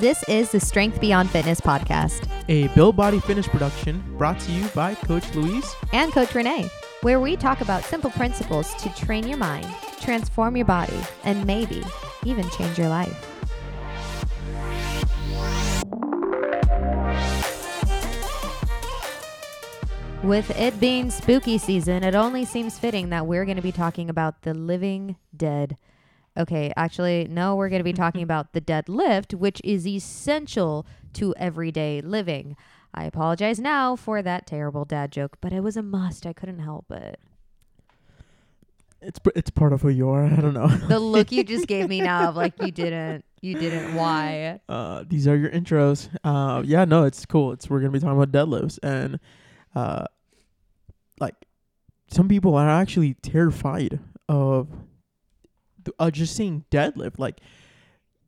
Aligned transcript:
This 0.00 0.22
is 0.30 0.50
the 0.50 0.60
Strength 0.60 0.98
Beyond 0.98 1.28
Fitness 1.28 1.60
podcast 1.60 2.26
a 2.48 2.68
Build 2.68 2.96
Body 2.96 3.20
Fitness 3.20 3.46
production 3.46 4.02
brought 4.16 4.40
to 4.40 4.50
you 4.50 4.66
by 4.68 4.94
Coach 4.94 5.34
Luis 5.34 5.76
and 5.92 6.10
Coach 6.10 6.34
Renee, 6.34 6.70
where 7.02 7.20
we 7.20 7.36
talk 7.36 7.60
about 7.60 7.84
simple 7.84 8.08
principles 8.08 8.72
to 8.76 8.88
train 8.94 9.28
your 9.28 9.36
mind, 9.36 9.66
transform 10.00 10.56
your 10.56 10.64
body, 10.64 10.98
and 11.24 11.46
maybe 11.46 11.84
even 12.24 12.48
change 12.48 12.78
your 12.78 12.88
life. 12.88 13.14
With 20.22 20.50
it 20.58 20.80
being 20.80 21.10
spooky 21.10 21.58
season, 21.58 22.04
it 22.04 22.14
only 22.14 22.46
seems 22.46 22.78
fitting 22.78 23.10
that 23.10 23.26
we're 23.26 23.44
going 23.44 23.58
to 23.58 23.62
be 23.62 23.70
talking 23.70 24.08
about 24.08 24.40
the 24.42 24.54
living 24.54 25.16
dead. 25.36 25.76
Okay, 26.36 26.72
actually, 26.76 27.26
no, 27.28 27.56
we're 27.56 27.68
going 27.68 27.80
to 27.80 27.84
be 27.84 27.92
talking 27.92 28.22
about 28.30 28.52
the 28.52 28.60
deadlift, 28.60 29.34
which 29.34 29.60
is 29.64 29.86
essential 29.86 30.86
to 31.14 31.34
everyday 31.36 32.00
living. 32.00 32.56
I 32.94 33.04
apologize 33.04 33.58
now 33.60 33.96
for 33.96 34.20
that 34.22 34.46
terrible 34.46 34.84
dad 34.84 35.12
joke, 35.12 35.38
but 35.40 35.52
it 35.52 35.60
was 35.60 35.76
a 35.76 35.82
must. 35.82 36.26
I 36.26 36.32
couldn't 36.32 36.58
help 36.60 36.90
it. 36.90 37.20
It's 39.02 39.18
it's 39.34 39.48
part 39.50 39.72
of 39.72 39.80
who 39.82 39.88
you 39.88 40.10
are. 40.10 40.24
I 40.26 40.36
don't 40.36 40.54
know. 40.54 40.66
The 40.66 40.98
look 40.98 41.32
you 41.32 41.44
just 41.44 41.66
gave 41.66 41.88
me 41.88 42.00
now 42.00 42.28
of 42.28 42.36
like 42.36 42.54
you 42.60 42.70
didn't, 42.70 43.24
you 43.40 43.54
didn't. 43.58 43.94
Why? 43.94 44.60
uh, 44.68 45.04
these 45.08 45.26
are 45.26 45.36
your 45.36 45.50
intros. 45.50 46.08
Uh, 46.22 46.62
yeah, 46.64 46.84
no, 46.84 47.04
it's 47.04 47.24
cool. 47.24 47.52
It's 47.52 47.70
we're 47.70 47.80
gonna 47.80 47.92
be 47.92 48.00
talking 48.00 48.20
about 48.20 48.32
deadlifts 48.32 48.78
and 48.82 49.18
uh, 49.74 50.04
like 51.18 51.34
some 52.08 52.28
people 52.28 52.56
are 52.56 52.68
actually 52.68 53.14
terrified 53.14 54.00
of 54.28 54.68
uh, 55.98 56.10
just 56.10 56.36
saying 56.36 56.64
deadlift. 56.70 57.18
Like 57.18 57.40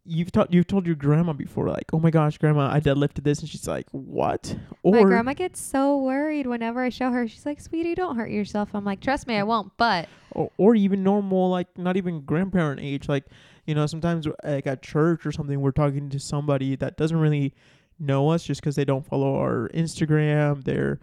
you've 0.05 0.33
taught 0.33 0.53
you've 0.53 0.67
told 0.67 0.87
your 0.87 0.97
grandma 0.97 1.33
before, 1.33 1.69
like, 1.69 1.85
oh 1.93 1.99
my 1.99 2.11
gosh, 2.11 2.39
grandma, 2.39 2.71
I 2.73 2.81
deadlifted 2.81 3.25
this, 3.25 3.41
and 3.41 3.49
she's 3.49 3.69
like, 3.69 3.87
what? 3.93 4.57
Or 4.83 4.97
My 4.97 5.03
grandma 5.03 5.35
gets 5.35 5.61
so 5.61 5.99
worried 5.99 6.47
whenever 6.47 6.83
I 6.83 6.89
show 6.89 7.11
her. 7.11 7.29
She's 7.29 7.47
like, 7.47 7.61
"Sweetie, 7.61 7.95
don't 7.95 8.17
hurt 8.17 8.31
yourself." 8.31 8.71
I'm 8.75 8.85
like, 8.85 9.01
"Trust 9.01 9.27
me, 9.27 9.37
I 9.37 9.43
won't." 9.43 9.73
But 9.77 10.09
or, 10.33 10.51
or 10.59 10.75
even 10.75 11.03
normal, 11.03 11.51
like 11.51 11.67
not 11.79 11.97
even 11.97 12.23
grandparent 12.23 12.81
age. 12.81 13.09
Like, 13.09 13.25
you 13.67 13.75
know, 13.75 13.87
sometimes 13.87 14.27
like 14.45 14.67
at 14.67 14.83
church 14.83 15.25
or 15.25 15.33
something, 15.33 15.61
we're 15.61 15.71
talking 15.71 16.11
to 16.11 16.19
somebody 16.19 16.77
that 16.77 16.97
doesn't 16.97 17.19
really 17.19 17.55
know 17.99 18.31
us 18.31 18.43
just 18.43 18.61
because 18.61 18.75
they 18.77 18.85
don't 18.85 19.07
follow 19.07 19.37
our 19.37 19.71
Instagram. 19.75 20.65
They're, 20.65 20.99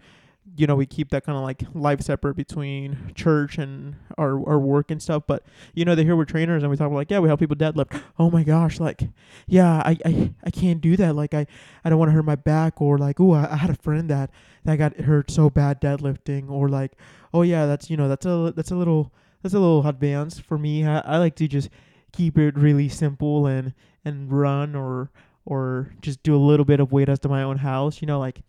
you 0.56 0.66
know, 0.66 0.76
we 0.76 0.86
keep 0.86 1.10
that 1.10 1.24
kind 1.24 1.38
of 1.38 1.44
like 1.44 1.62
life 1.74 2.00
separate 2.00 2.34
between 2.34 3.12
church 3.14 3.56
and 3.58 3.96
our, 4.18 4.32
our 4.48 4.58
work 4.58 4.90
and 4.90 5.02
stuff. 5.02 5.22
But, 5.26 5.44
you 5.74 5.84
know, 5.84 5.94
they 5.94 6.04
hear 6.04 6.16
we're 6.16 6.24
trainers 6.24 6.62
and 6.62 6.70
we 6.70 6.76
talk 6.76 6.86
about 6.86 6.96
like, 6.96 7.10
yeah, 7.10 7.20
we 7.20 7.28
help 7.28 7.40
people 7.40 7.56
deadlift. 7.56 8.00
Oh 8.18 8.30
my 8.30 8.42
gosh, 8.42 8.80
like, 8.80 9.08
yeah, 9.46 9.76
I, 9.84 9.96
I, 10.04 10.34
I 10.44 10.50
can't 10.50 10.80
do 10.80 10.96
that. 10.96 11.14
Like, 11.14 11.34
I, 11.34 11.46
I 11.84 11.90
don't 11.90 11.98
want 11.98 12.10
to 12.10 12.14
hurt 12.14 12.24
my 12.24 12.36
back 12.36 12.80
or 12.80 12.98
like, 12.98 13.20
oh, 13.20 13.32
I, 13.32 13.52
I 13.52 13.56
had 13.56 13.70
a 13.70 13.74
friend 13.76 14.10
that, 14.10 14.30
that 14.64 14.76
got 14.76 14.96
hurt 15.00 15.30
so 15.30 15.50
bad 15.50 15.80
deadlifting 15.80 16.50
or 16.50 16.68
like, 16.68 16.92
oh 17.32 17.42
yeah, 17.42 17.66
that's, 17.66 17.88
you 17.88 17.96
know, 17.96 18.08
that's 18.08 18.26
a, 18.26 18.52
that's 18.54 18.70
a 18.70 18.76
little, 18.76 19.12
that's 19.42 19.54
a 19.54 19.58
little 19.58 19.86
advanced 19.86 20.42
for 20.42 20.58
me. 20.58 20.84
I, 20.84 20.98
I 21.00 21.18
like 21.18 21.36
to 21.36 21.48
just 21.48 21.70
keep 22.12 22.36
it 22.36 22.56
really 22.56 22.88
simple 22.88 23.46
and 23.46 23.72
and 24.04 24.32
run 24.32 24.74
or 24.74 25.10
or 25.44 25.92
just 26.00 26.22
do 26.22 26.34
a 26.34 26.38
little 26.38 26.64
bit 26.64 26.80
of 26.80 26.92
weight 26.92 27.08
as 27.08 27.18
to 27.20 27.28
my 27.28 27.42
own 27.42 27.58
house. 27.58 28.00
You 28.02 28.06
know, 28.06 28.18
like 28.18 28.42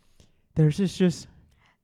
there's 0.56 0.78
just 0.78 0.98
just 0.98 1.28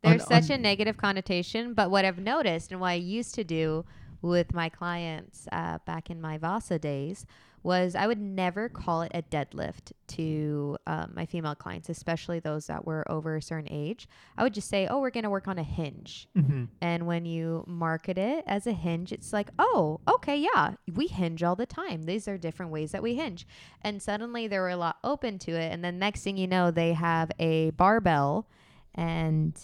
there's 0.03 0.21
Un- 0.21 0.27
such 0.27 0.51
un- 0.51 0.59
a 0.59 0.61
negative 0.61 0.97
connotation. 0.97 1.73
But 1.73 1.91
what 1.91 2.05
I've 2.05 2.19
noticed 2.19 2.71
and 2.71 2.81
what 2.81 2.89
I 2.89 2.93
used 2.93 3.35
to 3.35 3.43
do 3.43 3.85
with 4.21 4.53
my 4.53 4.69
clients 4.69 5.47
uh, 5.51 5.77
back 5.85 6.09
in 6.09 6.19
my 6.19 6.37
Vasa 6.37 6.79
days 6.79 7.25
was 7.63 7.95
I 7.95 8.07
would 8.07 8.19
never 8.19 8.69
call 8.69 9.01
it 9.01 9.11
a 9.13 9.21
deadlift 9.21 9.91
to 10.07 10.77
um, 10.87 11.11
my 11.15 11.25
female 11.25 11.55
clients, 11.55 11.89
especially 11.89 12.39
those 12.39 12.67
that 12.67 12.85
were 12.85 13.09
over 13.11 13.35
a 13.35 13.41
certain 13.41 13.67
age. 13.69 14.07
I 14.37 14.43
would 14.43 14.53
just 14.53 14.69
say, 14.69 14.87
"Oh, 14.87 14.99
we're 15.01 15.09
gonna 15.09 15.29
work 15.29 15.47
on 15.47 15.57
a 15.57 15.63
hinge." 15.63 16.29
mm-hmm. 16.37 16.65
And 16.81 17.07
when 17.07 17.25
you 17.25 17.65
market 17.67 18.17
it 18.17 18.45
as 18.47 18.67
a 18.67 18.71
hinge, 18.71 19.11
it's 19.11 19.33
like, 19.33 19.49
oh, 19.59 19.99
okay, 20.07 20.37
yeah, 20.37 20.75
we 20.93 21.07
hinge 21.07 21.43
all 21.43 21.55
the 21.55 21.65
time. 21.65 22.03
These 22.03 22.27
are 22.27 22.37
different 22.37 22.71
ways 22.71 22.91
that 22.91 23.03
we 23.03 23.15
hinge. 23.15 23.45
And 23.81 24.01
suddenly 24.01 24.47
they 24.47 24.59
were 24.59 24.69
a 24.69 24.77
lot 24.77 24.97
open 25.03 25.37
to 25.39 25.51
it. 25.51 25.73
And 25.73 25.83
then 25.83 25.99
next 25.99 26.23
thing 26.23 26.37
you 26.37 26.47
know, 26.47 26.71
they 26.71 26.93
have 26.93 27.31
a 27.39 27.71
barbell 27.71 28.47
and 28.95 29.59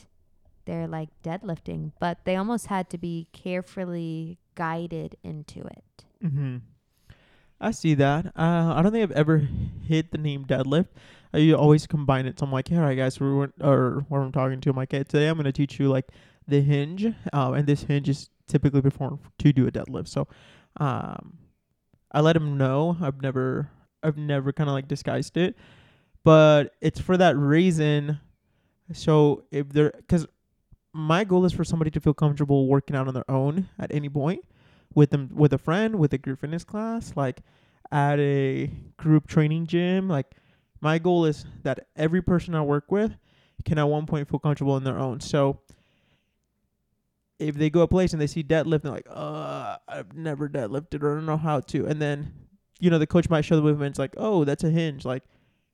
they're 0.66 0.88
like 0.88 1.10
deadlifting, 1.24 1.92
but 2.00 2.20
they 2.26 2.36
almost 2.36 2.68
had 2.68 2.90
to 2.92 2.98
be 2.98 3.28
carefully 3.32 4.38
guided 4.56 5.16
into 5.24 5.62
it. 5.62 6.06
Mm-hmm. 6.24 6.58
I 7.60 7.72
see 7.72 7.94
that. 7.96 8.28
Uh, 8.28 8.74
I 8.76 8.82
don't 8.82 8.92
think 8.92 9.04
I've 9.04 9.18
ever 9.18 9.48
hit 9.88 10.12
the 10.12 10.18
name 10.18 10.46
deadlift. 10.46 10.88
I 11.34 11.52
always 11.52 11.88
combine 11.88 12.26
it. 12.26 12.40
So 12.40 12.46
I'm 12.46 12.52
like, 12.52 12.72
all 12.72 12.80
right, 12.80 12.96
guys, 12.96 13.20
we 13.20 13.34
went, 13.34 13.54
or 13.62 14.06
when 14.10 14.22
I'm 14.22 14.32
talking 14.32 14.60
to, 14.62 14.70
I'm 14.70 14.76
like, 14.76 14.92
hey, 14.92 15.04
today 15.04 15.28
I'm 15.28 15.36
going 15.36 15.46
to 15.46 15.52
teach 15.52 15.80
you 15.80 15.90
like 15.90 16.06
the 16.48 16.62
hinge. 16.62 17.06
Um, 17.32 17.54
and 17.54 17.66
this 17.66 17.84
hinge 17.84 18.10
is 18.10 18.30
typically 18.48 18.82
performed 18.82 19.20
to 19.40 19.54
do 19.54 19.66
a 19.66 19.72
deadlift. 19.72 20.10
So, 20.10 20.28
um, 20.78 21.38
I 22.12 22.22
let 22.22 22.36
him 22.36 22.58
know. 22.58 22.98
I've 23.02 23.22
never, 23.22 23.70
I've 24.04 24.18
never 24.18 24.54
kind 24.54 24.70
of 24.70 24.74
like 24.74 24.88
disguised 24.88 25.38
it, 25.38 25.56
but 26.24 26.76
it's 26.82 27.00
for 27.00 27.18
that 27.18 27.36
reason. 27.36 28.20
So 28.92 29.46
if 29.52 29.70
they're, 29.70 29.94
cause 30.08 30.28
my 30.94 31.24
goal 31.24 31.46
is 31.46 31.54
for 31.54 31.64
somebody 31.64 31.90
to 31.92 32.00
feel 32.00 32.14
comfortable 32.14 32.68
working 32.68 32.96
out 32.96 33.08
on 33.08 33.14
their 33.14 33.30
own 33.30 33.68
at 33.80 33.92
any 33.94 34.10
point 34.10 34.46
with 34.94 35.10
them 35.10 35.30
with 35.34 35.52
a 35.52 35.58
friend 35.58 35.96
with 35.96 36.14
a 36.14 36.18
group 36.18 36.40
fitness 36.40 36.64
class 36.64 37.14
like 37.16 37.42
at 37.92 38.20
a 38.20 38.70
group 38.98 39.28
training 39.28 39.68
gym. 39.68 40.10
Like 40.10 40.28
my 40.82 41.00
goal 41.00 41.26
is 41.26 41.46
that 41.64 41.88
every 41.96 42.22
person 42.22 42.56
i 42.56 42.62
work 42.62 42.92
with 42.92 43.16
can 43.66 43.78
at 43.78 43.84
one 43.84 44.06
point 44.06 44.28
feel 44.28 44.40
comfortable 44.40 44.76
in 44.78 44.84
their 44.84 45.00
own. 45.00 45.22
So 45.22 45.62
if 47.40 47.56
they 47.56 47.70
go 47.70 47.82
a 47.82 47.88
place 47.88 48.14
and 48.14 48.22
they 48.22 48.28
see 48.28 48.44
deadlift 48.44 48.84
they're 48.84 48.92
like 48.92 49.08
uh 49.10 49.78
i've 49.88 50.14
never 50.16 50.48
deadlifted 50.48 51.02
or 51.02 51.12
i 51.12 51.16
don't 51.16 51.26
know 51.26 51.38
how 51.38 51.60
to. 51.60 51.86
And 51.86 52.02
then 52.02 52.34
you 52.80 52.90
know 52.90 53.00
the 53.00 53.08
coach 53.08 53.30
might 53.30 53.46
show 53.46 53.56
the 53.56 53.62
movements 53.62 54.00
like 54.00 54.16
oh 54.18 54.44
that's 54.44 54.64
a 54.64 54.70
hinge. 54.70 55.06
Like 55.06 55.24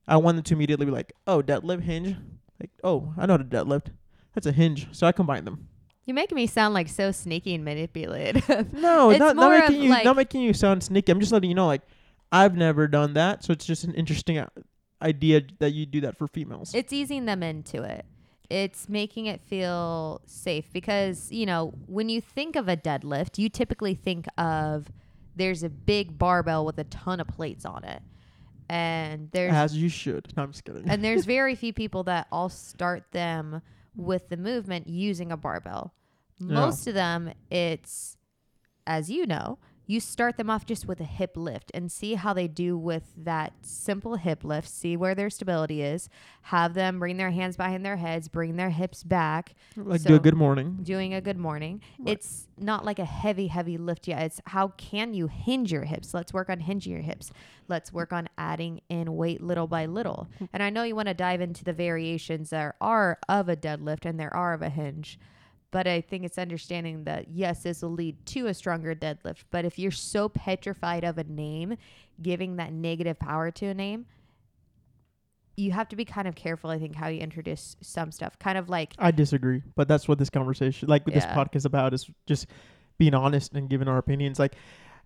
i 0.06 0.16
want 0.16 0.36
them 0.36 0.44
to 0.44 0.54
immediately 0.54 0.86
be 0.86 0.92
like 0.92 1.12
oh 1.26 1.42
deadlift 1.42 1.82
hinge? 1.82 2.16
Like 2.60 2.70
oh 2.84 3.14
i 3.16 3.26
know 3.26 3.34
how 3.34 3.38
to 3.38 3.44
deadlift 3.44 3.86
that's 4.34 4.46
a 4.46 4.52
hinge 4.52 4.86
so 4.92 5.06
i 5.06 5.12
combine 5.12 5.44
them 5.44 5.66
You 6.06 6.14
make 6.14 6.32
me 6.32 6.46
sound 6.46 6.74
like 6.74 6.88
so 6.88 7.12
sneaky 7.12 7.54
and 7.54 7.64
manipulative. 7.64 8.42
No, 8.72 9.10
not, 9.12 9.36
not 9.36 9.50
making 9.50 9.82
you 9.84 9.90
like- 9.90 10.04
not 10.04 10.16
making 10.16 10.42
you 10.42 10.52
sound 10.54 10.82
sneaky. 10.82 11.12
I'm 11.12 11.20
just 11.20 11.30
letting 11.30 11.50
you 11.50 11.54
know, 11.54 11.66
like 11.68 11.82
I've 12.32 12.56
never 12.56 12.88
done 12.88 13.14
that, 13.14 13.44
so 13.44 13.52
it's 13.52 13.64
just 13.66 13.84
an 13.84 13.94
interesting 13.94 14.38
uh, 14.38 14.48
idea 15.02 15.42
that 15.60 15.70
you 15.72 15.86
do 15.86 16.00
that 16.00 16.16
for 16.18 16.26
females. 16.26 16.74
it's 16.74 16.92
easing 16.92 17.26
them 17.26 17.42
into 17.42 17.82
it. 17.84 18.04
It's 18.48 18.88
making 18.88 19.26
it 19.26 19.40
feel 19.40 20.20
safe 20.26 20.72
because, 20.72 21.30
you 21.30 21.46
know, 21.46 21.72
when 21.86 22.08
you 22.08 22.20
think 22.20 22.56
of 22.56 22.66
a 22.68 22.76
deadlift, 22.76 23.38
you 23.38 23.48
typically 23.48 23.94
think 23.94 24.26
of 24.36 24.88
there's 25.36 25.62
a 25.62 25.68
big 25.70 26.18
barbell 26.18 26.64
with 26.64 26.78
a 26.78 26.84
ton 26.84 27.20
of 27.20 27.28
plates 27.28 27.64
on 27.64 27.84
it. 27.84 28.02
And 28.68 29.28
there's 29.32 29.52
As 29.52 29.76
you 29.76 29.88
should. 29.88 30.32
No, 30.36 30.42
I'm 30.44 30.52
just 30.52 30.64
kidding. 30.64 30.88
and 30.88 31.04
there's 31.04 31.24
very 31.38 31.54
few 31.54 31.72
people 31.72 32.02
that 32.04 32.26
all 32.32 32.48
start 32.48 33.04
them 33.12 33.62
with 33.96 34.28
the 34.28 34.36
movement 34.36 34.86
using 34.86 35.32
a 35.32 35.36
barbell. 35.36 35.94
Yeah. 36.38 36.54
Most 36.54 36.86
of 36.86 36.94
them 36.94 37.32
it's 37.50 38.16
as 38.86 39.10
you 39.10 39.26
know, 39.26 39.58
you 39.90 39.98
start 39.98 40.36
them 40.36 40.48
off 40.48 40.64
just 40.64 40.86
with 40.86 41.00
a 41.00 41.04
hip 41.04 41.32
lift 41.36 41.72
and 41.74 41.90
see 41.90 42.14
how 42.14 42.32
they 42.32 42.46
do 42.46 42.78
with 42.78 43.12
that 43.16 43.52
simple 43.62 44.14
hip 44.14 44.44
lift, 44.44 44.68
see 44.68 44.96
where 44.96 45.16
their 45.16 45.28
stability 45.28 45.82
is, 45.82 46.08
have 46.42 46.74
them 46.74 47.00
bring 47.00 47.16
their 47.16 47.32
hands 47.32 47.56
behind 47.56 47.84
their 47.84 47.96
heads, 47.96 48.28
bring 48.28 48.54
their 48.54 48.70
hips 48.70 49.02
back, 49.02 49.56
like 49.76 50.00
do 50.04 50.14
a 50.14 50.20
good 50.20 50.36
morning. 50.36 50.78
doing 50.84 51.12
a 51.12 51.20
good 51.20 51.36
morning. 51.36 51.82
Right. 51.98 52.12
It's 52.12 52.46
not 52.56 52.84
like 52.84 53.00
a 53.00 53.04
heavy, 53.04 53.48
heavy 53.48 53.78
lift 53.78 54.06
yet. 54.06 54.22
It's 54.22 54.40
how 54.46 54.68
can 54.68 55.12
you 55.12 55.26
hinge 55.26 55.72
your 55.72 55.84
hips? 55.84 56.14
Let's 56.14 56.32
work 56.32 56.48
on 56.48 56.60
hinging 56.60 56.92
your 56.92 57.02
hips. 57.02 57.32
Let's 57.66 57.92
work 57.92 58.12
on 58.12 58.28
adding 58.38 58.82
in 58.88 59.16
weight 59.16 59.42
little 59.42 59.66
by 59.66 59.86
little. 59.86 60.28
Hmm. 60.38 60.44
And 60.52 60.62
I 60.62 60.70
know 60.70 60.84
you 60.84 60.94
want 60.94 61.08
to 61.08 61.14
dive 61.14 61.40
into 61.40 61.64
the 61.64 61.72
variations 61.72 62.50
there 62.50 62.76
are 62.80 63.18
of 63.28 63.48
a 63.48 63.56
deadlift 63.56 64.04
and 64.04 64.20
there 64.20 64.32
are 64.32 64.54
of 64.54 64.62
a 64.62 64.68
hinge. 64.68 65.18
But 65.72 65.86
I 65.86 66.00
think 66.00 66.24
it's 66.24 66.38
understanding 66.38 67.04
that 67.04 67.28
yes, 67.28 67.62
this 67.62 67.82
will 67.82 67.92
lead 67.92 68.24
to 68.26 68.48
a 68.48 68.54
stronger 68.54 68.94
deadlift. 68.94 69.44
But 69.50 69.64
if 69.64 69.78
you're 69.78 69.90
so 69.90 70.28
petrified 70.28 71.04
of 71.04 71.18
a 71.18 71.24
name, 71.24 71.76
giving 72.20 72.56
that 72.56 72.72
negative 72.72 73.18
power 73.18 73.50
to 73.52 73.66
a 73.66 73.74
name, 73.74 74.06
you 75.56 75.72
have 75.72 75.88
to 75.90 75.96
be 75.96 76.04
kind 76.04 76.26
of 76.26 76.34
careful, 76.34 76.70
I 76.70 76.78
think, 76.78 76.96
how 76.96 77.08
you 77.08 77.20
introduce 77.20 77.76
some 77.80 78.10
stuff. 78.10 78.38
Kind 78.38 78.58
of 78.58 78.68
like 78.68 78.94
I 78.98 79.10
disagree, 79.10 79.62
but 79.76 79.86
that's 79.86 80.08
what 80.08 80.18
this 80.18 80.30
conversation, 80.30 80.88
like 80.88 81.06
what 81.06 81.14
this 81.14 81.26
podcast 81.26 81.66
about, 81.66 81.94
is 81.94 82.10
just 82.26 82.46
being 82.98 83.14
honest 83.14 83.52
and 83.52 83.68
giving 83.68 83.86
our 83.86 83.98
opinions. 83.98 84.38
Like 84.38 84.54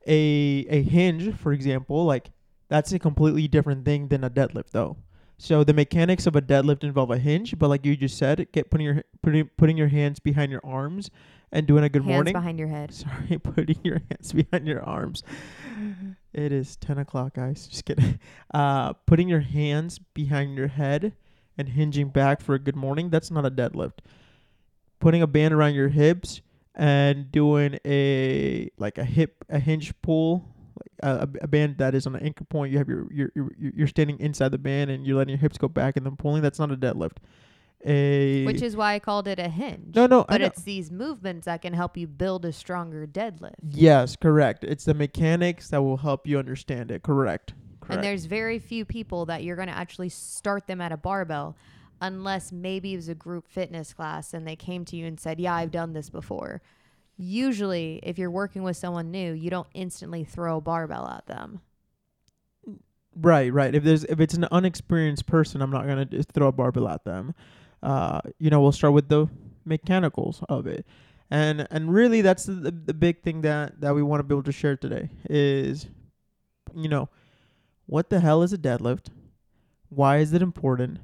a 0.06 0.66
a 0.70 0.82
hinge, 0.82 1.34
for 1.36 1.52
example, 1.52 2.04
like 2.04 2.30
that's 2.68 2.92
a 2.92 2.98
completely 2.98 3.48
different 3.48 3.84
thing 3.84 4.08
than 4.08 4.24
a 4.24 4.30
deadlift, 4.30 4.70
though. 4.70 4.96
So 5.36 5.64
the 5.64 5.74
mechanics 5.74 6.26
of 6.26 6.36
a 6.36 6.42
deadlift 6.42 6.84
involve 6.84 7.10
a 7.10 7.18
hinge, 7.18 7.58
but 7.58 7.68
like 7.68 7.84
you 7.84 7.96
just 7.96 8.16
said, 8.16 8.46
get 8.52 8.70
putting 8.70 8.86
your 8.86 9.02
putting 9.22 9.50
putting 9.56 9.76
your 9.76 9.88
hands 9.88 10.20
behind 10.20 10.52
your 10.52 10.60
arms 10.64 11.10
and 11.52 11.66
doing 11.66 11.84
a 11.84 11.88
good 11.88 12.02
Hands 12.02 12.12
morning. 12.12 12.32
behind 12.32 12.58
your 12.58 12.68
head. 12.68 12.92
Sorry, 12.94 13.38
putting 13.38 13.78
your 13.82 14.00
hands 14.10 14.32
behind 14.32 14.66
your 14.66 14.82
arms. 14.82 15.22
It 16.32 16.52
is 16.52 16.76
10 16.76 16.98
o'clock, 16.98 17.34
guys. 17.34 17.66
Just 17.70 17.84
kidding. 17.84 18.18
Uh, 18.52 18.92
putting 18.92 19.28
your 19.28 19.40
hands 19.40 19.98
behind 19.98 20.56
your 20.56 20.68
head 20.68 21.12
and 21.56 21.68
hinging 21.68 22.08
back 22.08 22.40
for 22.40 22.54
a 22.54 22.58
good 22.58 22.74
morning, 22.76 23.10
that's 23.10 23.30
not 23.30 23.46
a 23.46 23.50
deadlift. 23.50 23.98
Putting 24.98 25.22
a 25.22 25.26
band 25.26 25.54
around 25.54 25.74
your 25.74 25.88
hips 25.88 26.40
and 26.74 27.30
doing 27.30 27.78
a 27.86 28.68
like 28.78 28.98
a 28.98 29.04
hip 29.04 29.44
a 29.48 29.60
hinge 29.60 29.92
pull 30.02 30.48
a, 31.02 31.28
a 31.42 31.46
band 31.46 31.78
that 31.78 31.94
is 31.94 32.06
on 32.06 32.14
an 32.16 32.22
anchor 32.24 32.44
point 32.44 32.72
you 32.72 32.78
have 32.78 32.88
your 32.88 33.06
you're, 33.12 33.30
you're 33.34 33.50
you're 33.58 33.86
standing 33.88 34.18
inside 34.20 34.50
the 34.50 34.58
band 34.58 34.90
and 34.90 35.06
you're 35.06 35.16
letting 35.16 35.30
your 35.30 35.38
hips 35.38 35.58
go 35.58 35.68
back 35.68 35.96
and 35.96 36.04
then 36.04 36.16
pulling 36.16 36.42
that's 36.42 36.58
not 36.58 36.70
a 36.70 36.76
deadlift 36.76 37.16
a 37.86 38.44
Which 38.46 38.62
is 38.62 38.76
why 38.76 38.94
I 38.94 38.98
called 38.98 39.28
it 39.28 39.38
a 39.38 39.48
hinge. 39.48 39.94
no 39.94 40.06
no 40.06 40.24
But 40.28 40.40
it's 40.40 40.62
these 40.62 40.90
movements 40.90 41.44
that 41.44 41.62
can 41.62 41.74
help 41.74 41.96
you 41.96 42.06
build 42.06 42.44
a 42.44 42.52
stronger 42.52 43.06
deadlift. 43.06 43.56
Yes, 43.68 44.16
correct. 44.16 44.64
It's 44.64 44.84
the 44.84 44.94
mechanics 44.94 45.68
that 45.68 45.82
will 45.82 45.98
help 45.98 46.26
you 46.26 46.38
understand 46.38 46.90
it. 46.90 47.02
Correct. 47.02 47.52
Correct. 47.80 47.96
And 47.96 48.02
there's 48.02 48.24
very 48.24 48.58
few 48.58 48.86
people 48.86 49.26
that 49.26 49.44
you're 49.44 49.56
going 49.56 49.68
to 49.68 49.76
actually 49.76 50.08
start 50.08 50.66
them 50.66 50.80
at 50.80 50.92
a 50.92 50.96
barbell 50.96 51.56
unless 52.00 52.52
maybe 52.52 52.94
it 52.94 52.96
was 52.96 53.08
a 53.08 53.14
group 53.14 53.46
fitness 53.46 53.92
class 53.92 54.32
and 54.32 54.46
they 54.46 54.56
came 54.56 54.86
to 54.86 54.96
you 54.96 55.06
and 55.06 55.20
said, 55.20 55.38
Yeah, 55.38 55.54
I've 55.54 55.70
done 55.70 55.92
this 55.92 56.08
before. 56.08 56.62
Usually, 57.16 58.00
if 58.02 58.18
you're 58.18 58.30
working 58.30 58.62
with 58.62 58.76
someone 58.76 59.10
new, 59.10 59.32
you 59.32 59.50
don't 59.50 59.68
instantly 59.74 60.24
throw 60.24 60.58
a 60.58 60.60
barbell 60.60 61.08
at 61.08 61.26
them. 61.26 61.60
right, 63.14 63.52
right. 63.52 63.74
If 63.74 63.84
there's 63.84 64.04
if 64.04 64.20
it's 64.20 64.34
an 64.34 64.46
unexperienced 64.50 65.26
person, 65.26 65.62
I'm 65.62 65.70
not 65.70 65.86
gonna 65.86 66.04
just 66.04 66.32
throw 66.32 66.48
a 66.48 66.52
barbell 66.52 66.88
at 66.88 67.04
them. 67.04 67.34
Uh, 67.82 68.20
you 68.38 68.50
know, 68.50 68.60
we'll 68.60 68.72
start 68.72 68.94
with 68.94 69.08
the 69.08 69.28
mechanicals 69.64 70.42
of 70.48 70.66
it, 70.66 70.84
and 71.30 71.68
and 71.70 71.92
really 71.94 72.20
that's 72.20 72.46
the 72.46 72.54
the, 72.54 72.70
the 72.70 72.94
big 72.94 73.22
thing 73.22 73.42
that 73.42 73.80
that 73.80 73.94
we 73.94 74.02
want 74.02 74.20
to 74.20 74.24
be 74.24 74.34
able 74.34 74.42
to 74.42 74.52
share 74.52 74.76
today 74.76 75.10
is, 75.30 75.86
you 76.74 76.88
know, 76.88 77.08
what 77.86 78.10
the 78.10 78.20
hell 78.20 78.42
is 78.42 78.52
a 78.52 78.58
deadlift? 78.58 79.06
Why 79.88 80.18
is 80.18 80.32
it 80.32 80.42
important? 80.42 80.98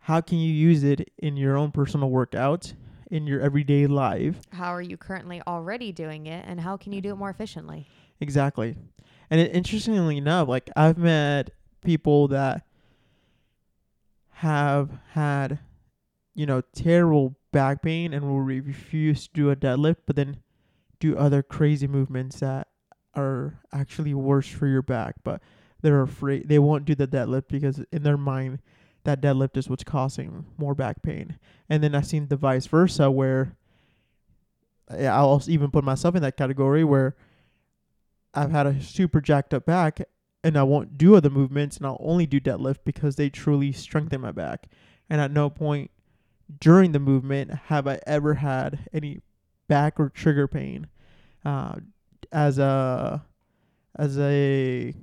How 0.00 0.20
can 0.20 0.38
you 0.38 0.52
use 0.52 0.82
it 0.82 1.12
in 1.18 1.36
your 1.36 1.56
own 1.56 1.72
personal 1.72 2.10
workouts, 2.10 2.74
in 3.10 3.26
your 3.26 3.40
everyday 3.40 3.86
life? 3.86 4.40
How 4.50 4.74
are 4.74 4.82
you 4.82 4.96
currently 4.96 5.42
already 5.46 5.92
doing 5.92 6.26
it, 6.26 6.44
and 6.46 6.60
how 6.60 6.76
can 6.76 6.92
you 6.92 7.00
do 7.00 7.10
it 7.10 7.16
more 7.16 7.30
efficiently? 7.30 7.86
Exactly. 8.20 8.76
And 9.30 9.40
it, 9.40 9.54
interestingly 9.54 10.16
enough, 10.16 10.48
like 10.48 10.70
I've 10.76 10.98
met 10.98 11.50
people 11.84 12.28
that 12.28 12.64
have 14.30 14.90
had, 15.12 15.58
you 16.34 16.46
know, 16.46 16.62
terrible 16.74 17.36
back 17.52 17.82
pain 17.82 18.12
and 18.12 18.26
will 18.26 18.40
re- 18.40 18.60
refuse 18.60 19.26
to 19.28 19.34
do 19.34 19.50
a 19.50 19.56
deadlift, 19.56 19.96
but 20.06 20.16
then 20.16 20.38
do 21.00 21.16
other 21.16 21.42
crazy 21.42 21.86
movements 21.86 22.40
that 22.40 22.68
are 23.14 23.60
actually 23.72 24.14
worse 24.14 24.48
for 24.48 24.66
your 24.66 24.82
back, 24.82 25.16
but 25.24 25.40
they're 25.82 26.02
afraid 26.02 26.48
they 26.48 26.58
won't 26.58 26.84
do 26.84 26.94
the 26.94 27.06
deadlift 27.06 27.48
because 27.48 27.82
in 27.92 28.02
their 28.02 28.16
mind 28.16 28.60
that 29.06 29.20
deadlift 29.20 29.56
is 29.56 29.68
what's 29.68 29.84
causing 29.84 30.44
more 30.58 30.74
back 30.74 31.02
pain. 31.02 31.38
And 31.68 31.82
then 31.82 31.94
I've 31.94 32.06
seen 32.06 32.28
the 32.28 32.36
vice 32.36 32.66
versa 32.66 33.10
where 33.10 33.56
I'll 34.90 35.28
also 35.28 35.50
even 35.50 35.70
put 35.70 35.84
myself 35.84 36.14
in 36.14 36.22
that 36.22 36.36
category 36.36 36.84
where 36.84 37.16
I've 38.34 38.50
had 38.50 38.66
a 38.66 38.80
super 38.80 39.20
jacked 39.20 39.54
up 39.54 39.66
back 39.66 40.00
and 40.44 40.56
I 40.56 40.62
won't 40.62 40.98
do 40.98 41.16
other 41.16 41.30
movements 41.30 41.76
and 41.76 41.86
I'll 41.86 42.00
only 42.00 42.26
do 42.26 42.40
deadlift 42.40 42.78
because 42.84 43.16
they 43.16 43.30
truly 43.30 43.72
strengthen 43.72 44.20
my 44.20 44.30
back. 44.32 44.68
And 45.08 45.20
at 45.20 45.30
no 45.30 45.50
point 45.50 45.90
during 46.60 46.92
the 46.92 47.00
movement 47.00 47.50
have 47.66 47.88
I 47.88 47.98
ever 48.06 48.34
had 48.34 48.88
any 48.92 49.20
back 49.68 49.98
or 49.98 50.08
trigger 50.08 50.46
pain 50.46 50.86
uh, 51.44 51.76
as 52.30 52.58
a 52.58 53.24
as 53.98 54.18
a 54.18 54.94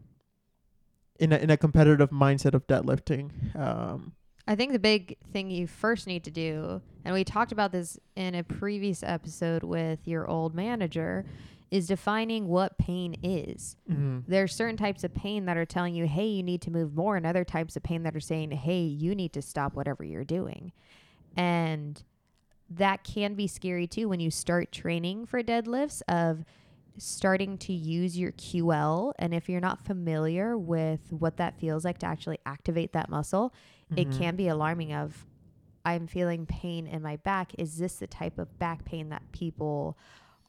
in 1.24 1.32
a 1.32 1.38
in 1.38 1.50
a 1.50 1.58
competitive 1.58 2.10
mindset 2.10 2.54
of 2.54 2.68
deadlifting. 2.68 3.56
Um, 3.56 4.14
I 4.46 4.56
think 4.56 4.74
the 4.74 4.80
big 4.80 5.18
thing 5.32 5.50
you 5.50 5.68
first 5.68 6.06
need 6.06 6.26
to 6.26 6.32
do, 6.32 6.82
and 7.06 7.14
we 7.14 7.24
talked 7.24 7.54
about 7.54 7.72
this 7.72 7.98
in 8.16 8.36
a 8.36 8.44
previous 8.44 9.02
episode 9.02 9.64
with 9.64 10.06
your 10.06 10.30
old 10.30 10.54
manager, 10.54 11.26
is 11.72 11.88
defining 11.88 12.50
what 12.50 12.78
pain 12.78 13.16
is. 13.24 13.78
There 14.28 14.44
are 14.44 14.48
certain 14.48 14.76
types 14.76 15.06
of 15.06 15.14
pain 15.14 15.46
that 15.46 15.56
are 15.56 15.66
telling 15.66 15.96
you, 15.96 16.08
hey, 16.08 16.28
you 16.28 16.44
need 16.44 16.62
to 16.64 16.72
move 16.72 16.94
more, 16.94 17.16
and 17.16 17.26
other 17.26 17.46
types 17.46 17.78
of 17.78 17.84
pain 17.84 18.04
that 18.04 18.16
are 18.16 18.20
saying, 18.20 18.52
hey, 18.52 18.82
you 18.82 19.16
need 19.16 19.32
to 19.34 19.42
stop 19.42 19.76
whatever 19.76 20.04
you're 20.04 20.26
doing. 20.26 20.74
And 21.38 22.04
that 22.70 23.04
can 23.06 23.36
be 23.36 23.48
scary 23.48 23.88
too 23.88 24.10
when 24.10 24.20
you 24.20 24.30
start 24.30 24.72
training 24.74 25.26
for 25.26 25.42
deadlifts 25.42 26.02
of 26.08 26.44
starting 26.98 27.58
to 27.58 27.74
use 27.74 28.18
your 28.18 28.32
QL 28.34 29.14
and 29.20 29.34
if 29.34 29.50
you're 29.50 29.60
not 29.62 29.86
familiar 29.86 30.58
with 30.58 31.12
what 31.12 31.38
that 31.38 31.60
feels 31.60 31.84
like 31.84 31.98
to 32.00 32.06
actually 32.06 32.40
activate 32.46 32.94
that 32.94 33.10
muscle 33.10 33.54
it 33.96 34.10
Mhm. 34.10 34.18
can 34.18 34.36
be 34.36 34.48
alarming 34.48 34.94
of 34.94 35.26
I'm 35.86 36.08
feeling 36.08 36.46
pain 36.46 36.88
in 36.88 37.02
my 37.02 37.18
back. 37.18 37.54
Is 37.58 37.78
this 37.78 37.98
the 37.98 38.08
type 38.08 38.40
of 38.40 38.58
back 38.58 38.86
pain 38.86 39.10
that 39.10 39.22
people 39.34 39.98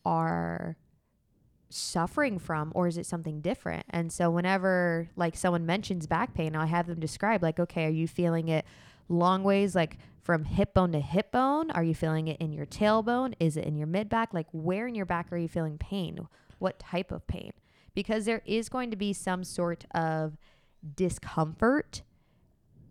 are 0.05 0.76
suffering 1.70 2.38
from 2.38 2.70
or 2.75 2.87
is 2.87 2.97
it 2.97 3.05
something 3.06 3.40
different? 3.40 3.85
And 3.90 4.12
so 4.12 4.31
whenever 4.31 5.08
like 5.17 5.37
someone 5.37 5.67
mentions 5.67 6.06
back 6.06 6.35
pain 6.35 6.55
i 6.55 6.67
have 6.67 6.87
them 6.87 7.00
describe 7.00 7.43
like 7.43 7.58
okay 7.58 7.87
are 7.87 7.90
you 7.90 8.06
feeling 8.06 8.49
it 8.49 8.64
long 9.08 9.43
ways? 9.44 9.75
Like 9.75 9.99
from 10.25 10.44
hip 10.44 10.75
bone 10.75 10.91
to 10.93 11.00
hip 11.00 11.31
bone? 11.31 11.71
Are 11.71 11.85
you 11.85 11.94
feeling 11.94 12.26
it 12.29 12.38
in 12.41 12.53
your 12.53 12.67
tailbone? 12.67 13.35
Is 13.38 13.56
it 13.56 13.65
in 13.65 13.76
your 13.76 13.87
mid 13.87 14.09
back? 14.09 14.32
Like 14.32 14.47
where 14.53 14.87
in 14.88 14.94
your 14.94 15.06
back 15.06 15.31
are 15.31 15.37
you 15.37 15.49
feeling 15.49 15.79
pain? 15.79 16.26
What 16.59 16.79
type 16.79 17.12
of 17.12 17.26
pain? 17.26 17.53
Because 17.94 18.25
there 18.25 18.43
is 18.47 18.69
going 18.69 18.91
to 18.91 18.97
be 18.97 19.12
some 19.12 19.44
sort 19.44 19.85
of 19.94 20.37
discomfort 20.97 22.03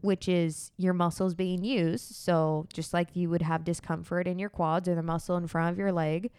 which 0.02 0.28
is 0.28 0.74
your 0.76 0.92
muscles 0.94 1.34
being 1.34 1.64
used. 1.64 2.14
So 2.14 2.68
just 2.74 2.94
like 2.94 3.16
you 3.16 3.30
would 3.30 3.42
have 3.42 3.64
discomfort 3.64 4.28
in 4.28 4.38
your 4.38 4.50
quads 4.50 4.90
or 4.90 4.96
the 4.96 5.02
muscle 5.02 5.38
in 5.38 5.48
front 5.48 5.72
of 5.72 5.78
your 5.78 5.94
leg, 5.94 6.30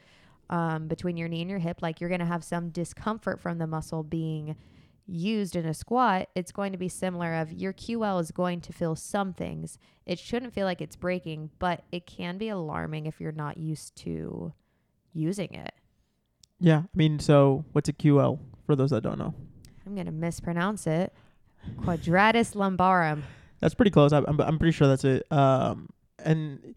um, 0.51 0.87
between 0.87 1.17
your 1.17 1.29
knee 1.29 1.41
and 1.41 1.49
your 1.49 1.59
hip, 1.61 1.81
like 1.81 1.99
you're 1.99 2.11
gonna 2.11 2.27
have 2.27 2.45
some 2.45 2.69
discomfort 2.69 3.41
from 3.41 3.57
the 3.57 3.67
muscle 3.67 4.03
being 4.03 4.55
used 5.07 5.57
in 5.57 5.67
a 5.67 5.75
squat. 5.75 6.29
It's 6.35 6.53
going 6.53 6.73
to 6.73 6.79
be 6.79 6.89
similar. 6.89 7.35
Of 7.35 7.53
your 7.53 7.73
QL 7.73 8.21
is 8.21 8.31
going 8.31 8.61
to 8.63 8.73
feel 8.73 8.97
some 8.97 9.33
things. 9.33 9.79
It 10.07 10.19
shouldn't 10.19 10.53
feel 10.55 10.67
like 10.67 10.81
it's 10.81 10.97
breaking, 10.97 11.51
but 11.59 11.83
it 11.93 12.07
can 12.07 12.39
be 12.39 12.49
alarming 12.49 13.07
if 13.07 13.21
you're 13.21 13.33
not 13.33 13.57
used 13.57 13.97
to 14.03 14.53
using 15.13 15.55
it. 15.55 15.73
Yeah, 16.61 16.79
I 16.79 16.97
mean, 16.97 17.19
so 17.19 17.65
what's 17.73 17.89
a 17.89 17.93
QL 17.93 18.39
for 18.67 18.77
those 18.77 18.91
that 18.91 19.03
don't 19.03 19.19
know? 19.19 19.35
I'm 19.87 19.95
gonna 19.95 20.13
mispronounce 20.13 20.87
it. 20.87 21.13
Quadratus 21.83 22.55
lumbarum. 22.55 23.23
That's 23.61 23.75
pretty 23.75 23.91
close. 23.91 24.13
I, 24.13 24.19
I'm 24.27 24.41
I'm 24.41 24.59
pretty 24.59 24.73
sure 24.73 24.89
that's 24.89 25.05
it. 25.05 25.31
Um, 25.31 25.89
and 26.19 26.75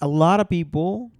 a 0.00 0.08
lot 0.08 0.40
of 0.40 0.48
people 0.48 1.10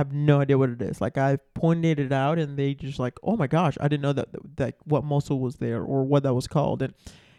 have 0.00 0.12
no 0.12 0.40
idea 0.40 0.58
what 0.58 0.70
it 0.70 0.82
is. 0.82 1.00
Like 1.00 1.18
I've 1.18 1.42
pointed 1.54 2.00
it 2.00 2.12
out, 2.12 2.38
and 2.38 2.58
they 2.58 2.74
just 2.74 2.98
like, 2.98 3.18
oh 3.22 3.36
my 3.36 3.46
gosh, 3.46 3.76
I 3.80 3.88
didn't 3.88 4.02
know 4.02 4.12
that 4.14 4.28
that 4.56 4.74
what 4.84 5.04
muscle 5.04 5.40
was 5.40 5.56
there 5.56 5.82
or 5.82 6.04
what 6.04 6.22
that 6.24 6.34
was 6.34 6.46
called. 6.46 6.82
And 6.82 6.94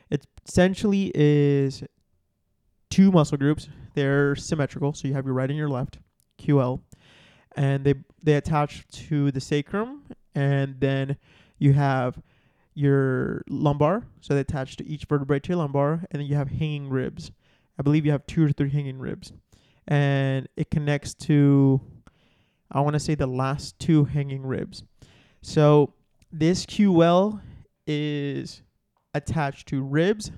it 0.09 0.25
essentially 0.47 1.11
is 1.15 1.83
two 2.89 3.11
muscle 3.11 3.37
groups. 3.37 3.67
They're 3.95 4.35
symmetrical, 4.35 4.93
so 4.93 5.07
you 5.07 5.13
have 5.13 5.25
your 5.25 5.33
right 5.33 5.49
and 5.49 5.57
your 5.57 5.69
left, 5.69 5.99
QL, 6.39 6.81
and 7.55 7.83
they 7.83 7.95
they 8.23 8.35
attach 8.35 8.87
to 9.07 9.31
the 9.31 9.41
sacrum, 9.41 10.03
and 10.35 10.79
then 10.79 11.17
you 11.57 11.73
have 11.73 12.21
your 12.73 13.43
lumbar, 13.49 14.03
so 14.21 14.33
they 14.33 14.39
attach 14.39 14.77
to 14.77 14.85
each 14.87 15.05
vertebrae 15.05 15.39
to 15.39 15.49
your 15.49 15.57
lumbar, 15.57 16.05
and 16.11 16.21
then 16.21 16.25
you 16.25 16.35
have 16.35 16.49
hanging 16.49 16.89
ribs. 16.89 17.31
I 17.77 17.83
believe 17.83 18.05
you 18.05 18.11
have 18.11 18.25
two 18.27 18.45
or 18.45 18.51
three 18.51 18.69
hanging 18.69 18.99
ribs, 18.99 19.33
and 19.87 20.47
it 20.55 20.69
connects 20.71 21.13
to, 21.15 21.81
I 22.71 22.81
want 22.81 22.93
to 22.93 22.99
say 22.99 23.15
the 23.15 23.27
last 23.27 23.77
two 23.79 24.05
hanging 24.05 24.43
ribs. 24.43 24.83
So 25.41 25.93
this 26.31 26.65
QL 26.65 27.41
is 27.85 28.61
attached 29.13 29.67
to 29.69 29.81
ribs, 29.81 30.31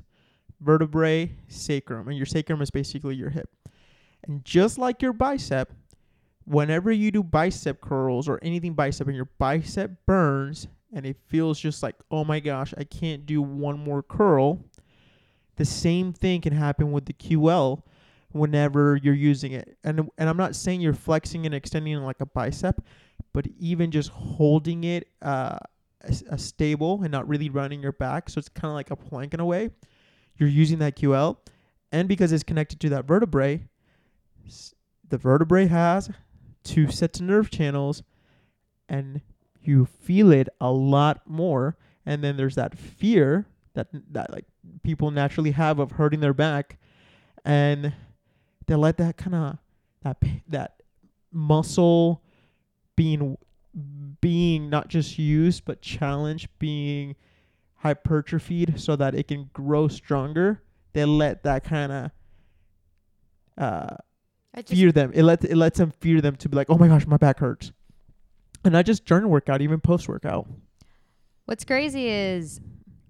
vertebrae, 0.59 1.31
sacrum, 1.47 2.07
and 2.07 2.17
your 2.17 2.25
sacrum 2.25 2.61
is 2.61 2.71
basically 2.71 3.15
your 3.15 3.29
hip. 3.29 3.49
And 4.25 4.43
just 4.43 4.77
like 4.77 5.01
your 5.01 5.13
bicep, 5.13 5.71
whenever 6.45 6.91
you 6.91 7.11
do 7.11 7.23
bicep 7.23 7.81
curls 7.81 8.27
or 8.27 8.39
anything 8.41 8.73
bicep 8.73 9.07
and 9.07 9.15
your 9.15 9.29
bicep 9.37 9.91
burns 10.05 10.67
and 10.93 11.05
it 11.05 11.17
feels 11.27 11.59
just 11.59 11.83
like, 11.83 11.95
oh 12.11 12.23
my 12.23 12.39
gosh, 12.39 12.73
I 12.77 12.83
can't 12.83 13.25
do 13.25 13.41
one 13.41 13.79
more 13.79 14.03
curl, 14.03 14.63
the 15.55 15.65
same 15.65 16.13
thing 16.13 16.41
can 16.41 16.53
happen 16.53 16.91
with 16.91 17.05
the 17.05 17.13
QL 17.13 17.83
whenever 18.33 18.99
you're 19.01 19.13
using 19.13 19.53
it. 19.53 19.77
And 19.83 20.09
and 20.17 20.29
I'm 20.29 20.37
not 20.37 20.55
saying 20.55 20.81
you're 20.81 20.93
flexing 20.93 21.45
and 21.45 21.55
extending 21.55 21.97
like 22.03 22.19
a 22.19 22.25
bicep, 22.25 22.83
but 23.33 23.47
even 23.57 23.91
just 23.91 24.09
holding 24.09 24.83
it 24.83 25.07
uh, 25.21 25.57
a, 26.29 26.37
stable 26.37 27.01
and 27.01 27.11
not 27.11 27.27
really 27.27 27.49
running 27.49 27.81
your 27.81 27.93
back, 27.93 28.29
so 28.29 28.39
it's 28.39 28.49
kind 28.49 28.69
of 28.69 28.75
like 28.75 28.91
a 28.91 28.95
plank 28.95 29.33
in 29.33 29.39
a 29.39 29.45
way. 29.45 29.69
You're 30.37 30.49
using 30.49 30.79
that 30.79 30.97
QL, 30.97 31.37
and 31.91 32.07
because 32.07 32.31
it's 32.31 32.43
connected 32.43 32.79
to 32.81 32.89
that 32.89 33.05
vertebrae, 33.05 33.63
the 35.07 35.17
vertebrae 35.17 35.67
has 35.67 36.09
two 36.63 36.89
sets 36.89 37.19
of 37.19 37.25
nerve 37.25 37.49
channels 37.49 38.03
and 38.89 39.21
you 39.61 39.85
feel 39.85 40.31
it 40.31 40.49
a 40.59 40.71
lot 40.71 41.21
more 41.27 41.77
and 42.05 42.23
then 42.23 42.37
there's 42.37 42.55
that 42.55 42.77
fear 42.77 43.45
that 43.73 43.87
that 44.11 44.31
like 44.31 44.45
people 44.83 45.11
naturally 45.11 45.51
have 45.51 45.79
of 45.79 45.91
hurting 45.91 46.19
their 46.19 46.33
back 46.33 46.77
and 47.45 47.93
they 48.67 48.75
let 48.75 48.97
that 48.97 49.17
kind 49.17 49.35
of 49.35 49.57
that 50.01 50.17
that 50.47 50.81
muscle 51.31 52.21
being 52.95 53.37
being 54.21 54.69
not 54.69 54.87
just 54.87 55.17
used 55.17 55.65
but 55.65 55.81
challenged 55.81 56.47
being 56.59 57.15
hypertrophied 57.83 58.79
so 58.79 58.95
that 58.95 59.15
it 59.15 59.27
can 59.27 59.49
grow 59.53 59.87
stronger 59.87 60.61
they 60.93 61.05
let 61.05 61.43
that 61.43 61.63
kind 61.63 61.91
of 61.91 62.11
uh 63.57 63.95
fear 64.61 64.91
them. 64.91 65.11
It 65.13 65.23
lets 65.23 65.45
it 65.45 65.55
lets 65.55 65.77
them 65.77 65.91
fear 65.99 66.21
them 66.21 66.35
to 66.37 66.49
be 66.49 66.55
like, 66.55 66.69
oh 66.69 66.77
my 66.77 66.87
gosh, 66.87 67.05
my 67.07 67.17
back 67.17 67.39
hurts. 67.39 67.71
And 68.63 68.73
not 68.73 68.85
just 68.85 69.05
during 69.05 69.27
workout, 69.27 69.61
even 69.61 69.79
post 69.79 70.07
workout. 70.07 70.47
What's 71.45 71.65
crazy 71.65 72.07
is 72.07 72.61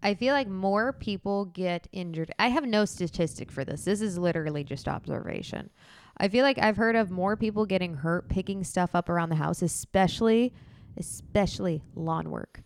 I 0.04 0.14
feel 0.16 0.34
like 0.34 0.50
more 0.50 0.92
people 0.92 1.46
get 1.46 1.88
injured. 1.94 2.32
I 2.38 2.50
have 2.50 2.66
no 2.66 2.84
statistic 2.84 3.50
for 3.52 3.64
this. 3.64 3.86
This 3.86 4.02
is 4.02 4.18
literally 4.18 4.64
just 4.66 4.88
observation. 4.88 5.70
I 6.18 6.28
feel 6.28 6.44
like 6.44 6.60
I've 6.60 6.78
heard 6.78 6.96
of 6.96 7.10
more 7.10 7.38
people 7.38 7.66
getting 7.66 7.96
hurt 7.96 8.28
picking 8.28 8.64
stuff 8.64 8.94
up 8.94 9.10
around 9.10 9.30
the 9.30 9.36
house, 9.36 9.62
especially 9.62 10.54
especially 10.98 11.82
lawn 11.96 12.30
work. 12.30 12.62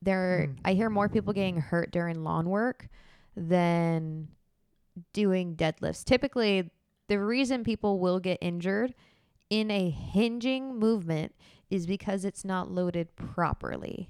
There 0.00 0.48
Mm. 0.48 0.56
I 0.64 0.72
hear 0.74 0.88
more 0.88 1.08
people 1.08 1.32
getting 1.32 1.60
hurt 1.60 1.90
during 1.90 2.22
lawn 2.24 2.48
work 2.48 2.88
than 3.36 4.28
doing 5.12 5.56
deadlifts. 5.56 6.04
Typically, 6.04 6.70
the 7.08 7.20
reason 7.20 7.64
people 7.64 7.98
will 7.98 8.18
get 8.20 8.38
injured 8.40 8.94
in 9.50 9.70
a 9.70 9.90
hinging 9.90 10.78
movement 10.78 11.34
is 11.68 11.86
because 11.86 12.24
it's 12.24 12.44
not 12.44 12.70
loaded 12.70 13.14
properly. 13.16 14.08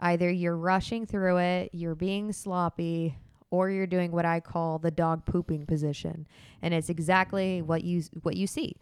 Either 0.00 0.30
you're 0.30 0.56
rushing 0.56 1.06
through 1.06 1.38
it, 1.38 1.70
you're 1.72 1.94
being 1.94 2.32
sloppy, 2.32 3.16
or 3.50 3.68
you're 3.68 3.86
doing 3.86 4.12
what 4.12 4.24
I 4.24 4.40
call 4.40 4.78
the 4.78 4.90
dog 4.90 5.26
pooping 5.26 5.66
position. 5.66 6.26
And 6.62 6.72
it's 6.72 6.88
exactly 6.88 7.62
what 7.62 7.84
you 7.84 8.02
what 8.22 8.36
you 8.36 8.46
see. 8.46 8.76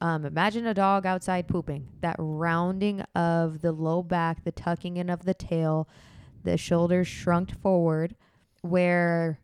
Um, 0.00 0.24
imagine 0.24 0.66
a 0.66 0.74
dog 0.74 1.06
outside 1.06 1.46
pooping. 1.46 1.88
That 2.00 2.16
rounding 2.18 3.02
of 3.14 3.60
the 3.60 3.72
low 3.72 4.02
back, 4.02 4.44
the 4.44 4.52
tucking 4.52 4.96
in 4.96 5.08
of 5.10 5.24
the 5.24 5.34
tail, 5.34 5.88
the 6.42 6.56
shoulders 6.56 7.06
shrunk 7.06 7.60
forward, 7.60 8.16
where 8.62 9.38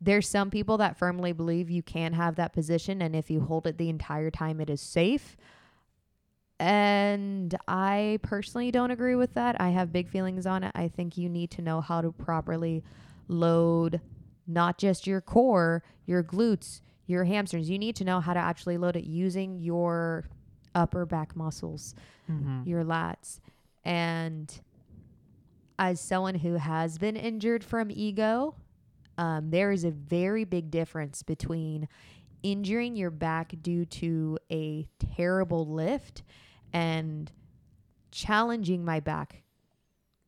there's 0.00 0.28
some 0.28 0.50
people 0.50 0.78
that 0.78 0.96
firmly 0.96 1.32
believe 1.32 1.70
you 1.70 1.82
can 1.82 2.12
have 2.12 2.36
that 2.36 2.52
position 2.52 3.00
and 3.00 3.16
if 3.16 3.30
you 3.30 3.40
hold 3.40 3.66
it 3.66 3.78
the 3.78 3.88
entire 3.88 4.30
time 4.30 4.60
it 4.60 4.68
is 4.68 4.80
safe 4.80 5.36
and 6.58 7.54
i 7.68 8.18
personally 8.22 8.70
don't 8.70 8.90
agree 8.90 9.14
with 9.14 9.34
that 9.34 9.60
i 9.60 9.68
have 9.68 9.92
big 9.92 10.08
feelings 10.08 10.46
on 10.46 10.64
it 10.64 10.72
i 10.74 10.88
think 10.88 11.18
you 11.18 11.28
need 11.28 11.50
to 11.50 11.60
know 11.60 11.80
how 11.80 12.00
to 12.00 12.10
properly 12.12 12.82
load 13.28 14.00
not 14.46 14.78
just 14.78 15.06
your 15.06 15.20
core 15.20 15.82
your 16.06 16.22
glutes 16.24 16.80
your 17.06 17.24
hamstrings 17.24 17.68
you 17.68 17.78
need 17.78 17.94
to 17.94 18.04
know 18.04 18.20
how 18.20 18.32
to 18.32 18.40
actually 18.40 18.78
load 18.78 18.96
it 18.96 19.04
using 19.04 19.58
your 19.58 20.24
upper 20.74 21.04
back 21.06 21.34
muscles 21.36 21.94
Mm-hmm. 22.30 22.68
your 22.68 22.82
lats. 22.82 23.38
And 23.84 24.52
as 25.78 26.00
someone 26.00 26.34
who 26.36 26.54
has 26.54 26.98
been 26.98 27.14
injured 27.16 27.62
from 27.62 27.88
ego, 27.90 28.56
um, 29.18 29.50
there 29.50 29.70
is 29.70 29.84
a 29.84 29.90
very 29.90 30.44
big 30.44 30.70
difference 30.70 31.22
between 31.22 31.86
injuring 32.42 32.96
your 32.96 33.10
back 33.10 33.54
due 33.62 33.84
to 33.84 34.38
a 34.50 34.86
terrible 35.14 35.66
lift 35.72 36.22
and 36.76 37.32
challenging 38.10 38.84
my 38.84 39.00
back 39.00 39.42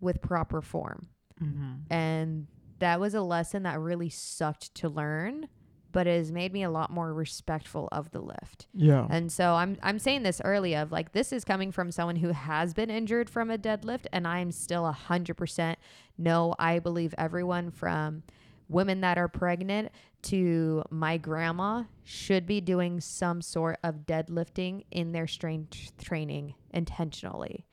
with 0.00 0.22
proper 0.22 0.62
form. 0.62 1.08
Mm-hmm. 1.42 1.92
And 1.92 2.46
that 2.78 2.98
was 3.00 3.14
a 3.14 3.20
lesson 3.20 3.64
that 3.64 3.78
really 3.78 4.08
sucked 4.08 4.74
to 4.76 4.88
learn, 4.88 5.48
but 5.92 6.06
it 6.06 6.16
has 6.16 6.32
made 6.32 6.54
me 6.54 6.62
a 6.62 6.70
lot 6.70 6.90
more 6.90 7.12
respectful 7.12 7.90
of 7.92 8.10
the 8.12 8.20
lift. 8.20 8.66
Yeah. 8.72 9.06
And 9.10 9.30
so 9.30 9.54
I'm 9.54 9.76
I'm 9.82 9.98
saying 9.98 10.22
this 10.22 10.40
early 10.42 10.74
of 10.74 10.90
like 10.90 11.12
this 11.12 11.32
is 11.34 11.44
coming 11.44 11.70
from 11.70 11.92
someone 11.92 12.16
who 12.16 12.30
has 12.30 12.72
been 12.72 12.88
injured 12.88 13.28
from 13.28 13.50
a 13.50 13.58
deadlift 13.58 14.06
and 14.10 14.26
I'm 14.26 14.50
still 14.50 14.86
a 14.86 14.92
hundred 14.92 15.34
percent 15.34 15.78
no, 16.16 16.54
I 16.58 16.78
believe 16.78 17.14
everyone 17.18 17.70
from 17.70 18.22
women 18.68 19.00
that 19.00 19.18
are 19.18 19.28
pregnant 19.28 19.90
to 20.20 20.82
my 20.90 21.16
grandma 21.16 21.84
should 22.04 22.46
be 22.46 22.60
doing 22.60 23.00
some 23.00 23.40
sort 23.40 23.78
of 23.82 24.06
deadlifting 24.06 24.84
in 24.90 25.12
their 25.12 25.26
strength 25.26 25.92
training 25.98 26.54
intentionally. 26.72 27.64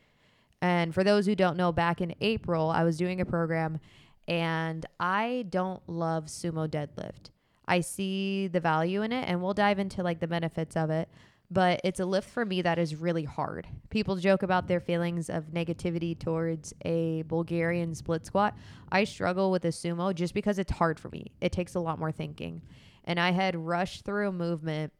And 0.61 0.93
for 0.93 1.03
those 1.03 1.25
who 1.25 1.35
don't 1.35 1.57
know, 1.57 1.71
back 1.71 2.01
in 2.01 2.15
April, 2.21 2.69
I 2.69 2.83
was 2.83 2.97
doing 2.97 3.21
a 3.21 3.25
program 3.25 3.79
and 4.27 4.85
I 4.99 5.45
don't 5.49 5.81
love 5.87 6.25
sumo 6.25 6.67
deadlift. 6.67 7.29
I 7.67 7.81
see 7.81 8.47
the 8.47 8.59
value 8.59 9.01
in 9.01 9.11
it 9.11 9.27
and 9.27 9.41
we'll 9.41 9.53
dive 9.53 9.79
into 9.79 10.03
like 10.03 10.19
the 10.19 10.27
benefits 10.27 10.75
of 10.75 10.89
it. 10.89 11.09
But 11.51 11.81
it's 11.83 11.99
a 11.99 12.05
lift 12.05 12.29
for 12.29 12.43
me 12.43 12.61
that 12.63 12.79
is 12.79 12.95
really 12.95 13.23
hard. 13.23 13.67
People 13.89 14.15
joke 14.15 14.43
about 14.43 14.67
their 14.67 14.79
feelings 14.79 15.29
of 15.29 15.51
negativity 15.51 16.17
towards 16.17 16.73
a 16.83 17.21
Bulgarian 17.23 17.93
split 17.93 18.25
squat. 18.25 18.57
I 18.91 19.03
struggle 19.03 19.51
with 19.51 19.63
a 19.65 19.69
sumo 19.69 20.13
just 20.13 20.33
because 20.33 20.57
it's 20.57 20.71
hard 20.71 20.99
for 20.99 21.09
me. 21.09 21.31
It 21.41 21.51
takes 21.51 21.75
a 21.75 21.79
lot 21.79 21.99
more 21.99 22.11
thinking. 22.11 22.61
And 23.03 23.19
I 23.19 23.31
had 23.31 23.55
rushed 23.55 24.05
through 24.05 24.29
a 24.29 24.31
movement 24.31 24.91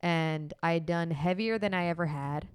and 0.00 0.52
I 0.62 0.72
had 0.72 0.86
done 0.86 1.10
heavier 1.10 1.58
than 1.58 1.74
I 1.74 1.86
ever 1.86 2.06
had. 2.06 2.48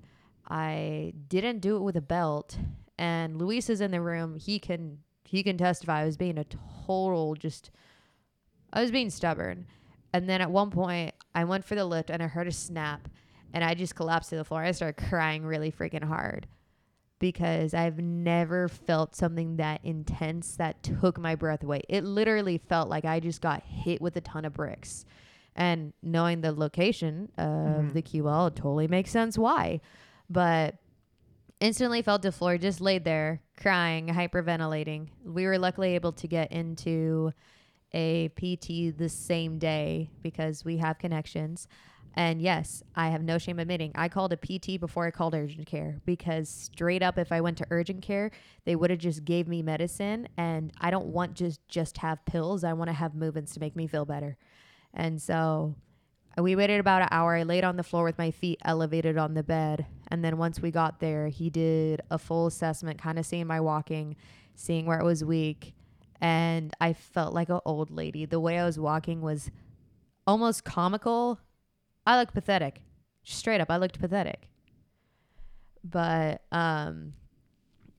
I 0.50 1.13
didn't 1.27 1.60
do 1.60 1.77
it 1.77 1.81
with 1.81 1.98
a 1.98 2.01
belt. 2.01 2.57
And 2.98 3.38
Luis 3.38 3.69
is 3.69 3.81
in 3.81 3.91
the 3.91 4.01
room. 4.01 4.36
He 4.36 4.60
can 4.60 5.00
he 5.25 5.43
can 5.43 5.57
testify. 5.57 6.01
I 6.01 6.05
was 6.05 6.15
being 6.17 6.38
a 6.38 6.46
total 6.88 7.36
just 7.36 7.72
I 8.72 8.81
was 8.81 8.91
being 8.91 9.10
stubborn. 9.10 9.65
And 10.17 10.27
then 10.27 10.41
at 10.41 10.50
one 10.50 10.71
point, 10.71 11.13
I 11.36 11.43
went 11.43 11.63
for 11.63 11.75
the 11.75 11.86
lift 11.86 12.09
and 12.09 12.24
I 12.24 12.27
heard 12.27 12.47
a 12.47 12.51
snap 12.51 13.07
and 13.53 13.63
I 13.63 13.75
just 13.75 13.95
collapsed 13.95 14.31
to 14.31 14.36
the 14.36 14.43
floor. 14.43 14.63
I 14.63 14.71
started 14.71 15.05
crying 15.07 15.45
really 15.45 15.71
freaking 15.71 16.03
hard 16.03 16.47
because 17.19 17.75
I've 17.75 18.00
never 18.00 18.67
felt 18.67 19.15
something 19.15 19.57
that 19.57 19.79
intense 19.83 20.55
that 20.55 20.81
took 20.81 21.19
my 21.19 21.36
breath 21.36 21.63
away. 21.63 21.83
It 21.88 22.03
literally 22.03 22.57
felt 22.57 22.89
like 22.89 23.05
I 23.05 23.19
just 23.19 23.41
got 23.41 23.62
hit 23.62 24.01
with 24.01 24.15
a 24.15 24.21
ton 24.21 24.43
of 24.43 24.53
bricks. 24.53 25.05
And 25.55 25.93
knowing 26.01 26.41
the 26.41 26.51
location 26.51 27.31
of 27.38 27.45
Mhm. 27.45 27.93
the 27.93 28.01
QL, 28.01 28.47
it 28.47 28.55
totally 28.55 28.88
makes 28.88 29.12
sense 29.12 29.38
why. 29.38 29.81
But 30.31 30.77
instantly 31.59 32.01
fell 32.01 32.17
to 32.17 32.27
the 32.29 32.31
floor, 32.31 32.57
just 32.57 32.81
laid 32.81 33.03
there 33.03 33.41
crying, 33.55 34.07
hyperventilating. 34.07 35.09
We 35.24 35.45
were 35.45 35.59
luckily 35.59 35.93
able 35.93 36.13
to 36.13 36.27
get 36.27 36.51
into 36.51 37.33
a 37.94 38.29
PT 38.29 38.98
the 38.98 39.10
same 39.10 39.58
day 39.58 40.10
because 40.22 40.65
we 40.65 40.77
have 40.77 40.98
connections. 41.00 41.67
And 42.13 42.41
yes, 42.41 42.82
I 42.96 43.10
have 43.10 43.22
no 43.22 43.38
shame 43.38 43.60
admitting 43.60 43.91
I 43.94 44.10
called 44.10 44.34
a 44.34 44.38
PT 44.38 44.79
before 44.79 45.06
I 45.06 45.12
called 45.12 45.36
urgent 45.36 45.67
care 45.67 46.01
because 46.03 46.50
straight 46.50 47.03
up 47.03 47.20
if 47.20 47.32
I 47.32 47.41
went 47.41 47.60
to 47.60 47.67
urgent 47.70 48.01
care, 48.01 48.32
they 48.65 48.75
would 48.75 48.89
have 48.89 48.98
just 48.98 49.24
gave 49.24 49.48
me 49.48 49.62
medicine 49.62 50.27
and 50.36 50.74
I 50.82 50.89
don't 50.89 51.08
want 51.08 51.36
just 51.36 51.65
just 51.67 51.98
have 52.00 52.25
pills. 52.25 52.63
I 52.63 52.74
want 52.74 52.89
to 52.89 52.94
have 52.94 53.13
movements 53.13 53.53
to 53.53 53.60
make 53.60 53.75
me 53.75 53.86
feel 53.86 54.06
better. 54.06 54.36
And 54.96 55.22
so 55.22 55.75
we 56.41 56.56
waited 56.56 56.79
about 56.79 57.03
an 57.03 57.10
hour. 57.12 57.36
I 57.36 57.44
laid 57.44 57.63
on 57.63 57.77
the 57.77 57.84
floor 57.84 58.03
with 58.03 58.17
my 58.17 58.32
feet 58.32 58.60
elevated 58.65 59.17
on 59.17 59.36
the 59.36 59.44
bed. 59.44 59.86
And 60.10 60.24
then 60.25 60.38
once 60.38 60.60
we 60.60 60.72
got 60.72 61.00
there, 61.00 61.27
he 61.27 61.51
did 61.51 62.01
a 62.10 62.17
full 62.17 62.48
assessment, 62.48 63.00
kind 63.00 63.20
of 63.20 63.25
seeing 63.25 63.48
my 63.48 63.60
walking, 63.60 64.15
seeing 64.56 64.88
where 64.88 65.00
it 65.00 65.06
was 65.06 65.24
weak. 65.24 65.75
And 66.19 66.74
I 66.81 66.93
felt 66.93 67.33
like 67.33 67.50
an 67.50 67.59
old 67.65 67.91
lady. 67.91 68.25
The 68.25 68.39
way 68.39 68.57
I 68.57 68.65
was 68.65 68.79
walking 68.79 69.21
was 69.21 69.51
almost 70.25 70.63
comical. 70.63 71.39
I 72.05 72.17
looked 72.17 72.33
pathetic. 72.33 72.81
Straight 73.24 73.62
up, 73.62 73.69
I 73.69 73.77
looked 73.77 74.00
pathetic. 74.00 74.50
But 75.83 76.41
um 76.51 77.13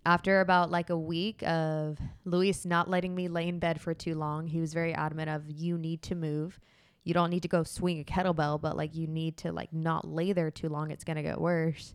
after 0.04 0.40
about 0.40 0.70
like 0.70 0.88
a 0.88 0.98
week 0.98 1.42
of 1.42 1.98
Luis 2.25 2.64
not 2.64 2.88
letting 2.88 3.14
me 3.14 3.28
lay 3.28 3.46
in 3.46 3.58
bed 3.58 3.80
for 3.80 3.92
too 3.92 4.14
long, 4.14 4.46
he 4.46 4.58
was 4.58 4.72
very 4.72 4.94
adamant 4.94 5.28
of 5.28 5.50
you 5.50 5.76
need 5.76 6.00
to 6.02 6.14
move. 6.14 6.58
You 7.04 7.12
don't 7.12 7.30
need 7.30 7.42
to 7.42 7.48
go 7.48 7.62
swing 7.62 8.00
a 8.00 8.04
kettlebell, 8.04 8.60
but 8.60 8.76
like 8.76 8.94
you 8.94 9.06
need 9.06 9.37
to 9.38 9.52
like 9.52 9.72
not 9.72 10.06
lay 10.06 10.32
there 10.32 10.50
too 10.50 10.68
long. 10.68 10.90
It's 10.90 11.04
gonna 11.04 11.22
get 11.22 11.40
worse. 11.40 11.94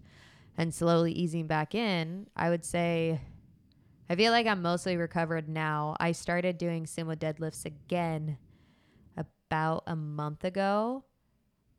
And 0.57 0.73
slowly 0.73 1.11
easing 1.11 1.47
back 1.47 1.73
in, 1.73 2.27
I 2.35 2.51
would 2.51 2.63
say 2.63 3.19
I 4.09 4.15
feel 4.15 4.31
like 4.31 4.47
I'm 4.47 4.61
mostly 4.61 4.97
recovered 4.97 5.47
now. 5.47 5.95
I 5.99 6.11
started 6.11 6.57
doing 6.57 6.85
sumo 6.85 7.15
deadlifts 7.15 7.65
again 7.65 8.37
about 9.17 9.83
a 9.87 9.95
month 9.95 10.43
ago, 10.43 11.03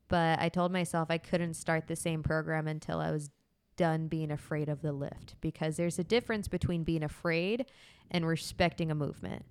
but 0.09 0.41
I 0.41 0.49
told 0.49 0.73
myself 0.73 1.11
I 1.11 1.19
couldn't 1.19 1.55
start 1.55 1.87
the 1.87 1.97
same 1.97 2.23
program 2.23 2.67
until 2.67 3.01
I 3.01 3.11
was 3.11 3.31
done 3.77 4.09
being 4.09 4.31
afraid 4.31 4.69
of 4.69 4.83
the 4.83 4.93
lift 4.93 5.35
because 5.41 5.77
there's 5.77 5.99
a 5.99 6.05
difference 6.05 6.49
between 6.49 6.85
being 6.85 7.03
afraid 7.03 7.67
and 8.11 8.27
respecting 8.27 8.91
a 8.91 8.95
movement. 8.95 9.45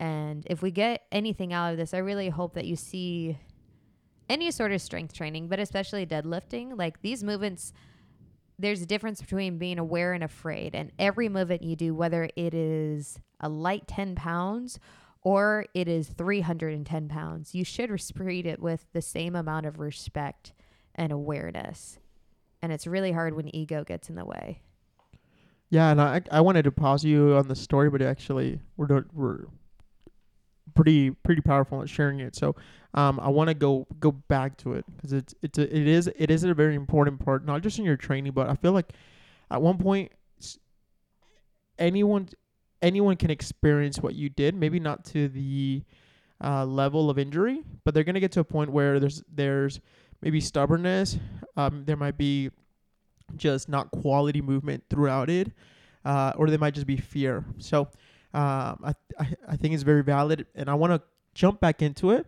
And 0.00 0.46
if 0.50 0.62
we 0.62 0.70
get 0.70 1.06
anything 1.12 1.52
out 1.52 1.72
of 1.72 1.78
this, 1.78 1.94
I 1.94 1.98
really 1.98 2.28
hope 2.28 2.54
that 2.54 2.64
you 2.64 2.76
see 2.76 3.38
any 4.28 4.50
sort 4.50 4.72
of 4.72 4.80
strength 4.80 5.14
training, 5.14 5.48
but 5.48 5.60
especially 5.60 6.06
deadlifting, 6.06 6.76
like 6.76 7.02
these 7.02 7.22
movements, 7.22 7.72
there's 8.62 8.80
a 8.80 8.86
difference 8.86 9.20
between 9.20 9.58
being 9.58 9.78
aware 9.78 10.12
and 10.12 10.22
afraid. 10.22 10.74
And 10.74 10.92
every 10.98 11.28
movement 11.28 11.62
you 11.62 11.76
do, 11.76 11.94
whether 11.94 12.28
it 12.36 12.54
is 12.54 13.18
a 13.40 13.48
light 13.48 13.86
10 13.86 14.14
pounds 14.14 14.78
or 15.20 15.66
it 15.74 15.88
is 15.88 16.08
310 16.08 17.08
pounds, 17.08 17.54
you 17.54 17.64
should 17.64 17.90
treat 18.16 18.46
it 18.46 18.60
with 18.60 18.86
the 18.92 19.02
same 19.02 19.34
amount 19.36 19.66
of 19.66 19.78
respect 19.78 20.52
and 20.94 21.12
awareness. 21.12 21.98
And 22.62 22.72
it's 22.72 22.86
really 22.86 23.12
hard 23.12 23.34
when 23.34 23.54
ego 23.54 23.82
gets 23.82 24.08
in 24.08 24.14
the 24.14 24.24
way. 24.24 24.62
Yeah, 25.68 25.90
and 25.90 26.00
I 26.00 26.20
I 26.30 26.42
wanted 26.42 26.64
to 26.64 26.70
pause 26.70 27.02
you 27.02 27.34
on 27.34 27.48
the 27.48 27.56
story, 27.56 27.88
but 27.88 28.02
actually 28.02 28.60
we're 28.76 29.04
we're 29.14 29.46
pretty 30.74 31.10
pretty 31.10 31.40
powerful 31.40 31.82
at 31.82 31.88
sharing 31.88 32.20
it. 32.20 32.34
So 32.34 32.54
um, 32.94 33.20
I 33.20 33.28
want 33.28 33.48
to 33.48 33.54
go 33.54 33.86
go 34.00 34.12
back 34.12 34.56
to 34.58 34.74
it 34.74 34.84
because 34.96 35.12
it's 35.12 35.34
it's 35.42 35.58
a, 35.58 35.62
it 35.62 35.86
is 35.86 36.10
it 36.16 36.30
is 36.30 36.44
a 36.44 36.54
very 36.54 36.74
important 36.74 37.24
part, 37.24 37.44
not 37.44 37.62
just 37.62 37.78
in 37.78 37.84
your 37.84 37.96
training, 37.96 38.32
but 38.32 38.48
I 38.48 38.54
feel 38.54 38.72
like 38.72 38.92
at 39.50 39.60
one 39.60 39.78
point 39.78 40.12
anyone 41.78 42.28
anyone 42.80 43.16
can 43.16 43.30
experience 43.30 43.98
what 43.98 44.14
you 44.14 44.28
did. 44.28 44.54
Maybe 44.54 44.80
not 44.80 45.04
to 45.06 45.28
the 45.28 45.82
uh, 46.42 46.64
level 46.64 47.10
of 47.10 47.18
injury, 47.18 47.62
but 47.84 47.94
they're 47.94 48.04
gonna 48.04 48.20
get 48.20 48.32
to 48.32 48.40
a 48.40 48.44
point 48.44 48.70
where 48.70 49.00
there's 49.00 49.22
there's 49.32 49.80
maybe 50.20 50.40
stubbornness. 50.40 51.18
Um, 51.56 51.84
there 51.84 51.96
might 51.96 52.18
be 52.18 52.50
just 53.36 53.68
not 53.68 53.90
quality 53.90 54.40
movement 54.40 54.84
throughout 54.90 55.30
it, 55.30 55.52
uh, 56.04 56.32
or 56.36 56.50
there 56.50 56.58
might 56.58 56.74
just 56.74 56.86
be 56.86 56.96
fear. 56.96 57.44
So 57.58 57.88
um, 58.34 58.78
I, 58.84 58.94
I 59.18 59.34
I 59.48 59.56
think 59.56 59.74
it's 59.74 59.82
very 59.82 60.02
valid, 60.02 60.46
and 60.54 60.68
I 60.68 60.74
want 60.74 60.92
to 60.92 61.02
jump 61.34 61.60
back 61.60 61.82
into 61.82 62.10
it, 62.10 62.26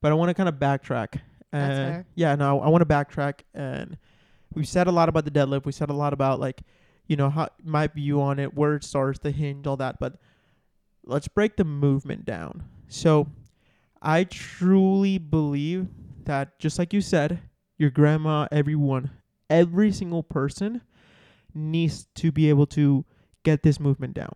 but 0.00 0.10
I 0.12 0.14
want 0.14 0.30
to 0.30 0.34
kind 0.34 0.48
of 0.48 0.56
backtrack. 0.56 1.20
That's 1.52 1.78
And 1.78 1.94
fair. 1.94 2.06
yeah, 2.16 2.34
no, 2.34 2.60
I 2.60 2.68
want 2.68 2.82
to 2.82 2.86
backtrack, 2.86 3.40
and 3.54 3.96
we've 4.54 4.68
said 4.68 4.86
a 4.86 4.92
lot 4.92 5.08
about 5.08 5.24
the 5.24 5.30
deadlift. 5.30 5.64
We 5.64 5.72
said 5.72 5.90
a 5.90 5.94
lot 5.94 6.12
about 6.12 6.40
like, 6.40 6.62
you 7.06 7.16
know, 7.16 7.30
how 7.30 7.48
my 7.62 7.86
view 7.86 8.20
on 8.20 8.38
it, 8.38 8.54
where 8.54 8.74
it 8.74 8.84
starts, 8.84 9.18
the 9.20 9.30
hinge, 9.30 9.66
all 9.66 9.76
that. 9.76 9.98
But 10.00 10.16
let's 11.04 11.28
break 11.28 11.56
the 11.56 11.64
movement 11.64 12.24
down. 12.24 12.64
So 12.88 13.28
I 14.02 14.24
truly 14.24 15.18
believe 15.18 15.86
that, 16.24 16.58
just 16.58 16.78
like 16.78 16.92
you 16.92 17.00
said, 17.00 17.40
your 17.78 17.90
grandma, 17.90 18.48
everyone, 18.50 19.10
every 19.50 19.92
single 19.92 20.22
person 20.22 20.80
needs 21.54 22.06
to 22.16 22.32
be 22.32 22.48
able 22.48 22.66
to 22.66 23.04
get 23.44 23.62
this 23.62 23.78
movement 23.78 24.14
down. 24.14 24.32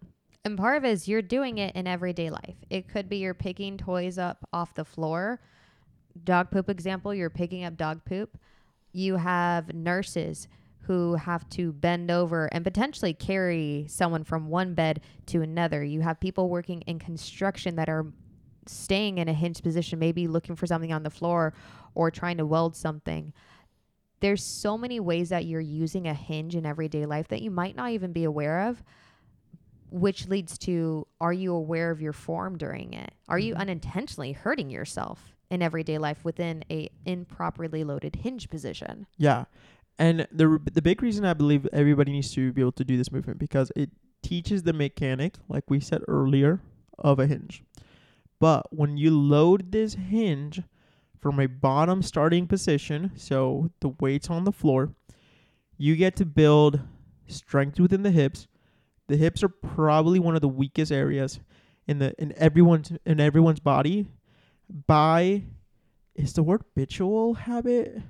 And 0.48 0.56
part 0.56 0.78
of 0.78 0.84
it 0.86 0.92
is 0.92 1.06
you're 1.06 1.20
doing 1.20 1.58
it 1.58 1.76
in 1.76 1.86
everyday 1.86 2.30
life. 2.30 2.56
It 2.70 2.88
could 2.88 3.06
be 3.06 3.18
you're 3.18 3.34
picking 3.34 3.76
toys 3.76 4.16
up 4.16 4.48
off 4.50 4.72
the 4.72 4.84
floor. 4.86 5.42
Dog 6.24 6.50
poop 6.50 6.70
example, 6.70 7.12
you're 7.12 7.28
picking 7.28 7.64
up 7.64 7.76
dog 7.76 8.02
poop. 8.06 8.38
You 8.90 9.16
have 9.16 9.74
nurses 9.74 10.48
who 10.80 11.16
have 11.16 11.46
to 11.50 11.70
bend 11.74 12.10
over 12.10 12.46
and 12.46 12.64
potentially 12.64 13.12
carry 13.12 13.84
someone 13.90 14.24
from 14.24 14.48
one 14.48 14.72
bed 14.72 15.02
to 15.26 15.42
another. 15.42 15.84
You 15.84 16.00
have 16.00 16.18
people 16.18 16.48
working 16.48 16.80
in 16.86 16.98
construction 16.98 17.76
that 17.76 17.90
are 17.90 18.06
staying 18.64 19.18
in 19.18 19.28
a 19.28 19.34
hinge 19.34 19.62
position, 19.62 19.98
maybe 19.98 20.26
looking 20.26 20.56
for 20.56 20.66
something 20.66 20.94
on 20.94 21.02
the 21.02 21.10
floor 21.10 21.52
or 21.94 22.10
trying 22.10 22.38
to 22.38 22.46
weld 22.46 22.74
something. 22.74 23.34
There's 24.20 24.42
so 24.42 24.78
many 24.78 24.98
ways 24.98 25.28
that 25.28 25.44
you're 25.44 25.60
using 25.60 26.08
a 26.08 26.14
hinge 26.14 26.56
in 26.56 26.64
everyday 26.64 27.04
life 27.04 27.28
that 27.28 27.42
you 27.42 27.50
might 27.50 27.76
not 27.76 27.90
even 27.90 28.14
be 28.14 28.24
aware 28.24 28.66
of 28.66 28.82
which 29.90 30.28
leads 30.28 30.58
to 30.58 31.06
are 31.20 31.32
you 31.32 31.54
aware 31.54 31.90
of 31.90 32.00
your 32.00 32.12
form 32.12 32.56
during 32.58 32.92
it 32.92 33.12
are 33.28 33.38
you 33.38 33.54
Mhm. 33.54 33.58
unintentionally 33.60 34.32
hurting 34.32 34.70
yourself 34.70 35.34
in 35.50 35.62
everyday 35.62 35.98
life 35.98 36.24
within 36.24 36.62
a 36.70 36.88
improperly 37.06 37.84
loaded 37.84 38.16
hinge 38.16 38.48
position 38.50 39.06
Yeah, 39.16 39.44
and 39.98 40.26
the 40.30 40.60
the 40.72 40.82
big 40.82 41.02
reason 41.02 41.24
I 41.24 41.34
believe 41.34 41.66
everybody 41.72 42.12
needs 42.12 42.32
to 42.34 42.52
be 42.52 42.60
able 42.60 42.72
to 42.72 42.84
do 42.84 42.96
this 42.96 43.10
movement 43.10 43.38
because 43.38 43.72
it 43.74 43.90
teaches 44.22 44.64
the 44.64 44.72
mechanic, 44.72 45.36
like 45.48 45.70
we 45.70 45.80
said 45.80 46.02
earlier, 46.08 46.60
of 46.98 47.18
a 47.18 47.26
hinge. 47.26 47.62
But 48.40 48.66
when 48.76 48.96
you 48.96 49.10
load 49.18 49.72
this 49.72 49.94
hinge 49.94 50.62
from 51.18 51.40
a 51.40 51.46
bottom 51.46 52.02
starting 52.02 52.46
position, 52.46 53.10
so 53.16 53.70
the 53.80 53.88
weight's 54.00 54.28
on 54.30 54.44
the 54.44 54.52
floor, 54.52 54.92
you 55.76 55.96
get 55.96 56.14
to 56.16 56.26
build 56.26 56.80
strength 57.26 57.80
within 57.80 58.02
the 58.02 58.10
hips. 58.10 58.46
The 59.08 59.16
hips 59.16 59.42
are 59.42 59.48
probably 59.48 60.18
one 60.18 60.34
of 60.34 60.40
the 60.40 60.48
weakest 60.48 60.92
areas 60.92 61.40
in 61.86 61.98
the 61.98 62.14
in 62.18 62.32
everyone's 62.36 62.92
in 63.04 63.20
everyone's 63.20 63.60
body 63.60 64.08
by 64.86 65.42
is 66.14 66.34
the 66.34 66.42
word 66.42 66.62
habitual 66.74 67.34
habit 67.34 68.02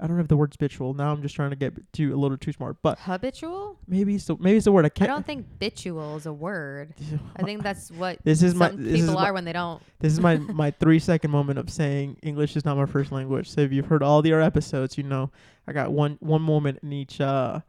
I 0.00 0.06
don't 0.06 0.16
know 0.16 0.22
if 0.22 0.28
the 0.28 0.36
word's 0.36 0.56
habitual. 0.56 0.94
Now 0.94 1.12
I'm 1.12 1.20
just 1.20 1.34
trying 1.34 1.50
to 1.50 1.56
get 1.56 1.74
too 1.92 2.14
a 2.14 2.16
little 2.16 2.38
too 2.38 2.52
smart, 2.52 2.78
but 2.82 2.98
habitual 3.00 3.78
maybe 3.86 4.14
it's 4.14 4.24
the 4.24 4.36
maybe 4.38 4.56
it's 4.56 4.64
the 4.64 4.72
word 4.72 4.86
I 4.86 4.88
can't. 4.88 5.10
I 5.10 5.14
don't 5.14 5.26
think 5.26 5.46
bitual 5.58 6.16
is 6.16 6.24
a 6.24 6.32
word 6.32 6.94
i 7.36 7.42
think 7.42 7.62
that's 7.62 7.90
what 7.90 8.18
this 8.24 8.42
is 8.42 8.54
my 8.54 8.68
some 8.68 8.82
this 8.82 8.94
is 8.94 9.00
people 9.00 9.14
my, 9.14 9.28
are 9.28 9.32
when 9.34 9.44
they 9.44 9.52
don't 9.52 9.82
this 9.98 10.12
is 10.12 10.20
my 10.20 10.36
my 10.62 10.70
three 10.70 10.98
second 10.98 11.30
moment 11.30 11.58
of 11.58 11.68
saying 11.68 12.16
English 12.22 12.56
is 12.56 12.64
not 12.64 12.78
my 12.78 12.86
first 12.86 13.12
language. 13.12 13.50
So 13.50 13.60
if 13.60 13.72
you've 13.72 13.86
heard 13.86 14.02
all 14.02 14.22
the 14.22 14.32
other 14.32 14.42
episodes, 14.42 14.96
you 14.96 15.04
know 15.04 15.30
I 15.66 15.72
got 15.72 15.92
one 15.92 16.16
one 16.20 16.42
moment 16.42 16.78
in 16.82 16.92
each 16.92 17.20
uh 17.20 17.60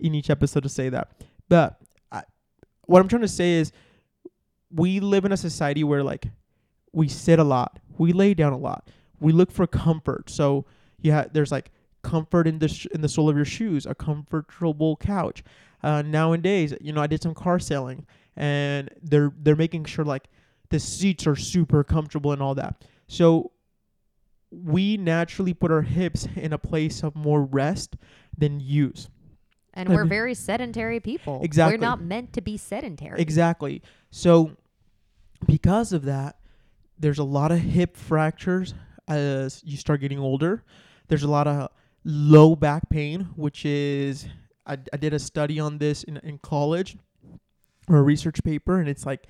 in 0.00 0.14
each 0.14 0.28
episode 0.28 0.64
to 0.64 0.68
say 0.68 0.88
that. 0.88 1.12
But 1.48 1.80
what 2.86 3.00
I'm 3.00 3.08
trying 3.08 3.22
to 3.22 3.28
say 3.28 3.54
is 3.54 3.72
we 4.70 5.00
live 5.00 5.24
in 5.24 5.32
a 5.32 5.36
society 5.36 5.84
where 5.84 6.02
like 6.02 6.28
we 6.92 7.08
sit 7.08 7.38
a 7.38 7.44
lot, 7.44 7.78
we 7.98 8.12
lay 8.12 8.34
down 8.34 8.52
a 8.52 8.58
lot, 8.58 8.88
we 9.20 9.32
look 9.32 9.50
for 9.52 9.66
comfort. 9.66 10.30
So 10.30 10.64
yeah, 11.00 11.26
there's 11.30 11.52
like 11.52 11.70
comfort 12.02 12.46
in 12.46 12.58
the 12.58 12.68
sh- 12.68 12.86
in 12.94 13.00
the 13.00 13.08
sole 13.08 13.28
of 13.28 13.36
your 13.36 13.44
shoes, 13.44 13.86
a 13.86 13.94
comfortable 13.94 14.96
couch. 14.96 15.42
Uh, 15.82 16.02
nowadays, 16.02 16.74
you 16.80 16.92
know, 16.92 17.02
I 17.02 17.06
did 17.06 17.22
some 17.22 17.34
car 17.34 17.58
selling, 17.58 18.06
and 18.36 18.90
they're 19.02 19.32
they're 19.38 19.56
making 19.56 19.84
sure 19.84 20.04
like 20.04 20.28
the 20.70 20.80
seats 20.80 21.26
are 21.26 21.36
super 21.36 21.84
comfortable 21.84 22.32
and 22.32 22.42
all 22.42 22.54
that. 22.54 22.84
So 23.08 23.52
we 24.50 24.96
naturally 24.96 25.54
put 25.54 25.70
our 25.70 25.82
hips 25.82 26.26
in 26.36 26.52
a 26.52 26.58
place 26.58 27.02
of 27.02 27.14
more 27.14 27.42
rest 27.42 27.96
than 28.36 28.60
use. 28.60 29.08
And 29.76 29.88
we're 29.88 30.04
very 30.18 30.34
sedentary 30.34 30.98
people 30.98 31.40
Exactly. 31.42 31.76
we're 31.76 31.80
not 31.80 32.00
meant 32.00 32.32
to 32.32 32.40
be 32.40 32.56
sedentary 32.56 33.20
Exactly. 33.20 33.82
So 34.10 34.56
because 35.46 35.92
of 35.92 36.04
that, 36.06 36.36
there's 36.98 37.18
a 37.18 37.24
lot 37.24 37.52
of 37.52 37.58
hip 37.58 37.96
fractures 37.96 38.74
as 39.06 39.62
you 39.64 39.76
start 39.76 40.00
getting 40.00 40.18
older. 40.18 40.64
There's 41.08 41.22
a 41.22 41.28
lot 41.30 41.46
of 41.46 41.68
low 42.04 42.56
back 42.56 42.88
pain, 42.88 43.28
which 43.36 43.64
is 43.64 44.26
I, 44.66 44.78
I 44.92 44.96
did 44.96 45.12
a 45.12 45.18
study 45.18 45.60
on 45.60 45.78
this 45.78 46.02
in, 46.04 46.16
in 46.18 46.38
college 46.38 46.96
or 47.88 47.98
a 47.98 48.02
research 48.02 48.42
paper, 48.42 48.80
and 48.80 48.88
it's 48.88 49.06
like 49.06 49.28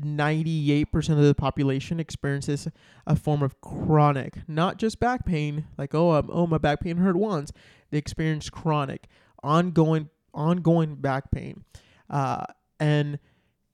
98% 0.00 1.10
of 1.10 1.18
the 1.18 1.34
population 1.34 2.00
experiences 2.00 2.66
a 3.06 3.14
form 3.14 3.42
of 3.42 3.60
chronic, 3.60 4.38
not 4.48 4.78
just 4.78 4.98
back 4.98 5.26
pain, 5.26 5.66
like 5.76 5.94
oh 5.94 6.12
um, 6.12 6.30
oh 6.32 6.46
my 6.46 6.58
back 6.58 6.80
pain 6.80 6.96
hurt 6.96 7.16
once. 7.16 7.52
They 7.90 7.98
experience 7.98 8.48
chronic, 8.48 9.06
ongoing 9.42 10.08
ongoing 10.34 10.94
back 10.94 11.30
pain, 11.30 11.64
uh, 12.10 12.44
and 12.80 13.18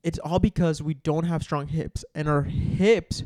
it's 0.03 0.19
all 0.19 0.39
because 0.39 0.81
we 0.81 0.93
don't 0.93 1.25
have 1.25 1.43
strong 1.43 1.67
hips, 1.67 2.03
and 2.15 2.27
our 2.27 2.43
hips 2.43 3.23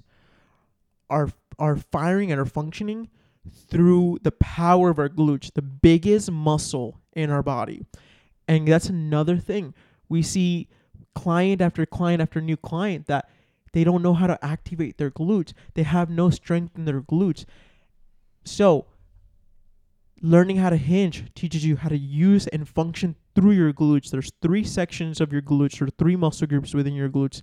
are 1.10 1.30
are 1.60 1.78
firing 1.78 2.32
and 2.32 2.40
are 2.40 2.46
functioning 2.46 3.10
through 3.70 4.20
the 4.24 4.32
power 4.32 4.90
of 4.90 5.00
our 5.00 5.10
glutes, 5.10 5.54
the 5.54 5.62
biggest 5.62 6.32
muscle 6.32 7.00
in 7.14 7.30
our 7.30 7.44
body. 7.44 7.86
And 8.48 8.68
that's 8.68 8.90
another 8.90 9.38
thing. 9.38 9.74
We 10.10 10.22
see 10.22 10.70
client 11.14 11.62
after 11.62 11.86
client 11.86 12.22
after 12.22 12.42
new 12.42 12.58
client 12.58 13.08
that 13.08 13.30
they 13.74 13.84
don't 13.84 14.02
know 14.02 14.14
how 14.14 14.28
to 14.28 14.44
activate 14.44 14.98
their 14.98 15.12
glutes. 15.12 15.54
They 15.74 15.84
have 15.84 16.10
no 16.10 16.30
strength 16.30 16.78
in 16.78 16.86
their 16.86 17.02
glutes. 17.02 17.46
So, 18.46 18.86
learning 20.24 20.56
how 20.56 20.70
to 20.70 20.78
hinge 20.78 21.26
teaches 21.36 21.66
you 21.66 21.76
how 21.76 21.90
to 21.90 21.98
use 21.98 22.48
and 22.48 22.68
function 22.68 23.14
through 23.36 23.52
your 23.52 23.74
glutes. 23.74 24.10
There's 24.10 24.32
three 24.42 24.64
sections 24.64 25.20
of 25.20 25.34
your 25.34 25.42
glutes 25.42 25.82
or 25.82 25.90
three 25.90 26.16
muscle 26.16 26.48
groups 26.48 26.74
within 26.74 26.94
your 26.94 27.10
glutes. 27.10 27.42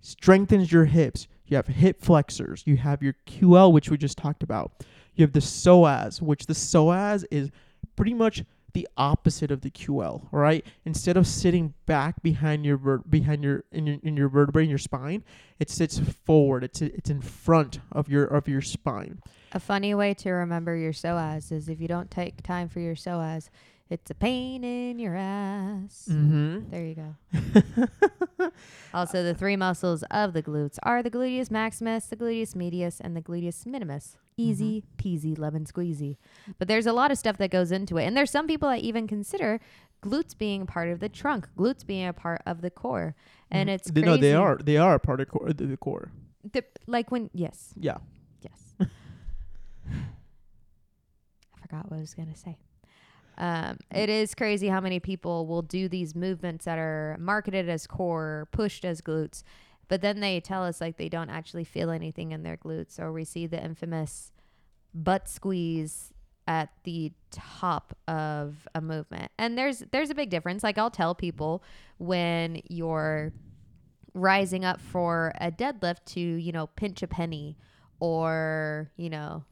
Strengthens 0.00 0.72
your 0.72 0.86
hips. 0.86 1.28
You 1.44 1.56
have 1.56 1.66
hip 1.66 2.00
flexors. 2.00 2.62
You 2.64 2.78
have 2.78 3.02
your 3.02 3.14
QL, 3.26 3.72
which 3.72 3.90
we 3.90 3.98
just 3.98 4.16
talked 4.16 4.42
about. 4.42 4.72
You 5.14 5.22
have 5.22 5.32
the 5.32 5.40
psoas, 5.40 6.22
which 6.22 6.46
the 6.46 6.54
psoas 6.54 7.24
is 7.30 7.50
pretty 7.94 8.14
much 8.14 8.42
the 8.76 8.86
opposite 8.98 9.50
of 9.50 9.62
the 9.62 9.70
QL. 9.70 10.28
right? 10.30 10.62
Instead 10.84 11.16
of 11.16 11.26
sitting 11.26 11.72
back 11.86 12.22
behind 12.22 12.66
your 12.66 12.76
ver- 12.76 12.98
behind 12.98 13.42
your 13.42 13.64
in 13.72 13.86
your 13.86 13.96
in 14.02 14.18
your 14.18 14.28
vertebrae 14.28 14.64
in 14.64 14.68
your 14.68 14.76
spine, 14.76 15.24
it 15.58 15.70
sits 15.70 15.98
forward. 15.98 16.62
It's 16.62 16.82
it's 16.82 17.08
in 17.08 17.22
front 17.22 17.80
of 17.90 18.10
your 18.10 18.26
of 18.26 18.48
your 18.48 18.60
spine. 18.60 19.22
A 19.52 19.60
funny 19.60 19.94
way 19.94 20.12
to 20.12 20.30
remember 20.30 20.76
your 20.76 20.92
psoas 20.92 21.50
is 21.50 21.70
if 21.70 21.80
you 21.80 21.88
don't 21.88 22.10
take 22.10 22.42
time 22.42 22.68
for 22.68 22.80
your 22.80 22.94
psoas, 22.94 23.48
It's 23.88 24.10
a 24.10 24.14
pain 24.14 24.64
in 24.64 24.98
your 24.98 25.14
ass. 25.14 26.08
Mm-hmm. 26.10 26.70
There 26.70 26.84
you 26.84 26.96
go. 26.96 28.50
also, 28.94 29.22
the 29.22 29.32
three 29.32 29.54
muscles 29.54 30.02
of 30.10 30.32
the 30.32 30.42
glutes 30.42 30.76
are 30.82 31.04
the 31.04 31.10
gluteus 31.10 31.52
maximus, 31.52 32.06
the 32.06 32.16
gluteus 32.16 32.56
medius, 32.56 33.00
and 33.00 33.16
the 33.16 33.22
gluteus 33.22 33.64
minimus. 33.64 34.16
Easy 34.36 34.82
peasy 34.98 35.38
lemon 35.38 35.66
squeezy. 35.66 36.16
But 36.58 36.66
there's 36.66 36.86
a 36.86 36.92
lot 36.92 37.12
of 37.12 37.18
stuff 37.18 37.36
that 37.38 37.50
goes 37.50 37.70
into 37.70 37.96
it. 37.96 38.04
And 38.06 38.16
there's 38.16 38.30
some 38.30 38.48
people 38.48 38.68
that 38.68 38.80
even 38.80 39.06
consider 39.06 39.60
glutes 40.02 40.36
being 40.36 40.66
part 40.66 40.88
of 40.88 40.98
the 40.98 41.08
trunk, 41.08 41.46
glutes 41.56 41.86
being 41.86 42.08
a 42.08 42.12
part 42.12 42.42
of 42.44 42.62
the 42.62 42.70
core. 42.70 43.14
And 43.52 43.68
Mhm. 43.68 43.72
it's 43.74 43.90
They- 43.92 44.00
no, 44.02 44.16
they 44.16 44.34
are 44.34 44.56
they 44.58 44.76
are 44.76 44.94
a 44.94 44.98
part 45.00 45.20
of 45.20 45.28
core, 45.28 45.52
the, 45.52 45.64
the 45.64 45.76
core. 45.76 46.10
The- 46.52 46.64
like 46.88 47.12
when, 47.12 47.30
yes, 47.32 47.72
Yeah. 47.78 47.98
yes. 48.42 48.74
I 48.80 48.86
forgot 51.60 51.88
what 51.90 51.98
I 51.98 52.00
was 52.00 52.14
going 52.14 52.32
to 52.32 52.38
say. 52.38 52.56
Um, 53.38 53.78
it 53.94 54.08
is 54.08 54.34
crazy 54.34 54.68
how 54.68 54.80
many 54.80 55.00
people 55.00 55.46
will 55.46 55.62
do 55.62 55.88
these 55.88 56.14
movements 56.14 56.64
that 56.64 56.78
are 56.78 57.16
marketed 57.20 57.68
as 57.68 57.86
core, 57.86 58.48
pushed 58.50 58.84
as 58.84 59.00
glutes, 59.00 59.42
but 59.88 60.00
then 60.00 60.20
they 60.20 60.40
tell 60.40 60.64
us 60.64 60.80
like 60.80 60.96
they 60.96 61.08
don't 61.08 61.30
actually 61.30 61.64
feel 61.64 61.90
anything 61.90 62.32
in 62.32 62.42
their 62.42 62.56
glutes, 62.56 62.98
or 62.98 63.12
we 63.12 63.24
see 63.24 63.46
the 63.46 63.62
infamous 63.62 64.32
butt 64.94 65.28
squeeze 65.28 66.12
at 66.48 66.70
the 66.84 67.12
top 67.30 67.96
of 68.08 68.68
a 68.74 68.80
movement. 68.80 69.30
And 69.38 69.58
there's 69.58 69.84
there's 69.92 70.10
a 70.10 70.14
big 70.14 70.30
difference. 70.30 70.62
Like 70.62 70.78
I'll 70.78 70.90
tell 70.90 71.14
people 71.14 71.62
when 71.98 72.62
you're 72.68 73.32
rising 74.14 74.64
up 74.64 74.80
for 74.80 75.32
a 75.40 75.50
deadlift 75.50 76.04
to, 76.06 76.20
you 76.20 76.52
know, 76.52 76.68
pinch 76.68 77.02
a 77.02 77.06
penny 77.06 77.56
or, 78.00 78.90
you 78.96 79.10
know, 79.10 79.44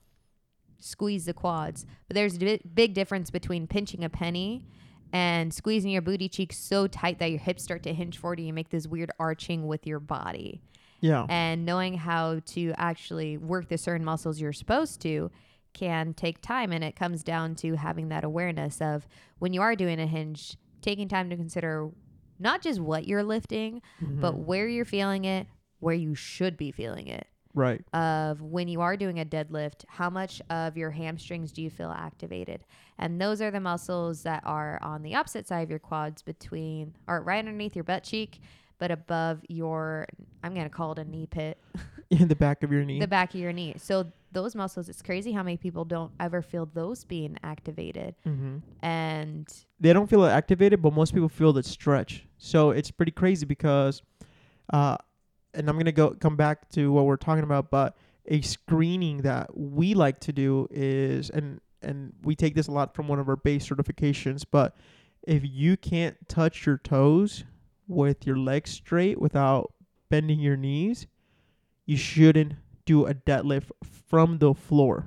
squeeze 0.79 1.25
the 1.27 1.35
quads. 1.35 1.87
But 2.09 2.15
there's 2.15 2.37
a 2.41 2.59
big 2.75 2.95
difference 2.95 3.31
between 3.31 3.67
pinching 3.67 4.05
a 4.05 4.09
penny 4.09 4.67
and 5.13 5.53
squeezing 5.55 5.91
your 5.91 6.03
booty 6.03 6.29
cheeks 6.29 6.57
so 6.59 6.87
tight 6.87 7.19
that 7.21 7.31
your 7.31 7.39
hips 7.41 7.63
start 7.63 7.83
to 7.85 7.95
hinge 7.95 8.19
forward 8.19 8.39
and 8.39 8.47
you 8.49 8.53
make 8.53 8.71
this 8.71 8.87
weird 8.87 9.11
arching 9.19 9.67
with 9.67 9.87
your 9.87 10.01
body. 10.01 10.61
Yeah. 11.01 11.27
And 11.29 11.65
knowing 11.67 11.95
how 11.95 12.41
to 12.47 12.73
actually 12.77 13.37
work 13.37 13.69
the 13.69 13.79
certain 13.79 14.05
muscles 14.05 14.41
you're 14.41 14.53
supposed 14.53 15.01
to 15.03 15.31
can 15.73 16.15
take 16.15 16.41
time. 16.41 16.73
And 16.73 16.83
it 16.83 16.97
comes 16.97 17.23
down 17.23 17.55
to 17.57 17.75
having 17.75 18.09
that 18.09 18.25
awareness 18.25 18.81
of 18.81 19.07
when 19.39 19.53
you 19.53 19.61
are 19.61 19.77
doing 19.77 20.01
a 20.01 20.07
hinge, 20.07 20.57
taking 20.81 21.09
time 21.09 21.31
to 21.31 21.37
consider 21.37 21.91
not 22.39 22.63
just 22.63 22.81
what 22.81 23.07
you're 23.07 23.23
lifting, 23.23 23.83
but 24.01 24.35
Mhm. 24.35 24.45
where 24.45 24.67
you're 24.69 24.85
feeling 24.85 25.25
it, 25.25 25.47
where 25.79 25.95
you 25.95 26.15
should 26.15 26.57
be 26.57 26.71
feeling 26.73 27.07
it 27.09 27.27
right. 27.55 27.83
of 27.93 28.41
when 28.43 28.69
you 28.69 28.81
are 28.81 28.97
doing 28.97 29.21
a 29.21 29.25
deadlift, 29.25 29.85
how 29.89 30.11
much 30.11 30.43
of 30.51 30.77
your 30.77 30.91
hamstrings 30.91 31.53
do 31.53 31.63
you 31.63 31.71
feel 31.71 31.91
activated? 31.91 32.65
And 32.99 33.21
those 33.21 33.41
are 33.41 33.51
the 33.51 33.61
muscles 33.61 34.23
that 34.23 34.43
are 34.45 34.79
on 34.83 35.03
the 35.03 35.15
opposite 35.15 35.47
side 35.49 35.63
of 35.63 35.71
your 35.71 35.79
quads 35.79 36.23
between 36.23 36.95
or 37.09 37.21
right 37.23 37.39
underneath 37.39 37.75
your 37.75 37.85
butt 37.85 38.05
cheek, 38.05 38.41
but 38.79 38.91
above 38.91 39.41
your 39.49 40.07
I'm 40.43 40.55
going 40.55 40.67
to 40.67 40.71
call 40.71 40.93
it 40.93 40.99
a 40.99 41.05
knee 41.05 41.27
pit, 41.27 41.59
In 42.11 42.29
the 42.29 42.37
back 42.37 42.63
of 42.63 42.71
your 42.71 42.85
knee. 42.85 43.01
the 43.01 43.09
back 43.09 43.35
of 43.35 43.41
your 43.41 43.53
knee. 43.53 43.75
So 43.79 44.13
those 44.33 44.55
muscles, 44.55 44.89
it's 44.89 45.01
crazy 45.01 45.33
how 45.33 45.43
many 45.43 45.57
people 45.57 45.85
don't 45.85 46.11
ever 46.21 46.43
feel 46.43 46.67
those 46.67 47.05
being 47.05 47.37
activated. 47.43 48.15
mm-hmm. 48.27 48.59
And 48.85 49.49
they 49.81 49.93
don't 49.93 50.09
feel 50.11 50.25
it 50.25 50.31
activated, 50.31 50.83
but 50.83 50.93
most 50.93 51.15
people 51.15 51.29
feel 51.29 51.53
the 51.53 51.63
stretch. 51.63 52.27
So 52.37 52.71
it's 52.71 52.91
pretty 52.91 53.13
crazy 53.13 53.47
because, 53.47 54.03
uh, 54.73 54.97
and 55.55 55.69
I'm 55.69 55.79
gonna 55.79 55.93
go 55.93 56.11
come 56.11 56.37
back 56.37 56.69
to 56.71 56.93
what 56.93 57.07
we're 57.07 57.17
talking 57.17 57.45
about, 57.45 57.71
but 57.71 57.97
a 58.27 58.41
screening 58.41 59.19
that 59.19 59.57
we 59.57 59.95
like 59.95 60.21
to 60.21 60.33
do 60.33 60.69
is, 60.71 61.31
and 61.31 61.61
and 61.83 62.13
we 62.23 62.35
take 62.35 62.55
this 62.55 62.69
a 62.69 62.73
lot 62.73 62.95
from 62.95 63.09
one 63.09 63.19
of 63.19 63.29
our 63.29 63.37
base 63.37 63.69
certifications, 63.69 64.45
but 64.51 64.77
if 65.23 65.43
you 65.45 65.77
can't 65.77 66.17
touch 66.29 66.67
your 66.67 66.79
toes 66.79 67.45
with 67.89 68.27
your 68.27 68.39
legs 68.39 68.71
straight 68.71 69.21
without 69.21 69.73
bending 70.09 70.41
your 70.41 70.57
knees, 70.57 71.07
you 71.87 71.97
shouldn't 71.97 72.55
do 72.87 73.07
a 73.07 73.15
deadlift 73.15 73.71
from 73.83 74.39
the 74.39 74.55
floor. 74.55 75.07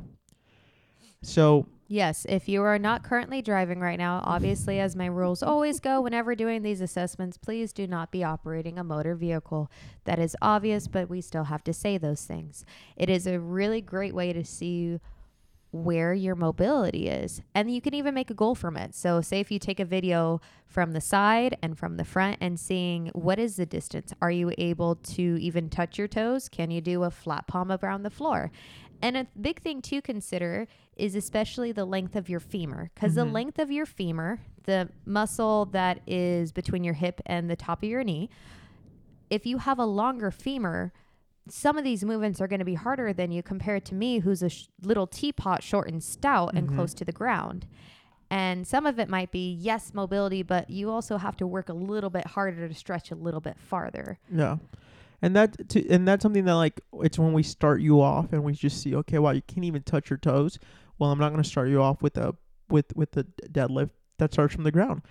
So 1.21 1.67
Yes, 1.89 2.25
if 2.27 2.49
you 2.49 2.63
are 2.63 2.77
not 2.77 3.03
currently 3.03 3.41
driving 3.41 3.79
right 3.79 3.97
now, 3.97 4.21
obviously, 4.25 4.77
as 4.81 4.95
my 4.95 5.05
rules 5.05 5.41
always 5.41 5.79
go 5.79 6.01
whenever 6.01 6.35
doing 6.35 6.61
these 6.61 6.81
assessments, 6.81 7.37
please 7.37 7.71
do 7.71 7.87
not 7.87 8.11
be 8.11 8.25
operating 8.25 8.77
a 8.77 8.83
motor 8.83 9.15
vehicle. 9.15 9.71
That 10.03 10.19
is 10.19 10.35
obvious, 10.41 10.87
but 10.89 11.09
we 11.09 11.21
still 11.21 11.45
have 11.45 11.63
to 11.63 11.73
say 11.73 11.97
those 11.97 12.25
things. 12.25 12.65
It 12.97 13.09
is 13.09 13.25
a 13.25 13.39
really 13.39 13.79
great 13.79 14.13
way 14.13 14.33
to 14.33 14.43
see 14.43 14.99
where 15.71 16.13
your 16.13 16.35
mobility 16.35 17.07
is, 17.07 17.41
and 17.53 17.73
you 17.73 17.81
can 17.81 17.93
even 17.93 18.13
make 18.13 18.29
a 18.29 18.33
goal 18.33 18.55
from 18.55 18.77
it. 18.77 18.95
So, 18.95 19.21
say 19.21 19.39
if 19.39 19.51
you 19.51 19.59
take 19.59 19.79
a 19.79 19.85
video 19.85 20.41
from 20.65 20.91
the 20.91 21.01
side 21.01 21.57
and 21.61 21.77
from 21.77 21.97
the 21.97 22.05
front 22.05 22.37
and 22.41 22.59
seeing 22.59 23.07
what 23.13 23.39
is 23.39 23.57
the 23.57 23.65
distance, 23.65 24.13
are 24.21 24.31
you 24.31 24.51
able 24.57 24.95
to 24.95 25.37
even 25.39 25.69
touch 25.69 25.97
your 25.97 26.07
toes? 26.07 26.49
Can 26.49 26.71
you 26.71 26.81
do 26.81 27.03
a 27.03 27.11
flat 27.11 27.47
palm 27.47 27.71
around 27.71 28.03
the 28.03 28.09
floor? 28.09 28.51
And 29.01 29.15
a 29.17 29.27
big 29.39 29.61
thing 29.61 29.81
to 29.83 30.01
consider 30.01 30.67
is 30.95 31.15
especially 31.15 31.71
the 31.71 31.85
length 31.85 32.15
of 32.15 32.27
your 32.29 32.39
femur 32.39 32.89
because 32.93 33.15
the 33.15 33.25
Mhm. 33.25 33.31
length 33.33 33.59
of 33.59 33.71
your 33.71 33.85
femur, 33.85 34.39
the 34.63 34.89
muscle 35.05 35.65
that 35.67 36.01
is 36.07 36.51
between 36.51 36.83
your 36.83 36.95
hip 36.95 37.21
and 37.25 37.49
the 37.49 37.55
top 37.55 37.83
of 37.83 37.89
your 37.89 38.03
knee, 38.03 38.29
if 39.29 39.45
you 39.45 39.59
have 39.59 39.77
a 39.77 39.85
longer 39.85 40.31
femur, 40.31 40.91
some 41.49 41.77
of 41.77 41.83
these 41.83 42.03
movements 42.03 42.41
are 42.41 42.47
going 42.47 42.59
to 42.59 42.65
be 42.65 42.73
harder 42.73 43.13
than 43.13 43.31
you 43.31 43.43
compared 43.43 43.85
to 43.85 43.95
me, 43.95 44.19
who's 44.19 44.41
a 44.41 44.49
sh- 44.49 44.67
little 44.81 45.07
teapot, 45.07 45.63
short 45.63 45.87
and 45.89 46.03
stout, 46.03 46.53
and 46.55 46.67
Mhm. 46.69 46.75
close 46.75 46.93
to 46.95 47.05
the 47.05 47.11
ground. 47.11 47.67
And 48.29 48.67
some 48.67 48.85
of 48.85 48.99
it 48.99 49.07
might 49.07 49.31
be 49.31 49.53
yes, 49.53 49.93
mobility, 49.93 50.43
but 50.43 50.69
you 50.69 50.89
also 50.89 51.17
have 51.17 51.37
to 51.37 51.47
work 51.47 51.69
a 51.69 51.73
little 51.73 52.09
bit 52.09 52.25
harder 52.27 52.67
to 52.67 52.73
stretch 52.73 53.11
a 53.11 53.15
little 53.15 53.39
bit 53.39 53.57
farther. 53.57 54.17
Yeah. 54.29 54.57
And 55.21 55.35
that 55.35 55.69
to, 55.69 55.89
and 55.89 56.07
that's 56.07 56.21
something 56.21 56.45
that 56.45 56.53
like 56.53 56.81
it's 57.01 57.17
when 57.17 57.33
we 57.33 57.43
start 57.43 57.81
you 57.81 58.01
off 58.01 58.33
and 58.33 58.43
we 58.43 58.53
just 58.53 58.81
see 58.81 58.95
okay 58.95 59.17
wow 59.17 59.31
you 59.31 59.41
can't 59.41 59.65
even 59.65 59.83
touch 59.83 60.09
your 60.09 60.17
toes. 60.17 60.59
Well, 60.99 61.11
I'm 61.11 61.19
not 61.19 61.29
going 61.29 61.43
to 61.43 61.49
start 61.49 61.69
you 61.69 61.81
off 61.81 62.01
with 62.01 62.17
a 62.17 62.35
with 62.69 62.95
with 62.95 63.11
the 63.11 63.23
deadlift 63.51 63.91
that 64.19 64.33
starts 64.33 64.53
from 64.53 64.63
the 64.63 64.71
ground. 64.71 65.01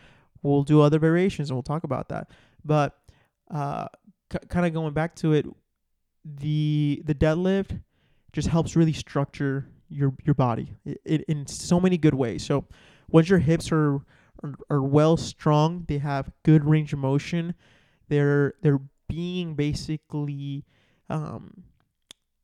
We'll 0.42 0.62
do 0.62 0.80
other 0.80 0.98
variations 0.98 1.50
and 1.50 1.56
we'll 1.56 1.62
talk 1.62 1.84
about 1.84 2.08
that. 2.10 2.30
But 2.64 2.96
uh 3.50 3.88
c- 4.32 4.46
kind 4.48 4.66
of 4.66 4.74
going 4.74 4.92
back 4.92 5.14
to 5.16 5.32
it 5.32 5.46
the 6.24 7.02
the 7.04 7.14
deadlift 7.14 7.80
just 8.32 8.48
helps 8.48 8.76
really 8.76 8.92
structure 8.92 9.68
your 9.88 10.14
your 10.24 10.34
body 10.34 10.74
it, 10.84 11.00
it, 11.04 11.24
in 11.28 11.46
so 11.46 11.80
many 11.80 11.96
good 11.96 12.14
ways. 12.14 12.44
So 12.44 12.64
once 13.08 13.28
your 13.28 13.38
hips 13.38 13.70
are, 13.72 14.00
are 14.42 14.54
are 14.70 14.82
well 14.82 15.16
strong, 15.16 15.84
they 15.88 15.98
have 15.98 16.30
good 16.44 16.64
range 16.64 16.92
of 16.92 16.98
motion. 16.98 17.54
They're 18.08 18.54
they're 18.62 18.80
being 19.08 19.54
basically 19.54 20.64
um 21.08 21.64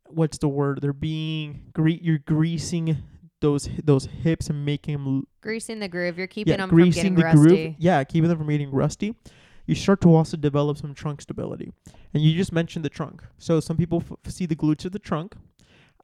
what's 0.08 0.38
the 0.38 0.48
word? 0.48 0.80
They're 0.82 0.92
being 0.92 1.70
gre- 1.72 1.88
you're 2.00 2.18
greasing 2.18 2.98
those 3.40 3.68
those 3.82 4.06
hips 4.06 4.48
and 4.50 4.64
making 4.64 4.94
them 4.94 5.26
Greasing 5.40 5.80
the 5.80 5.88
groove, 5.88 6.16
you're 6.18 6.26
keeping 6.26 6.52
yeah, 6.52 6.58
them 6.58 6.68
from 6.68 6.78
greasing 6.78 7.02
getting 7.02 7.14
the 7.16 7.24
rusty. 7.24 7.38
groove. 7.38 7.74
Yeah, 7.78 8.04
keeping 8.04 8.28
them 8.28 8.38
from 8.38 8.48
getting 8.48 8.70
rusty. 8.70 9.14
You 9.66 9.74
start 9.74 10.00
to 10.02 10.14
also 10.14 10.36
develop 10.36 10.78
some 10.78 10.92
trunk 10.94 11.20
stability, 11.22 11.72
and 12.14 12.22
you 12.22 12.36
just 12.36 12.52
mentioned 12.52 12.84
the 12.84 12.88
trunk. 12.88 13.22
So 13.38 13.60
some 13.60 13.76
people 13.76 14.02
f- 14.08 14.32
see 14.32 14.44
the 14.46 14.56
glutes 14.56 14.84
of 14.84 14.92
the 14.92 14.98
trunk. 14.98 15.34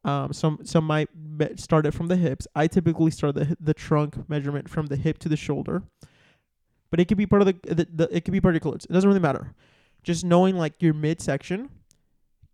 Um, 0.04 0.32
some 0.32 0.60
some 0.64 0.84
might 0.84 1.08
be- 1.38 1.56
start 1.56 1.84
it 1.86 1.92
from 1.92 2.06
the 2.06 2.16
hips. 2.16 2.46
I 2.54 2.66
typically 2.68 3.10
start 3.10 3.34
the 3.34 3.56
the 3.60 3.74
trunk 3.74 4.28
measurement 4.28 4.68
from 4.68 4.86
the 4.86 4.96
hip 4.96 5.18
to 5.18 5.28
the 5.28 5.36
shoulder, 5.36 5.82
but 6.90 7.00
it 7.00 7.06
could 7.08 7.18
be 7.18 7.26
part 7.26 7.42
of 7.42 7.46
the, 7.46 7.74
the, 7.74 7.86
the 7.92 8.16
it 8.16 8.24
could 8.24 8.32
be 8.32 8.40
part 8.40 8.54
of 8.56 8.64
your 8.64 8.72
glutes. 8.72 8.84
It 8.88 8.92
doesn't 8.92 9.08
really 9.08 9.20
matter. 9.20 9.54
Just 10.02 10.24
knowing 10.24 10.56
like 10.56 10.82
your 10.82 10.94
midsection 10.94 11.70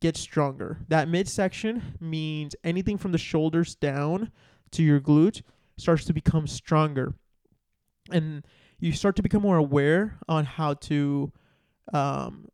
gets 0.01 0.21
stronger. 0.21 0.79
That 0.89 1.09
midsection 1.09 1.97
means 2.01 2.57
anything 2.65 2.99
from 2.99 3.13
the 3.13 3.19
shoulders 3.19 3.75
down 3.75 4.33
to 4.73 4.83
your 4.83 5.01
glute 5.01 5.43
starts 5.77 6.05
to 6.07 6.13
become 6.13 6.47
stronger 6.47 7.15
and 8.11 8.47
you 8.79 8.93
start 8.93 9.17
to 9.17 9.23
become 9.23 9.43
more 9.43 9.57
aware 9.57 10.19
on 10.29 10.45
how 10.45 10.75
to 10.75 11.33
um, 11.93 12.49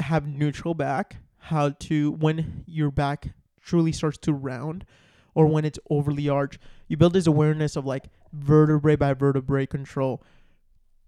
have 0.00 0.26
neutral 0.26 0.74
back, 0.74 1.16
how 1.38 1.70
to 1.70 2.12
when 2.12 2.64
your 2.66 2.90
back 2.90 3.30
truly 3.60 3.92
starts 3.92 4.18
to 4.18 4.32
round 4.32 4.84
or 5.34 5.46
when 5.46 5.64
it's 5.64 5.78
overly 5.90 6.28
arched. 6.28 6.58
You 6.88 6.96
build 6.96 7.12
this 7.12 7.26
awareness 7.26 7.76
of 7.76 7.86
like 7.86 8.04
vertebrae 8.32 8.96
by 8.96 9.14
vertebrae 9.14 9.66
control, 9.66 10.22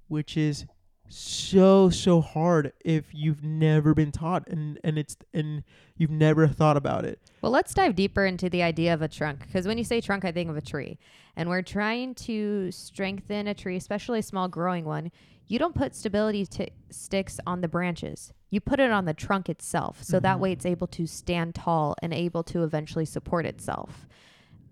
which 0.08 0.36
is 0.36 0.66
so 1.08 1.90
so 1.90 2.20
hard 2.20 2.72
if 2.84 3.06
you've 3.12 3.42
never 3.42 3.94
been 3.94 4.12
taught 4.12 4.46
and 4.48 4.78
and 4.84 4.98
it's 4.98 5.16
and 5.32 5.62
you've 5.96 6.10
never 6.10 6.46
thought 6.46 6.76
about 6.76 7.04
it. 7.04 7.18
Well, 7.42 7.52
let's 7.52 7.72
dive 7.74 7.94
deeper 7.96 8.26
into 8.26 8.50
the 8.50 8.62
idea 8.62 8.92
of 8.94 9.02
a 9.02 9.08
trunk 9.08 9.46
because 9.46 9.66
when 9.66 9.78
you 9.78 9.84
say 9.84 10.00
trunk, 10.00 10.24
I 10.24 10.32
think 10.32 10.50
of 10.50 10.56
a 10.56 10.60
tree. 10.60 10.98
And 11.36 11.48
we're 11.48 11.62
trying 11.62 12.14
to 12.16 12.70
strengthen 12.72 13.46
a 13.46 13.54
tree, 13.54 13.76
especially 13.76 14.18
a 14.18 14.22
small 14.24 14.48
growing 14.48 14.84
one. 14.84 15.12
You 15.46 15.58
don't 15.58 15.74
put 15.74 15.94
stability 15.94 16.44
t- 16.46 16.70
sticks 16.90 17.38
on 17.46 17.60
the 17.62 17.68
branches, 17.68 18.32
you 18.50 18.60
put 18.60 18.80
it 18.80 18.90
on 18.90 19.04
the 19.06 19.14
trunk 19.14 19.48
itself. 19.48 20.02
So 20.02 20.20
that 20.20 20.36
Mhm. 20.36 20.40
way 20.40 20.52
it's 20.52 20.66
able 20.66 20.88
to 20.88 21.06
stand 21.06 21.54
tall 21.54 21.94
and 22.02 22.12
able 22.12 22.42
to 22.44 22.64
eventually 22.64 23.04
support 23.04 23.46
itself. 23.46 24.06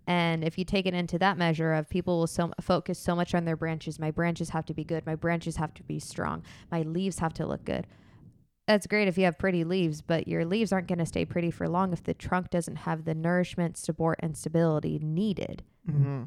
And 0.06 0.44
if 0.44 0.56
you 0.56 0.64
take 0.64 0.86
it 0.86 0.94
into 0.94 1.18
that 1.18 1.36
measure 1.36 1.72
of 1.72 1.88
people 1.88 2.18
will 2.18 2.26
so 2.26 2.52
focus 2.60 2.98
so 2.98 3.16
much 3.16 3.34
on 3.34 3.44
their 3.44 3.56
branches, 3.56 3.98
my 3.98 4.10
branches 4.10 4.50
have 4.50 4.64
to 4.66 4.74
be 4.74 4.84
good, 4.84 5.04
my 5.04 5.16
branches 5.16 5.56
have 5.56 5.74
to 5.74 5.82
be 5.82 5.98
strong, 5.98 6.42
my 6.70 6.82
leaves 6.82 7.18
have 7.18 7.34
to 7.34 7.46
look 7.46 7.64
good. 7.64 7.86
That's 8.68 8.86
great 8.86 9.06
if 9.06 9.16
you 9.16 9.24
have 9.24 9.38
pretty 9.38 9.62
leaves, 9.62 10.02
but 10.02 10.26
your 10.26 10.44
leaves 10.44 10.72
aren't 10.72 10.88
going 10.88 10.98
to 10.98 11.06
stay 11.06 11.24
pretty 11.24 11.50
for 11.50 11.68
long 11.68 11.92
if 11.92 12.02
the 12.02 12.14
trunk 12.14 12.50
doesn't 12.50 12.76
have 12.76 13.04
the 13.04 13.14
nourishment, 13.14 13.76
support, 13.76 14.18
and 14.20 14.36
stability 14.36 14.98
needed. 15.00 15.62
Mm-hmm. 15.88 16.24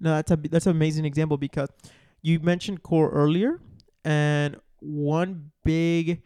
No, 0.00 0.14
that's 0.14 0.30
a 0.30 0.36
that's 0.36 0.66
an 0.66 0.72
amazing 0.72 1.04
example 1.04 1.36
because 1.36 1.68
you 2.22 2.40
mentioned 2.40 2.82
core 2.82 3.10
earlier, 3.10 3.60
and 4.04 4.56
one 4.80 5.50
big 5.64 6.22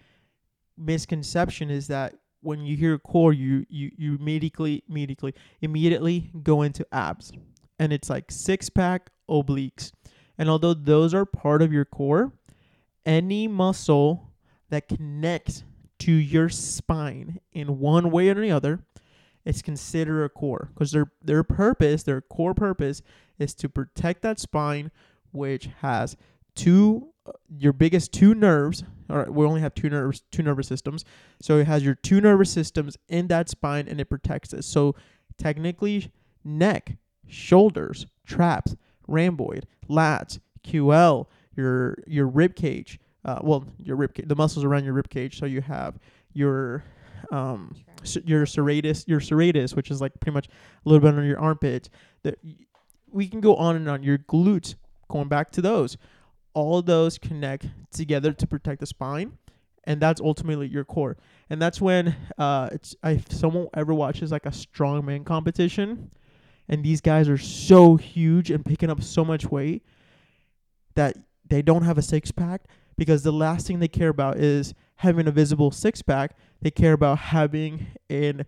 misconception 0.76 1.70
is 1.70 1.88
that 1.88 2.14
when 2.42 2.66
you 2.66 2.76
hear 2.76 2.98
core, 2.98 3.32
you 3.32 3.64
you 3.68 3.90
you 3.96 4.16
immediately 4.16 4.82
immediately 4.88 5.34
immediately 5.60 6.30
go 6.42 6.62
into 6.62 6.86
abs, 6.92 7.32
and 7.78 7.92
it's 7.92 8.10
like 8.10 8.30
six 8.30 8.68
pack 8.68 9.10
obliques, 9.28 9.92
and 10.36 10.50
although 10.50 10.74
those 10.74 11.14
are 11.14 11.24
part 11.24 11.62
of 11.62 11.72
your 11.72 11.84
core, 11.84 12.32
any 13.06 13.48
muscle 13.48 14.32
that 14.70 14.88
connects 14.88 15.64
to 16.00 16.12
your 16.12 16.48
spine 16.48 17.40
in 17.52 17.78
one 17.78 18.10
way 18.10 18.28
or 18.28 18.34
the 18.34 18.50
other 18.50 18.80
is 19.44 19.62
considered 19.62 20.24
a 20.24 20.28
core. 20.28 20.70
Because 20.74 20.90
their 20.90 21.12
their 21.22 21.44
purpose, 21.44 22.02
their 22.02 22.20
core 22.20 22.54
purpose, 22.54 23.02
is 23.38 23.54
to 23.54 23.68
protect 23.68 24.22
that 24.22 24.40
spine, 24.40 24.90
which 25.30 25.68
has 25.80 26.16
two 26.54 27.11
your 27.48 27.72
biggest 27.72 28.12
two 28.12 28.34
nerves. 28.34 28.84
All 29.10 29.18
right, 29.18 29.32
we 29.32 29.44
only 29.46 29.60
have 29.60 29.74
two 29.74 29.90
nerves, 29.90 30.22
two 30.30 30.42
nervous 30.42 30.66
systems. 30.66 31.04
So 31.40 31.58
it 31.58 31.66
has 31.66 31.84
your 31.84 31.94
two 31.94 32.20
nervous 32.20 32.50
systems 32.50 32.96
in 33.08 33.28
that 33.28 33.48
spine, 33.48 33.86
and 33.88 34.00
it 34.00 34.06
protects 34.06 34.52
it. 34.52 34.64
So 34.64 34.94
technically, 35.38 36.10
neck, 36.44 36.96
shoulders, 37.26 38.06
traps, 38.26 38.74
rhomboid, 39.08 39.64
lats, 39.88 40.40
QL, 40.64 41.26
your 41.56 41.96
your 42.06 42.26
rib 42.26 42.56
cage, 42.56 42.98
uh, 43.24 43.38
well, 43.42 43.66
your 43.78 43.96
rib 43.96 44.14
ca- 44.14 44.24
the 44.26 44.36
muscles 44.36 44.64
around 44.64 44.84
your 44.84 44.94
rib 44.94 45.08
cage. 45.08 45.38
So 45.38 45.46
you 45.46 45.60
have 45.60 45.98
your 46.32 46.84
um 47.30 47.74
your 48.24 48.46
serratus, 48.46 49.06
your 49.06 49.20
serratus, 49.20 49.76
which 49.76 49.90
is 49.90 50.00
like 50.00 50.12
pretty 50.20 50.34
much 50.34 50.48
a 50.48 50.88
little 50.88 51.00
bit 51.00 51.08
under 51.08 51.24
your 51.24 51.38
armpit 51.38 51.88
That 52.24 52.38
we 53.10 53.28
can 53.28 53.40
go 53.40 53.54
on 53.56 53.76
and 53.76 53.88
on. 53.88 54.02
Your 54.02 54.18
glutes, 54.18 54.74
going 55.08 55.28
back 55.28 55.50
to 55.52 55.60
those, 55.62 55.96
all 56.54 56.82
those 56.82 57.18
connect 57.18 57.66
together 57.90 58.32
to 58.32 58.46
protect 58.46 58.80
the 58.80 58.86
spine, 58.86 59.38
and 59.84 60.00
that's 60.00 60.20
ultimately 60.20 60.68
your 60.68 60.84
core. 60.84 61.16
And 61.50 61.60
that's 61.60 61.80
when 61.80 62.14
uh, 62.38 62.70
it's 62.72 62.94
if 63.04 63.30
someone 63.32 63.68
ever 63.74 63.94
watches 63.94 64.30
like 64.30 64.46
a 64.46 64.50
strongman 64.50 65.24
competition, 65.24 66.10
and 66.68 66.84
these 66.84 67.00
guys 67.00 67.28
are 67.28 67.38
so 67.38 67.96
huge 67.96 68.50
and 68.50 68.64
picking 68.64 68.90
up 68.90 69.02
so 69.02 69.24
much 69.24 69.50
weight 69.50 69.84
that 70.94 71.16
they 71.48 71.62
don't 71.62 71.82
have 71.82 71.98
a 71.98 72.02
six 72.02 72.30
pack 72.30 72.62
because 72.96 73.22
the 73.22 73.32
last 73.32 73.66
thing 73.66 73.78
they 73.78 73.88
care 73.88 74.08
about 74.08 74.38
is 74.38 74.74
having 74.96 75.26
a 75.26 75.30
visible 75.30 75.70
six 75.70 76.02
pack. 76.02 76.36
They 76.60 76.70
care 76.70 76.92
about 76.92 77.18
having 77.18 77.88
an 78.08 78.46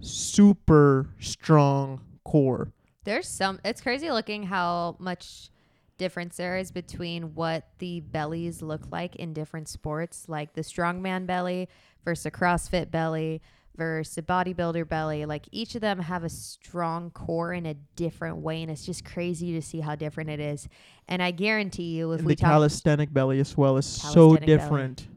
super 0.00 1.10
strong 1.20 2.00
core. 2.24 2.72
There's 3.04 3.28
some. 3.28 3.60
It's 3.64 3.80
crazy 3.80 4.10
looking 4.10 4.44
how 4.44 4.96
much 4.98 5.50
difference 5.98 6.36
there 6.36 6.56
is 6.56 6.70
between 6.70 7.34
what 7.34 7.66
the 7.78 8.00
bellies 8.00 8.62
look 8.62 8.90
like 8.90 9.16
in 9.16 9.32
different 9.32 9.68
sports, 9.68 10.24
like 10.28 10.54
the 10.54 10.62
strongman 10.62 11.26
belly 11.26 11.68
versus 12.04 12.26
a 12.26 12.30
CrossFit 12.30 12.90
belly 12.90 13.42
versus 13.76 14.16
a 14.18 14.22
bodybuilder 14.22 14.88
belly. 14.88 15.24
Like 15.26 15.46
each 15.52 15.74
of 15.74 15.80
them 15.80 15.98
have 16.00 16.24
a 16.24 16.28
strong 16.28 17.10
core 17.10 17.52
in 17.52 17.66
a 17.66 17.74
different 17.96 18.38
way, 18.38 18.62
and 18.62 18.70
it's 18.70 18.86
just 18.86 19.04
crazy 19.04 19.52
to 19.52 19.62
see 19.62 19.80
how 19.80 19.94
different 19.94 20.30
it 20.30 20.40
is. 20.40 20.68
And 21.08 21.22
I 21.22 21.30
guarantee 21.30 21.96
you, 21.96 22.12
if 22.12 22.20
And 22.20 22.26
we 22.26 22.34
the 22.34 22.40
talk, 22.42 22.50
calisthenic 22.50 23.12
belly 23.12 23.40
as 23.40 23.56
well 23.56 23.76
is 23.76 23.86
so 23.86 24.12
Calisthenic 24.30 24.40
belly. 24.46 24.46
different. 24.58 25.08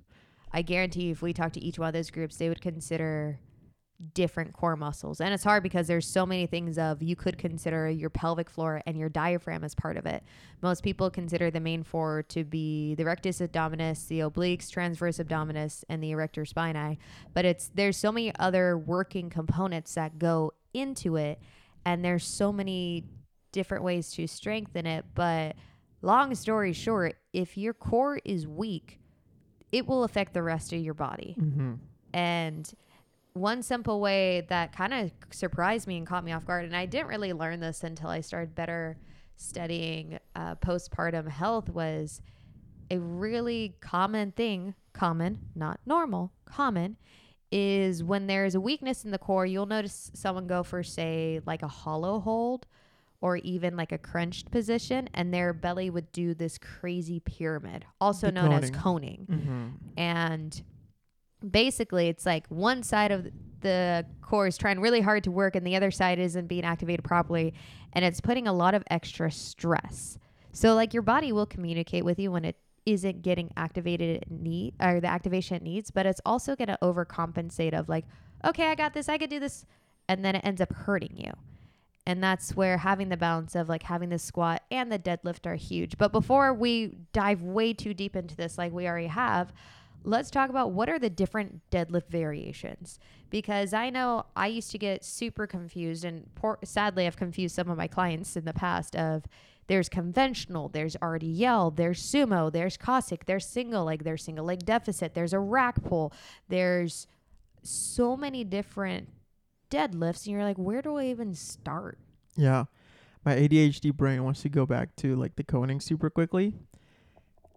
I 0.54 0.62
guarantee 0.62 1.04
you, 1.04 1.12
if 1.14 1.22
we 1.22 1.32
talk 1.34 1.54
to 1.54 1.64
each 1.64 1.80
one 1.80 1.88
of 1.88 1.94
those 1.94 2.12
groups, 2.12 2.36
they 2.36 2.50
would 2.50 2.62
consider 2.62 3.40
different 4.14 4.54
core 4.54 4.76
muscles. 4.76 5.22
And 5.22 5.34
it's 5.34 5.44
hard 5.44 5.64
because 5.64 5.88
there's 5.88 6.08
so 6.08 6.26
many 6.26 6.48
things 6.48 6.78
of 6.78 7.02
you 7.02 7.16
could 7.16 7.38
consider 7.38 7.90
your 7.90 8.10
pelvic 8.10 8.50
floor 8.50 8.82
and 8.86 8.98
your 8.98 9.10
diaphragm 9.10 9.64
as 9.64 9.76
part 9.76 9.98
of 9.98 10.06
it. 10.06 10.24
Most 10.62 10.84
people 10.84 11.10
consider 11.10 11.52
the 11.52 11.60
main 11.60 11.84
four 11.84 12.24
to 12.30 12.44
be 12.44 12.96
the 12.96 13.06
rectus 13.06 13.40
abdominis, 13.40 14.08
the 14.08 14.20
obliques, 14.20 14.70
transverse 14.70 15.18
abdominis, 15.18 15.84
and 15.90 16.04
the 16.04 16.12
erector 16.12 16.44
spinae. 16.44 16.98
But 17.34 17.46
it's 17.46 17.72
there's 17.74 17.98
so 17.98 18.12
many 18.12 18.34
other 18.40 18.78
working 18.78 19.30
components 19.30 19.94
that 19.96 20.18
go 20.20 20.54
into 20.74 21.16
it 21.16 21.40
and 21.86 22.04
there's 22.04 22.26
so 22.26 22.52
many 22.52 23.06
different 23.52 23.84
ways 23.84 24.12
to 24.12 24.28
strengthen 24.28 24.86
it, 24.86 25.06
but 25.14 25.56
long 26.02 26.34
story 26.36 26.74
short, 26.74 27.16
if 27.34 27.58
your 27.58 27.74
core 27.74 28.20
is 28.24 28.48
weak, 28.48 29.00
it 29.72 29.88
will 29.88 30.04
affect 30.04 30.34
the 30.34 30.44
rest 30.44 30.74
of 30.74 30.80
your 30.80 30.94
body. 30.94 31.36
Mm-hmm. 31.40 31.74
And 32.14 32.72
one 33.34 33.64
simple 33.64 34.00
way 34.02 34.46
that 34.50 34.76
kind 34.76 34.94
of 34.94 35.12
surprised 35.32 35.88
me 35.88 35.98
and 35.98 36.06
caught 36.06 36.24
me 36.24 36.32
off 36.32 36.46
guard, 36.46 36.66
and 36.66 36.76
I 36.76 36.86
didn't 36.86 37.08
really 37.08 37.34
learn 37.34 37.60
this 37.60 37.84
until 37.84 38.10
I 38.10 38.22
started 38.22 38.56
better 38.56 38.98
studying 39.38 40.20
uh, 40.36 40.56
postpartum 40.56 41.28
health, 41.30 41.70
was 41.70 42.22
a 42.90 43.00
really 43.00 43.74
common 43.80 44.32
thing, 44.34 44.76
common, 44.94 45.40
not 45.56 45.80
normal, 45.86 46.32
common, 46.46 46.98
is 47.52 48.04
when 48.04 48.28
there's 48.28 48.54
a 48.56 48.62
weakness 48.62 49.04
in 49.06 49.12
the 49.12 49.18
core, 49.18 49.46
you'll 49.46 49.66
notice 49.66 50.12
someone 50.14 50.48
go 50.48 50.62
for, 50.64 50.84
say, 50.84 51.42
like 51.46 51.64
a 51.64 51.68
hollow 51.68 52.20
hold 52.20 52.66
or 53.22 53.38
even 53.38 53.78
like 53.78 53.92
a 53.92 53.98
crunched 53.98 54.50
position, 54.52 55.08
and 55.14 55.34
their 55.34 55.54
belly 55.54 55.90
would 55.90 56.12
do 56.12 56.34
this 56.34 56.58
crazy 56.58 57.20
pyramid, 57.20 57.86
also 58.02 58.28
The 58.28 58.32
known 58.34 58.52
as 58.54 58.72
coning. 58.72 59.26
coning 59.28 59.28
Mm-hmm. 59.30 59.68
and 60.00 60.64
basically 61.50 62.08
it's 62.08 62.26
like 62.26 62.46
one 62.48 62.84
side 62.84 63.12
of 63.12 63.28
the 63.62 64.06
core 64.22 64.48
is 64.48 64.58
trying 64.58 64.80
really 64.80 65.02
hard 65.02 65.24
to 65.24 65.32
work 65.32 65.56
and 65.56 65.66
the 65.66 65.76
other 65.76 65.92
side 65.92 66.20
isn't 66.20 66.48
being 66.48 66.64
activated 66.64 67.04
properly 67.04 67.54
and 67.94 68.04
it's 68.04 68.22
putting 68.22 68.48
a 68.48 68.54
lot 68.54 68.74
of 68.74 68.84
extra 68.90 69.32
stress. 69.32 70.18
So 70.52 70.74
like 70.74 70.94
your 70.94 71.04
body 71.04 71.32
will 71.32 71.46
communicate 71.46 72.04
with 72.04 72.20
you 72.20 72.32
when 72.32 72.46
it 72.46 72.58
isn't 72.86 73.22
getting 73.22 73.52
activated 73.56 74.26
need 74.30 74.74
or 74.82 75.00
the 75.00 75.08
activation 75.08 75.56
it 75.56 75.62
needs 75.62 75.92
but 75.92 76.08
it's 76.08 76.20
also 76.26 76.56
going 76.56 76.68
to 76.68 76.80
overcompensate 76.82 77.76
of 77.78 77.88
like 77.88 78.06
okay 78.44 78.72
i 78.72 78.74
got 78.74 78.92
this 78.92 79.08
i 79.08 79.20
could 79.20 79.30
do 79.30 79.40
this 79.40 79.68
and 80.12 80.26
then 80.26 80.36
it 80.36 80.42
ends 80.44 80.60
up 80.60 80.74
hurting 80.74 81.16
you. 81.16 81.32
And 82.06 82.22
that's 82.22 82.54
where 82.54 82.80
having 82.80 83.08
the 83.08 83.16
balance 83.16 83.56
of 83.56 83.70
like 83.70 83.84
having 83.84 84.10
the 84.10 84.20
squat 84.20 84.62
and 84.70 84.92
the 84.92 85.00
deadlift 85.00 85.46
are 85.46 85.56
huge. 85.56 85.98
But 85.98 86.12
before 86.12 86.54
we 86.54 86.98
dive 87.14 87.42
way 87.44 87.72
too 87.74 87.94
deep 87.94 88.18
into 88.18 88.36
this 88.36 88.58
like 88.58 88.74
we 88.74 88.88
already 88.88 89.08
have 89.08 89.54
let's 90.04 90.32
talk 90.32 90.50
about 90.50 90.72
what 90.72 90.90
are 90.90 91.00
the 91.00 91.10
different 91.10 91.62
deadlift 91.70 92.08
variations 92.10 93.00
because 93.30 93.74
i 93.74 93.90
know 93.90 94.26
i 94.36 94.48
used 94.48 94.72
to 94.72 94.78
get 94.78 95.04
super 95.04 95.46
confused 95.46 96.04
and 96.04 96.34
poor, 96.36 96.58
sadly 96.64 97.06
i've 97.06 97.18
confused 97.18 97.56
some 97.56 97.70
of 97.70 97.78
my 97.78 97.88
clients 97.88 98.36
in 98.36 98.46
the 98.46 98.54
past 98.54 98.96
of 98.96 99.24
there's 99.68 99.88
conventional 99.90 100.70
there's 100.70 100.96
rdl 100.98 101.76
there's 101.76 102.02
sumo 102.02 102.52
there's 102.52 102.78
cossack 102.78 103.26
there's 103.26 103.46
single 103.46 103.86
leg 103.86 104.04
there's 104.04 104.24
single 104.24 104.46
leg 104.46 104.66
deficit 104.66 105.14
there's 105.14 105.34
a 105.34 105.40
rack 105.40 105.84
pull 105.84 106.12
there's 106.50 107.08
so 107.64 108.18
many 108.18 108.44
different 108.44 109.08
deadlifts 109.70 110.26
and 110.26 110.34
you're 110.34 110.44
like 110.44 110.58
where 110.58 110.82
do 110.82 110.98
i 110.98 111.06
even 111.06 111.34
start 111.34 111.98
Yeah. 112.36 112.66
My 113.24 113.36
ADHD 113.36 113.94
brain 113.94 114.24
wants 114.24 114.42
to 114.42 114.50
go 114.50 114.66
back 114.66 114.96
to 114.96 115.16
like 115.16 115.36
the 115.36 115.44
coning 115.44 115.80
super 115.80 116.10
quickly. 116.10 116.56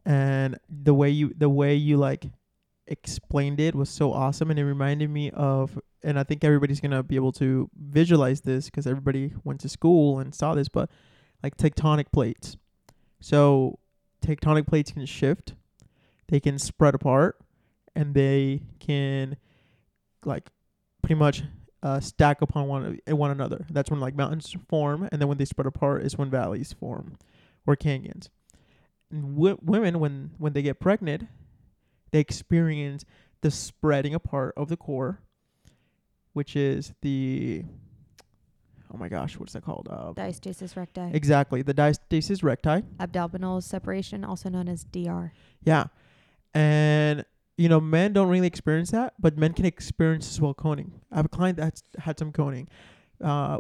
And 0.06 0.58
the 0.68 0.94
way 0.94 1.10
you 1.10 1.32
the 1.36 1.48
way 1.48 1.74
you 1.74 1.96
like 1.96 2.26
explained 2.86 3.60
it 3.60 3.74
was 3.74 3.88
so 3.88 4.12
awesome 4.12 4.50
and 4.50 4.58
it 4.58 4.64
reminded 4.64 5.08
me 5.08 5.30
of 5.30 5.80
and 6.02 6.18
I 6.18 6.22
think 6.22 6.44
everybody's 6.44 6.80
going 6.80 6.90
to 6.90 7.02
be 7.02 7.16
able 7.16 7.32
to 7.32 7.70
visualize 7.74 8.42
this 8.42 8.68
cuz 8.68 8.86
everybody 8.86 9.32
went 9.42 9.60
to 9.60 9.70
school 9.70 10.18
and 10.18 10.34
saw 10.34 10.54
this 10.54 10.68
but 10.68 10.90
like 11.42 11.56
tectonic 11.56 12.12
plates. 12.12 12.58
So 13.20 13.78
tectonic 14.20 14.66
plates 14.66 14.92
can 14.92 15.06
shift, 15.06 15.54
they 16.28 16.40
can 16.40 16.58
spread 16.58 16.94
apart 16.94 17.38
and 17.96 18.14
they 18.14 18.62
can 18.80 19.36
like 20.24 20.50
pretty 21.02 21.18
much 21.18 21.42
uh, 21.82 22.00
stack 22.00 22.40
upon 22.40 22.66
one 22.66 22.98
one 23.08 23.30
another. 23.30 23.66
That's 23.70 23.90
when 23.90 24.00
like 24.00 24.16
mountains 24.16 24.56
form, 24.68 25.06
and 25.12 25.20
then 25.20 25.28
when 25.28 25.36
they 25.36 25.44
spread 25.44 25.66
apart 25.66 26.02
is 26.02 26.16
when 26.16 26.30
valleys 26.30 26.72
form, 26.72 27.18
or 27.66 27.76
canyons. 27.76 28.30
W- 29.12 29.58
women, 29.62 30.00
when 30.00 30.30
when 30.38 30.52
they 30.52 30.62
get 30.62 30.80
pregnant, 30.80 31.26
they 32.10 32.20
experience 32.20 33.04
the 33.42 33.50
spreading 33.50 34.14
apart 34.14 34.54
of 34.56 34.68
the 34.68 34.76
core, 34.76 35.20
which 36.32 36.56
is 36.56 36.94
the 37.02 37.64
oh 38.92 38.96
my 38.96 39.08
gosh, 39.08 39.38
what's 39.38 39.52
that 39.52 39.64
called? 39.64 39.88
Uh, 39.90 40.12
diastasis 40.14 40.76
recti 40.76 41.10
exactly, 41.12 41.62
the 41.62 41.74
diastasis 41.74 42.42
recti. 42.42 42.82
abdominal 43.00 43.60
separation 43.60 44.24
also 44.24 44.48
known 44.48 44.68
as 44.68 44.84
dr 44.84 45.32
Yeah. 45.62 45.86
And 46.54 47.24
you 47.56 47.68
know, 47.68 47.80
men 47.80 48.12
don't 48.12 48.28
really 48.28 48.46
experience 48.48 48.90
that, 48.90 49.14
but 49.20 49.36
men 49.38 49.52
can 49.52 49.64
experience 49.64 50.28
as 50.28 50.40
well 50.40 50.54
coning. 50.54 50.92
I 51.12 51.16
have 51.16 51.26
a 51.26 51.28
client 51.28 51.56
that's 51.56 51.82
had 51.98 52.18
some 52.18 52.32
coning. 52.32 52.68
uh, 53.22 53.58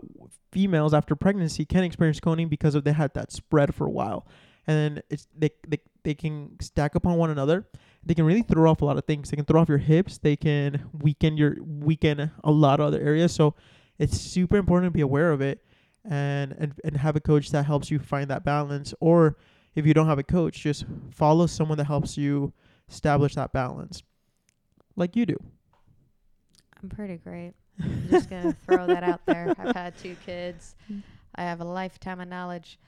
females 0.52 0.92
after 0.94 1.14
pregnancy 1.16 1.64
can 1.64 1.82
experience 1.84 2.20
coning 2.20 2.48
because 2.48 2.74
of 2.74 2.84
they 2.84 2.92
had 2.92 3.12
that 3.14 3.32
spread 3.32 3.74
for 3.74 3.86
a 3.86 3.90
while, 3.90 4.26
and 4.66 4.76
then 4.96 5.02
it's 5.10 5.26
they 5.36 5.50
they 5.66 5.78
they 6.02 6.14
can 6.14 6.56
stack 6.60 6.94
upon 6.94 7.16
one 7.16 7.30
another. 7.30 7.66
They 8.04 8.14
can 8.14 8.24
really 8.24 8.42
throw 8.42 8.70
off 8.70 8.82
a 8.82 8.84
lot 8.84 8.98
of 8.98 9.04
things. 9.04 9.30
They 9.30 9.36
can 9.36 9.44
throw 9.44 9.60
off 9.60 9.68
your 9.68 9.78
hips. 9.78 10.18
They 10.18 10.36
can 10.36 10.90
weaken 10.92 11.36
your 11.36 11.56
weaken 11.60 12.30
a 12.42 12.50
lot 12.50 12.80
of 12.80 12.86
other 12.86 13.00
areas. 13.00 13.32
So 13.32 13.54
it's 13.98 14.18
super 14.20 14.56
important 14.56 14.92
to 14.92 14.96
be 14.96 15.00
aware 15.00 15.32
of 15.32 15.40
it 15.40 15.64
and 16.04 16.52
and 16.58 16.74
and 16.84 16.96
have 16.96 17.16
a 17.16 17.20
coach 17.20 17.50
that 17.50 17.64
helps 17.64 17.90
you 17.90 17.98
find 17.98 18.28
that 18.30 18.44
balance. 18.44 18.94
Or 19.00 19.36
if 19.74 19.86
you 19.86 19.94
don't 19.94 20.06
have 20.06 20.18
a 20.18 20.24
coach, 20.24 20.60
just 20.60 20.84
follow 21.10 21.46
someone 21.46 21.78
that 21.78 21.84
helps 21.84 22.16
you 22.16 22.52
establish 22.88 23.34
that 23.34 23.52
balance, 23.52 24.02
like 24.96 25.16
you 25.16 25.26
do. 25.26 25.36
I'm 26.82 26.88
pretty 26.88 27.16
great. 27.16 27.54
I'm 27.82 28.08
just 28.10 28.28
gonna 28.30 28.54
throw 28.66 28.86
that 28.86 29.02
out 29.02 29.20
there. 29.26 29.54
I've 29.58 29.74
had 29.74 29.98
two 29.98 30.16
kids. 30.26 30.74
I 31.34 31.42
have 31.42 31.60
a 31.60 31.64
lifetime 31.64 32.20
of 32.20 32.28
knowledge, 32.28 32.78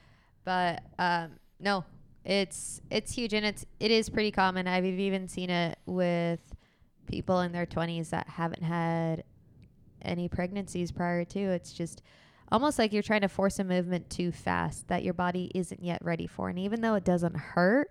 but 0.45 0.83
um, 0.99 1.31
no, 1.61 1.85
it's 2.25 2.81
it's 2.91 3.13
huge 3.13 3.33
and 3.35 3.47
it's 3.47 3.65
it 3.81 3.91
is 3.91 4.09
pretty 4.09 4.31
common. 4.31 4.67
I've 4.67 4.85
even 4.85 5.29
seen 5.29 5.51
it 5.51 5.79
with 5.87 6.41
people 7.07 7.41
in 7.41 7.53
their 7.53 7.67
20s 7.67 8.11
that 8.11 8.29
haven't 8.29 8.63
had 8.63 9.25
any 10.03 10.29
pregnancies 10.29 10.93
prior 10.93 11.25
to. 11.25 11.39
It's 11.39 11.73
just 11.73 12.03
almost 12.51 12.79
like 12.79 12.93
you're 12.93 13.03
trying 13.03 13.23
to 13.23 13.29
force 13.29 13.59
a 13.59 13.65
movement 13.65 14.11
too 14.11 14.33
fast 14.33 14.89
that 14.89 15.03
your 15.03 15.15
body 15.15 15.51
isn't 15.55 15.83
yet 15.83 16.05
ready 16.05 16.27
for. 16.27 16.49
And 16.49 16.59
even 16.59 16.81
though 16.81 16.95
it 16.95 17.05
doesn't 17.05 17.37
hurt, 17.37 17.91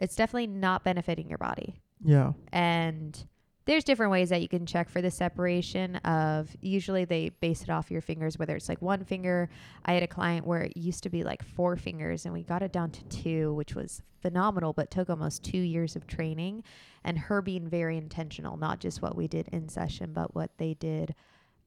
it's 0.00 0.16
definitely 0.16 0.48
not 0.48 0.84
benefiting 0.84 1.28
your 1.28 1.38
body. 1.38 1.76
Yeah. 2.04 2.32
And 2.52 3.24
there's 3.64 3.84
different 3.84 4.10
ways 4.10 4.28
that 4.30 4.42
you 4.42 4.48
can 4.48 4.66
check 4.66 4.88
for 4.88 5.00
the 5.00 5.10
separation 5.10 5.96
of 5.96 6.54
usually 6.60 7.04
they 7.04 7.28
base 7.40 7.62
it 7.62 7.70
off 7.70 7.90
your 7.90 8.00
fingers 8.00 8.38
whether 8.38 8.56
it's 8.56 8.68
like 8.68 8.80
one 8.82 9.04
finger 9.04 9.48
i 9.84 9.92
had 9.92 10.02
a 10.02 10.06
client 10.06 10.46
where 10.46 10.62
it 10.62 10.76
used 10.76 11.02
to 11.02 11.10
be 11.10 11.22
like 11.22 11.42
four 11.42 11.76
fingers 11.76 12.24
and 12.24 12.34
we 12.34 12.42
got 12.42 12.62
it 12.62 12.72
down 12.72 12.90
to 12.90 13.04
two 13.04 13.54
which 13.54 13.74
was 13.74 14.02
phenomenal 14.20 14.72
but 14.72 14.90
took 14.90 15.08
almost 15.10 15.42
two 15.42 15.58
years 15.58 15.96
of 15.96 16.06
training 16.06 16.62
and 17.04 17.18
her 17.18 17.42
being 17.42 17.68
very 17.68 17.96
intentional 17.96 18.56
not 18.56 18.80
just 18.80 19.02
what 19.02 19.16
we 19.16 19.26
did 19.26 19.48
in 19.48 19.68
session 19.68 20.12
but 20.12 20.34
what 20.34 20.50
they 20.58 20.74
did 20.74 21.14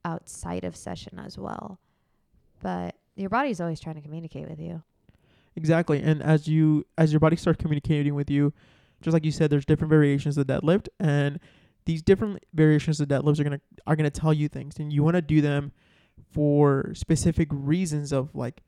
outside 0.03 0.63
of 0.63 0.75
session 0.75 1.19
as 1.19 1.37
well 1.37 1.79
but 2.61 2.95
your 3.15 3.29
body's 3.29 3.59
always 3.61 3.79
trying 3.79 3.95
to 3.95 4.01
communicate 4.01 4.49
with 4.49 4.59
you 4.59 4.83
Exactly. 5.55 6.01
And 6.01 6.21
as 6.21 6.47
you 6.47 6.85
as 6.97 7.13
your 7.13 7.19
body 7.19 7.35
starts 7.35 7.61
communicating 7.61 8.13
with 8.13 8.29
you, 8.29 8.53
just 9.01 9.13
like 9.13 9.25
you 9.25 9.31
said, 9.31 9.49
there's 9.49 9.65
different 9.65 9.89
variations 9.89 10.37
of 10.37 10.47
deadlift 10.47 10.87
and 10.99 11.39
these 11.85 12.01
different 12.01 12.43
variations 12.53 12.99
of 12.99 13.07
deadlifts 13.07 13.39
are 13.39 13.43
gonna 13.43 13.61
are 13.85 13.95
gonna 13.95 14.09
tell 14.09 14.33
you 14.33 14.47
things 14.47 14.77
and 14.79 14.91
you 14.91 15.03
wanna 15.03 15.21
do 15.21 15.41
them 15.41 15.71
for 16.31 16.93
specific 16.93 17.47
reasons 17.51 18.11
of 18.11 18.33
like 18.35 18.61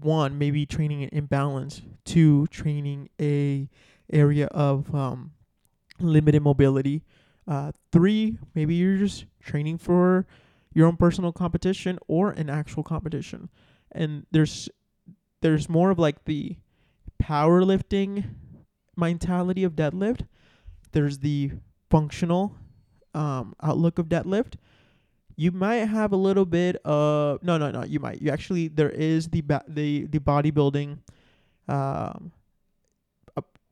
one, 0.00 0.38
maybe 0.38 0.66
training 0.66 1.02
an 1.02 1.10
imbalance, 1.12 1.82
two, 2.04 2.46
training 2.48 3.08
a 3.20 3.68
area 4.12 4.46
of 4.46 4.94
um, 4.94 5.32
limited 6.00 6.42
mobility. 6.42 7.04
Uh, 7.46 7.72
three, 7.92 8.38
maybe 8.54 8.74
you're 8.74 8.98
just 8.98 9.24
training 9.42 9.78
for 9.78 10.26
your 10.74 10.86
own 10.86 10.96
personal 10.96 11.32
competition 11.32 11.98
or 12.06 12.30
an 12.32 12.50
actual 12.50 12.82
competition. 12.82 13.48
And 13.92 14.26
there's 14.30 14.68
there's 15.40 15.68
more 15.68 15.90
of 15.90 15.98
like 15.98 16.24
the 16.24 16.56
powerlifting 17.22 18.24
mentality 18.96 19.64
of 19.64 19.74
deadlift. 19.74 20.26
There's 20.92 21.18
the 21.18 21.52
functional 21.90 22.54
um, 23.14 23.54
outlook 23.62 23.98
of 23.98 24.06
deadlift. 24.06 24.54
You 25.36 25.52
might 25.52 25.86
have 25.86 26.12
a 26.12 26.16
little 26.16 26.44
bit 26.44 26.76
of 26.84 27.42
no, 27.42 27.58
no, 27.58 27.70
no. 27.70 27.84
You 27.84 28.00
might. 28.00 28.20
You 28.20 28.30
actually 28.30 28.68
there 28.68 28.90
is 28.90 29.28
the 29.28 29.40
ba- 29.42 29.64
the 29.68 30.06
the 30.06 30.18
bodybuilding 30.18 30.98
um, 31.68 32.32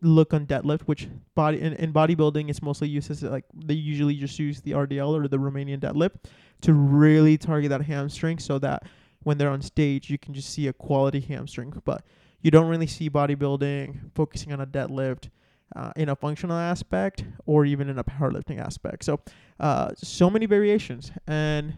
look 0.03 0.35
on 0.35 0.47
deadlift, 0.47 0.83
which 0.83 1.09
body 1.35 1.61
in, 1.61 1.73
in 1.75 1.93
bodybuilding 1.93 2.51
it's 2.51 2.63
mostly 2.63 2.89
used 2.89 3.11
as 3.11 3.23
like 3.23 3.45
they 3.55 3.75
usually 3.75 4.15
just 4.15 4.39
use 4.39 4.61
the 4.61 4.73
RDL 4.73 5.15
or 5.15 5.29
the 5.29 5.39
Romanian 5.39 5.81
deadlift 5.81 6.17
to 6.63 6.73
really 6.73 7.39
target 7.39 7.71
that 7.71 7.83
hamstring 7.83 8.39
so 8.39 8.59
that 8.59 8.85
when 9.23 9.39
they're 9.39 9.51
on 9.51 9.63
stage 9.63 10.11
you 10.11 10.19
can 10.19 10.35
just 10.35 10.51
see 10.51 10.69
a 10.69 10.73
quality 10.73 11.21
hamstring. 11.21 11.73
But 11.85 12.05
you 12.43 12.51
don't 12.51 12.69
really 12.69 12.87
see 12.87 13.09
bodybuilding 13.09 14.13
focusing 14.15 14.53
on 14.53 14.61
a 14.61 14.67
deadlift 14.67 15.31
uh, 15.75 15.93
in 15.97 16.09
a 16.09 16.17
functional 16.17 16.57
aspect 16.57 17.25
or 17.45 17.65
even 17.65 17.89
in 17.89 17.99
a 17.99 18.05
powerlifting 18.05 18.61
aspect. 18.61 19.05
So, 19.05 19.21
uh, 19.59 19.91
so 19.97 20.31
many 20.31 20.47
variations. 20.47 21.11
And 21.27 21.75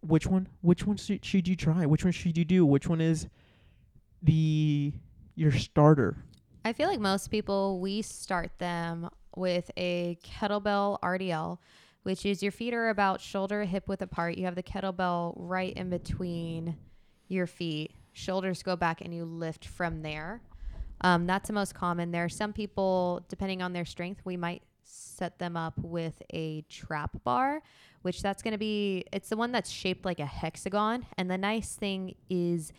which 0.00 0.26
one? 0.26 0.48
Which 0.60 0.86
one 0.86 0.96
should, 0.96 1.48
you 1.48 1.56
try? 1.56 1.86
Which 1.86 2.04
one 2.04 2.12
should 2.12 2.36
you 2.36 2.44
do? 2.44 2.66
Which 2.66 2.88
one 2.88 3.00
is 3.00 3.26
the 4.22 4.92
your 5.34 5.52
starter? 5.52 6.16
I 6.64 6.72
feel 6.72 6.88
like 6.88 7.00
most 7.00 7.30
people 7.30 7.80
we 7.80 8.02
start 8.02 8.58
them 8.58 9.08
with 9.36 9.70
a 9.76 10.18
kettlebell 10.24 10.98
RDL, 11.00 11.58
which 12.04 12.24
is 12.24 12.42
your 12.42 12.52
feet 12.52 12.74
are 12.74 12.88
about 12.88 13.20
shoulder 13.20 13.64
hip 13.64 13.88
width 13.88 14.02
apart. 14.02 14.36
You 14.36 14.44
have 14.44 14.54
the 14.54 14.62
kettlebell 14.62 15.34
right 15.36 15.72
in 15.74 15.90
between 15.90 16.76
your 17.28 17.46
feet. 17.46 17.92
Shoulders 18.12 18.62
go 18.62 18.76
back 18.76 19.00
and 19.00 19.14
you 19.14 19.24
lift 19.24 19.66
from 19.66 20.02
there. 20.02 20.40
Um, 21.04 21.26
that's 21.26 21.48
the 21.48 21.52
most 21.52 21.74
common. 21.74 22.10
There 22.10 22.24
are 22.24 22.30
some 22.30 22.54
people, 22.54 23.26
depending 23.28 23.60
on 23.60 23.74
their 23.74 23.84
strength, 23.84 24.22
we 24.24 24.38
might 24.38 24.62
set 24.84 25.38
them 25.38 25.54
up 25.54 25.74
with 25.76 26.22
a 26.30 26.62
trap 26.62 27.22
bar, 27.24 27.62
which 28.00 28.22
that's 28.22 28.42
going 28.42 28.52
to 28.52 28.58
be, 28.58 29.04
it's 29.12 29.28
the 29.28 29.36
one 29.36 29.52
that's 29.52 29.68
shaped 29.70 30.06
like 30.06 30.18
a 30.18 30.24
hexagon. 30.24 31.04
And 31.18 31.30
the 31.30 31.36
nice 31.36 31.74
thing 31.74 32.14
is 32.30 32.72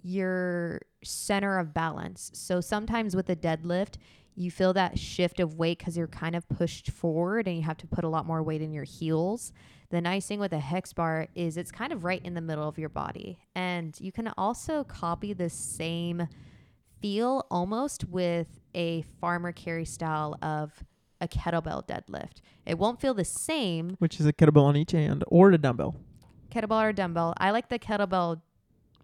your 0.00 0.80
center 1.02 1.58
of 1.58 1.74
balance. 1.74 2.30
So 2.34 2.60
sometimes 2.60 3.16
with 3.16 3.28
a 3.30 3.36
deadlift, 3.36 3.96
you 4.36 4.52
feel 4.52 4.72
that 4.74 4.96
shift 4.96 5.40
of 5.40 5.56
weight 5.56 5.78
because 5.78 5.96
you're 5.96 6.06
kind 6.06 6.36
of 6.36 6.48
pushed 6.48 6.90
forward 6.92 7.48
and 7.48 7.56
you 7.56 7.62
have 7.62 7.78
to 7.78 7.86
put 7.88 8.04
a 8.04 8.08
lot 8.08 8.26
more 8.26 8.44
weight 8.44 8.62
in 8.62 8.72
your 8.72 8.84
heels. 8.84 9.52
The 9.90 10.00
nice 10.00 10.26
thing 10.26 10.38
with 10.38 10.52
a 10.52 10.60
hex 10.60 10.92
bar 10.92 11.26
is 11.34 11.56
it's 11.56 11.72
kind 11.72 11.92
of 11.92 12.04
right 12.04 12.24
in 12.24 12.34
the 12.34 12.40
middle 12.40 12.68
of 12.68 12.78
your 12.78 12.90
body. 12.90 13.38
And 13.56 13.98
you 13.98 14.12
can 14.12 14.32
also 14.38 14.84
copy 14.84 15.32
the 15.32 15.50
same 15.50 16.28
feel 17.00 17.46
almost 17.50 18.04
with 18.08 18.60
a 18.74 19.02
farmer 19.20 19.52
carry 19.52 19.84
style 19.84 20.36
of 20.42 20.84
a 21.20 21.28
kettlebell 21.28 21.86
deadlift. 21.86 22.40
It 22.66 22.78
won't 22.78 23.00
feel 23.00 23.14
the 23.14 23.24
same 23.24 23.96
Which 23.98 24.20
is 24.20 24.26
a 24.26 24.32
kettlebell 24.32 24.64
on 24.64 24.76
each 24.76 24.92
hand 24.92 25.24
or 25.28 25.50
a 25.50 25.58
dumbbell. 25.58 25.96
kettlebell 26.50 26.82
or 26.88 26.92
dumbbell. 26.92 27.34
I 27.38 27.50
like 27.50 27.68
the 27.68 27.78
kettlebell. 27.78 28.40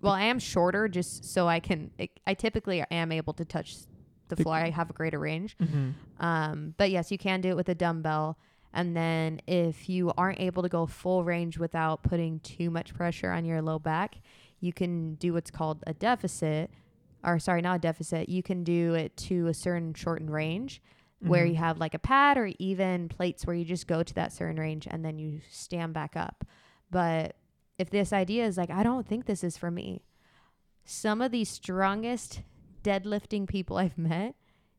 Well, 0.00 0.12
I 0.12 0.22
am 0.24 0.38
shorter 0.38 0.88
just 0.88 1.24
so 1.24 1.46
I 1.48 1.61
can. 1.61 1.90
I 2.26 2.35
typically 2.35 2.85
am 2.90 3.12
able 3.12 3.33
to 3.35 3.44
touch 3.44 3.76
the 4.28 4.37
The- 4.37 4.42
floor. 4.42 4.57
I 4.57 4.70
have 4.70 4.90
a 4.90 4.92
greater 4.92 5.18
range. 5.18 5.57
Mm-hmm. 5.59 6.24
Um, 6.24 6.74
but 6.76 6.90
yes, 6.90 7.11
you 7.11 7.18
can 7.18 7.40
do 7.40 7.50
it 7.50 7.57
with 7.57 7.68
a 7.68 7.74
dumbbell. 7.74 8.37
And 8.74 8.96
then 8.96 9.40
if 9.46 9.88
you 9.88 10.12
aren't 10.16 10.40
able 10.40 10.62
to 10.62 10.68
go 10.68 10.87
full 10.87 11.24
range 11.24 11.59
without 11.59 12.02
putting 12.02 12.40
too 12.40 12.70
much 12.70 12.94
pressure 12.94 13.31
on 13.31 13.44
your 13.44 13.61
low 13.61 13.78
back, 13.78 14.16
you 14.61 14.72
can 14.72 15.14
do 15.16 15.35
what's 15.35 15.50
called 15.50 15.85
a 15.87 15.92
deficit. 15.92 16.70
Or 17.24 17.38
sorry, 17.38 17.62
not 17.62 17.76
a 17.76 17.78
deficit. 17.78 18.28
You 18.28 18.42
can 18.42 18.64
do 18.64 18.94
it 18.94 19.16
to 19.18 19.46
a 19.46 19.54
certain 19.54 19.94
shortened 19.94 20.30
range 20.30 20.82
where 21.20 21.44
mm-hmm. 21.44 21.52
you 21.52 21.58
have 21.58 21.78
like 21.78 21.94
a 21.94 21.98
pad 21.98 22.37
or 22.37 22.50
even 22.58 23.08
plates 23.08 23.46
where 23.46 23.54
you 23.54 23.64
just 23.64 23.87
go 23.87 24.02
to 24.02 24.14
that 24.14 24.32
certain 24.32 24.58
range 24.58 24.88
and 24.90 25.04
then 25.04 25.18
you 25.18 25.40
stand 25.50 25.94
back 25.94 26.16
up. 26.16 26.44
But 26.90 27.37
if 27.78 27.90
this 27.90 28.12
idea 28.12 28.44
is 28.46 28.56
like, 28.56 28.70
I 28.70 28.82
don't 28.82 29.06
think 29.06 29.26
this 29.26 29.44
is 29.44 29.56
for 29.56 29.70
me, 29.70 30.02
some 30.85 31.22
of 31.22 31.30
the 31.30 31.44
strongest 31.44 32.42
deadlifting 32.82 33.48
people 33.48 33.76
I've 33.78 33.98
met, 33.98 34.35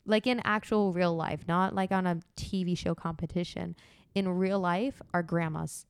like 0.06 0.27
in 0.27 0.41
actual 0.43 0.91
real 0.91 1.15
life, 1.15 1.41
not 1.47 1.73
like 1.73 1.91
on 1.91 2.06
a 2.06 2.19
TV 2.36 2.77
show 2.77 2.93
competition, 2.93 3.75
in 4.13 4.27
real 4.27 4.60
life 4.60 5.01
are 5.13 5.23
grandmas. 5.23 5.86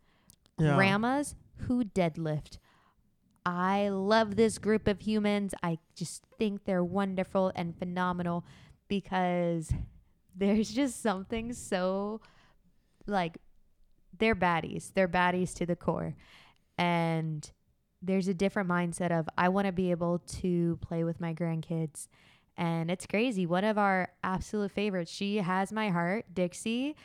Yeah. 0.60 0.76
Grandmas 0.76 1.36
who 1.68 1.84
deadlift. 1.84 2.60
I 3.46 3.90
love 3.90 4.36
this 4.36 4.58
group 4.58 4.88
of 4.88 5.02
humans. 5.02 5.54
I 5.62 5.80
just 5.96 6.24
think 6.38 6.64
they're 6.64 6.84
wonderful 6.84 7.52
and 7.56 7.78
phenomenal 7.78 8.46
because 8.88 9.72
there's 10.36 10.72
just 10.72 11.02
something 11.02 11.54
so 11.54 12.22
like 13.06 13.38
they're 14.18 14.36
baddies. 14.36 14.94
They're 14.94 15.08
baddies 15.08 15.54
to 15.56 15.66
the 15.66 15.76
core. 15.76 16.16
And 16.78 17.50
there's 18.02 18.28
a 18.28 18.34
different 18.34 18.70
mindset 18.70 19.18
of 19.18 19.28
I 19.38 19.50
want 19.50 19.68
to 19.68 19.72
be 19.72 19.92
able 19.92 20.20
to 20.20 20.78
play 20.82 21.04
with 21.04 21.20
my 21.20 21.34
grandkids. 21.34 22.08
And 22.56 22.92
it's 22.92 23.06
crazy. 23.08 23.46
One 23.46 23.64
of 23.64 23.78
our 23.78 24.10
absolute 24.24 24.72
favorites, 24.72 25.12
she 25.12 25.38
has 25.38 25.72
my 25.72 25.90
heart, 25.90 26.26
Dixie. 26.34 26.96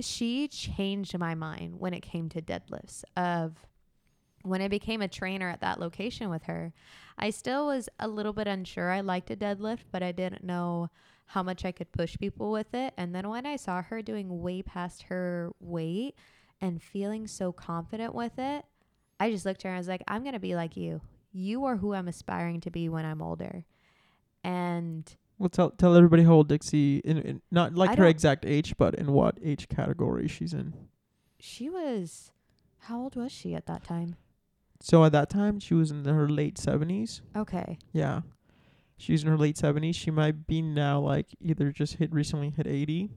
She 0.00 0.48
changed 0.48 1.18
my 1.18 1.34
mind 1.34 1.78
when 1.78 1.94
it 1.94 2.00
came 2.00 2.28
to 2.30 2.42
deadlifts 2.42 3.02
of 3.16 3.56
when 4.42 4.62
I 4.62 4.68
became 4.68 5.02
a 5.02 5.08
trainer 5.08 5.48
at 5.48 5.60
that 5.60 5.80
location 5.80 6.30
with 6.30 6.44
her. 6.44 6.72
I 7.18 7.30
still 7.30 7.66
was 7.66 7.88
a 7.98 8.08
little 8.08 8.32
bit 8.32 8.46
unsure. 8.46 8.90
I 8.90 9.00
liked 9.00 9.30
a 9.30 9.36
deadlift, 9.36 9.80
but 9.92 10.02
I 10.02 10.12
didn't 10.12 10.44
know 10.44 10.88
how 11.26 11.42
much 11.42 11.64
I 11.64 11.72
could 11.72 11.92
push 11.92 12.16
people 12.18 12.50
with 12.50 12.74
it. 12.74 12.94
And 12.96 13.14
then 13.14 13.28
when 13.28 13.46
I 13.46 13.56
saw 13.56 13.82
her 13.82 14.02
doing 14.02 14.42
way 14.42 14.62
past 14.62 15.02
her 15.04 15.52
weight 15.60 16.14
and 16.60 16.82
feeling 16.82 17.26
so 17.26 17.52
confident 17.52 18.14
with 18.14 18.38
it, 18.38 18.64
I 19.20 19.30
just 19.30 19.44
looked 19.44 19.60
at 19.60 19.64
her 19.64 19.68
and 19.70 19.76
I 19.76 19.80
was 19.80 19.88
like, 19.88 20.02
I'm 20.08 20.22
going 20.22 20.32
to 20.32 20.40
be 20.40 20.56
like 20.56 20.76
you. 20.76 21.02
You 21.32 21.64
are 21.66 21.76
who 21.76 21.94
I'm 21.94 22.08
aspiring 22.08 22.60
to 22.62 22.70
be 22.70 22.88
when 22.88 23.04
I'm 23.04 23.22
older. 23.22 23.64
And 24.42 25.14
Well, 25.38 25.50
tell 25.50 25.70
tell 25.70 25.94
everybody 25.94 26.24
how 26.24 26.32
old 26.32 26.48
Dixie 26.48 26.98
in, 27.04 27.18
in 27.18 27.42
not 27.50 27.74
like 27.74 27.90
I 27.90 27.96
her 27.96 28.06
exact 28.06 28.44
age, 28.46 28.74
but 28.78 28.94
in 28.94 29.12
what 29.12 29.38
age 29.44 29.68
category 29.68 30.26
she's 30.26 30.54
in. 30.54 30.74
she 31.38 31.68
was, 31.68 32.32
how 32.80 32.98
old 32.98 33.14
was 33.14 33.30
she 33.30 33.54
at 33.54 33.66
that 33.66 33.84
time? 33.84 34.16
So 34.82 35.04
at 35.04 35.12
that 35.12 35.28
time, 35.28 35.60
she 35.60 35.74
was 35.74 35.90
in 35.90 36.04
her 36.04 36.28
late 36.28 36.56
seventies. 36.58 37.20
Okay. 37.36 37.78
Yeah, 37.92 38.20
she's 38.96 39.22
in 39.22 39.28
her 39.28 39.36
late 39.36 39.58
seventies. 39.58 39.94
She 39.96 40.10
might 40.10 40.46
be 40.46 40.62
now 40.62 41.00
like 41.00 41.26
either 41.40 41.70
just 41.70 41.94
hit 41.96 42.12
recently 42.12 42.50
hit 42.50 42.66
eighty, 42.66 43.10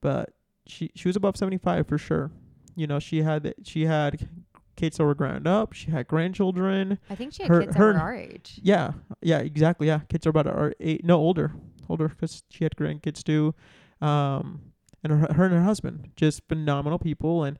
but 0.00 0.34
she 0.66 0.90
she 0.94 1.08
was 1.08 1.16
above 1.16 1.36
seventy 1.36 1.58
five 1.58 1.86
for 1.86 1.98
sure. 1.98 2.30
You 2.76 2.86
know, 2.86 2.98
she 2.98 3.22
had 3.22 3.54
she 3.64 3.86
had 3.86 4.28
kids 4.76 4.96
that 4.98 5.04
were 5.04 5.14
ground 5.14 5.46
up. 5.46 5.72
She 5.72 5.90
had 5.90 6.08
grandchildren. 6.08 6.98
I 7.10 7.14
think 7.14 7.32
she 7.34 7.42
had 7.42 7.50
Her- 7.50 7.60
kids 7.62 7.76
her- 7.76 7.92
that 7.92 7.98
were 7.98 8.02
our 8.02 8.14
age. 8.14 8.60
Yeah, 8.62 8.92
yeah, 9.22 9.38
exactly. 9.38 9.86
Yeah, 9.86 10.00
kids 10.08 10.26
are 10.26 10.30
about 10.30 10.46
our 10.46 10.72
eight, 10.80 11.04
no 11.04 11.16
older, 11.18 11.52
older 11.88 12.08
because 12.08 12.42
she 12.50 12.64
had 12.64 12.76
grandkids 12.76 13.22
too, 13.22 13.54
um, 14.00 14.60
and 15.02 15.12
her 15.12 15.32
her 15.32 15.44
and 15.44 15.54
her 15.54 15.62
husband 15.62 16.10
just 16.16 16.42
phenomenal 16.48 16.98
people, 16.98 17.44
and 17.44 17.58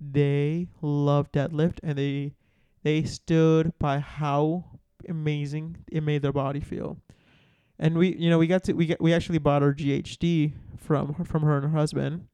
they 0.00 0.68
love 0.82 1.30
deadlift, 1.32 1.78
and 1.82 1.96
they 1.98 2.34
they 2.82 3.02
stood 3.04 3.72
by 3.78 3.98
how 3.98 4.64
amazing 5.08 5.76
it 5.90 6.02
made 6.02 6.22
their 6.22 6.32
body 6.32 6.60
feel, 6.60 6.98
and 7.78 7.96
we 7.96 8.14
you 8.16 8.30
know 8.30 8.38
we 8.38 8.46
got 8.46 8.64
to 8.64 8.72
we 8.72 8.86
get 8.86 9.00
we 9.00 9.12
actually 9.14 9.38
bought 9.38 9.62
our 9.62 9.72
GHD 9.74 10.52
from 10.78 11.14
her, 11.14 11.24
from 11.24 11.42
her 11.42 11.56
and 11.56 11.64
her 11.72 11.78
husband, 11.78 12.26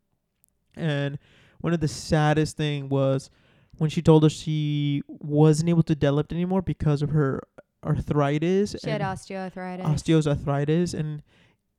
and 0.76 1.18
one 1.60 1.72
of 1.72 1.80
the 1.80 1.88
saddest 1.88 2.56
thing 2.56 2.88
was 2.88 3.30
when 3.78 3.88
she 3.88 4.02
told 4.02 4.24
us 4.24 4.32
she 4.32 5.02
wasn't 5.08 5.68
able 5.70 5.82
to 5.84 5.94
deadlift 5.96 6.32
anymore 6.32 6.60
because 6.62 7.02
of 7.02 7.10
her 7.10 7.40
arthritis 7.84 8.76
She 8.82 8.90
had 8.90 9.00
osteoarthritis. 9.00 9.82
osteoarthritis. 9.82 10.94
And 10.94 11.22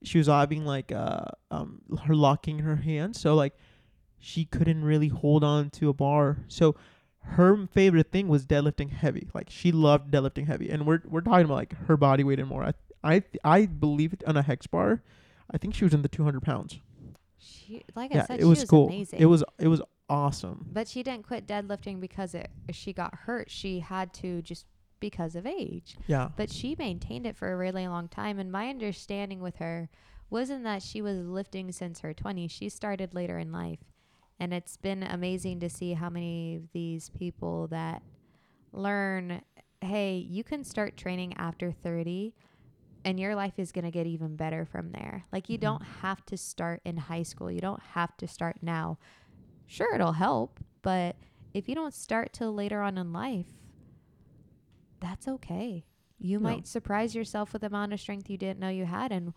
she 0.03 0.17
was 0.17 0.27
having 0.27 0.65
like 0.65 0.91
uh 0.91 1.25
um 1.51 1.81
her 2.05 2.15
locking 2.15 2.59
her 2.59 2.75
hands. 2.77 3.19
So 3.19 3.35
like 3.35 3.55
she 4.23 4.45
couldn't 4.45 4.83
really 4.83 5.09
hold 5.09 5.43
on 5.43 5.69
to 5.69 5.89
a 5.89 5.93
bar 5.93 6.37
so 6.47 6.75
her 7.37 7.67
favorite 7.67 8.11
thing 8.11 8.27
was 8.27 8.45
deadlifting 8.45 8.89
heavy 8.91 9.27
like 9.33 9.49
she 9.49 9.71
loved 9.71 10.11
deadlifting 10.11 10.47
heavy 10.47 10.69
and 10.69 10.85
we're 10.87 11.01
we're 11.05 11.21
talking 11.21 11.45
about 11.45 11.55
like 11.55 11.75
her 11.87 11.97
body 11.97 12.23
weight 12.23 12.39
and 12.39 12.47
more 12.49 12.63
i 12.63 12.73
i 13.03 13.21
i 13.43 13.65
believe 13.65 14.13
it 14.13 14.23
on 14.25 14.37
a 14.37 14.41
hex 14.41 14.65
bar 14.67 15.01
i 15.51 15.57
think 15.57 15.73
she 15.75 15.83
was 15.83 15.93
in 15.93 16.01
the 16.01 16.07
200 16.09 16.41
pounds 16.41 16.79
She, 17.37 17.83
like 17.95 18.15
I 18.15 18.21
said, 18.25 18.39
it 18.39 18.43
she 18.43 18.45
was, 18.49 18.59
was 18.61 18.69
cool 18.69 18.87
amazing. 18.87 19.19
it 19.19 19.25
was 19.25 19.43
it 19.59 19.67
was 19.67 19.81
awesome 20.09 20.67
But 20.71 20.87
she 20.87 21.01
didn't 21.03 21.25
quit 21.27 21.47
deadlifting 21.47 21.99
because 21.99 22.33
it 22.35 22.49
she 22.71 22.93
got 22.93 23.15
hurt. 23.25 23.49
She 23.49 23.79
had 23.79 24.13
to 24.15 24.41
just 24.41 24.65
because 24.99 25.35
of 25.35 25.45
age. 25.45 25.97
yeah 26.07 26.29
But 26.37 26.49
she 26.51 26.75
maintained 26.77 27.25
it 27.25 27.35
for 27.35 27.51
a 27.51 27.57
really 27.57 27.87
long 27.87 28.07
time. 28.09 28.37
And 28.39 28.51
my 28.51 28.69
understanding 28.69 29.39
with 29.41 29.57
her 29.57 29.89
wasn't 30.29 30.63
that 30.65 30.81
she 30.83 31.01
was 31.01 31.17
lifting 31.19 31.71
since 31.71 32.01
her 32.01 32.13
20s. 32.13 32.51
She 32.51 32.69
started 32.69 33.13
later 33.13 33.37
in 33.39 33.51
life. 33.51 33.79
And 34.43 34.53
it's 34.53 34.75
been 34.75 35.03
amazing 35.03 35.61
to 35.61 35.69
see 35.69 35.93
how 35.93 36.09
many 36.09 36.57
of 36.57 36.63
these 36.73 37.09
people 37.09 37.67
that 37.67 38.03
learn 38.73 39.41
hey, 39.79 40.17
you 40.17 40.43
can 40.43 40.65
start 40.65 40.97
training 40.97 41.33
after 41.37 41.71
30 41.71 42.35
and 43.05 43.17
your 43.19 43.35
life 43.35 43.53
is 43.57 43.71
going 43.71 43.85
to 43.85 43.91
get 43.91 44.05
even 44.05 44.35
better 44.35 44.65
from 44.65 44.91
there. 44.91 45.25
Like, 45.31 45.49
you 45.49 45.57
Mhm. 45.57 45.61
don't 45.61 45.83
have 46.01 46.25
to 46.25 46.35
start 46.37 46.81
in 46.83 46.97
high 46.97 47.23
school, 47.23 47.49
you 47.49 47.61
don't 47.61 47.81
have 47.93 48.17
to 48.17 48.27
start 48.27 48.57
now. 48.61 48.97
Sure, 49.65 49.95
it'll 49.95 50.13
help, 50.13 50.59
but 50.81 51.15
if 51.53 51.69
you 51.69 51.75
don't 51.75 51.93
start 51.93 52.33
till 52.33 52.53
later 52.53 52.81
on 52.81 52.97
in 52.97 53.13
life, 53.13 53.47
that's 54.99 55.27
okay. 55.27 55.85
You 56.19 56.39
Yeah. 56.39 56.41
might 56.41 56.67
surprise 56.67 57.15
yourself 57.15 57.53
with 57.53 57.61
the 57.61 57.67
amount 57.67 57.93
of 57.93 57.99
strength 57.99 58.29
you 58.29 58.37
didn't 58.37 58.59
know 58.59 58.69
you 58.69 58.85
had 58.85 59.11
and 59.11 59.33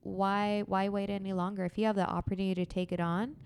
why 0.00 0.62
why 0.66 0.88
wait 0.88 1.10
any 1.10 1.32
longer 1.32 1.64
if 1.64 1.78
you 1.78 1.86
have 1.86 1.96
the 1.96 2.08
opportunity 2.08 2.54
to 2.54 2.66
take 2.66 2.92
it 2.92 3.00
on 3.00 3.36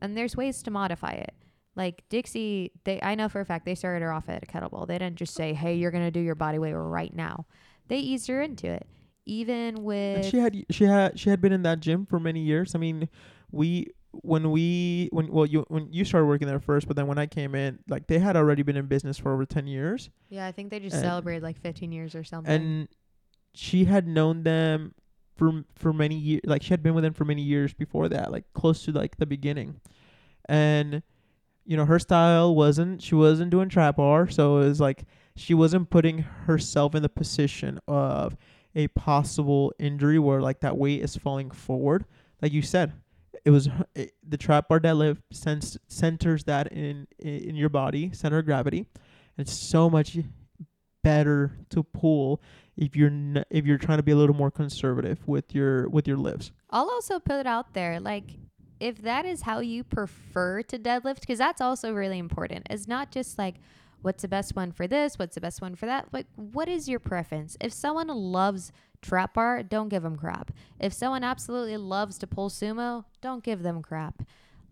and 0.00 0.16
there's 0.16 0.36
ways 0.36 0.62
to 0.62 0.70
modify 0.70 1.12
it. 1.12 1.34
Like 1.76 2.02
dixie 2.08 2.72
they 2.84 3.00
i 3.00 3.14
know 3.14 3.28
for 3.28 3.40
a 3.40 3.44
fact 3.44 3.64
they 3.64 3.76
started 3.76 4.02
her 4.02 4.12
off 4.12 4.28
at 4.28 4.42
a 4.42 4.46
kettlebell. 4.46 4.86
They 4.86 4.98
didn't 4.98 5.16
just 5.16 5.34
say 5.34 5.54
hey 5.54 5.74
you're 5.74 5.92
going 5.92 6.04
to 6.04 6.10
do 6.10 6.20
your 6.20 6.34
body 6.34 6.58
weight 6.58 6.72
right 6.72 7.14
now. 7.14 7.46
They 7.88 7.98
eased 7.98 8.26
her 8.28 8.42
into 8.42 8.66
it 8.66 8.86
even 9.26 9.76
And 9.76 9.84
with 9.84 10.26
she 10.26 10.38
had 10.38 10.64
she 10.70 10.84
had 10.84 11.18
she 11.18 11.30
had 11.30 11.40
been 11.40 11.52
in 11.52 11.62
that 11.62 11.80
gym 11.80 12.06
for 12.06 12.18
many 12.18 12.40
years. 12.40 12.74
I 12.74 12.78
mean, 12.78 13.08
we 13.50 13.88
when 14.12 14.50
we 14.50 15.08
when 15.12 15.28
well 15.30 15.46
you 15.46 15.64
when 15.68 15.92
you 15.92 16.04
started 16.04 16.26
working 16.26 16.48
there 16.48 16.60
first, 16.60 16.88
but 16.88 16.96
then 16.96 17.06
when 17.06 17.18
I 17.18 17.26
came 17.26 17.54
in, 17.54 17.78
like 17.88 18.06
they 18.08 18.18
had 18.18 18.36
already 18.36 18.62
been 18.62 18.76
in 18.76 18.86
business 18.86 19.18
for 19.18 19.32
over 19.32 19.44
ten 19.46 19.66
years, 19.66 20.10
yeah 20.28 20.46
i 20.46 20.52
think 20.52 20.70
they 20.70 20.80
just 20.80 21.00
celebrated 21.00 21.42
like 21.42 21.58
15 21.60 21.92
years 21.92 22.14
or 22.14 22.24
something. 22.24 22.52
and 22.52 22.88
she 23.54 23.84
had 23.84 24.06
known 24.06 24.42
them 24.42 24.94
for 25.40 25.64
for 25.74 25.92
many 25.94 26.16
years. 26.16 26.42
Like 26.44 26.62
she 26.62 26.68
had 26.68 26.82
been 26.82 26.94
with 26.94 27.02
them 27.02 27.14
for 27.14 27.24
many 27.24 27.40
years 27.40 27.72
before 27.72 28.10
that, 28.10 28.30
like 28.30 28.44
close 28.52 28.84
to 28.84 28.92
like 28.92 29.16
the 29.16 29.24
beginning, 29.24 29.80
and 30.46 31.02
you 31.64 31.78
know 31.78 31.86
her 31.86 31.98
style 31.98 32.54
wasn't 32.54 33.00
she 33.00 33.14
wasn't 33.14 33.50
doing 33.50 33.70
trap 33.70 33.96
bar, 33.96 34.28
so 34.28 34.58
it 34.58 34.66
was 34.66 34.80
like 34.80 35.04
she 35.34 35.54
wasn't 35.54 35.88
putting 35.88 36.18
herself 36.18 36.94
in 36.94 37.00
the 37.02 37.08
position 37.08 37.80
of 37.88 38.36
a 38.74 38.88
possible 38.88 39.72
injury 39.78 40.18
where 40.18 40.42
like 40.42 40.60
that 40.60 40.76
weight 40.76 41.00
is 41.00 41.16
falling 41.16 41.50
forward. 41.50 42.04
Like 42.42 42.52
you 42.52 42.60
said, 42.60 42.92
it 43.42 43.50
was 43.50 43.70
it, 43.94 44.12
the 44.28 44.36
trap 44.36 44.68
bar 44.68 44.78
deadlift 44.78 45.22
sens- 45.32 45.78
centers 45.88 46.44
that 46.44 46.70
in 46.70 47.08
in 47.18 47.56
your 47.56 47.70
body, 47.70 48.10
center 48.12 48.38
of 48.38 48.44
gravity. 48.44 48.84
It's 49.38 49.54
so 49.54 49.88
much 49.88 50.18
better 51.02 51.56
to 51.70 51.82
pull 51.82 52.42
if 52.80 52.96
you're 52.96 53.10
n- 53.10 53.44
if 53.50 53.66
you're 53.66 53.78
trying 53.78 53.98
to 53.98 54.02
be 54.02 54.10
a 54.10 54.16
little 54.16 54.34
more 54.34 54.50
conservative 54.50 55.20
with 55.28 55.54
your 55.54 55.88
with 55.90 56.08
your 56.08 56.16
lifts. 56.16 56.50
I'll 56.70 56.90
also 56.90 57.20
put 57.20 57.36
it 57.36 57.46
out 57.46 57.74
there 57.74 58.00
like 58.00 58.24
if 58.80 59.02
that 59.02 59.26
is 59.26 59.42
how 59.42 59.60
you 59.60 59.84
prefer 59.84 60.62
to 60.62 60.78
deadlift 60.78 61.20
because 61.20 61.38
that's 61.38 61.60
also 61.60 61.92
really 61.92 62.18
important. 62.18 62.66
It's 62.70 62.88
not 62.88 63.12
just 63.12 63.38
like 63.38 63.56
what's 64.00 64.22
the 64.22 64.28
best 64.28 64.56
one 64.56 64.72
for 64.72 64.86
this, 64.86 65.18
what's 65.18 65.34
the 65.34 65.42
best 65.42 65.60
one 65.60 65.74
for 65.74 65.84
that. 65.86 66.08
Like 66.10 66.26
what 66.34 66.68
is 66.68 66.88
your 66.88 66.98
preference? 66.98 67.56
If 67.60 67.72
someone 67.72 68.08
loves 68.08 68.72
trap 69.02 69.34
bar, 69.34 69.62
don't 69.62 69.90
give 69.90 70.02
them 70.02 70.16
crap. 70.16 70.50
If 70.80 70.94
someone 70.94 71.22
absolutely 71.22 71.76
loves 71.76 72.16
to 72.18 72.26
pull 72.26 72.48
sumo, 72.48 73.04
don't 73.20 73.44
give 73.44 73.62
them 73.62 73.82
crap. 73.82 74.22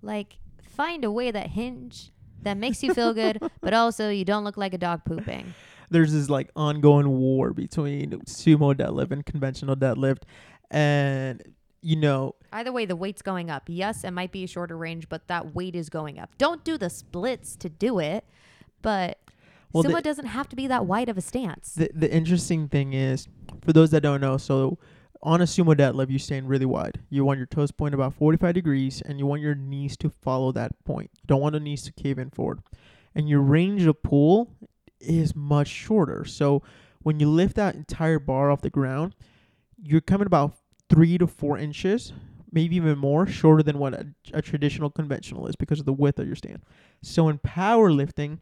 Like 0.00 0.38
find 0.62 1.04
a 1.04 1.10
way 1.10 1.30
that 1.30 1.48
hinge 1.48 2.10
that 2.40 2.56
makes 2.56 2.82
you 2.82 2.94
feel 2.94 3.12
good, 3.12 3.42
but 3.60 3.74
also 3.74 4.08
you 4.08 4.24
don't 4.24 4.44
look 4.44 4.56
like 4.56 4.72
a 4.72 4.78
dog 4.78 5.04
pooping. 5.04 5.52
There's 5.90 6.12
this 6.12 6.28
like 6.30 6.50
ongoing 6.56 7.08
war 7.08 7.52
between 7.52 8.10
sumo 8.26 8.74
deadlift 8.74 9.10
and 9.10 9.24
conventional 9.24 9.76
deadlift, 9.76 10.22
and 10.70 11.42
you 11.80 11.96
know 11.96 12.34
Either 12.52 12.72
way, 12.72 12.86
the 12.86 12.96
weight's 12.96 13.22
going 13.22 13.50
up. 13.50 13.64
Yes, 13.66 14.04
it 14.04 14.10
might 14.12 14.32
be 14.32 14.42
a 14.44 14.46
shorter 14.46 14.76
range, 14.76 15.08
but 15.08 15.28
that 15.28 15.54
weight 15.54 15.76
is 15.76 15.88
going 15.90 16.18
up. 16.18 16.30
Don't 16.38 16.64
do 16.64 16.78
the 16.78 16.88
splits 16.90 17.56
to 17.56 17.68
do 17.68 17.98
it, 17.98 18.24
but 18.82 19.18
Well, 19.72 19.84
sumo 19.84 19.96
the- 19.96 20.02
doesn't 20.02 20.26
have 20.26 20.48
to 20.48 20.56
be 20.56 20.66
that 20.66 20.86
wide 20.86 21.08
of 21.08 21.16
a 21.18 21.20
stance. 21.20 21.74
the 21.74 21.90
the 21.94 22.10
interesting 22.12 22.68
thing 22.68 22.92
is 22.94 23.28
for 23.62 23.72
those 23.72 23.90
that 23.90 24.00
don't 24.02 24.20
know, 24.20 24.36
so 24.38 24.78
on 25.22 25.40
a 25.40 25.44
sumo 25.44 25.74
deadlift 25.74 26.10
you 26.10 26.18
stand 26.18 26.48
really 26.48 26.64
wide. 26.66 27.00
You 27.10 27.24
want 27.24 27.38
your 27.38 27.46
toes 27.46 27.70
point 27.72 27.92
about 27.94 28.14
45 28.14 28.54
degrees, 28.54 29.02
and 29.02 29.18
you 29.18 29.26
want 29.26 29.42
your 29.42 29.54
knees 29.54 29.96
to 29.98 30.10
follow 30.10 30.52
that 30.52 30.72
point. 30.84 31.10
You 31.16 31.26
don't 31.26 31.40
want 31.40 31.54
the 31.54 31.60
knees 31.60 31.82
to 31.84 31.92
cave 31.92 32.18
in 32.18 32.30
forward, 32.30 32.60
and 33.14 33.28
your 33.28 33.40
range 33.40 33.84
of 33.86 34.02
pull 34.02 34.52
is 35.00 35.34
much 35.34 35.68
shorter. 35.68 36.24
So 36.24 36.62
when 37.02 37.20
you 37.20 37.28
lift 37.28 37.56
that 37.56 37.74
entire 37.74 38.18
bar 38.18 38.50
off 38.50 38.62
the 38.62 38.70
ground, 38.70 39.14
you're 39.82 40.00
coming 40.00 40.26
about 40.26 40.56
three 40.88 41.18
to 41.18 41.26
four 41.26 41.58
inches, 41.58 42.12
maybe 42.50 42.76
even 42.76 42.98
more, 42.98 43.26
shorter 43.26 43.62
than 43.62 43.78
what 43.78 43.94
a, 43.94 44.06
a 44.32 44.42
traditional 44.42 44.90
conventional 44.90 45.46
is 45.46 45.56
because 45.56 45.80
of 45.80 45.86
the 45.86 45.92
width 45.92 46.18
of 46.18 46.26
your 46.26 46.36
stand. 46.36 46.62
So 47.02 47.28
in 47.28 47.38
powerlifting, 47.38 48.40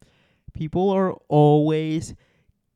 people 0.52 0.90
are 0.90 1.12
always 1.28 2.14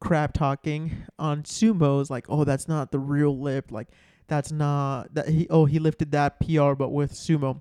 crap 0.00 0.32
talking 0.32 0.92
on 1.18 1.42
sumos 1.42 2.10
like, 2.10 2.26
oh, 2.28 2.44
that's 2.44 2.68
not 2.68 2.90
the 2.90 2.98
real 2.98 3.38
lift. 3.38 3.70
Like 3.70 3.88
that's 4.30 4.52
not 4.52 5.12
that 5.14 5.28
he 5.28 5.46
oh 5.50 5.64
he 5.66 5.78
lifted 5.78 6.12
that 6.12 6.40
PR 6.40 6.72
but 6.74 6.90
with 6.90 7.12
sumo. 7.12 7.60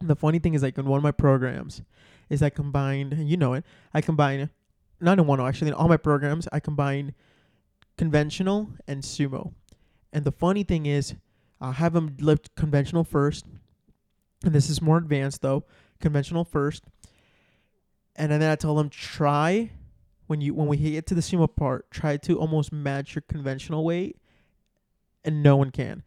The 0.00 0.16
funny 0.16 0.38
thing 0.38 0.54
is 0.54 0.62
like 0.62 0.78
in 0.78 0.86
one 0.86 0.96
of 0.96 1.02
my 1.02 1.10
programs 1.10 1.82
is 2.30 2.42
I 2.42 2.48
combined 2.50 3.28
you 3.28 3.36
know 3.36 3.54
it, 3.54 3.64
I 3.92 4.00
combine 4.00 4.50
not 5.00 5.18
in 5.18 5.26
one 5.26 5.40
actually 5.40 5.68
in 5.68 5.74
all 5.74 5.88
my 5.88 5.96
programs 5.96 6.46
I 6.52 6.60
combine 6.60 7.14
conventional 7.96 8.70
and 8.86 9.02
sumo. 9.02 9.52
And 10.12 10.24
the 10.24 10.32
funny 10.32 10.62
thing 10.62 10.86
is 10.86 11.14
I'll 11.60 11.72
have 11.72 11.92
them 11.92 12.16
lift 12.20 12.54
conventional 12.56 13.04
first. 13.04 13.44
And 14.44 14.52
this 14.54 14.70
is 14.70 14.80
more 14.80 14.96
advanced 14.98 15.42
though. 15.42 15.64
Conventional 16.00 16.44
first. 16.44 16.84
And 18.16 18.30
then 18.32 18.42
I 18.42 18.56
tell 18.56 18.74
them 18.74 18.88
try 18.88 19.72
when 20.26 20.40
you 20.40 20.54
when 20.54 20.68
we 20.68 20.76
get 20.76 21.06
to 21.06 21.14
the 21.14 21.20
sumo 21.20 21.48
part, 21.54 21.90
try 21.90 22.16
to 22.18 22.38
almost 22.38 22.72
match 22.72 23.14
your 23.14 23.22
conventional 23.28 23.84
weight, 23.84 24.16
and 25.24 25.42
no 25.42 25.56
one 25.56 25.70
can. 25.70 26.02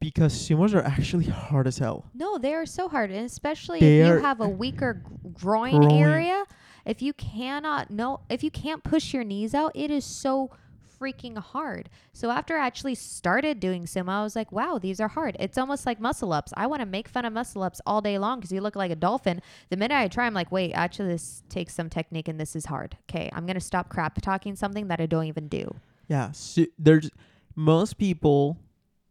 because 0.00 0.32
sumos 0.34 0.74
are 0.74 0.82
actually 0.82 1.24
hard 1.26 1.66
as 1.66 1.78
hell. 1.78 2.04
No, 2.14 2.38
they 2.38 2.54
are 2.54 2.66
so 2.66 2.88
hard, 2.88 3.10
and 3.10 3.24
especially 3.26 3.80
They 3.80 4.00
if 4.00 4.06
you 4.08 4.20
have 4.22 4.40
a 4.40 4.48
weaker 4.48 5.02
groin, 5.34 5.72
Groin. 5.80 5.92
area. 6.00 6.44
If 6.86 7.02
you 7.02 7.12
cannot 7.12 7.90
no, 7.90 8.20
if 8.30 8.42
you 8.42 8.50
can't 8.50 8.82
push 8.82 9.12
your 9.12 9.24
knees 9.24 9.54
out, 9.54 9.72
it 9.74 9.90
is 9.90 10.04
so 10.04 10.50
freaking 10.98 11.36
hard. 11.36 11.90
So 12.12 12.30
after 12.30 12.56
I 12.56 12.66
actually 12.66 12.94
started 12.94 13.60
doing 13.60 13.84
sumo, 13.84 14.08
I 14.08 14.22
was 14.22 14.36
like, 14.36 14.50
wow, 14.52 14.78
these 14.78 15.00
are 15.00 15.08
hard. 15.08 15.36
It's 15.38 15.58
almost 15.58 15.84
like 15.84 16.00
muscle 16.00 16.32
ups. 16.32 16.52
I 16.56 16.66
want 16.66 16.80
to 16.80 16.86
make 16.86 17.08
fun 17.08 17.24
of 17.24 17.32
muscle 17.32 17.62
ups 17.62 17.80
all 17.86 18.00
day 18.00 18.18
long 18.18 18.38
because 18.38 18.52
you 18.52 18.60
look 18.60 18.76
like 18.76 18.90
a 18.90 18.96
dolphin. 18.96 19.42
The 19.68 19.76
minute 19.76 19.94
I 19.94 20.08
try, 20.08 20.26
I'm 20.26 20.32
like, 20.32 20.50
wait, 20.50 20.72
actually, 20.72 21.08
this 21.08 21.42
takes 21.48 21.74
some 21.74 21.90
technique 21.90 22.28
and 22.28 22.40
this 22.40 22.56
is 22.56 22.66
hard. 22.66 22.96
Okay, 23.10 23.28
I'm 23.32 23.46
gonna 23.46 23.60
stop 23.60 23.88
crap 23.88 24.20
talking 24.22 24.56
something 24.56 24.88
that 24.88 25.00
I 25.00 25.06
don't 25.06 25.26
even 25.26 25.48
do. 25.48 25.74
Yeah, 26.08 26.30
su- 26.32 26.72
there's 26.78 27.10
most 27.54 27.98
people 27.98 28.56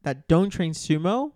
that 0.03 0.28
don't 0.28 0.49
train 0.49 0.73
sumo. 0.73 1.34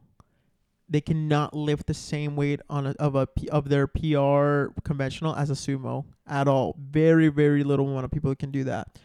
They 0.89 1.01
cannot 1.01 1.53
lift 1.53 1.85
the 1.85 1.93
same 1.93 2.35
weight 2.35 2.61
on 2.69 2.87
a, 2.87 2.91
of 2.99 3.15
a 3.15 3.27
of 3.51 3.69
their 3.69 3.87
PR 3.87 4.71
conventional 4.83 5.35
as 5.35 5.49
a 5.49 5.53
sumo 5.53 6.05
at 6.27 6.47
all. 6.47 6.75
Very 6.79 7.27
very 7.27 7.63
little 7.63 7.87
amount 7.87 8.05
of 8.05 8.11
people 8.11 8.33
can 8.35 8.51
do 8.51 8.63
that. 8.65 8.97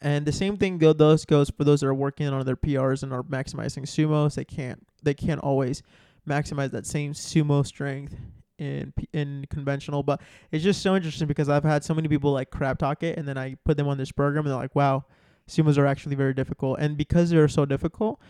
And 0.00 0.26
the 0.26 0.32
same 0.32 0.56
thing 0.56 0.78
go 0.78 0.92
those 0.92 1.24
goes 1.24 1.50
for 1.50 1.64
those 1.64 1.80
that 1.80 1.86
are 1.86 1.94
working 1.94 2.28
on 2.28 2.44
their 2.44 2.56
PRs 2.56 3.02
and 3.02 3.12
are 3.12 3.22
maximizing 3.22 3.84
sumos. 3.84 4.34
They 4.34 4.44
can't 4.44 4.86
they 5.02 5.14
can't 5.14 5.40
always 5.40 5.82
maximize 6.28 6.70
that 6.70 6.86
same 6.86 7.12
sumo 7.12 7.66
strength 7.66 8.14
in 8.58 8.92
in 9.12 9.46
conventional. 9.50 10.02
But 10.02 10.20
it's 10.50 10.64
just 10.64 10.82
so 10.82 10.94
interesting 10.96 11.26
because 11.26 11.48
I've 11.48 11.64
had 11.64 11.84
so 11.84 11.94
many 11.94 12.08
people 12.08 12.32
like 12.32 12.50
crap 12.50 12.78
talk 12.78 13.02
it, 13.02 13.18
and 13.18 13.26
then 13.26 13.38
I 13.38 13.56
put 13.64 13.76
them 13.76 13.88
on 13.88 13.98
this 13.98 14.12
program, 14.12 14.44
and 14.44 14.52
they're 14.52 14.60
like, 14.60 14.74
"Wow, 14.74 15.04
sumos 15.48 15.78
are 15.78 15.86
actually 15.86 16.16
very 16.16 16.34
difficult." 16.34 16.78
And 16.80 16.96
because 16.96 17.30
they're 17.30 17.48
so 17.48 17.64
difficult, 17.64 18.20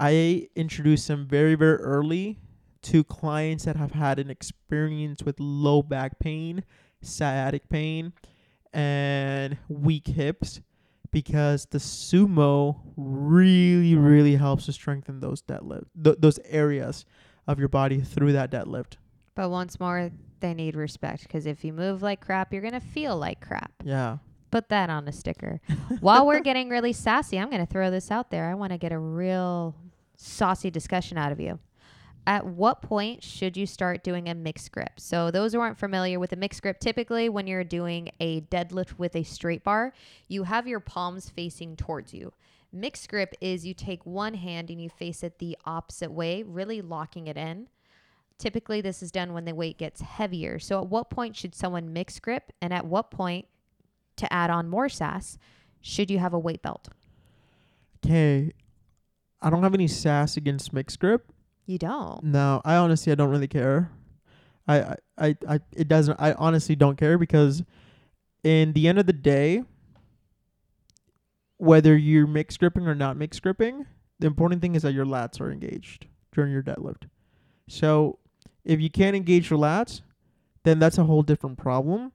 I 0.00 0.48
introduce 0.56 1.06
them 1.06 1.26
very 1.26 1.54
very 1.54 1.76
early 1.76 2.38
to 2.82 3.04
clients 3.04 3.64
that 3.64 3.76
have 3.76 3.92
had 3.92 4.18
an 4.18 4.30
experience 4.30 5.22
with 5.22 5.38
low 5.38 5.82
back 5.82 6.18
pain, 6.18 6.64
sciatic 7.02 7.68
pain, 7.68 8.14
and 8.72 9.58
weak 9.68 10.06
hips 10.06 10.60
because 11.10 11.66
the 11.66 11.78
sumo 11.78 12.80
really 12.96 13.94
really 13.96 14.36
helps 14.36 14.66
to 14.66 14.72
strengthen 14.72 15.20
those 15.20 15.42
deadlift 15.42 15.86
th- 16.02 16.16
those 16.20 16.38
areas 16.44 17.04
of 17.46 17.58
your 17.58 17.68
body 17.68 18.00
through 18.00 18.32
that 18.32 18.50
deadlift. 18.50 18.96
But 19.34 19.50
once 19.50 19.80
more, 19.80 20.10
they 20.40 20.54
need 20.54 20.76
respect 20.76 21.24
because 21.24 21.46
if 21.46 21.64
you 21.64 21.72
move 21.72 22.00
like 22.00 22.20
crap, 22.20 22.52
you're 22.52 22.62
gonna 22.62 22.80
feel 22.80 23.16
like 23.16 23.40
crap. 23.40 23.72
Yeah. 23.84 24.18
Put 24.50 24.68
that 24.70 24.90
on 24.90 25.06
a 25.06 25.12
sticker. 25.12 25.60
While 26.00 26.26
we're 26.26 26.40
getting 26.40 26.68
really 26.70 26.92
sassy, 26.92 27.38
I'm 27.38 27.50
going 27.50 27.64
to 27.64 27.72
throw 27.72 27.88
this 27.88 28.10
out 28.10 28.32
there. 28.32 28.50
I 28.50 28.54
want 28.54 28.72
to 28.72 28.78
get 28.78 28.90
a 28.90 28.98
real 28.98 29.76
saucy 30.20 30.70
discussion 30.70 31.18
out 31.18 31.32
of 31.32 31.40
you. 31.40 31.58
At 32.26 32.46
what 32.46 32.82
point 32.82 33.24
should 33.24 33.56
you 33.56 33.66
start 33.66 34.04
doing 34.04 34.28
a 34.28 34.34
mixed 34.34 34.70
grip? 34.72 35.00
So, 35.00 35.30
those 35.30 35.52
who 35.52 35.60
aren't 35.60 35.78
familiar 35.78 36.20
with 36.20 36.32
a 36.32 36.36
mixed 36.36 36.62
grip, 36.62 36.78
typically 36.78 37.28
when 37.28 37.46
you're 37.46 37.64
doing 37.64 38.10
a 38.20 38.42
deadlift 38.42 38.98
with 38.98 39.16
a 39.16 39.22
straight 39.22 39.64
bar, 39.64 39.94
you 40.28 40.44
have 40.44 40.68
your 40.68 40.80
palms 40.80 41.30
facing 41.30 41.76
towards 41.76 42.12
you. 42.12 42.32
Mixed 42.72 43.08
grip 43.08 43.34
is 43.40 43.66
you 43.66 43.72
take 43.74 44.04
one 44.04 44.34
hand 44.34 44.70
and 44.70 44.80
you 44.80 44.90
face 44.90 45.22
it 45.22 45.38
the 45.38 45.56
opposite 45.64 46.12
way, 46.12 46.42
really 46.42 46.82
locking 46.82 47.26
it 47.26 47.38
in. 47.38 47.68
Typically, 48.38 48.80
this 48.80 49.02
is 49.02 49.10
done 49.10 49.32
when 49.32 49.46
the 49.46 49.54
weight 49.54 49.78
gets 49.78 50.02
heavier. 50.02 50.58
So, 50.58 50.82
at 50.82 50.88
what 50.88 51.08
point 51.08 51.36
should 51.36 51.54
someone 51.54 51.92
mix 51.92 52.20
grip? 52.20 52.52
And 52.60 52.74
at 52.74 52.86
what 52.86 53.10
point 53.10 53.46
to 54.16 54.30
add 54.30 54.50
on 54.50 54.68
more 54.68 54.90
sass, 54.90 55.38
should 55.80 56.10
you 56.10 56.18
have 56.18 56.34
a 56.34 56.38
weight 56.38 56.60
belt? 56.60 56.88
Okay. 58.04 58.52
I 59.42 59.50
don't 59.50 59.62
have 59.62 59.74
any 59.74 59.88
sass 59.88 60.36
against 60.36 60.72
mixed 60.72 60.98
grip. 60.98 61.32
You 61.66 61.78
don't. 61.78 62.22
No, 62.24 62.60
I 62.64 62.76
honestly 62.76 63.12
I 63.12 63.14
don't 63.14 63.30
really 63.30 63.48
care. 63.48 63.90
I, 64.68 64.96
I, 65.18 65.36
I, 65.48 65.60
it 65.72 65.88
doesn't 65.88 66.20
I 66.20 66.32
honestly 66.34 66.76
don't 66.76 66.96
care 66.96 67.18
because 67.18 67.62
in 68.44 68.72
the 68.72 68.88
end 68.88 68.98
of 68.98 69.06
the 69.06 69.12
day 69.12 69.64
whether 71.56 71.96
you're 71.96 72.26
mixed 72.26 72.58
gripping 72.58 72.86
or 72.86 72.94
not 72.94 73.16
mixed 73.16 73.42
gripping, 73.42 73.86
the 74.18 74.26
important 74.26 74.62
thing 74.62 74.74
is 74.74 74.82
that 74.82 74.94
your 74.94 75.04
lats 75.04 75.40
are 75.40 75.50
engaged 75.50 76.06
during 76.32 76.52
your 76.52 76.62
deadlift. 76.62 77.08
So 77.68 78.18
if 78.64 78.80
you 78.80 78.90
can't 78.90 79.14
engage 79.14 79.50
your 79.50 79.58
lats, 79.58 80.02
then 80.64 80.78
that's 80.78 80.98
a 80.98 81.04
whole 81.04 81.22
different 81.22 81.58
problem. 81.58 82.12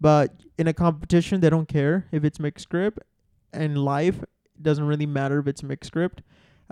But 0.00 0.42
in 0.58 0.68
a 0.68 0.74
competition, 0.74 1.40
they 1.40 1.50
don't 1.50 1.68
care 1.68 2.06
if 2.12 2.24
it's 2.24 2.38
mixed 2.38 2.68
grip. 2.68 2.98
And 3.52 3.78
life 3.78 4.22
doesn't 4.60 4.84
really 4.84 5.06
matter 5.06 5.38
if 5.38 5.46
it's 5.46 5.62
mixed 5.62 5.92
grip. 5.92 6.20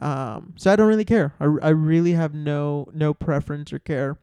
Um, 0.00 0.54
so 0.56 0.72
I 0.72 0.76
don't 0.76 0.88
really 0.88 1.04
care. 1.04 1.34
I, 1.40 1.44
I 1.44 1.68
really 1.70 2.12
have 2.12 2.34
no 2.34 2.88
no 2.92 3.14
preference 3.14 3.72
or 3.72 3.78
care. 3.78 4.18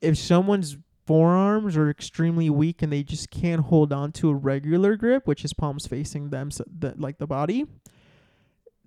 If 0.00 0.18
someone's 0.18 0.76
forearms 1.06 1.76
are 1.76 1.90
extremely 1.90 2.48
weak 2.48 2.82
and 2.82 2.92
they 2.92 3.02
just 3.02 3.30
can't 3.30 3.62
hold 3.62 3.92
on 3.92 4.12
to 4.12 4.30
a 4.30 4.34
regular 4.34 4.96
grip, 4.96 5.26
which 5.26 5.44
is 5.44 5.52
palms 5.52 5.86
facing 5.86 6.30
them, 6.30 6.50
so 6.50 6.64
like 6.96 7.18
the 7.18 7.26
body, 7.26 7.66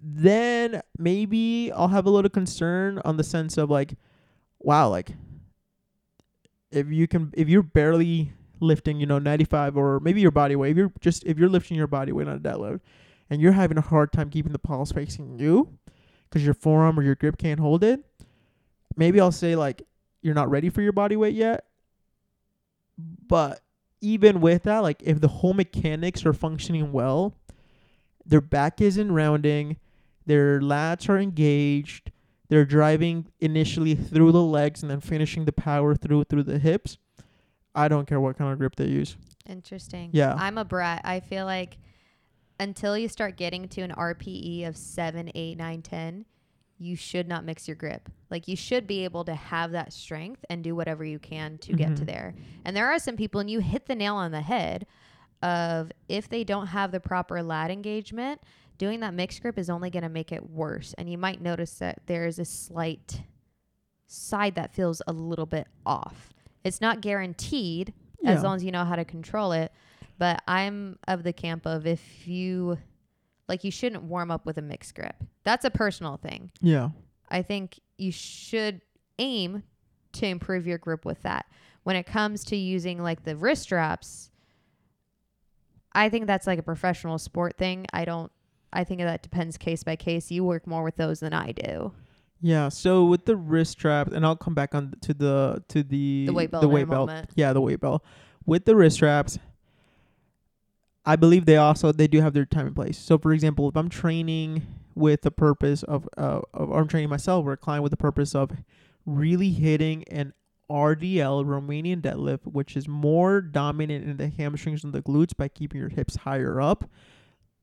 then 0.02 0.82
maybe 0.98 1.72
I'll 1.74 1.90
have 1.90 2.06
a 2.06 2.10
little 2.10 2.30
concern 2.30 3.02
on 3.04 3.18
the 3.18 3.24
sense 3.24 3.58
of 3.58 3.70
like, 3.70 3.96
wow, 4.60 4.90
like 4.90 5.12
if 6.72 6.88
you 6.88 7.08
can, 7.08 7.34
if 7.36 7.50
you're 7.50 7.64
barely 7.64 8.34
lifting, 8.62 9.00
you 9.00 9.06
know, 9.06 9.20
95 9.20 9.76
or 9.76 10.00
maybe 10.00 10.22
your 10.22 10.32
body 10.32 10.56
weight, 10.56 10.72
if 10.72 10.78
you're 10.78 10.94
just 11.02 11.24
if 11.26 11.38
you're 11.38 11.50
lifting 11.50 11.76
your 11.76 11.88
body 11.88 12.12
weight 12.12 12.28
on 12.28 12.36
a 12.36 12.40
deadlift 12.40 12.80
and 13.30 13.42
you're 13.42 13.52
having 13.52 13.78
a 13.78 13.82
hard 13.82 14.12
time 14.14 14.30
keeping 14.30 14.54
the 14.54 14.60
palms 14.60 14.92
facing 14.92 15.40
you 15.40 15.78
because 16.36 16.46
your 16.46 16.54
forearm 16.54 17.00
or 17.00 17.02
your 17.02 17.16
grip 17.16 17.38
can't 17.38 17.62
hold 17.62 17.82
it, 17.82 18.04
maybe 18.98 19.22
I'll 19.22 19.32
say 19.32 19.56
like 19.56 19.84
you're 20.22 20.34
not 20.34 20.50
ready 20.50 20.70
for 20.70 20.82
your 20.82 20.92
body 20.92 21.16
weight 21.16 21.34
yet. 21.34 21.64
But 22.98 23.62
even 24.02 24.42
with 24.42 24.64
that, 24.64 24.80
like 24.80 25.02
if 25.02 25.22
the 25.22 25.30
whole 25.30 25.54
mechanics 25.54 26.26
are 26.26 26.34
functioning 26.34 26.92
well, 26.92 27.38
their 28.26 28.42
back 28.42 28.82
isn't 28.82 29.14
rounding, 29.14 29.78
their 30.26 30.60
lats 30.60 31.08
are 31.08 31.18
engaged, 31.18 32.12
they're 32.50 32.66
driving 32.66 33.28
initially 33.40 33.96
through 33.96 34.34
the 34.34 34.44
legs 34.44 34.82
and 34.82 34.92
then 34.92 35.00
finishing 35.00 35.46
the 35.46 35.54
power 35.54 35.96
through 35.96 36.26
through 36.26 36.44
the 36.44 36.60
hips. 36.60 36.98
I 37.74 37.88
don't 37.88 38.10
care 38.10 38.20
what 38.20 38.38
kind 38.38 38.52
of 38.52 38.60
grip 38.60 38.76
they 38.76 38.88
use. 38.88 39.16
Interesting. 39.48 40.10
Yeah. 40.12 40.36
I'm 40.38 40.58
a 40.58 40.66
brat. 40.66 41.00
I 41.06 41.22
feel 41.22 41.46
like 41.46 41.78
until 42.60 42.98
you 42.98 43.08
start 43.08 43.38
getting 43.38 43.68
to 43.70 43.82
an 43.82 43.92
RPE 43.92 44.68
of 44.68 44.78
7, 44.78 45.32
8, 45.34 45.58
9, 45.58 45.82
10, 45.82 46.26
you 46.78 46.96
should 46.96 47.28
not 47.28 47.46
mix 47.46 47.68
your 47.68 47.76
grip. 47.76 48.10
Like 48.30 48.48
you 48.48 48.56
should 48.56 48.86
be 48.88 49.04
able 49.06 49.24
to 49.26 49.36
have 49.36 49.72
that 49.72 49.94
strength 49.94 50.44
and 50.50 50.64
do 50.64 50.76
whatever 50.76 51.06
you 51.06 51.20
can 51.20 51.58
to 51.60 51.74
get 51.74 51.96
to 51.98 52.04
Mhm. 52.04 52.08
there. 52.08 52.36
And 52.66 52.76
there 52.76 52.88
are 52.92 53.00
some 53.00 53.16
people, 53.16 53.40
and 53.40 53.50
you 53.50 53.60
hit 53.60 53.86
the 53.86 53.96
nail 53.96 54.16
on 54.16 54.32
the 54.32 54.42
head 54.42 54.86
of 55.42 55.92
if 56.10 56.28
they 56.28 56.44
don't 56.44 56.68
have 56.68 56.92
the 56.92 57.00
proper 57.00 57.42
lat 57.44 57.72
engagement, 57.72 58.42
doing 58.78 59.00
that 59.02 59.14
mixed 59.14 59.42
grip 59.42 59.58
is 59.58 59.70
only 59.70 59.90
going 59.90 60.04
to 60.04 60.10
make 60.10 60.32
it 60.34 60.50
worse. 60.50 60.94
And 60.98 61.10
you 61.10 61.18
might 61.18 61.42
notice 61.42 61.78
that 61.80 62.02
there 62.08 62.26
is 62.26 62.40
a 62.40 62.46
slight 62.46 63.22
side 64.08 64.56
that 64.56 64.74
feels 64.74 65.02
a 65.08 65.14
little 65.14 65.46
bit 65.46 65.68
off. 65.86 66.34
It's 66.64 66.82
not 66.82 67.00
guaranteed 67.02 67.94
as 68.26 68.44
long 68.44 68.56
as 68.56 68.64
you 68.64 68.72
know 68.72 68.84
how 68.86 68.96
to 68.96 69.06
control 69.06 69.52
it. 69.52 69.72
But 70.18 70.42
I'm 70.48 70.98
of 71.08 71.24
the 71.24 71.34
camp 71.34 71.66
of 71.66 71.86
if 71.86 72.28
you 72.28 72.78
like 73.48 73.64
you 73.64 73.72
shouldn't 73.72 74.04
warm 74.04 74.32
up 74.32 74.46
with 74.46 74.58
a 74.58 74.62
mixed 74.62 74.96
grip. 74.96 75.16
That's 75.44 75.66
a 75.66 75.70
personal 75.70 76.18
thing. 76.18 76.52
Yeah. 76.62 76.90
I 77.30 77.42
think 77.42 77.80
you 77.98 78.12
should 78.12 78.82
aim 79.20 79.64
to 80.14 80.26
improve 80.26 80.66
your 80.68 80.78
grip 80.78 81.06
with 81.06 81.22
that. 81.24 81.46
When 81.84 81.96
it 81.96 82.06
comes 82.06 82.44
to 82.46 82.56
using 82.56 83.02
like 83.04 83.24
the 83.24 83.36
wrist 83.36 83.64
straps, 83.64 84.32
I 85.94 86.10
think 86.10 86.28
that's 86.28 86.48
like 86.48 86.60
a 86.60 86.64
professional 86.64 87.18
sport 87.18 87.58
thing. 87.58 87.86
I 87.94 88.06
don't 88.06 88.32
I 88.74 88.84
think 88.84 89.02
that 89.02 89.22
depends 89.24 89.58
case 89.58 89.84
by 89.84 89.96
case. 89.96 90.32
You 90.32 90.44
work 90.44 90.68
more 90.68 90.84
with 90.84 90.96
those 90.98 91.20
than 91.22 91.34
I 91.34 91.52
do. 91.52 91.94
Yeah. 92.42 92.70
So 92.70 93.06
with 93.06 93.26
the 93.26 93.36
wrist 93.38 93.72
straps, 93.74 94.12
and 94.14 94.26
I'll 94.26 94.36
come 94.36 94.54
back 94.54 94.76
on 94.76 94.94
to 95.02 95.14
the 95.14 95.64
to 95.70 95.84
the 95.84 96.26
The 96.28 96.34
weight 96.34 96.52
belt 96.52 96.62
The 96.62 96.68
weight 96.70 96.90
belt. 96.90 97.08
moment. 97.10 97.30
Yeah, 97.36 97.54
the 97.54 97.62
weight 97.62 97.80
belt. 97.80 98.04
With 98.46 98.66
the 98.66 98.76
wrist 98.76 98.98
straps, 98.98 99.40
I 101.06 101.16
believe 101.16 101.46
they 101.46 101.58
also 101.58 101.92
they 101.92 102.08
do 102.08 102.22
have 102.22 102.34
their 102.34 102.46
time 102.46 102.68
and 102.68 102.76
place. 102.76 102.98
So 102.98 103.18
for 103.18 103.32
example, 103.34 103.70
if 103.70 103.78
I'm 103.78 103.90
training 103.90 104.66
with 104.96 105.22
the 105.22 105.32
purpose 105.32 105.84
of 105.84 106.08
uh 106.18 106.42
of, 106.54 106.72
I'm 106.72 106.88
training 106.88 107.10
myself 107.10 107.46
or 107.46 107.54
a 107.54 107.58
client 107.58 107.84
with 107.84 107.92
the 107.92 107.98
purpose 107.98 108.34
of 108.34 108.52
really 109.06 109.52
hitting 109.52 110.04
an 110.06 110.34
RDL 110.70 111.46
Romanian 111.46 112.02
deadlift, 112.02 112.46
which 112.46 112.76
is 112.76 112.88
more 112.88 113.40
dominant 113.40 114.10
in 114.10 114.18
the 114.18 114.30
hamstrings 114.30 114.84
and 114.84 114.94
the 114.94 115.02
glutes 115.02 115.36
by 115.38 115.48
keeping 115.48 115.80
your 115.80 115.90
hips 115.90 116.16
higher 116.16 116.60
up. 116.60 116.90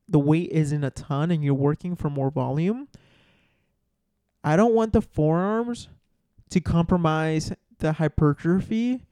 The 0.07 0.19
weight 0.19 0.51
isn't 0.51 0.83
a 0.83 0.91
ton 0.91 1.31
and 1.31 1.43
you're 1.43 1.53
working 1.53 1.95
for 1.95 2.09
more 2.09 2.31
volume. 2.31 2.87
I 4.43 4.55
don't 4.55 4.73
want 4.73 4.93
the 4.93 5.01
forearms 5.01 5.89
to 6.49 6.61
compromise 6.61 7.51
the 7.79 7.93
hypertrophy 7.93 9.05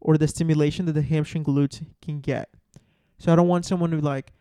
or 0.00 0.18
the 0.18 0.28
stimulation 0.28 0.86
that 0.86 0.92
the 0.92 1.02
hamstring 1.02 1.44
glutes 1.44 1.84
can 2.02 2.20
get. 2.20 2.50
So 3.18 3.32
I 3.32 3.36
don't 3.36 3.48
want 3.48 3.64
someone 3.66 3.90
to 3.90 3.98
like 4.00 4.32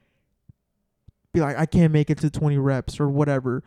be 1.33 1.41
like 1.41 1.57
I 1.57 1.65
can't 1.65 1.91
make 1.91 2.09
it 2.09 2.19
to 2.19 2.29
20 2.29 2.57
reps 2.57 2.99
or 2.99 3.09
whatever 3.09 3.63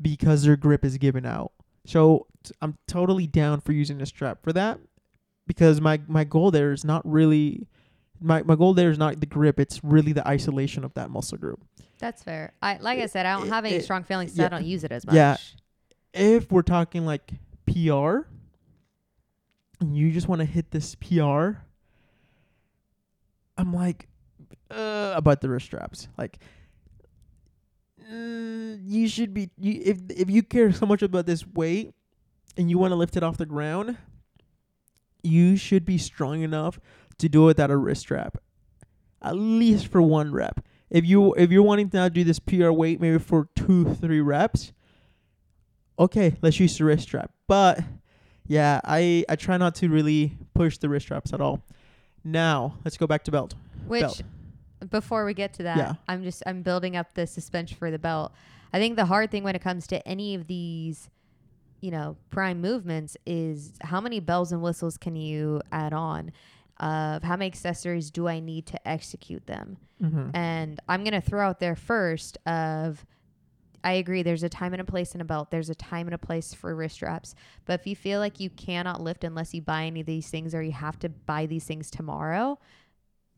because 0.00 0.44
their 0.44 0.56
grip 0.56 0.84
is 0.84 0.96
given 0.98 1.26
out. 1.26 1.52
So 1.86 2.26
t- 2.42 2.52
I'm 2.62 2.78
totally 2.88 3.26
down 3.26 3.60
for 3.60 3.72
using 3.72 4.00
a 4.00 4.06
strap 4.06 4.42
for 4.42 4.52
that 4.52 4.78
because 5.46 5.80
my 5.80 6.00
my 6.06 6.24
goal 6.24 6.50
there 6.50 6.72
is 6.72 6.84
not 6.84 7.02
really 7.04 7.66
my 8.20 8.42
my 8.42 8.54
goal 8.54 8.74
there 8.74 8.90
is 8.90 8.98
not 8.98 9.20
the 9.20 9.26
grip. 9.26 9.58
It's 9.60 9.82
really 9.84 10.12
the 10.12 10.26
isolation 10.26 10.84
of 10.84 10.94
that 10.94 11.10
muscle 11.10 11.38
group. 11.38 11.60
That's 11.98 12.22
fair. 12.22 12.52
I 12.62 12.78
like 12.78 12.98
I 12.98 13.06
said, 13.06 13.26
I 13.26 13.38
don't 13.38 13.48
have 13.48 13.64
any 13.64 13.76
it- 13.76 13.84
strong 13.84 14.04
feelings, 14.04 14.34
so 14.34 14.42
yeah. 14.42 14.46
I 14.46 14.48
don't 14.50 14.64
use 14.64 14.84
it 14.84 14.92
as 14.92 15.06
much. 15.06 15.14
Yeah. 15.14 15.36
If 16.12 16.50
we're 16.52 16.62
talking 16.62 17.04
like 17.04 17.32
PR, 17.66 18.20
and 19.80 19.96
you 19.96 20.12
just 20.12 20.28
want 20.28 20.40
to 20.40 20.44
hit 20.44 20.70
this 20.70 20.94
PR, 20.94 21.58
I'm 23.58 23.72
like, 23.72 24.08
uh, 24.70 25.12
about 25.14 25.40
the 25.40 25.48
wrist 25.48 25.66
straps. 25.66 26.08
Like, 26.18 26.38
mm, 28.10 28.78
you 28.82 29.08
should 29.08 29.34
be 29.34 29.50
you, 29.58 29.80
if 29.84 29.98
if 30.10 30.30
you 30.30 30.42
care 30.42 30.72
so 30.72 30.86
much 30.86 31.02
about 31.02 31.26
this 31.26 31.46
weight 31.46 31.92
and 32.56 32.70
you 32.70 32.78
want 32.78 32.92
to 32.92 32.96
lift 32.96 33.16
it 33.16 33.22
off 33.22 33.36
the 33.36 33.46
ground, 33.46 33.96
you 35.22 35.56
should 35.56 35.84
be 35.84 35.98
strong 35.98 36.42
enough 36.42 36.78
to 37.18 37.28
do 37.28 37.44
it 37.44 37.46
without 37.46 37.70
a 37.70 37.76
wrist 37.76 38.02
strap, 38.02 38.38
at 39.22 39.36
least 39.36 39.88
for 39.88 40.02
one 40.02 40.32
rep. 40.32 40.64
If 40.90 41.04
you 41.04 41.34
if 41.34 41.50
you're 41.50 41.62
wanting 41.62 41.90
to 41.90 41.96
now 41.96 42.08
do 42.08 42.24
this 42.24 42.38
PR 42.38 42.70
weight 42.70 43.00
maybe 43.00 43.18
for 43.18 43.48
two 43.56 43.94
three 43.94 44.20
reps, 44.20 44.72
okay, 45.98 46.36
let's 46.42 46.60
use 46.60 46.76
the 46.78 46.84
wrist 46.84 47.04
strap. 47.04 47.32
But 47.48 47.80
yeah, 48.46 48.80
I 48.84 49.24
I 49.28 49.36
try 49.36 49.56
not 49.56 49.74
to 49.76 49.88
really 49.88 50.36
push 50.54 50.78
the 50.78 50.88
wrist 50.88 51.06
straps 51.06 51.32
at 51.32 51.40
all. 51.40 51.62
Now 52.22 52.78
let's 52.84 52.96
go 52.96 53.06
back 53.06 53.24
to 53.24 53.30
belt. 53.30 53.54
Which 53.86 54.02
Belt. 54.02 54.22
Before 54.90 55.24
we 55.24 55.34
get 55.34 55.52
to 55.54 55.62
that, 55.64 55.76
Yeah. 55.76 55.94
I'm 56.08 56.22
just 56.22 56.42
I'm 56.46 56.62
building 56.62 56.96
up 56.96 57.14
the 57.14 57.26
suspension 57.26 57.76
for 57.76 57.90
the 57.90 57.98
belt. 57.98 58.32
I 58.72 58.78
think 58.78 58.96
the 58.96 59.04
hard 59.06 59.30
thing 59.30 59.44
when 59.44 59.54
it 59.54 59.62
comes 59.62 59.86
to 59.88 60.06
any 60.06 60.34
of 60.34 60.46
these, 60.46 61.08
you 61.80 61.90
know, 61.90 62.16
prime 62.30 62.60
movements 62.60 63.16
is 63.24 63.72
how 63.82 64.00
many 64.00 64.20
bells 64.20 64.52
and 64.52 64.62
whistles 64.62 64.96
can 64.96 65.16
you 65.16 65.62
add 65.70 65.92
on? 65.92 66.32
Of 66.80 67.22
how 67.22 67.36
many 67.36 67.46
accessories 67.46 68.10
do 68.10 68.26
I 68.26 68.40
need 68.40 68.66
to 68.66 68.88
execute 68.88 69.46
them? 69.46 69.76
Mm-hmm. 70.02 70.30
And 70.34 70.80
I'm 70.88 71.04
gonna 71.04 71.20
throw 71.20 71.46
out 71.46 71.60
there 71.60 71.76
first 71.76 72.36
of 72.46 73.06
I 73.84 73.92
agree 73.92 74.22
there's 74.22 74.42
a 74.42 74.48
time 74.48 74.72
and 74.72 74.80
a 74.80 74.84
place 74.84 75.14
in 75.14 75.20
a 75.20 75.24
belt. 75.26 75.50
There's 75.50 75.68
a 75.68 75.74
time 75.74 76.06
and 76.06 76.14
a 76.14 76.18
place 76.18 76.54
for 76.54 76.74
wrist 76.74 76.94
straps. 76.94 77.34
But 77.66 77.80
if 77.80 77.86
you 77.86 77.94
feel 77.94 78.18
like 78.18 78.40
you 78.40 78.48
cannot 78.48 79.02
lift 79.02 79.24
unless 79.24 79.52
you 79.52 79.60
buy 79.60 79.84
any 79.84 80.00
of 80.00 80.06
these 80.06 80.28
things 80.28 80.54
or 80.54 80.62
you 80.62 80.72
have 80.72 80.98
to 81.00 81.10
buy 81.10 81.44
these 81.44 81.64
things 81.64 81.90
tomorrow, 81.90 82.58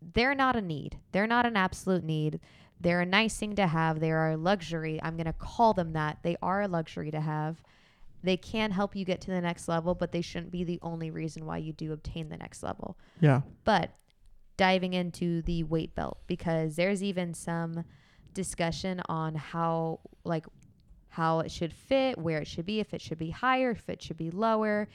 they're 0.00 0.34
not 0.34 0.56
a 0.56 0.62
need. 0.62 0.98
They're 1.12 1.26
not 1.26 1.46
an 1.46 1.56
absolute 1.56 2.04
need. 2.04 2.40
They're 2.80 3.00
a 3.00 3.06
nice 3.06 3.36
thing 3.36 3.56
to 3.56 3.66
have. 3.66 4.00
They 4.00 4.12
are 4.12 4.32
a 4.32 4.36
luxury. 4.36 5.00
I'm 5.02 5.16
going 5.16 5.26
to 5.26 5.32
call 5.32 5.72
them 5.74 5.92
that. 5.94 6.18
They 6.22 6.36
are 6.42 6.62
a 6.62 6.68
luxury 6.68 7.10
to 7.10 7.20
have. 7.20 7.62
They 8.22 8.36
can 8.36 8.70
help 8.70 8.96
you 8.96 9.04
get 9.04 9.20
to 9.22 9.30
the 9.30 9.40
next 9.40 9.68
level, 9.68 9.94
but 9.94 10.12
they 10.12 10.20
shouldn't 10.20 10.52
be 10.52 10.64
the 10.64 10.78
only 10.82 11.10
reason 11.10 11.46
why 11.46 11.58
you 11.58 11.72
do 11.72 11.92
obtain 11.92 12.28
the 12.28 12.36
next 12.36 12.62
level. 12.62 12.98
Yeah. 13.20 13.42
But 13.64 13.92
diving 14.56 14.94
into 14.94 15.42
the 15.42 15.64
weight 15.64 15.94
belt 15.94 16.18
because 16.26 16.76
there's 16.76 17.02
even 17.02 17.34
some 17.34 17.84
discussion 18.34 19.00
on 19.08 19.34
how 19.34 20.00
like 20.24 20.46
how 21.08 21.40
it 21.40 21.50
should 21.50 21.72
fit, 21.72 22.18
where 22.18 22.40
it 22.40 22.46
should 22.46 22.66
be, 22.66 22.80
if 22.80 22.92
it 22.92 23.00
should 23.00 23.18
be 23.18 23.30
higher, 23.30 23.70
if 23.70 23.88
it 23.88 24.02
should 24.02 24.18
be 24.18 24.30
lower. 24.30 24.88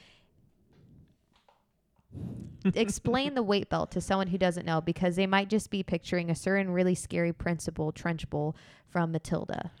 Explain 2.74 3.34
the 3.34 3.42
weight 3.42 3.68
belt 3.68 3.90
to 3.92 4.00
someone 4.00 4.28
who 4.28 4.38
doesn't 4.38 4.64
know 4.64 4.80
because 4.80 5.16
they 5.16 5.26
might 5.26 5.48
just 5.48 5.70
be 5.70 5.82
picturing 5.82 6.30
a 6.30 6.34
certain 6.34 6.70
really 6.70 6.94
scary 6.94 7.32
principal 7.32 7.92
Trunchbull 7.92 8.54
from 8.88 9.10
Matilda. 9.10 9.72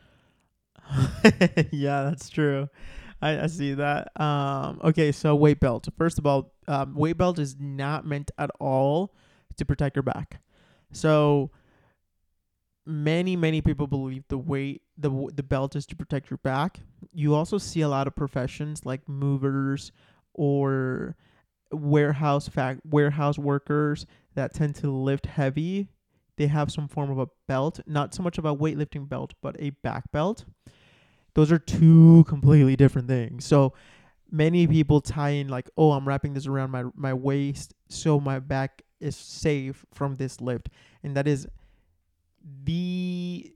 yeah, 1.70 2.04
that's 2.04 2.28
true. 2.28 2.68
I, 3.20 3.42
I 3.42 3.46
see 3.46 3.74
that. 3.74 4.20
Um, 4.20 4.80
okay, 4.82 5.12
so 5.12 5.36
weight 5.36 5.60
belt. 5.60 5.86
First 5.96 6.18
of 6.18 6.26
all, 6.26 6.52
um, 6.66 6.94
weight 6.94 7.16
belt 7.16 7.38
is 7.38 7.56
not 7.58 8.04
meant 8.04 8.32
at 8.36 8.50
all 8.58 9.14
to 9.56 9.64
protect 9.64 9.94
your 9.96 10.02
back. 10.02 10.40
So 10.90 11.50
many 12.84 13.36
many 13.36 13.60
people 13.60 13.86
believe 13.86 14.24
the 14.26 14.36
weight 14.36 14.82
the 14.98 15.30
the 15.32 15.42
belt 15.42 15.76
is 15.76 15.86
to 15.86 15.96
protect 15.96 16.30
your 16.30 16.38
back. 16.38 16.80
You 17.12 17.34
also 17.34 17.58
see 17.58 17.80
a 17.80 17.88
lot 17.88 18.06
of 18.06 18.16
professions 18.16 18.84
like 18.84 19.08
movers 19.08 19.92
or 20.34 21.16
warehouse 21.72 22.48
fact 22.48 22.80
warehouse 22.84 23.38
workers 23.38 24.06
that 24.34 24.54
tend 24.54 24.74
to 24.76 24.90
lift 24.90 25.26
heavy. 25.26 25.88
They 26.36 26.46
have 26.46 26.72
some 26.72 26.88
form 26.88 27.10
of 27.10 27.18
a 27.18 27.28
belt, 27.46 27.80
not 27.86 28.14
so 28.14 28.22
much 28.22 28.38
of 28.38 28.44
a 28.44 28.56
weightlifting 28.56 29.08
belt, 29.08 29.34
but 29.42 29.54
a 29.58 29.70
back 29.70 30.10
belt 30.12 30.44
those 31.34 31.50
are 31.50 31.58
two 31.58 32.24
completely 32.28 32.76
different 32.76 33.08
things. 33.08 33.44
So 33.44 33.72
many 34.30 34.66
people 34.66 35.00
tie 35.00 35.30
in 35.30 35.48
like, 35.48 35.70
oh, 35.76 35.92
I'm 35.92 36.06
wrapping 36.06 36.34
this 36.34 36.46
around 36.46 36.70
my 36.70 36.84
my 36.94 37.14
waist 37.14 37.74
so 37.88 38.20
my 38.20 38.38
back 38.38 38.82
is 39.00 39.16
safe 39.16 39.84
from 39.92 40.16
this 40.16 40.40
lift, 40.40 40.68
and 41.02 41.16
that 41.16 41.26
is 41.26 41.46
the 42.64 43.52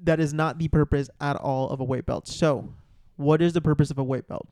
that 0.00 0.20
is 0.20 0.34
not 0.34 0.58
the 0.58 0.68
purpose 0.68 1.08
at 1.20 1.36
all 1.36 1.70
of 1.70 1.80
a 1.80 1.84
weight 1.84 2.06
belt. 2.06 2.28
So, 2.28 2.72
what 3.16 3.40
is 3.40 3.52
the 3.52 3.60
purpose 3.62 3.90
of 3.90 3.98
a 3.98 4.04
weight 4.04 4.28
belt? 4.28 4.48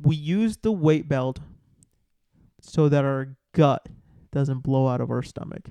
We 0.00 0.16
use 0.16 0.56
the 0.58 0.72
weight 0.72 1.08
belt 1.08 1.40
so 2.60 2.88
that 2.88 3.04
our 3.04 3.36
gut 3.52 3.88
doesn't 4.32 4.60
blow 4.60 4.86
out 4.88 5.00
of 5.00 5.10
our 5.10 5.22
stomach. 5.22 5.68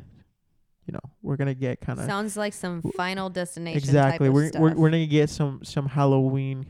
You 0.85 0.93
know, 0.93 1.11
we're 1.21 1.35
gonna 1.35 1.53
get 1.53 1.81
kind 1.81 1.99
of 1.99 2.05
Sounds 2.05 2.37
like 2.37 2.53
some 2.53 2.81
final 2.95 3.29
destination. 3.29 3.77
exactly. 3.77 4.29
we're, 4.29 4.51
we're 4.55 4.73
we're 4.73 4.89
gonna 4.89 5.05
get 5.05 5.29
some 5.29 5.59
some 5.63 5.85
halloween 5.87 6.65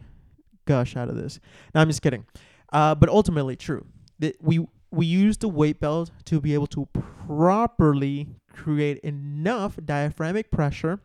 gush 0.66 0.96
out 0.96 1.08
of 1.08 1.16
this. 1.16 1.40
No 1.76 1.82
i'm 1.82 1.88
just 1.88 2.02
kidding. 2.02 2.26
Uh 2.74 2.96
but 2.96 3.10
ultimately 3.10 3.56
true. 3.56 3.86
That 4.20 4.36
we 4.42 4.66
we 4.90 5.06
use 5.06 5.38
the 5.38 5.48
weight 5.48 5.80
belt 5.80 6.12
to 6.26 6.42
be 6.42 6.54
able 6.56 6.68
to 6.68 6.88
properly 7.28 8.28
create 8.54 8.98
enough 9.00 9.78
diaphragmatic 9.84 10.50
pressure 10.50 11.00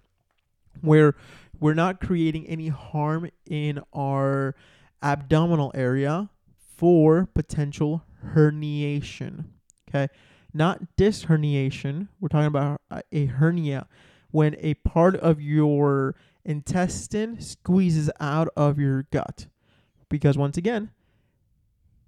where 0.81 1.15
we're 1.61 1.75
not 1.75 2.01
creating 2.01 2.47
any 2.47 2.69
harm 2.69 3.29
in 3.47 3.81
our 3.93 4.55
abdominal 5.03 5.71
area 5.75 6.31
for 6.83 7.29
potential 7.35 8.03
herniation 8.35 9.45
okay 9.89 10.09
not 10.53 10.81
disc 10.97 11.29
herniation 11.29 12.09
we're 12.21 12.29
talking 12.29 12.47
about 12.47 12.81
a- 13.13 13.27
hernia 13.27 13.87
when 14.33 14.57
a 14.59 14.75
part 14.75 15.15
of 15.17 15.41
your 15.41 16.17
intestine 16.45 17.41
squeezes 17.41 18.11
out 18.21 18.49
of 18.57 18.79
your 18.79 19.05
gut. 19.13 19.47
Because 20.09 20.37
once 20.37 20.57
again, 20.57 20.91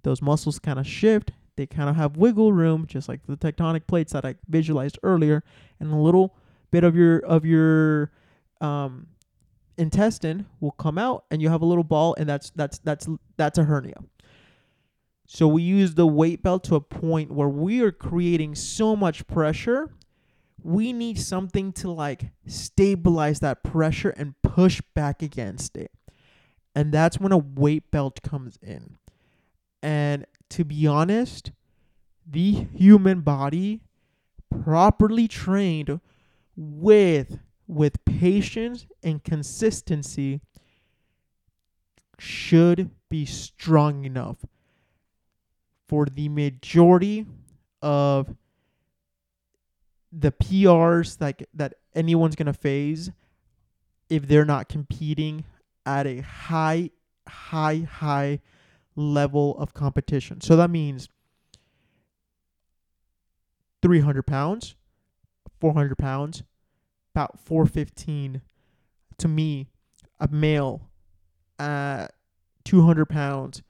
those 0.03 0.21
muscles 0.21 0.59
kind 0.59 0.77
of 0.77 0.85
shift, 0.85 1.31
they 1.55 1.65
kind 1.65 1.89
of 1.89 1.95
have 1.95 2.17
wiggle 2.17 2.53
room, 2.53 2.85
just 2.85 3.07
like 3.07 3.21
the 3.25 3.37
tectonic 3.37 3.87
plates 3.87 4.13
that 4.13 4.25
I 4.25 4.35
visualized 4.49 4.99
earlier, 5.01 5.43
and 5.79 5.91
a 5.91 5.95
little 5.95 6.35
bit 6.69 6.83
of 6.83 6.95
your 6.95 7.19
of 7.19 7.45
your 7.45 8.11
um, 8.61 9.07
intestine 9.77 10.45
will 10.59 10.71
come 10.71 10.97
out, 10.97 11.25
and 11.31 11.41
you 11.41 11.49
have 11.49 11.61
a 11.61 11.65
little 11.65 11.83
ball, 11.83 12.13
and 12.19 12.27
that's 12.27 12.51
that's 12.51 12.77
that's 12.79 13.07
that's 13.37 13.57
a 13.57 13.63
hernia. 13.63 14.03
So 15.27 15.47
we 15.47 15.63
use 15.63 15.95
the 15.95 16.07
weight 16.07 16.43
belt 16.43 16.63
to 16.65 16.75
a 16.75 16.81
point 16.81 17.31
where 17.31 17.49
we 17.49 17.81
are 17.81 17.91
creating 17.91 18.55
so 18.55 18.95
much 18.95 19.25
pressure 19.27 19.91
we 20.65 20.91
need 20.91 21.19
something 21.19 21.71
to 21.71 21.91
like 21.91 22.31
stabilize 22.47 23.39
that 23.39 23.63
pressure 23.63 24.09
and 24.09 24.33
push 24.41 24.81
back 24.95 25.21
against 25.21 25.77
it. 25.77 25.91
And 26.73 26.91
that's 26.91 27.19
when 27.19 27.31
a 27.31 27.37
weight 27.37 27.91
belt 27.91 28.23
comes 28.23 28.57
in. 28.63 28.97
And 29.83 30.25
to 30.49 30.65
be 30.65 30.87
honest, 30.87 31.51
the 32.25 32.65
human 32.73 33.21
body 33.21 33.81
properly 34.49 35.27
trained 35.27 35.99
with 36.55 37.37
with 37.67 38.03
patience 38.05 38.87
and 39.03 39.23
consistency 39.23 40.41
should 42.17 42.89
be 43.09 43.25
strong 43.25 44.03
enough 44.03 44.37
for 45.87 46.05
the 46.05 46.29
majority 46.29 47.25
of 47.81 48.35
the 50.11 50.31
PRs 50.31 51.19
like 51.19 51.47
that 51.53 51.75
anyone's 51.93 52.35
gonna 52.35 52.53
phase 52.53 53.11
if 54.09 54.27
they're 54.27 54.45
not 54.45 54.69
competing 54.69 55.43
at 55.85 56.07
a 56.07 56.21
high, 56.21 56.89
high, 57.27 57.87
high 57.89 58.39
level 58.95 59.57
of 59.57 59.73
competition. 59.73 60.41
So 60.41 60.55
that 60.55 60.69
means 60.69 61.09
300 63.81 64.23
pounds, 64.23 64.75
400 65.59 65.97
pounds, 65.97 66.43
about 67.13 67.39
415 67.39 68.41
to 69.17 69.27
me, 69.27 69.67
a 70.19 70.27
male 70.27 70.89
at 71.59 72.07
200 72.63 73.05
pounds 73.05 73.61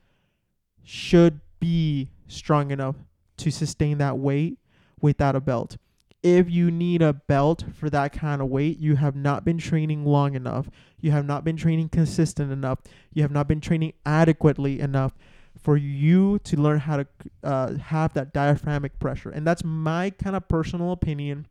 should 0.84 1.41
be 1.66 2.09
strong 2.28 2.70
enough 2.70 2.95
to 3.38 3.49
sustain 3.49 3.97
that 3.97 4.18
weight 4.18 4.59
without 5.01 5.36
a 5.36 5.41
belt 5.41 5.78
if 6.26 6.49
you 6.49 6.72
need 6.72 7.03
a 7.03 7.13
belt 7.13 7.66
for 7.72 7.88
that 7.91 8.11
kind 8.11 8.41
of 8.41 8.49
weight, 8.49 8.80
you 8.80 8.95
have 8.95 9.16
not 9.16 9.45
been 9.45 9.59
training 9.59 10.05
long 10.05 10.34
enough. 10.34 10.72
You 10.99 11.11
have 11.11 11.24
not 11.24 11.43
been 11.43 11.55
training 11.55 11.89
consistent 11.89 12.51
enough. 12.51 12.80
You 13.13 13.22
have 13.22 13.30
not 13.30 13.47
been 13.47 13.61
training 13.61 13.93
adequately 14.07 14.80
enough 14.80 15.13
for 15.55 15.78
you 15.78 16.39
to 16.39 16.59
learn 16.59 16.80
how 16.80 16.97
to 16.97 17.07
uh, 17.43 17.78
have 17.78 18.16
that 18.16 18.34
diaphragmatic 18.34 18.97
pressure. 18.97 19.30
And 19.30 19.45
that's 19.45 19.63
my 19.63 20.09
kind 20.09 20.36
of 20.36 20.47
personal 20.47 20.91
opinion 20.93 21.45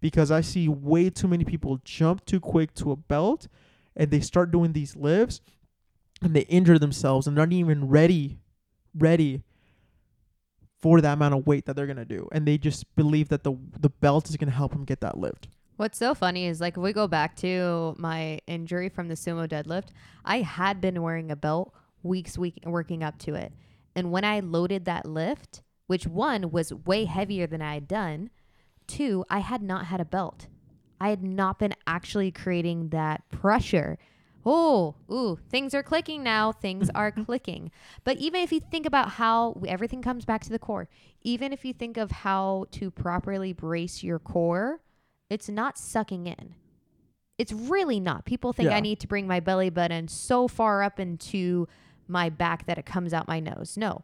because 0.00 0.30
I 0.30 0.40
see 0.40 0.68
way 0.68 1.10
too 1.10 1.26
many 1.26 1.44
people 1.44 1.80
jump 1.84 2.24
too 2.24 2.38
quick 2.38 2.74
to 2.74 2.92
a 2.92 2.96
belt 2.96 3.48
and 3.96 4.12
they 4.12 4.20
start 4.20 4.52
doing 4.52 4.72
these 4.72 4.94
lifts 4.94 5.40
and 6.22 6.32
they 6.32 6.42
injure 6.42 6.78
themselves 6.78 7.26
and 7.26 7.36
they're 7.36 7.44
not 7.44 7.52
even 7.52 7.88
ready 7.88 8.38
ready 8.96 9.42
for 10.82 11.00
that 11.00 11.14
amount 11.14 11.32
of 11.34 11.46
weight 11.46 11.64
that 11.66 11.76
they're 11.76 11.86
gonna 11.86 12.04
do, 12.04 12.28
and 12.32 12.46
they 12.46 12.58
just 12.58 12.94
believe 12.96 13.28
that 13.28 13.44
the 13.44 13.54
the 13.78 13.88
belt 13.88 14.28
is 14.28 14.36
gonna 14.36 14.52
help 14.52 14.72
them 14.72 14.84
get 14.84 15.00
that 15.00 15.16
lift. 15.16 15.48
What's 15.76 15.98
so 15.98 16.14
funny 16.14 16.46
is 16.46 16.60
like 16.60 16.76
if 16.76 16.82
we 16.82 16.92
go 16.92 17.08
back 17.08 17.36
to 17.36 17.94
my 17.98 18.40
injury 18.46 18.88
from 18.88 19.08
the 19.08 19.14
sumo 19.14 19.48
deadlift, 19.48 19.88
I 20.24 20.42
had 20.42 20.80
been 20.80 21.00
wearing 21.00 21.30
a 21.30 21.36
belt 21.36 21.72
weeks 22.02 22.36
week 22.36 22.58
working 22.66 23.02
up 23.02 23.18
to 23.20 23.34
it. 23.34 23.52
And 23.94 24.10
when 24.10 24.24
I 24.24 24.40
loaded 24.40 24.84
that 24.84 25.06
lift, 25.06 25.62
which 25.86 26.06
one 26.06 26.50
was 26.50 26.72
way 26.72 27.04
heavier 27.04 27.46
than 27.46 27.62
I 27.62 27.74
had 27.74 27.88
done, 27.88 28.30
two, 28.86 29.24
I 29.30 29.38
had 29.38 29.62
not 29.62 29.86
had 29.86 30.00
a 30.00 30.04
belt. 30.04 30.46
I 31.00 31.08
had 31.08 31.22
not 31.22 31.58
been 31.58 31.74
actually 31.86 32.30
creating 32.30 32.90
that 32.90 33.28
pressure 33.30 33.98
oh, 34.44 34.94
ooh, 35.10 35.38
things 35.50 35.74
are 35.74 35.82
clicking 35.82 36.22
now. 36.22 36.52
Things 36.52 36.90
are 36.94 37.10
clicking. 37.26 37.70
But 38.04 38.16
even 38.18 38.40
if 38.42 38.52
you 38.52 38.60
think 38.60 38.86
about 38.86 39.10
how 39.10 39.60
everything 39.66 40.02
comes 40.02 40.24
back 40.24 40.42
to 40.44 40.50
the 40.50 40.58
core, 40.58 40.88
even 41.22 41.52
if 41.52 41.64
you 41.64 41.72
think 41.72 41.96
of 41.96 42.10
how 42.10 42.66
to 42.72 42.90
properly 42.90 43.52
brace 43.52 44.02
your 44.02 44.18
core, 44.18 44.80
it's 45.30 45.48
not 45.48 45.78
sucking 45.78 46.26
in. 46.26 46.54
It's 47.38 47.52
really 47.52 47.98
not. 48.00 48.24
People 48.24 48.52
think 48.52 48.68
Yeah. 48.70 48.76
I 48.76 48.80
need 48.80 49.00
to 49.00 49.06
bring 49.06 49.26
my 49.26 49.40
belly 49.40 49.70
button 49.70 50.06
so 50.08 50.46
far 50.48 50.82
up 50.82 51.00
into 51.00 51.66
my 52.08 52.28
back 52.28 52.66
that 52.66 52.78
it 52.78 52.84
comes 52.86 53.12
out 53.14 53.26
my 53.28 53.40
nose. 53.40 53.76
No. 53.76 54.02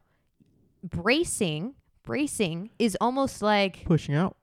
Bracing, 0.82 1.74
bracing 2.05 2.70
is 2.78 2.97
almost 3.01 3.43
like 3.43 3.84
Pushing 3.84 4.14
out. 4.14 4.36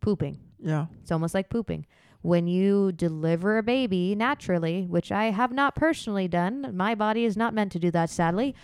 pooping. 0.00 0.38
Yeah. 0.58 0.86
It's 1.02 1.12
almost 1.12 1.34
like 1.34 1.50
pooping. 1.50 1.86
When 2.22 2.46
you 2.46 2.92
deliver 2.92 3.58
a 3.58 3.62
baby 3.62 4.14
naturally, 4.14 4.86
which 4.86 5.10
I 5.10 5.26
have 5.26 5.52
not 5.52 5.74
personally 5.74 6.28
done, 6.28 6.70
my 6.74 6.94
body 6.94 7.24
is 7.24 7.36
not 7.36 7.52
meant 7.52 7.72
to 7.72 7.80
do 7.80 7.90
that, 7.90 8.10
sadly. 8.10 8.54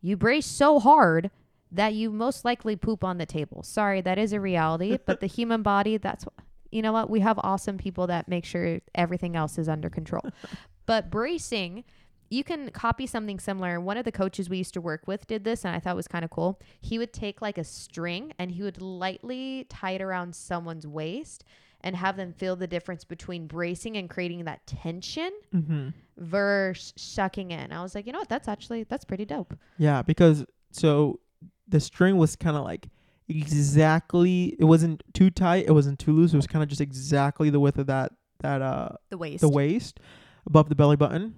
You 0.00 0.16
brace 0.16 0.46
so 0.46 0.78
hard 0.78 1.30
that 1.72 1.94
you 1.94 2.10
most 2.10 2.44
likely 2.44 2.76
poop 2.76 3.02
on 3.02 3.18
the 3.18 3.26
table. 3.26 3.64
Sorry, 3.64 4.00
that 4.00 4.18
is 4.18 4.32
a 4.32 4.40
reality, 4.40 4.96
but 5.06 5.18
the 5.20 5.26
human 5.26 5.62
body, 5.62 5.96
that's 5.96 6.24
wh- 6.24 6.40
you 6.70 6.82
know 6.82 6.92
what? 6.92 7.10
We 7.10 7.20
have 7.20 7.38
awesome 7.42 7.78
people 7.78 8.06
that 8.06 8.28
make 8.28 8.44
sure 8.44 8.80
everything 8.94 9.34
else 9.34 9.58
is 9.58 9.68
under 9.68 9.90
control. 9.90 10.22
but 10.86 11.10
bracing, 11.10 11.82
you 12.30 12.44
can 12.44 12.70
copy 12.70 13.08
something 13.08 13.40
similar. 13.40 13.80
One 13.80 13.96
of 13.96 14.04
the 14.04 14.12
coaches 14.12 14.48
we 14.48 14.58
used 14.58 14.74
to 14.74 14.80
work 14.80 15.02
with 15.06 15.26
did 15.26 15.42
this, 15.42 15.64
and 15.64 15.74
I 15.74 15.80
thought 15.80 15.92
it 15.92 15.96
was 15.96 16.08
kind 16.08 16.24
of 16.24 16.30
cool. 16.30 16.60
He 16.80 16.98
would 16.98 17.12
take 17.12 17.42
like 17.42 17.58
a 17.58 17.64
string 17.64 18.32
and 18.38 18.52
he 18.52 18.62
would 18.62 18.80
lightly 18.80 19.66
tie 19.68 19.92
it 19.92 20.02
around 20.02 20.36
someone's 20.36 20.86
waist 20.86 21.44
and 21.86 21.94
have 21.96 22.16
them 22.16 22.32
feel 22.32 22.56
the 22.56 22.66
difference 22.66 23.04
between 23.04 23.46
bracing 23.46 23.96
and 23.96 24.10
creating 24.10 24.44
that 24.44 24.66
tension 24.66 25.30
Mm-hmm. 25.54 25.88
versus 26.18 26.92
sucking 26.96 27.50
in. 27.52 27.72
I 27.72 27.80
was 27.82 27.94
like, 27.94 28.06
you 28.06 28.12
know 28.12 28.18
what? 28.18 28.28
That's 28.28 28.48
actually 28.48 28.82
that's 28.84 29.04
pretty 29.04 29.24
dope. 29.24 29.54
Yeah, 29.78 30.02
because 30.02 30.44
so 30.72 31.20
the 31.68 31.78
string 31.80 32.16
was 32.16 32.34
kind 32.36 32.56
of 32.56 32.64
like 32.64 32.88
exactly. 33.28 34.56
It 34.58 34.64
wasn't 34.64 35.02
too 35.14 35.30
tight. 35.30 35.66
It 35.66 35.72
wasn't 35.72 35.98
too 35.98 36.12
loose. 36.12 36.32
It 36.32 36.36
was 36.36 36.46
kind 36.46 36.62
of 36.62 36.68
just 36.68 36.80
exactly 36.80 37.50
the 37.50 37.60
width 37.60 37.78
of 37.78 37.86
that 37.86 38.12
that 38.40 38.60
uh 38.62 38.90
The 39.10 39.18
waist. 39.18 39.40
the 39.40 39.48
waist 39.48 40.00
above 40.46 40.68
the 40.68 40.74
belly 40.74 40.96
button. 40.96 41.34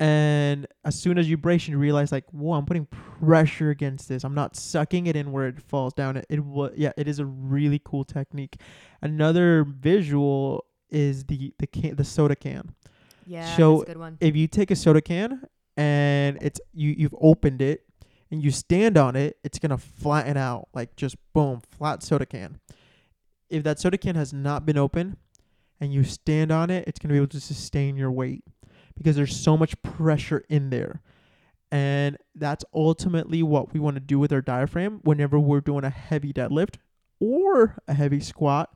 And 0.00 0.66
as 0.84 1.00
soon 1.00 1.18
as 1.18 1.30
you 1.30 1.36
brace, 1.36 1.68
you 1.68 1.78
realize 1.78 2.10
like, 2.10 2.24
whoa, 2.32 2.54
I'm 2.54 2.66
putting 2.66 2.86
pressure 2.86 3.70
against 3.70 4.08
this. 4.08 4.24
I'm 4.24 4.34
not 4.34 4.56
sucking 4.56 5.06
it 5.06 5.14
in 5.14 5.30
where 5.30 5.46
it 5.46 5.62
falls 5.62 5.94
down. 5.94 6.16
It, 6.16 6.26
it 6.28 6.40
was 6.44 6.72
yeah, 6.76 6.92
it 6.96 7.06
is 7.06 7.20
a 7.20 7.26
really 7.26 7.80
cool 7.84 8.04
technique. 8.04 8.56
Another 9.02 9.64
visual 9.64 10.64
is 10.90 11.24
the 11.24 11.52
the 11.58 11.66
can 11.66 11.94
the 11.96 12.04
soda 12.04 12.34
can. 12.34 12.74
Yeah, 13.26 13.56
So, 13.56 13.78
that's 13.78 13.82
a 13.90 13.92
good 13.94 14.00
one. 14.00 14.18
If 14.20 14.36
you 14.36 14.46
take 14.48 14.70
a 14.70 14.76
soda 14.76 15.00
can 15.00 15.42
and 15.76 16.38
it's 16.42 16.60
you 16.72 16.94
you've 16.96 17.14
opened 17.20 17.62
it 17.62 17.84
and 18.30 18.42
you 18.42 18.50
stand 18.50 18.98
on 18.98 19.14
it, 19.14 19.38
it's 19.44 19.58
gonna 19.60 19.78
flatten 19.78 20.36
out 20.36 20.68
like 20.74 20.96
just 20.96 21.16
boom, 21.32 21.62
flat 21.78 22.02
soda 22.02 22.26
can. 22.26 22.58
If 23.48 23.62
that 23.62 23.78
soda 23.78 23.96
can 23.96 24.16
has 24.16 24.32
not 24.32 24.66
been 24.66 24.76
open 24.76 25.18
and 25.80 25.92
you 25.92 26.02
stand 26.02 26.50
on 26.50 26.70
it, 26.70 26.84
it's 26.88 26.98
gonna 26.98 27.12
be 27.14 27.18
able 27.18 27.28
to 27.28 27.40
sustain 27.40 27.96
your 27.96 28.10
weight 28.10 28.42
because 28.96 29.16
there's 29.16 29.36
so 29.36 29.56
much 29.56 29.80
pressure 29.82 30.44
in 30.48 30.70
there. 30.70 31.02
And 31.70 32.18
that's 32.34 32.64
ultimately 32.72 33.42
what 33.42 33.72
we 33.72 33.80
want 33.80 33.96
to 33.96 34.00
do 34.00 34.18
with 34.18 34.32
our 34.32 34.40
diaphragm 34.40 35.00
whenever 35.02 35.38
we're 35.38 35.60
doing 35.60 35.84
a 35.84 35.90
heavy 35.90 36.32
deadlift 36.32 36.76
or 37.20 37.76
a 37.88 37.94
heavy 37.94 38.20
squat. 38.20 38.70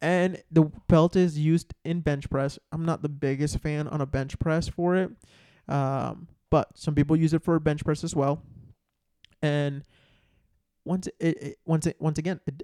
And 0.00 0.42
the 0.50 0.70
belt 0.88 1.16
is 1.16 1.38
used 1.38 1.74
in 1.84 2.00
bench 2.00 2.30
press. 2.30 2.58
I'm 2.72 2.84
not 2.84 3.02
the 3.02 3.08
biggest 3.08 3.58
fan 3.58 3.88
on 3.88 4.00
a 4.00 4.06
bench 4.06 4.38
press 4.38 4.68
for 4.68 4.96
it. 4.96 5.10
Um, 5.68 6.28
but 6.50 6.68
some 6.78 6.94
people 6.94 7.16
use 7.16 7.34
it 7.34 7.42
for 7.42 7.56
a 7.56 7.60
bench 7.60 7.84
press 7.84 8.04
as 8.04 8.14
well. 8.14 8.42
And 9.42 9.84
once 10.84 11.06
it, 11.06 11.42
it 11.42 11.58
once 11.66 11.86
it 11.86 11.96
once 12.00 12.18
again, 12.18 12.40
it, 12.46 12.62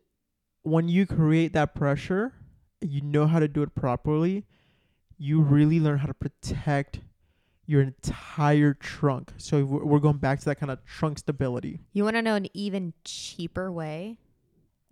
when 0.63 0.89
you 0.89 1.07
create 1.07 1.53
that 1.53 1.75
pressure, 1.75 2.33
you 2.81 3.01
know 3.03 3.27
how 3.27 3.39
to 3.39 3.49
do 3.49 3.63
it 3.63 3.75
properly. 3.75 4.47
You 5.25 5.41
really 5.41 5.81
learn 5.81 6.01
how 6.01 6.07
to 6.07 6.13
protect 6.13 7.01
your 7.65 7.81
entire 7.81 8.75
trunk. 8.75 9.33
So 9.39 9.65
we're 9.65 9.99
going 9.99 10.19
back 10.19 10.39
to 10.41 10.45
that 10.45 10.57
kind 10.57 10.71
of 10.71 10.85
trunk 10.85 11.19
stability. 11.19 11.81
You 11.95 12.05
want 12.05 12.17
to 12.17 12.21
know 12.21 12.35
an 12.35 12.47
even 12.53 12.93
cheaper 13.05 13.73
way 13.73 14.19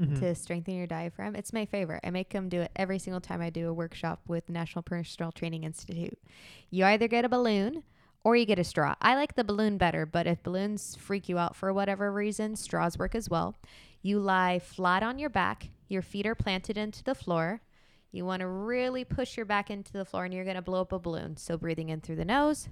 Mhm. 0.01 0.19
to 0.21 0.35
strengthen 0.35 0.75
your 0.75 0.87
diaphragm? 0.87 1.37
It's 1.37 1.53
my 1.53 1.67
favorite. 1.67 2.01
I 2.03 2.09
make 2.09 2.31
them 2.31 2.49
do 2.49 2.63
it 2.63 2.73
every 2.75 2.99
single 2.99 3.21
time 3.21 3.43
I 3.43 3.51
do 3.51 3.69
a 3.69 3.75
workshop 3.75 4.23
with 4.27 4.49
National 4.49 4.83
Personal 4.83 5.33
Training 5.33 5.65
Institute. 5.65 6.19
You 6.71 6.87
either 6.87 7.09
get 7.09 7.27
a 7.27 7.29
balloon 7.29 7.83
or 8.25 8.35
you 8.35 8.47
get 8.47 8.59
a 8.59 8.65
straw. 8.65 8.95
I 9.03 9.15
like 9.17 9.35
the 9.35 9.45
balloon 9.45 9.77
better, 9.77 10.07
but 10.07 10.27
if 10.27 10.43
balloons 10.43 10.97
freak 10.97 11.29
you 11.29 11.37
out 11.37 11.55
for 11.57 11.75
whatever 11.75 12.11
reason, 12.11 12.57
straws 12.57 12.97
work 12.97 13.15
as 13.15 13.29
well. 13.29 13.55
You 14.01 14.19
lie 14.19 14.61
flat 14.61 15.03
on 15.03 15.19
your 15.19 15.29
back, 15.29 15.69
your 15.89 16.01
feet 16.01 16.25
are 16.27 16.35
planted 16.35 16.79
into 16.79 17.05
the 17.05 17.15
floor. 17.15 17.61
You 18.13 18.27
want 18.27 18.41
to 18.41 18.47
really 18.47 19.05
push 19.05 19.37
your 19.37 19.47
back 19.47 19.71
into 19.71 19.93
the 19.93 20.05
floor 20.05 20.27
and 20.27 20.35
you're 20.35 20.45
going 20.45 20.57
to 20.57 20.63
blow 20.63 20.83
up 20.83 20.93
a 20.93 20.99
balloon. 20.99 21.37
So 21.39 21.57
breathing 21.57 21.89
in 21.89 22.03
through 22.03 22.17
the 22.17 22.25
nose, 22.27 22.69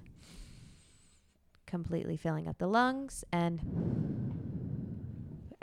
completely 1.65 2.15
filling 2.15 2.47
up 2.47 2.59
the 2.59 2.67
lungs 2.67 3.25
and 3.33 3.59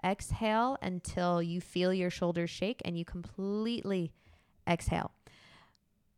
exhale 0.05 0.77
until 0.83 1.41
you 1.41 1.61
feel 1.61 1.95
your 1.95 2.11
shoulders 2.11 2.51
shake 2.51 2.83
and 2.85 2.99
you 2.99 3.05
completely 3.05 4.13
exhale. 4.69 5.13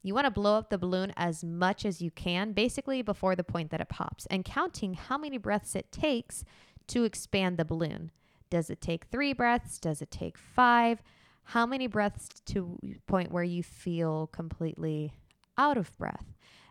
You 0.02 0.14
want 0.14 0.24
to 0.24 0.30
blow 0.30 0.56
up 0.56 0.70
the 0.70 0.78
balloon 0.78 1.12
as 1.16 1.44
much 1.44 1.84
as 1.84 2.00
you 2.00 2.10
can, 2.10 2.52
basically 2.52 3.02
before 3.02 3.36
the 3.36 3.44
point 3.44 3.70
that 3.70 3.82
it 3.82 3.90
pops, 3.90 4.24
and 4.26 4.44
counting 4.44 4.94
how 4.94 5.18
many 5.18 5.36
breaths 5.36 5.76
it 5.76 5.92
takes 5.92 6.42
to 6.86 7.04
expand 7.04 7.58
the 7.58 7.66
balloon. 7.66 8.10
Does 8.48 8.70
it 8.70 8.80
take 8.80 9.04
three 9.04 9.34
breaths? 9.34 9.78
Does 9.78 10.00
it 10.00 10.10
take 10.10 10.38
five? 10.38 11.02
How 11.50 11.66
many 11.66 11.88
breaths 11.88 12.28
to 12.46 12.78
point 13.08 13.32
where 13.32 13.42
you 13.42 13.64
feel 13.64 14.28
completely 14.28 15.12
out 15.58 15.76
of 15.76 15.96
breath? 15.98 16.24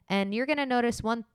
And 0.08 0.34
you're 0.34 0.46
going 0.46 0.58
to 0.58 0.66
notice 0.66 1.04
one 1.04 1.26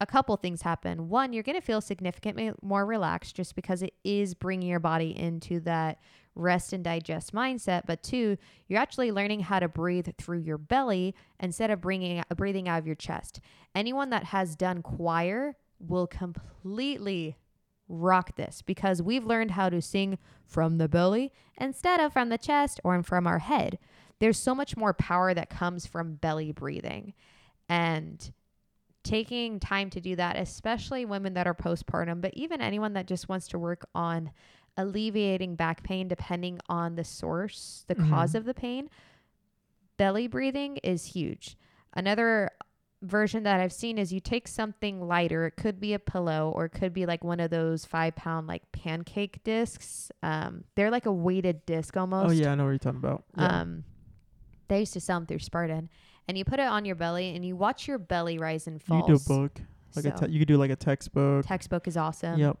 a 0.00 0.06
couple 0.06 0.36
things 0.36 0.62
happen. 0.62 1.08
One, 1.08 1.32
you're 1.32 1.42
going 1.42 1.58
to 1.58 1.66
feel 1.66 1.80
significantly 1.80 2.52
more 2.62 2.86
relaxed 2.86 3.34
just 3.34 3.56
because 3.56 3.82
it 3.82 3.94
is 4.04 4.34
bringing 4.34 4.68
your 4.68 4.78
body 4.78 5.18
into 5.18 5.58
that 5.60 5.98
rest 6.36 6.72
and 6.72 6.84
digest 6.84 7.34
mindset. 7.34 7.82
But 7.84 8.04
two, 8.04 8.36
you're 8.68 8.80
actually 8.80 9.10
learning 9.10 9.40
how 9.40 9.58
to 9.58 9.68
breathe 9.68 10.08
through 10.16 10.40
your 10.40 10.58
belly 10.58 11.16
instead 11.40 11.72
of 11.72 11.80
bringing 11.80 12.22
breathing 12.36 12.68
out 12.68 12.78
of 12.78 12.86
your 12.86 12.94
chest. 12.94 13.40
Anyone 13.74 14.10
that 14.10 14.24
has 14.24 14.54
done 14.54 14.82
choir 14.82 15.56
will 15.80 16.06
completely 16.06 17.38
rock 17.88 18.36
this 18.36 18.62
because 18.62 19.02
we've 19.02 19.26
learned 19.26 19.52
how 19.52 19.68
to 19.68 19.82
sing 19.82 20.18
from 20.44 20.78
the 20.78 20.88
belly 20.88 21.32
instead 21.58 22.00
of 22.00 22.12
from 22.12 22.28
the 22.28 22.38
chest 22.38 22.80
or 22.84 23.02
from 23.02 23.26
our 23.26 23.40
head. 23.40 23.78
There's 24.20 24.38
so 24.38 24.54
much 24.54 24.76
more 24.76 24.94
power 24.94 25.34
that 25.34 25.50
comes 25.50 25.86
from 25.86 26.14
belly 26.14 26.52
breathing. 26.52 27.14
And 27.68 28.32
taking 29.02 29.60
time 29.60 29.90
to 29.90 30.00
do 30.00 30.16
that, 30.16 30.36
especially 30.36 31.04
women 31.04 31.34
that 31.34 31.46
are 31.46 31.54
postpartum, 31.54 32.20
but 32.22 32.32
even 32.34 32.60
anyone 32.62 32.94
that 32.94 33.06
just 33.06 33.28
wants 33.28 33.48
to 33.48 33.58
work 33.58 33.86
on 33.94 34.30
alleviating 34.76 35.54
back 35.56 35.82
pain 35.82 36.08
depending 36.08 36.58
on 36.68 36.94
the 36.96 37.04
source, 37.04 37.84
the 37.86 37.94
Mhm. 37.94 38.08
cause 38.08 38.34
of 38.34 38.44
the 38.44 38.54
pain, 38.54 38.88
belly 39.98 40.26
breathing 40.26 40.78
is 40.78 41.04
huge. 41.06 41.56
Another 41.92 42.50
version 43.04 43.42
that 43.44 43.60
I've 43.60 43.72
seen 43.72 43.98
is 43.98 44.12
you 44.12 44.20
take 44.20 44.48
something 44.48 45.00
lighter. 45.06 45.46
It 45.46 45.52
could 45.56 45.78
be 45.80 45.92
a 45.94 45.98
pillow 45.98 46.52
or 46.54 46.64
it 46.66 46.70
could 46.70 46.92
be 46.92 47.06
like 47.06 47.22
one 47.22 47.40
of 47.40 47.50
those 47.50 47.84
five 47.84 48.16
pound 48.16 48.46
like 48.46 48.62
pancake 48.72 49.42
discs. 49.44 50.10
Um, 50.22 50.64
they're 50.74 50.90
like 50.90 51.06
a 51.06 51.12
weighted 51.12 51.64
disc 51.66 51.96
almost. 51.96 52.28
Oh 52.30 52.32
yeah, 52.32 52.52
I 52.52 52.54
know 52.54 52.64
what 52.64 52.70
you're 52.70 52.78
talking 52.78 52.98
about. 52.98 53.24
Yeah. 53.36 53.60
Um, 53.60 53.84
they 54.68 54.80
used 54.80 54.94
to 54.94 55.00
sell 55.00 55.18
them 55.20 55.26
through 55.26 55.40
Spartan, 55.40 55.90
and 56.26 56.38
you 56.38 56.44
put 56.44 56.58
it 56.58 56.66
on 56.66 56.84
your 56.86 56.94
belly 56.96 57.34
and 57.36 57.44
you 57.44 57.54
watch 57.54 57.86
your 57.86 57.98
belly 57.98 58.38
rise 58.38 58.66
and 58.66 58.82
fall. 58.82 58.96
you 58.98 59.02
could 59.04 59.24
do 59.24 59.34
a 59.34 59.38
book. 59.38 59.60
Like 59.94 60.06
a 60.06 60.18
So, 60.18 60.26
te- 60.26 60.32
you 60.32 60.38
could 60.40 60.48
do 60.48 60.56
like 60.56 60.70
a 60.70 60.76
textbook. 60.76 61.44
textbook 61.46 61.86
is 61.86 61.96
awesome. 61.96 62.40
yep. 62.40 62.56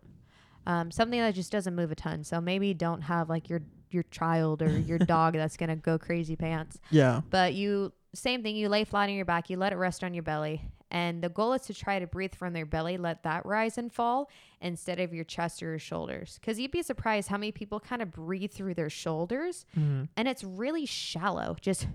Um, 0.66 0.90
something 0.90 1.18
that 1.20 1.34
just 1.34 1.50
doesn't 1.52 1.74
move 1.74 1.90
a 1.90 1.94
ton. 1.94 2.24
So 2.24 2.40
maybe 2.40 2.72
don't 2.74 3.02
have 3.02 3.28
like 3.28 3.48
your 3.48 3.62
your 3.90 4.02
child 4.04 4.60
or 4.62 4.78
your 4.78 4.98
dog 5.14 5.34
that's 5.34 5.56
gonna 5.56 5.76
go 5.76 5.98
crazy 5.98 6.36
pants. 6.36 6.78
Yeah. 6.90 7.20
But 7.30 7.54
you 7.54 7.92
same 8.14 8.42
thing. 8.42 8.56
You 8.56 8.68
lay 8.68 8.84
flat 8.84 9.08
on 9.08 9.14
your 9.14 9.24
back. 9.24 9.50
You 9.50 9.56
let 9.56 9.72
it 9.72 9.76
rest 9.76 10.02
on 10.04 10.14
your 10.14 10.22
belly. 10.22 10.62
And 10.90 11.22
the 11.22 11.28
goal 11.28 11.52
is 11.54 11.62
to 11.62 11.74
try 11.74 11.98
to 11.98 12.06
breathe 12.06 12.34
from 12.36 12.52
their 12.52 12.66
belly, 12.66 12.96
let 12.96 13.24
that 13.24 13.44
rise 13.44 13.76
and 13.78 13.92
fall 13.92 14.30
instead 14.60 15.00
of 15.00 15.12
your 15.12 15.24
chest 15.24 15.60
or 15.62 15.70
your 15.70 15.78
shoulders. 15.80 16.38
Because 16.40 16.58
you'd 16.60 16.70
be 16.70 16.82
surprised 16.82 17.28
how 17.28 17.36
many 17.36 17.50
people 17.50 17.80
kind 17.80 18.00
of 18.00 18.12
breathe 18.12 18.52
through 18.52 18.74
their 18.74 18.90
shoulders 18.90 19.66
Mhm. 19.76 20.08
and 20.16 20.28
it's 20.28 20.44
really 20.44 20.86
shallow. 20.86 21.56
Just 21.60 21.88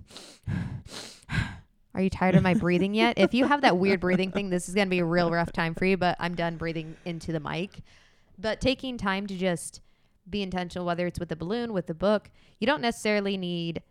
are 1.94 2.02
you 2.02 2.10
tired 2.10 2.36
of 2.36 2.44
my 2.44 2.54
breathing 2.54 2.94
yet? 2.94 3.18
If 3.18 3.34
you 3.34 3.46
have 3.46 3.62
that 3.62 3.78
weird 3.78 4.00
breathing 4.00 4.32
thing, 4.32 4.50
this 4.50 4.68
is 4.70 4.76
going 4.76 4.88
to 4.88 4.92
be 4.92 5.00
a 5.00 5.06
real 5.06 5.32
rough 5.32 5.52
time 5.52 5.74
for 5.76 5.86
you, 5.86 5.98
but 5.98 6.16
I'm 6.20 6.36
done 6.36 6.58
breathing 6.58 6.96
into 7.06 7.32
the 7.32 7.40
mic. 7.40 7.82
But 8.38 8.62
taking 8.62 8.98
time 8.98 9.28
to 9.28 9.38
just 9.38 9.82
be 10.30 10.42
intentional, 10.42 10.86
whether 10.86 11.08
it's 11.08 11.20
with 11.20 11.30
the 11.30 11.36
balloon, 11.36 11.74
with 11.74 11.88
the 11.88 11.94
book, 11.94 12.30
you 12.60 12.68
don't 12.68 12.82
necessarily 12.82 13.36
need 13.38 13.82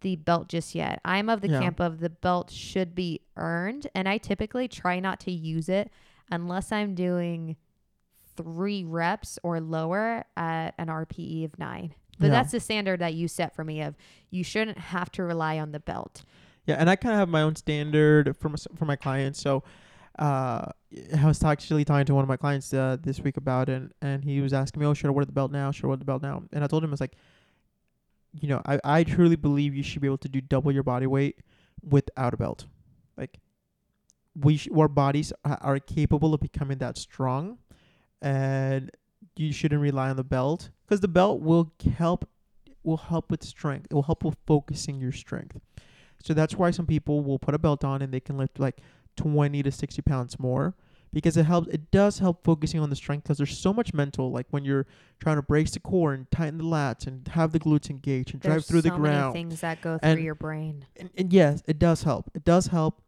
the 0.00 0.16
belt 0.16 0.48
just 0.48 0.74
yet. 0.74 1.00
I'm 1.04 1.28
of 1.28 1.40
the 1.40 1.48
Yeah. 1.48 1.60
camp 1.60 1.80
of 1.80 2.00
the 2.00 2.10
belt 2.10 2.50
should 2.50 2.94
be 2.94 3.20
earned, 3.36 3.86
and 3.94 4.08
I 4.08 4.18
typically 4.18 4.68
try 4.68 5.00
not 5.00 5.20
to 5.20 5.30
use 5.32 5.68
it 5.68 5.90
unless 6.30 6.72
I'm 6.72 6.94
doing 6.94 7.56
three 8.36 8.84
reps 8.84 9.38
or 9.42 9.60
lower 9.60 10.24
at 10.36 10.74
an 10.78 10.88
RPE 10.88 11.44
of 11.44 11.58
nine. 11.58 11.94
But 12.18 12.26
Yeah. 12.26 12.32
that's 12.32 12.52
the 12.52 12.60
standard 12.60 13.00
that 13.00 13.14
you 13.14 13.28
set 13.28 13.54
for 13.54 13.64
me 13.64 13.80
of 13.82 13.94
you 14.30 14.42
shouldn't 14.44 14.78
have 14.78 15.10
to 15.12 15.22
rely 15.22 15.58
on 15.58 15.72
the 15.72 15.80
belt. 15.80 16.24
Yeah, 16.66 16.76
and 16.76 16.90
I 16.90 16.96
kind 16.96 17.12
of 17.14 17.18
have 17.18 17.28
my 17.28 17.42
own 17.42 17.54
standard 17.56 18.36
for 18.36 18.48
my, 18.48 18.56
for 18.74 18.84
my 18.86 18.96
clients. 18.96 19.40
So, 19.40 19.62
uh, 20.18 20.70
I 21.16 21.24
was 21.26 21.42
actually 21.44 21.84
talking 21.84 22.06
to 22.06 22.14
one 22.14 22.22
of 22.24 22.28
my 22.28 22.36
clients 22.38 22.72
uh, 22.74 22.96
this 23.00 23.20
week 23.20 23.36
about 23.36 23.68
it, 23.68 23.92
and 24.00 24.24
he 24.24 24.40
was 24.40 24.52
asking 24.52 24.80
me, 24.80 24.86
"Oh, 24.86 24.94
should 24.94 25.08
I 25.08 25.10
wear 25.10 25.24
the 25.26 25.32
belt 25.32 25.52
now? 25.52 25.70
Should 25.70 25.84
I 25.84 25.88
wear 25.88 25.96
the 25.98 26.04
belt 26.06 26.22
now?" 26.22 26.42
And 26.52 26.64
I 26.64 26.66
told 26.66 26.82
him, 26.82 26.90
"I 26.90 26.92
was 26.92 27.00
like, 27.00 27.16
you 28.40 28.48
know, 28.48 28.62
I 28.66 28.78
I 28.84 29.04
truly 29.04 29.36
believe 29.36 29.74
you 29.74 29.82
should 29.82 30.02
be 30.02 30.08
able 30.08 30.18
to 30.18 30.28
do 30.28 30.40
double 30.40 30.72
your 30.72 30.82
body 30.82 31.06
weight 31.06 31.38
without 31.82 32.34
a 32.34 32.36
belt. 32.36 32.66
Like, 33.16 33.38
we 34.34 34.56
sh- 34.58 34.68
our 34.76 34.88
bodies 34.88 35.32
are, 35.44 35.78
capable 35.78 36.34
of 36.34 36.40
becoming 36.40 36.78
that 36.78 36.98
strong, 36.98 37.58
and 38.20 38.90
you 39.36 39.52
shouldn't 39.52 39.80
rely 39.80 40.10
on 40.10 40.16
the 40.16 40.24
belt 40.24 40.70
because 40.84 41.00
the 41.00 41.08
belt 41.08 41.40
will 41.40 41.72
help 41.96 42.28
will 42.82 42.96
help 42.96 43.30
with 43.30 43.42
strength. 43.42 43.86
It 43.90 43.94
will 43.94 44.02
help 44.02 44.24
with 44.24 44.36
focusing 44.46 45.00
your 45.00 45.12
strength." 45.12 45.58
So 46.22 46.34
that's 46.34 46.54
why 46.54 46.70
some 46.70 46.86
people 46.86 47.22
will 47.22 47.38
put 47.38 47.54
a 47.54 47.58
belt 47.58 47.84
on 47.84 48.02
and 48.02 48.12
they 48.12 48.20
can 48.20 48.36
lift 48.36 48.58
like 48.58 48.80
20 49.16 49.62
to 49.62 49.70
60 49.70 50.02
pounds 50.02 50.38
more 50.38 50.74
because 51.12 51.36
it 51.36 51.44
helps. 51.46 51.68
It 51.68 51.90
does 51.90 52.18
help 52.18 52.44
focusing 52.44 52.80
on 52.80 52.90
the 52.90 52.96
strength 52.96 53.24
because 53.24 53.38
there's 53.38 53.56
so 53.58 53.72
much 53.72 53.94
mental. 53.94 54.30
Like 54.30 54.46
when 54.50 54.64
you're 54.64 54.86
trying 55.20 55.36
to 55.36 55.42
brace 55.42 55.70
the 55.72 55.80
core 55.80 56.12
and 56.12 56.30
tighten 56.30 56.58
the 56.58 56.64
lats 56.64 57.06
and 57.06 57.26
have 57.28 57.52
the 57.52 57.60
glutes 57.60 57.88
engaged 57.90 58.32
and 58.34 58.42
drive 58.42 58.64
through 58.64 58.82
the 58.82 58.88
so 58.90 58.98
many 58.98 59.14
ground. 59.14 59.32
things 59.34 59.60
that 59.60 59.80
go 59.80 59.98
And- 60.02 60.16
through 60.16 60.24
your 60.24 60.34
brain. 60.34 60.84
And, 60.96 61.10
and 61.16 61.32
yes, 61.32 61.62
it 61.66 61.78
does 61.78 62.02
help. 62.02 62.30
It 62.34 62.44
does 62.44 62.66
help. 62.68 63.00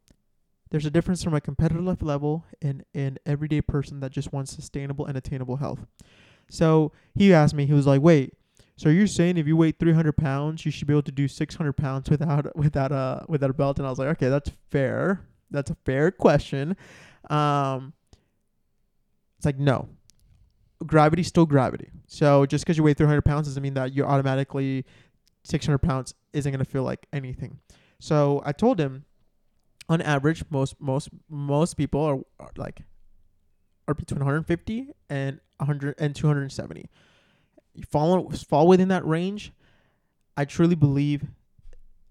There's 0.70 0.84
a 0.86 0.90
difference 0.90 1.22
from 1.24 1.32
a 1.34 1.40
competitive 1.40 2.02
level 2.02 2.44
and 2.60 2.84
an 2.94 3.18
everyday 3.24 3.62
person 3.62 4.00
that 4.00 4.12
just 4.12 4.32
wants 4.34 4.54
sustainable 4.54 5.06
and 5.06 5.16
attainable 5.16 5.56
health. 5.56 5.86
So 6.50 6.92
he 7.14 7.32
asked 7.32 7.54
me, 7.54 7.66
he 7.66 7.72
was 7.72 7.86
like, 7.86 8.02
"Wait, 8.02 8.34
so 8.76 8.88
you're 8.90 9.06
saying 9.06 9.38
if 9.38 9.46
you 9.46 9.56
weigh 9.56 9.72
300 9.72 10.12
pounds, 10.16 10.64
you 10.66 10.70
should 10.70 10.86
be 10.86 10.92
able 10.94 11.02
to 11.02 11.12
do 11.12 11.26
600 11.28 11.72
pounds 11.74 12.08
without 12.10 12.54
without 12.56 12.92
a 12.92 13.24
without 13.28 13.50
a 13.50 13.54
belt?" 13.54 13.78
And 13.78 13.86
I 13.86 13.90
was 13.90 13.98
like, 13.98 14.08
"Okay, 14.08 14.28
that's 14.28 14.50
fair. 14.70 15.22
That's 15.50 15.70
a 15.70 15.76
fair 15.84 16.10
question." 16.10 16.76
Um, 17.30 17.92
it's 19.36 19.46
like 19.46 19.58
no, 19.58 19.88
gravity's 20.86 21.28
still 21.28 21.46
gravity. 21.46 21.90
So 22.06 22.46
just 22.46 22.64
because 22.64 22.76
you 22.76 22.82
weigh 22.82 22.94
300 22.94 23.22
pounds 23.24 23.46
doesn't 23.46 23.62
mean 23.62 23.74
that 23.74 23.94
you're 23.94 24.06
automatically 24.06 24.84
600 25.44 25.78
pounds 25.78 26.14
isn't 26.32 26.50
gonna 26.50 26.64
feel 26.64 26.82
like 26.82 27.06
anything. 27.12 27.58
So 28.00 28.42
I 28.44 28.52
told 28.52 28.80
him, 28.80 29.04
on 29.88 30.00
average, 30.02 30.44
most 30.50 30.76
most 30.80 31.08
most 31.28 31.74
people 31.74 32.02
are, 32.02 32.18
are 32.38 32.50
like 32.56 32.82
are 33.86 33.94
between 33.94 34.18
150 34.18 34.90
and 35.08 35.40
100 35.56 35.94
and 35.98 36.14
270. 36.14 36.86
You 37.74 37.84
fall 37.90 38.30
fall 38.30 38.68
within 38.68 38.88
that 38.88 39.06
range. 39.06 39.52
I 40.36 40.44
truly 40.44 40.74
believe 40.74 41.24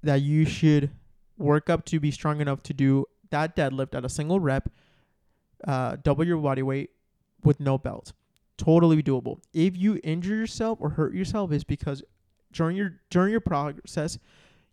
that 0.03 0.21
you 0.21 0.45
should 0.45 0.91
work 1.37 1.69
up 1.69 1.85
to 1.85 1.99
be 1.99 2.11
strong 2.11 2.41
enough 2.41 2.63
to 2.63 2.73
do 2.73 3.05
that 3.31 3.55
deadlift 3.55 3.95
at 3.95 4.05
a 4.05 4.09
single 4.09 4.39
rep, 4.39 4.69
uh, 5.67 5.97
double 6.03 6.25
your 6.25 6.37
body 6.37 6.61
weight 6.61 6.91
with 7.43 7.59
no 7.59 7.77
belt. 7.77 8.13
Totally 8.57 9.03
doable. 9.03 9.39
If 9.53 9.77
you 9.77 9.99
injure 10.03 10.35
yourself 10.35 10.79
or 10.81 10.89
hurt 10.89 11.13
yourself, 11.13 11.51
is 11.51 11.63
because 11.63 12.03
during 12.51 12.75
your 12.75 12.99
during 13.09 13.31
your 13.31 13.41
process, 13.41 14.17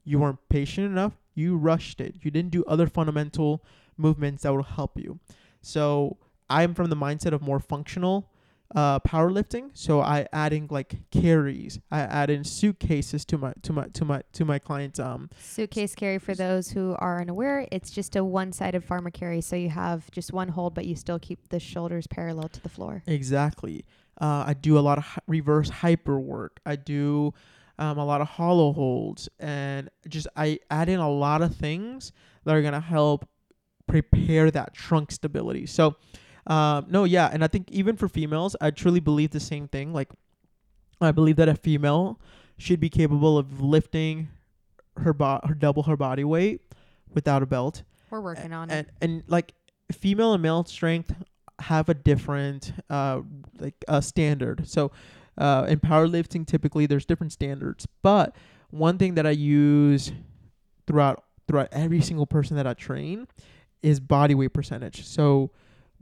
you 0.05 0.19
weren't 0.19 0.39
patient 0.49 0.87
enough. 0.87 1.13
You 1.35 1.57
rushed 1.57 2.01
it. 2.01 2.17
You 2.23 2.31
didn't 2.31 2.51
do 2.51 2.65
other 2.65 2.87
fundamental 2.87 3.63
movements 3.97 4.43
that 4.43 4.55
will 4.55 4.63
help 4.63 4.99
you. 4.99 5.19
So 5.61 6.19
I'm 6.49 6.75
from 6.75 6.91
the 6.91 6.97
mindset 6.97 7.33
of 7.33 7.43
more 7.43 7.61
functional 7.61 8.31
uh, 8.75 8.99
powerlifting. 9.01 9.71
So 9.73 10.01
I 10.01 10.27
adding 10.33 10.67
like 10.71 10.97
carries. 11.11 11.79
I 11.91 12.01
add 12.01 12.31
in 12.31 12.45
suitcases 12.45 13.25
to 13.27 13.39
my 13.39 13.53
to 13.63 13.73
my 13.73 13.87
to 13.89 14.05
my 14.05 14.23
to 14.33 14.45
my 14.45 14.59
clients. 14.59 14.99
Um, 14.99 15.31
Suitcase 15.39 15.95
carry 15.95 16.19
for 16.19 16.35
those 16.35 16.71
who 16.71 16.97
are 16.99 17.21
unaware, 17.21 17.69
it's 17.71 17.91
just 17.91 18.17
a 18.17 18.25
one-sided 18.25 18.85
farmer 18.85 19.11
carry. 19.11 19.41
So 19.41 19.57
you 19.57 19.71
have 19.71 20.11
just 20.11 20.33
one 20.33 20.49
hold, 20.49 20.75
but 20.75 20.87
you 20.87 20.97
still 20.97 21.19
keep 21.19 21.49
the 21.49 21.61
shoulders 21.61 22.07
parallel 22.07 22.49
to 22.49 22.61
the 22.61 22.69
floor. 22.69 23.03
Exactly. 23.07 23.85
Uh, 24.21 24.45
I 24.47 24.55
do 24.55 24.79
a 24.79 24.81
lot 24.81 24.99
of 24.99 25.05
hy- 25.05 25.23
reverse 25.27 25.69
hyper 25.69 26.19
work. 26.19 26.61
I 26.65 26.77
do 26.77 27.35
um, 27.79 27.99
a 27.99 28.05
lot 28.05 28.21
of 28.21 28.29
hollow 28.29 28.73
holds, 28.73 29.29
and 29.39 29.91
just 30.09 30.29
I 30.37 30.61
add 30.71 30.89
in 30.89 31.01
a 31.01 31.11
lot 31.11 31.43
of 31.43 31.55
things 31.55 32.13
that 32.45 32.55
are 32.55 32.63
gonna 32.63 32.81
help 32.81 33.29
prepare 33.87 34.51
that 34.51 34.75
trunk 34.75 35.11
stability. 35.13 35.67
So, 35.67 35.97
um, 36.47 36.87
no, 36.89 37.05
yeah, 37.05 37.31
and 37.33 37.43
I 37.45 37.49
think 37.49 37.71
even 37.71 37.97
for 37.97 38.09
females, 38.09 38.55
I 38.61 38.71
truly 38.71 39.01
believe 39.01 39.31
the 39.31 39.41
same 39.41 39.69
thing. 39.69 39.93
Like, 39.93 40.11
I 41.01 41.11
believe 41.13 41.37
that 41.37 41.49
a 41.49 41.55
female 41.55 42.21
should 42.59 42.81
be 42.81 42.89
capable 42.89 43.37
of 43.39 43.61
lifting 43.61 44.29
her 44.99 45.13
bo- 45.13 45.41
her 45.45 45.55
double 45.55 45.83
her 45.85 45.97
body 45.97 46.23
weight 46.25 46.61
without 47.13 47.43
a 47.43 47.47
belt 47.47 47.83
We're 48.11 48.21
working 48.21 48.53
on 48.53 48.71
and 48.71 48.87
it. 48.87 48.95
and 49.01 49.23
like 49.27 49.53
female 49.91 50.33
and 50.35 50.43
male 50.43 50.65
strength 50.65 51.13
have 51.59 51.89
a 51.89 51.95
different 51.95 52.73
uh 52.91 53.23
like 53.59 53.75
uh 53.89 54.01
standard 54.01 54.69
so 54.69 54.93
uh 55.37 55.67
in 55.69 55.81
powerlifting 55.81 56.47
typically 56.47 56.87
there's 56.87 57.05
different 57.05 57.33
standards 57.33 57.87
but 58.03 58.37
one 58.71 58.99
thing 58.99 59.15
that 59.17 59.27
i 59.27 59.31
use 59.31 60.13
throughout 60.87 61.25
throughout 61.49 61.69
every 61.73 62.01
single 62.01 62.27
person 62.27 62.57
that 62.57 62.67
i 62.69 62.75
train 62.75 63.27
is 63.83 63.99
body 63.99 64.35
weight 64.35 64.53
percentage 64.53 65.05
so 65.05 65.51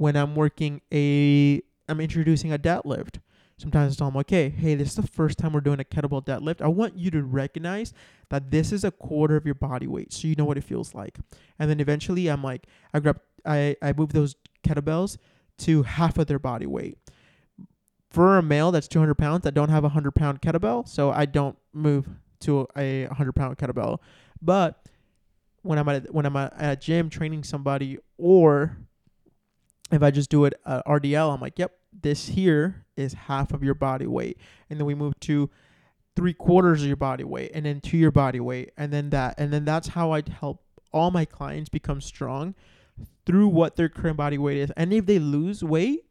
when 0.03 0.17
i'm 0.17 0.35
working 0.35 0.81
a 0.93 1.63
i'm 1.89 2.01
introducing 2.01 2.53
a 2.53 2.59
deadlift 2.59 3.21
sometimes 3.57 3.95
I 3.95 3.99
tell 3.99 4.11
them 4.11 4.17
okay 4.19 4.49
hey 4.49 4.75
this 4.75 4.89
is 4.89 4.97
the 4.97 5.07
first 5.07 5.39
time 5.39 5.53
we're 5.53 5.61
doing 5.61 5.79
a 5.79 5.85
kettlebell 5.85 6.25
deadlift 6.25 6.61
i 6.61 6.67
want 6.67 6.97
you 6.97 7.11
to 7.13 7.23
recognize 7.23 7.93
that 8.33 8.51
this 8.51 8.73
is 8.73 8.83
a 8.83 8.91
quarter 8.91 9.37
of 9.37 9.45
your 9.45 9.55
body 9.55 9.87
weight 9.87 10.13
so 10.13 10.27
you 10.27 10.35
know 10.35 10.47
what 10.47 10.57
it 10.57 10.65
feels 10.65 10.95
like. 10.95 11.19
And 11.59 11.71
then 11.71 11.79
eventually 11.79 12.29
i'm 12.29 12.43
like 12.43 12.67
i 12.93 12.99
grab 12.99 13.21
i 13.45 13.77
i 13.81 13.93
move 13.93 14.13
those 14.13 14.35
kettlebells 14.67 15.19
to 15.59 15.83
half 15.83 16.19
of 16.19 16.27
their 16.27 16.41
body 16.41 16.67
weight. 16.67 16.99
For 18.11 18.39
a 18.39 18.43
male 18.43 18.73
that's 18.73 18.89
200 18.89 19.15
pounds 19.15 19.47
I 19.47 19.51
don't 19.51 19.69
have 19.69 19.85
a 19.85 19.93
100 19.93 20.13
pound 20.13 20.41
kettlebell 20.41 20.89
so 20.89 21.11
i 21.11 21.27
don't 21.27 21.57
move 21.73 22.09
to 22.41 22.67
a 22.77 23.07
100 23.07 23.33
pound 23.35 23.59
kettlebell. 23.59 23.99
But 24.41 24.85
when 25.61 25.79
i'm 25.79 25.89
at 25.89 26.13
when 26.13 26.27
i'm 26.27 26.37
at 26.37 26.55
a 26.59 26.75
gym 26.75 27.09
training 27.11 27.45
somebody 27.45 27.99
or 28.17 28.79
if 29.93 30.03
i 30.03 30.11
just 30.11 30.31
do 30.31 30.45
it 30.45 30.55
uh, 30.65 30.83
at 30.85 31.03
rdl 31.03 31.33
i'm 31.33 31.41
like 31.41 31.59
yep 31.59 31.73
this 32.01 32.29
here 32.29 32.87
is 32.97 33.13
half 33.13 33.53
of 33.53 33.63
your 33.63 33.75
body 33.75 34.07
weight. 34.07 34.39
And 34.71 34.79
then 34.79 34.87
we 34.87 34.95
move 34.95 35.19
to 35.21 35.51
three 36.17 36.35
quarters 36.35 36.83
of 36.83 36.87
your 36.87 36.97
body 36.97 37.25
weight 37.25 37.51
and 37.55 37.67
then 37.67 37.81
to 37.81 37.97
your 37.97 38.11
body 38.11 38.41
weight 38.41 38.71
and 38.77 38.93
then 38.93 39.11
that. 39.11 39.35
And 39.39 39.53
then 39.53 39.65
that's 39.65 39.89
how 39.89 40.13
i 40.13 40.23
help 40.41 40.63
all 40.93 41.11
my 41.11 41.25
clients 41.25 41.71
become 41.71 42.01
strong 42.01 42.55
through 43.25 43.49
what 43.49 43.77
their 43.77 43.89
current 43.89 44.17
body 44.17 44.37
weight 44.37 44.59
is. 44.59 44.71
And 44.77 44.93
if 44.93 45.07
they 45.07 45.19
lose 45.19 45.63
weight 45.63 46.07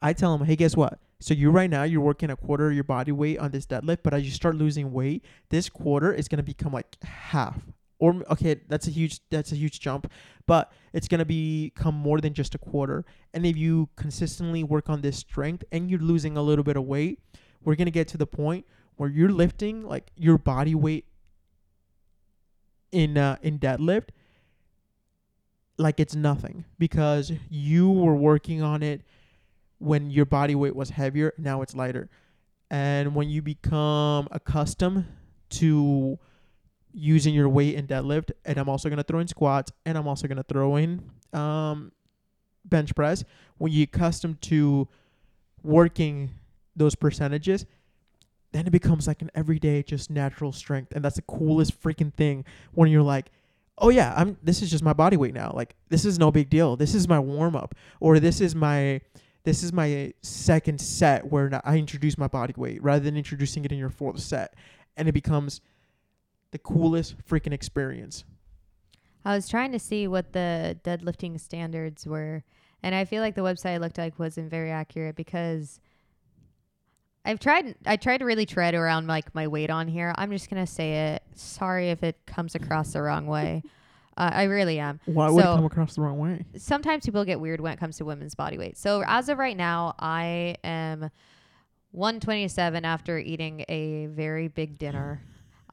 i 0.00 0.12
tell 0.12 0.36
them 0.36 0.46
hey 0.46 0.56
guess 0.56 0.76
what? 0.76 0.98
So 1.20 1.32
you 1.32 1.50
right 1.50 1.70
now 1.70 1.84
you're 1.84 2.02
working 2.02 2.30
a 2.30 2.36
quarter 2.36 2.68
of 2.68 2.74
your 2.74 2.84
body 2.84 3.12
weight 3.12 3.38
on 3.38 3.50
this 3.50 3.66
deadlift 3.66 3.98
but 4.02 4.12
as 4.12 4.24
you 4.24 4.30
start 4.30 4.56
losing 4.56 4.92
weight 4.92 5.24
this 5.48 5.68
quarter 5.68 6.12
is 6.12 6.28
to 6.28 6.42
become 6.42 6.72
like 6.72 6.96
half 7.02 7.62
or 7.98 8.22
okay, 8.30 8.60
that's 8.68 8.86
a 8.86 8.90
huge 8.90 9.20
that's 9.30 9.52
a 9.52 9.56
huge 9.56 9.80
jump, 9.80 10.10
but 10.46 10.72
it's 10.92 11.08
gonna 11.08 11.24
become 11.24 11.94
more 11.94 12.20
than 12.20 12.34
just 12.34 12.54
a 12.54 12.58
quarter. 12.58 13.04
And 13.32 13.46
if 13.46 13.56
you 13.56 13.88
consistently 13.96 14.62
work 14.62 14.88
on 14.90 15.00
this 15.00 15.18
strength 15.18 15.64
and 15.72 15.90
you're 15.90 16.00
losing 16.00 16.36
a 16.36 16.42
little 16.42 16.64
bit 16.64 16.76
of 16.76 16.84
weight, 16.84 17.20
we're 17.62 17.76
gonna 17.76 17.90
get 17.90 18.08
to 18.08 18.16
the 18.16 18.26
point 18.26 18.66
where 18.96 19.08
you're 19.08 19.30
lifting 19.30 19.84
like 19.84 20.10
your 20.16 20.38
body 20.38 20.74
weight 20.74 21.06
in 22.92 23.18
uh, 23.18 23.36
in 23.42 23.58
deadlift 23.58 24.10
like 25.76 25.98
it's 25.98 26.14
nothing 26.14 26.64
because 26.78 27.32
you 27.50 27.90
were 27.90 28.14
working 28.14 28.62
on 28.62 28.82
it 28.82 29.02
when 29.78 30.10
your 30.10 30.24
body 30.24 30.54
weight 30.54 30.76
was 30.76 30.90
heavier 30.90 31.32
now 31.36 31.62
it's 31.62 31.74
lighter 31.74 32.08
and 32.70 33.14
when 33.14 33.28
you 33.28 33.42
become 33.42 34.28
accustomed 34.30 35.04
to 35.50 36.18
using 36.94 37.34
your 37.34 37.48
weight 37.48 37.74
in 37.74 37.86
deadlift 37.86 38.30
and 38.44 38.56
i'm 38.56 38.68
also 38.68 38.88
going 38.88 38.96
to 38.96 39.02
throw 39.02 39.18
in 39.18 39.28
squats 39.28 39.72
and 39.84 39.98
i'm 39.98 40.06
also 40.06 40.26
going 40.28 40.36
to 40.36 40.44
throw 40.44 40.76
in 40.76 41.02
um, 41.32 41.90
bench 42.64 42.94
press. 42.94 43.24
When 43.58 43.72
you 43.72 43.82
accustomed 43.82 44.40
to 44.42 44.88
working 45.62 46.30
those 46.76 46.94
percentages 46.94 47.66
then 48.52 48.66
it 48.66 48.70
becomes 48.70 49.08
like 49.08 49.20
an 49.20 49.30
everyday 49.34 49.82
just 49.82 50.10
natural 50.10 50.52
strength 50.52 50.92
and 50.94 51.04
that's 51.04 51.16
the 51.16 51.22
coolest 51.22 51.80
freaking 51.82 52.14
thing 52.14 52.44
when 52.72 52.90
you're 52.90 53.02
like 53.02 53.30
oh 53.78 53.88
yeah 53.88 54.14
i'm 54.16 54.36
this 54.42 54.62
is 54.62 54.70
just 54.70 54.84
my 54.84 54.92
body 54.92 55.16
weight 55.16 55.34
now. 55.34 55.52
Like 55.54 55.74
this 55.88 56.04
is 56.04 56.18
no 56.18 56.30
big 56.30 56.50
deal. 56.50 56.76
This 56.76 56.94
is 56.94 57.08
my 57.08 57.18
warm 57.18 57.56
up 57.56 57.74
or 58.00 58.20
this 58.20 58.40
is 58.40 58.54
my 58.54 59.00
this 59.44 59.62
is 59.62 59.72
my 59.72 60.12
second 60.22 60.80
set 60.80 61.30
where 61.30 61.60
I 61.64 61.76
introduce 61.76 62.16
my 62.16 62.28
body 62.28 62.54
weight 62.56 62.82
rather 62.82 63.04
than 63.04 63.16
introducing 63.16 63.64
it 63.64 63.72
in 63.72 63.78
your 63.78 63.90
fourth 63.90 64.20
set. 64.20 64.54
And 64.96 65.08
it 65.08 65.12
becomes 65.12 65.60
the 66.54 66.58
coolest 66.60 67.16
freaking 67.28 67.52
experience 67.52 68.22
I 69.24 69.34
was 69.34 69.48
trying 69.48 69.72
to 69.72 69.78
see 69.80 70.06
what 70.06 70.32
the 70.34 70.78
deadlifting 70.84 71.40
standards 71.40 72.06
were, 72.06 72.44
and 72.82 72.94
I 72.94 73.04
feel 73.06 73.22
like 73.22 73.34
the 73.34 73.40
website 73.40 73.70
I 73.72 73.76
looked 73.78 73.96
like 73.98 74.18
wasn't 74.18 74.50
very 74.50 74.70
accurate 74.70 75.16
because 75.16 75.80
I've 77.24 77.40
tried 77.40 77.74
I 77.86 77.96
tried 77.96 78.18
to 78.18 78.24
really 78.26 78.46
tread 78.46 78.74
around 78.74 79.06
like 79.08 79.34
my 79.34 79.48
weight 79.48 79.70
on 79.70 79.88
here. 79.88 80.14
I'm 80.16 80.30
just 80.30 80.48
gonna 80.50 80.66
say 80.66 81.14
it. 81.14 81.22
Sorry 81.34 81.88
if 81.90 82.02
it 82.04 82.18
comes 82.26 82.54
across 82.54 82.92
the 82.92 83.02
wrong 83.02 83.26
way. 83.26 83.62
Uh, 84.16 84.30
I 84.32 84.44
really 84.44 84.78
am. 84.78 85.00
why 85.06 85.28
would 85.28 85.42
So- 85.42 85.54
it 85.54 85.56
come 85.56 85.64
across 85.64 85.96
the 85.96 86.00
wrong 86.02 86.18
way 86.18 86.44
Sometimes 86.56 87.04
people 87.04 87.24
get 87.24 87.40
weird 87.40 87.60
when 87.60 87.72
it 87.72 87.80
comes 87.80 87.96
to 87.96 88.04
women's 88.04 88.36
body 88.36 88.56
weight. 88.58 88.78
So 88.78 89.02
as 89.04 89.28
of 89.28 89.38
right 89.38 89.56
now, 89.56 89.96
I 89.98 90.54
am 90.62 91.10
127 91.90 92.84
after 92.84 93.18
eating 93.18 93.64
a 93.68 94.06
very 94.06 94.46
big 94.46 94.78
dinner. 94.78 95.20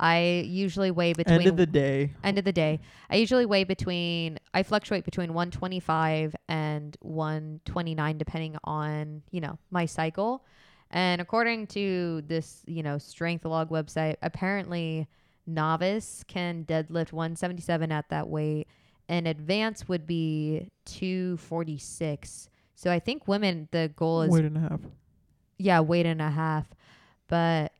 I 0.01 0.43
usually 0.47 0.91
weigh 0.91 1.13
between 1.13 1.41
end 1.41 1.47
of 1.47 1.57
the 1.57 1.65
day 1.65 2.13
end 2.23 2.37
of 2.37 2.43
the 2.43 2.51
day. 2.51 2.79
I 3.09 3.17
usually 3.17 3.45
weigh 3.45 3.63
between 3.63 4.39
I 4.53 4.63
fluctuate 4.63 5.05
between 5.05 5.33
125 5.33 6.35
and 6.49 6.97
129 7.01 8.17
depending 8.17 8.57
on, 8.63 9.21
you 9.31 9.41
know, 9.41 9.57
my 9.69 9.85
cycle. 9.85 10.43
And 10.89 11.21
according 11.21 11.67
to 11.67 12.21
this, 12.27 12.63
you 12.65 12.83
know, 12.83 12.97
strength 12.97 13.45
log 13.45 13.69
website, 13.69 14.15
apparently 14.21 15.07
novice 15.47 16.23
can 16.27 16.65
deadlift 16.65 17.13
177 17.13 17.91
at 17.91 18.09
that 18.09 18.27
weight 18.27 18.67
and 19.07 19.27
advanced 19.27 19.87
would 19.87 20.07
be 20.07 20.69
246. 20.85 22.49
So 22.75 22.91
I 22.91 22.99
think 22.99 23.27
women 23.27 23.67
the 23.71 23.91
goal 23.95 24.23
is 24.23 24.31
weight 24.31 24.45
and 24.45 24.57
a 24.57 24.61
half 24.61 24.79
yeah, 25.61 25.79
weight 25.79 26.05
and 26.05 26.21
a 26.21 26.29
half. 26.29 26.65
But 27.27 27.71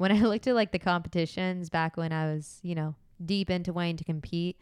when 0.00 0.10
I 0.10 0.20
looked 0.22 0.46
at 0.46 0.54
like 0.54 0.72
the 0.72 0.78
competitions 0.78 1.68
back 1.68 1.98
when 1.98 2.10
I 2.10 2.32
was, 2.32 2.58
you 2.62 2.74
know, 2.74 2.94
deep 3.22 3.50
into 3.50 3.74
wanting 3.74 3.98
to 3.98 4.04
compete, 4.04 4.56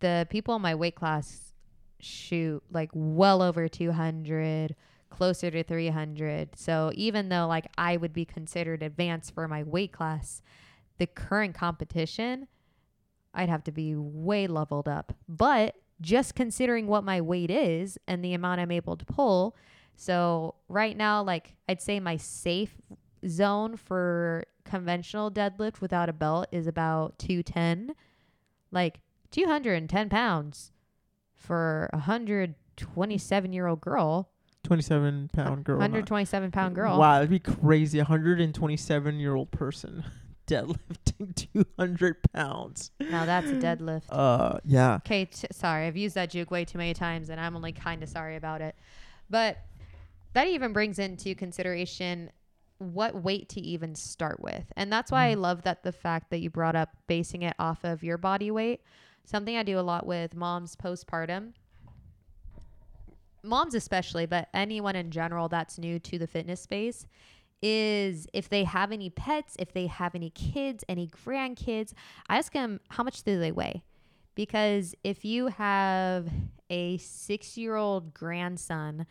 the 0.00 0.26
people 0.28 0.54
in 0.54 0.60
my 0.60 0.74
weight 0.74 0.94
class 0.94 1.54
shoot 1.98 2.62
like 2.70 2.90
well 2.92 3.40
over 3.40 3.68
200, 3.68 4.76
closer 5.08 5.50
to 5.50 5.62
300. 5.62 6.50
So 6.56 6.92
even 6.94 7.30
though 7.30 7.46
like 7.46 7.68
I 7.78 7.96
would 7.96 8.12
be 8.12 8.26
considered 8.26 8.82
advanced 8.82 9.32
for 9.32 9.48
my 9.48 9.62
weight 9.62 9.92
class, 9.92 10.42
the 10.98 11.06
current 11.06 11.54
competition, 11.54 12.46
I'd 13.32 13.48
have 13.48 13.64
to 13.64 13.72
be 13.72 13.94
way 13.96 14.46
leveled 14.46 14.88
up. 14.88 15.14
But 15.26 15.76
just 16.02 16.34
considering 16.34 16.86
what 16.86 17.02
my 17.02 17.22
weight 17.22 17.50
is 17.50 17.96
and 18.06 18.22
the 18.22 18.34
amount 18.34 18.60
I'm 18.60 18.72
able 18.72 18.98
to 18.98 19.06
pull, 19.06 19.56
so 19.96 20.56
right 20.68 20.96
now, 20.96 21.22
like 21.22 21.54
I'd 21.66 21.80
say 21.80 21.98
my 21.98 22.18
safe 22.18 22.76
zone 23.26 23.76
for 23.76 24.44
conventional 24.64 25.30
deadlift 25.30 25.80
without 25.80 26.08
a 26.08 26.12
belt 26.12 26.46
is 26.52 26.66
about 26.66 27.18
210. 27.18 27.94
Like 28.70 29.00
210 29.30 30.08
pounds 30.08 30.72
for 31.34 31.88
a 31.92 31.96
127 31.96 33.52
year 33.52 33.66
old 33.66 33.80
girl, 33.80 34.28
27 34.64 35.30
pound 35.32 35.64
girl 35.64 35.78
127 35.78 36.50
pound 36.50 36.74
girl. 36.74 36.98
Wow, 36.98 37.14
that'd 37.14 37.30
be 37.30 37.38
crazy. 37.38 37.98
A 37.98 38.02
127 38.02 39.18
year 39.18 39.34
old 39.34 39.50
person 39.50 40.04
deadlifting 40.46 41.34
200 41.76 42.16
pounds. 42.34 42.90
Now 43.00 43.24
that's 43.24 43.50
a 43.50 43.54
deadlift. 43.54 44.04
Uh, 44.08 44.58
yeah. 44.64 44.96
Okay, 44.96 45.24
t- 45.24 45.48
sorry. 45.52 45.86
I've 45.86 45.96
used 45.96 46.14
that 46.14 46.30
juke 46.30 46.50
way 46.50 46.64
too 46.64 46.78
many 46.78 46.94
times 46.94 47.30
and 47.30 47.40
I'm 47.40 47.56
only 47.56 47.72
kind 47.72 48.02
of 48.02 48.08
sorry 48.08 48.36
about 48.36 48.60
it. 48.60 48.76
But 49.28 49.58
that 50.34 50.48
even 50.48 50.72
brings 50.72 50.98
into 50.98 51.34
consideration 51.34 52.30
what 52.80 53.22
weight 53.22 53.48
to 53.50 53.60
even 53.60 53.94
start 53.94 54.40
with. 54.40 54.72
And 54.74 54.90
that's 54.90 55.12
why 55.12 55.28
I 55.28 55.34
Mhm. 55.34 55.40
love 55.40 55.62
that 55.62 55.82
the 55.82 55.92
fact 55.92 56.30
that 56.30 56.40
you 56.40 56.48
brought 56.48 56.74
up 56.74 56.96
basing 57.06 57.42
it 57.42 57.54
off 57.58 57.84
of 57.84 58.02
your 58.02 58.16
body 58.16 58.50
weight. 58.50 58.82
Something 59.24 59.56
I 59.56 59.62
do 59.62 59.78
a 59.78 59.82
lot 59.82 60.06
with 60.06 60.34
moms 60.34 60.76
postpartum. 60.76 61.52
Moms 63.42 63.74
especially, 63.74 64.24
but 64.24 64.48
anyone 64.54 64.96
in 64.96 65.10
general 65.10 65.48
that's 65.48 65.78
new 65.78 65.98
to 65.98 66.18
the 66.18 66.26
fitness 66.26 66.62
space 66.62 67.06
is 67.62 68.26
if 68.32 68.48
they 68.48 68.64
have 68.64 68.92
any 68.92 69.10
pets, 69.10 69.56
if 69.58 69.72
they 69.72 69.86
have 69.86 70.14
any 70.14 70.30
kids, 70.30 70.82
any 70.88 71.06
grandkids, 71.06 71.92
I 72.28 72.38
ask 72.38 72.52
them 72.52 72.80
how 72.88 73.04
much 73.04 73.22
do 73.22 73.38
they 73.38 73.52
weigh? 73.52 73.82
Because 74.34 74.94
if 75.04 75.24
you 75.24 75.48
have 75.48 76.28
a 76.70 76.96
six 76.96 77.58
year 77.58 77.76
old 77.76 78.14
grandson 78.14 79.06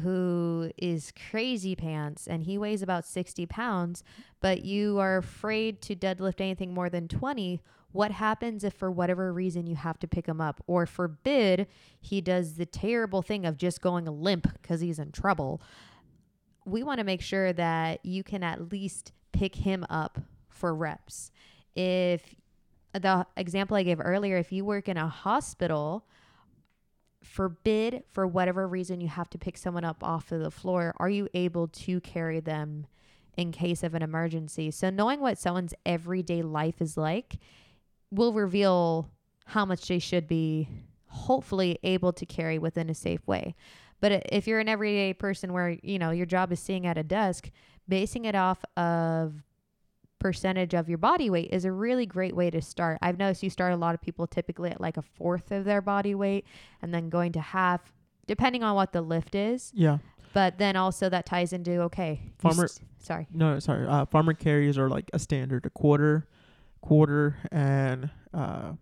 who 0.00 0.70
is 0.78 1.12
crazy 1.30 1.76
pants 1.76 2.26
and 2.26 2.44
he 2.44 2.56
weighs 2.56 2.82
about 2.82 3.04
60 3.04 3.46
pounds, 3.46 4.02
but 4.40 4.64
you 4.64 4.98
are 4.98 5.18
afraid 5.18 5.82
to 5.82 5.94
deadlift 5.94 6.40
anything 6.40 6.72
more 6.72 6.88
than 6.88 7.08
20, 7.08 7.60
what 7.92 8.10
happens 8.10 8.64
if 8.64 8.72
for 8.72 8.90
whatever 8.90 9.32
reason 9.32 9.66
you 9.66 9.76
have 9.76 9.98
to 9.98 10.08
pick 10.08 10.26
him 10.26 10.40
up? 10.40 10.62
Or 10.66 10.86
forbid 10.86 11.66
he 12.00 12.20
does 12.22 12.54
the 12.54 12.66
terrible 12.66 13.20
thing 13.20 13.44
of 13.44 13.58
just 13.58 13.82
going 13.82 14.06
limp 14.06 14.48
because 14.60 14.80
he's 14.80 14.98
in 14.98 15.12
trouble. 15.12 15.60
We 16.64 16.82
want 16.82 16.98
to 16.98 17.04
make 17.04 17.20
sure 17.20 17.52
that 17.52 18.04
you 18.04 18.22
can 18.22 18.42
at 18.42 18.72
least 18.72 19.12
pick 19.32 19.56
him 19.56 19.84
up 19.90 20.18
for 20.48 20.74
reps. 20.74 21.30
If 21.74 22.34
the 22.94 23.26
example 23.36 23.76
I 23.76 23.82
gave 23.82 24.00
earlier, 24.00 24.38
if 24.38 24.52
you 24.52 24.64
work 24.64 24.88
in 24.88 24.96
a 24.96 25.08
hospital, 25.08 26.06
forbid 27.22 28.04
for 28.10 28.26
whatever 28.26 28.66
reason 28.66 29.00
you 29.00 29.08
have 29.08 29.30
to 29.30 29.38
pick 29.38 29.56
someone 29.56 29.84
up 29.84 30.02
off 30.02 30.32
of 30.32 30.40
the 30.40 30.50
floor, 30.50 30.94
are 30.98 31.10
you 31.10 31.28
able 31.34 31.68
to 31.68 32.00
carry 32.00 32.40
them 32.40 32.86
in 33.36 33.52
case 33.52 33.82
of 33.82 33.94
an 33.94 34.02
emergency? 34.02 34.70
So 34.70 34.90
knowing 34.90 35.20
what 35.20 35.38
someone's 35.38 35.74
everyday 35.86 36.42
life 36.42 36.80
is 36.80 36.96
like 36.96 37.38
will 38.10 38.32
reveal 38.32 39.10
how 39.46 39.64
much 39.64 39.88
they 39.88 39.98
should 39.98 40.28
be 40.28 40.68
hopefully 41.06 41.78
able 41.82 42.12
to 42.12 42.26
carry 42.26 42.58
within 42.58 42.90
a 42.90 42.94
safe 42.94 43.26
way. 43.26 43.54
But 44.00 44.26
if 44.32 44.46
you're 44.46 44.60
an 44.60 44.68
everyday 44.68 45.12
person 45.12 45.52
where, 45.52 45.76
you 45.82 45.98
know, 45.98 46.10
your 46.10 46.26
job 46.26 46.52
is 46.52 46.60
sitting 46.60 46.86
at 46.86 46.98
a 46.98 47.02
desk, 47.02 47.50
basing 47.88 48.24
it 48.24 48.34
off 48.34 48.64
of 48.76 49.42
percentage 50.22 50.72
of 50.72 50.88
your 50.88 50.98
body 50.98 51.28
weight 51.28 51.48
is 51.50 51.64
a 51.64 51.72
really 51.72 52.06
great 52.06 52.34
way 52.36 52.48
to 52.48 52.62
start. 52.62 52.96
I've 53.02 53.18
noticed 53.18 53.42
you 53.42 53.50
start 53.50 53.72
a 53.72 53.76
lot 53.76 53.92
of 53.92 54.00
people 54.00 54.28
typically 54.28 54.70
at 54.70 54.80
like 54.80 54.96
a 54.96 55.02
fourth 55.02 55.50
of 55.50 55.64
their 55.64 55.82
body 55.82 56.14
weight 56.14 56.46
and 56.80 56.94
then 56.94 57.08
going 57.08 57.32
to 57.32 57.40
half 57.40 57.92
depending 58.28 58.62
on 58.62 58.76
what 58.76 58.92
the 58.92 59.02
lift 59.02 59.34
is. 59.34 59.72
Yeah. 59.74 59.98
But 60.32 60.58
then 60.58 60.76
also 60.76 61.08
that 61.08 61.26
ties 61.26 61.52
into 61.52 61.82
okay. 61.82 62.20
Farmer- 62.38 62.68
sorry. 63.00 63.26
No, 63.32 63.58
sorry. 63.58 63.84
Uh, 63.84 64.06
farmer 64.06 64.32
carries 64.32 64.78
are 64.78 64.88
like 64.88 65.10
a 65.12 65.18
standard, 65.18 65.66
a 65.66 65.70
quarter, 65.70 66.28
quarter, 66.80 67.36
and 67.50 68.08
uh, 68.32 68.72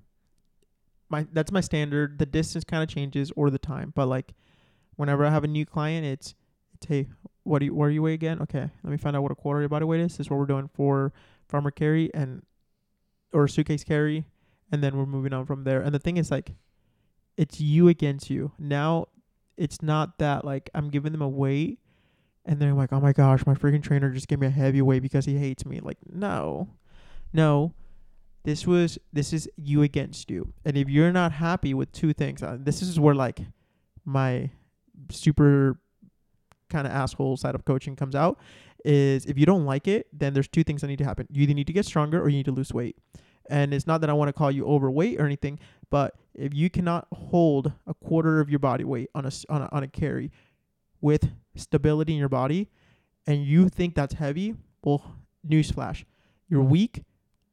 my 1.09 1.26
that's 1.32 1.51
my 1.51 1.62
standard. 1.62 2.18
The 2.18 2.26
distance 2.26 2.64
kind 2.64 2.82
of 2.82 2.88
changes 2.91 3.32
or 3.34 3.49
the 3.49 3.59
time, 3.59 3.95
but 3.97 4.07
like 4.07 4.34
whenever 4.97 5.24
I 5.24 5.30
have 5.30 5.43
a 5.43 5.49
new 5.49 5.64
client, 5.64 6.07
it's 6.07 6.34
it's 6.74 6.86
hey, 6.86 7.09
what 7.45 7.61
do 7.61 7.64
you 7.64 7.74
where 7.74 7.91
you 7.91 8.03
weigh 8.03 8.12
again? 8.12 8.43
Okay, 8.43 8.70
let 8.84 8.91
me 8.91 8.99
find 8.99 9.16
out 9.16 9.22
what 9.22 9.32
a 9.32 9.34
quarter 9.34 9.61
of 9.61 9.62
your 9.62 9.70
body 9.70 9.86
weight 9.86 10.01
is. 10.01 10.12
This 10.12 10.26
is 10.26 10.30
what 10.30 10.38
we're 10.38 10.47
doing 10.47 10.68
for 10.74 11.12
farmer 11.51 11.70
carry 11.70 12.12
and 12.14 12.42
or 13.32 13.46
suitcase 13.48 13.84
carry, 13.84 14.24
and 14.72 14.82
then 14.82 14.96
we're 14.96 15.07
moving 15.07 15.32
on 15.32 15.46
from 15.46 15.64
there. 15.64 15.80
And 15.80 15.94
the 15.94 15.98
thing 15.98 16.16
is 16.16 16.30
like, 16.30 16.53
it's 17.36 17.61
you 17.61 17.88
against 17.88 18.30
you. 18.30 18.53
Now, 18.59 19.07
it's 19.57 19.82
not 19.82 20.18
that 20.18 20.44
like 20.44 20.70
I'm 20.74 20.88
giving 20.88 21.12
them 21.12 21.22
a 21.22 21.28
weight 21.28 21.78
and 22.46 22.59
they're 22.61 22.72
like, 22.72 22.92
"Oh 22.92 23.01
my 23.01 23.12
gosh, 23.12 23.44
my 23.46 23.55
freaking 23.55 23.82
trainer 23.82 24.11
just 24.11 24.28
gave 24.28 24.40
me 24.40 24.46
a 24.46 24.51
heavy 24.51 24.82
weight 24.82 25.03
because 25.03 25.26
he 25.26 25.36
hates 25.36 25.64
me." 25.66 25.80
Like, 25.80 25.98
no, 26.11 26.68
no, 27.32 27.74
this 28.44 28.66
was 28.66 28.98
this 29.12 29.32
is 29.32 29.48
you 29.57 29.82
against 29.82 30.30
you. 30.30 30.53
And 30.64 30.76
if 30.76 30.88
you're 30.88 31.12
not 31.12 31.32
happy 31.32 31.74
with 31.74 31.92
two 31.92 32.12
things, 32.12 32.42
uh, 32.42 32.57
this 32.59 32.82
is 32.82 32.98
where 32.98 33.14
like 33.14 33.40
my 34.05 34.51
super 35.11 35.78
kind 36.68 36.86
of 36.86 36.92
asshole 36.92 37.36
side 37.36 37.55
of 37.55 37.64
coaching 37.64 37.96
comes 37.96 38.14
out 38.14 38.38
is 38.85 39.26
if 39.26 39.39
you 39.39 39.47
don't 39.47 39.64
like 39.64 39.89
it, 39.89 40.07
then 40.12 40.35
there's 40.35 40.49
two 40.49 40.64
things 40.64 40.81
that 40.81 40.89
need 40.89 40.99
to 40.99 41.05
happen. 41.05 41.26
You 41.31 41.43
either 41.43 41.55
need 41.55 41.66
to 41.66 41.72
get 41.72 41.87
stronger 41.87 42.20
or 42.20 42.28
you 42.28 42.37
need 42.37 42.47
to 42.47 42.53
lose 42.53 42.72
weight. 42.72 42.97
And 43.49 43.74
it's 43.74 43.87
not 43.87 44.01
that 44.01 44.11
I 44.11 44.12
want 44.12 44.28
to 44.28 44.33
call 44.33 44.51
you 44.51 44.66
overweight 44.66 45.20
or 45.20 45.26
anything, 45.26 45.59
but 45.91 46.14
if 46.35 46.55
you 46.55 46.70
cannot 46.70 47.09
hold 47.12 47.72
a 47.87 47.95
quarter 47.95 48.41
of 48.41 48.49
your 48.49 48.61
body 48.61 48.85
weight 48.85 49.11
on 49.14 49.26
a, 49.26 49.31
on 49.49 49.62
a, 49.62 49.68
on 49.72 49.83
a 49.83 49.89
carry 49.89 50.31
with 51.01 51.31
stability 51.57 52.12
in 52.12 52.18
your 52.18 52.28
body 52.28 52.68
and 53.26 53.45
you 53.45 53.68
think 53.68 53.95
that's 53.95 54.14
heavy, 54.14 54.55
well, 54.83 55.16
newsflash, 55.47 56.05
you're 56.49 56.62
weak 56.62 57.03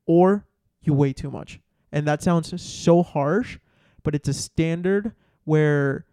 or 0.06 0.46
you 0.82 0.94
weigh 0.94 1.14
too 1.14 1.32
much. 1.32 1.60
And 1.92 2.08
that 2.08 2.22
sounds 2.22 2.62
so 2.62 3.02
harsh, 3.02 3.58
but 4.04 4.14
it's 4.14 4.30
a 4.30 4.34
standard 4.34 5.14
where 5.46 6.06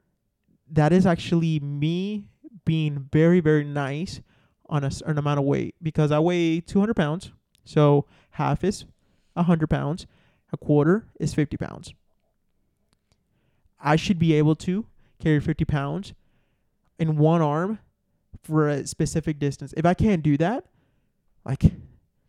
that 0.71 0.93
is 0.93 1.05
actually 1.07 1.61
me 1.61 2.25
being 2.65 3.09
very, 3.13 3.41
very 3.41 3.65
nice 3.65 4.21
on 4.69 4.85
a 4.85 4.91
certain 4.91 5.19
amount 5.19 5.39
of 5.39 5.45
weight 5.45 5.75
because 5.83 6.11
I 6.11 6.19
weigh 6.19 6.61
200 6.61 6.95
pounds. 6.95 7.33
So 7.65 8.07
half 8.31 8.65
is 8.65 8.85
100 9.35 9.69
pounds, 9.69 10.07
a 10.53 10.57
quarter 10.57 11.07
is 11.19 11.35
50 11.35 11.57
pounds. 11.57 11.95
I 13.81 13.97
should 13.97 14.19
be 14.19 14.33
able 14.35 14.55
to 14.57 14.87
carry 15.21 15.41
50 15.41 15.65
pounds 15.65 16.15
in 16.99 17.17
one 17.17 17.43
arm 17.43 17.79
for 18.43 18.69
a 18.69 18.87
specific 18.87 19.39
distance. 19.39 19.75
If 19.77 19.85
I 19.85 19.95
can't 19.95 20.23
do 20.23 20.37
that, 20.39 20.65
like 21.45 21.63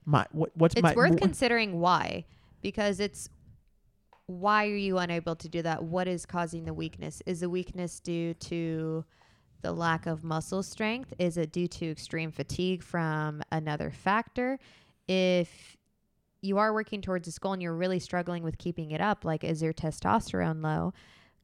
my 0.05 0.25
what, 0.31 0.51
what's 0.55 0.75
It's 0.75 0.83
my 0.83 0.93
worth 0.93 1.15
wh- 1.15 1.21
considering 1.21 1.79
why, 1.79 2.25
because 2.61 2.99
it's 2.99 3.29
why 4.27 4.65
are 4.65 4.75
you 4.75 4.97
unable 4.97 5.35
to 5.35 5.47
do 5.47 5.61
that? 5.61 5.83
What 5.83 6.07
is 6.07 6.25
causing 6.25 6.65
the 6.65 6.73
weakness? 6.73 7.21
Is 7.25 7.41
the 7.41 7.49
weakness 7.49 7.99
due 7.99 8.33
to 8.33 9.05
the 9.61 9.71
lack 9.71 10.05
of 10.05 10.23
muscle 10.23 10.63
strength? 10.63 11.13
Is 11.19 11.37
it 11.37 11.51
due 11.51 11.67
to 11.67 11.91
extreme 11.91 12.31
fatigue 12.31 12.83
from 12.83 13.41
another 13.51 13.91
factor? 13.91 14.59
If 15.07 15.77
you 16.41 16.57
are 16.57 16.73
working 16.73 17.01
towards 17.01 17.27
a 17.27 17.39
goal 17.39 17.53
and 17.53 17.61
you're 17.61 17.75
really 17.75 17.99
struggling 17.99 18.43
with 18.43 18.57
keeping 18.57 18.91
it 18.91 19.01
up, 19.01 19.25
like 19.25 19.43
is 19.43 19.61
your 19.61 19.73
testosterone 19.73 20.63
low? 20.63 20.93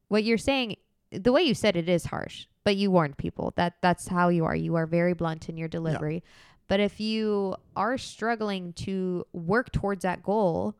What 0.08 0.24
you're 0.24 0.38
saying, 0.38 0.76
the 1.10 1.32
way 1.32 1.42
you 1.42 1.54
said 1.54 1.76
it 1.76 1.88
is 1.88 2.06
harsh, 2.06 2.46
but 2.64 2.76
you 2.76 2.90
warned 2.90 3.18
people 3.18 3.52
that 3.56 3.74
that's 3.80 4.08
how 4.08 4.28
you 4.28 4.44
are. 4.44 4.54
You 4.54 4.76
are 4.76 4.86
very 4.86 5.14
blunt 5.14 5.48
in 5.48 5.56
your 5.56 5.68
delivery. 5.68 6.22
But 6.68 6.80
if 6.80 7.00
you 7.00 7.56
are 7.76 7.98
struggling 7.98 8.72
to 8.74 9.26
work 9.32 9.72
towards 9.72 10.02
that 10.04 10.22
goal, 10.22 10.74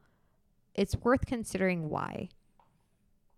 it's 0.74 0.96
worth 0.96 1.26
considering 1.26 1.90
why. 1.90 2.28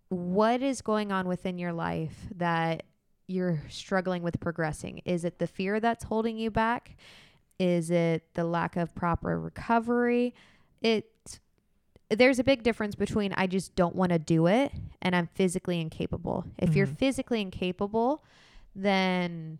What 0.08 0.62
is 0.62 0.82
going 0.82 1.10
on 1.10 1.26
within 1.26 1.58
your 1.58 1.72
life 1.72 2.14
that 2.36 2.84
you're 3.26 3.62
struggling 3.68 4.22
with 4.22 4.40
progressing? 4.40 5.00
Is 5.04 5.24
it 5.24 5.38
the 5.38 5.46
fear 5.46 5.80
that's 5.80 6.04
holding 6.04 6.36
you 6.38 6.50
back? 6.50 6.96
Is 7.58 7.90
it 7.90 8.34
the 8.34 8.44
lack 8.44 8.76
of 8.76 8.94
proper 8.94 9.38
recovery? 9.38 10.34
It 10.82 11.10
there's 12.10 12.38
a 12.38 12.44
big 12.44 12.62
difference 12.62 12.94
between 12.94 13.32
I 13.32 13.46
just 13.46 13.74
don't 13.74 13.96
want 13.96 14.12
to 14.12 14.18
do 14.18 14.46
it 14.46 14.72
and 15.00 15.16
I'm 15.16 15.26
physically 15.34 15.80
incapable. 15.80 16.44
If 16.58 16.76
you're 16.76 16.86
Mhm. 16.86 16.98
physically 16.98 17.40
incapable, 17.40 18.22
then 18.74 19.58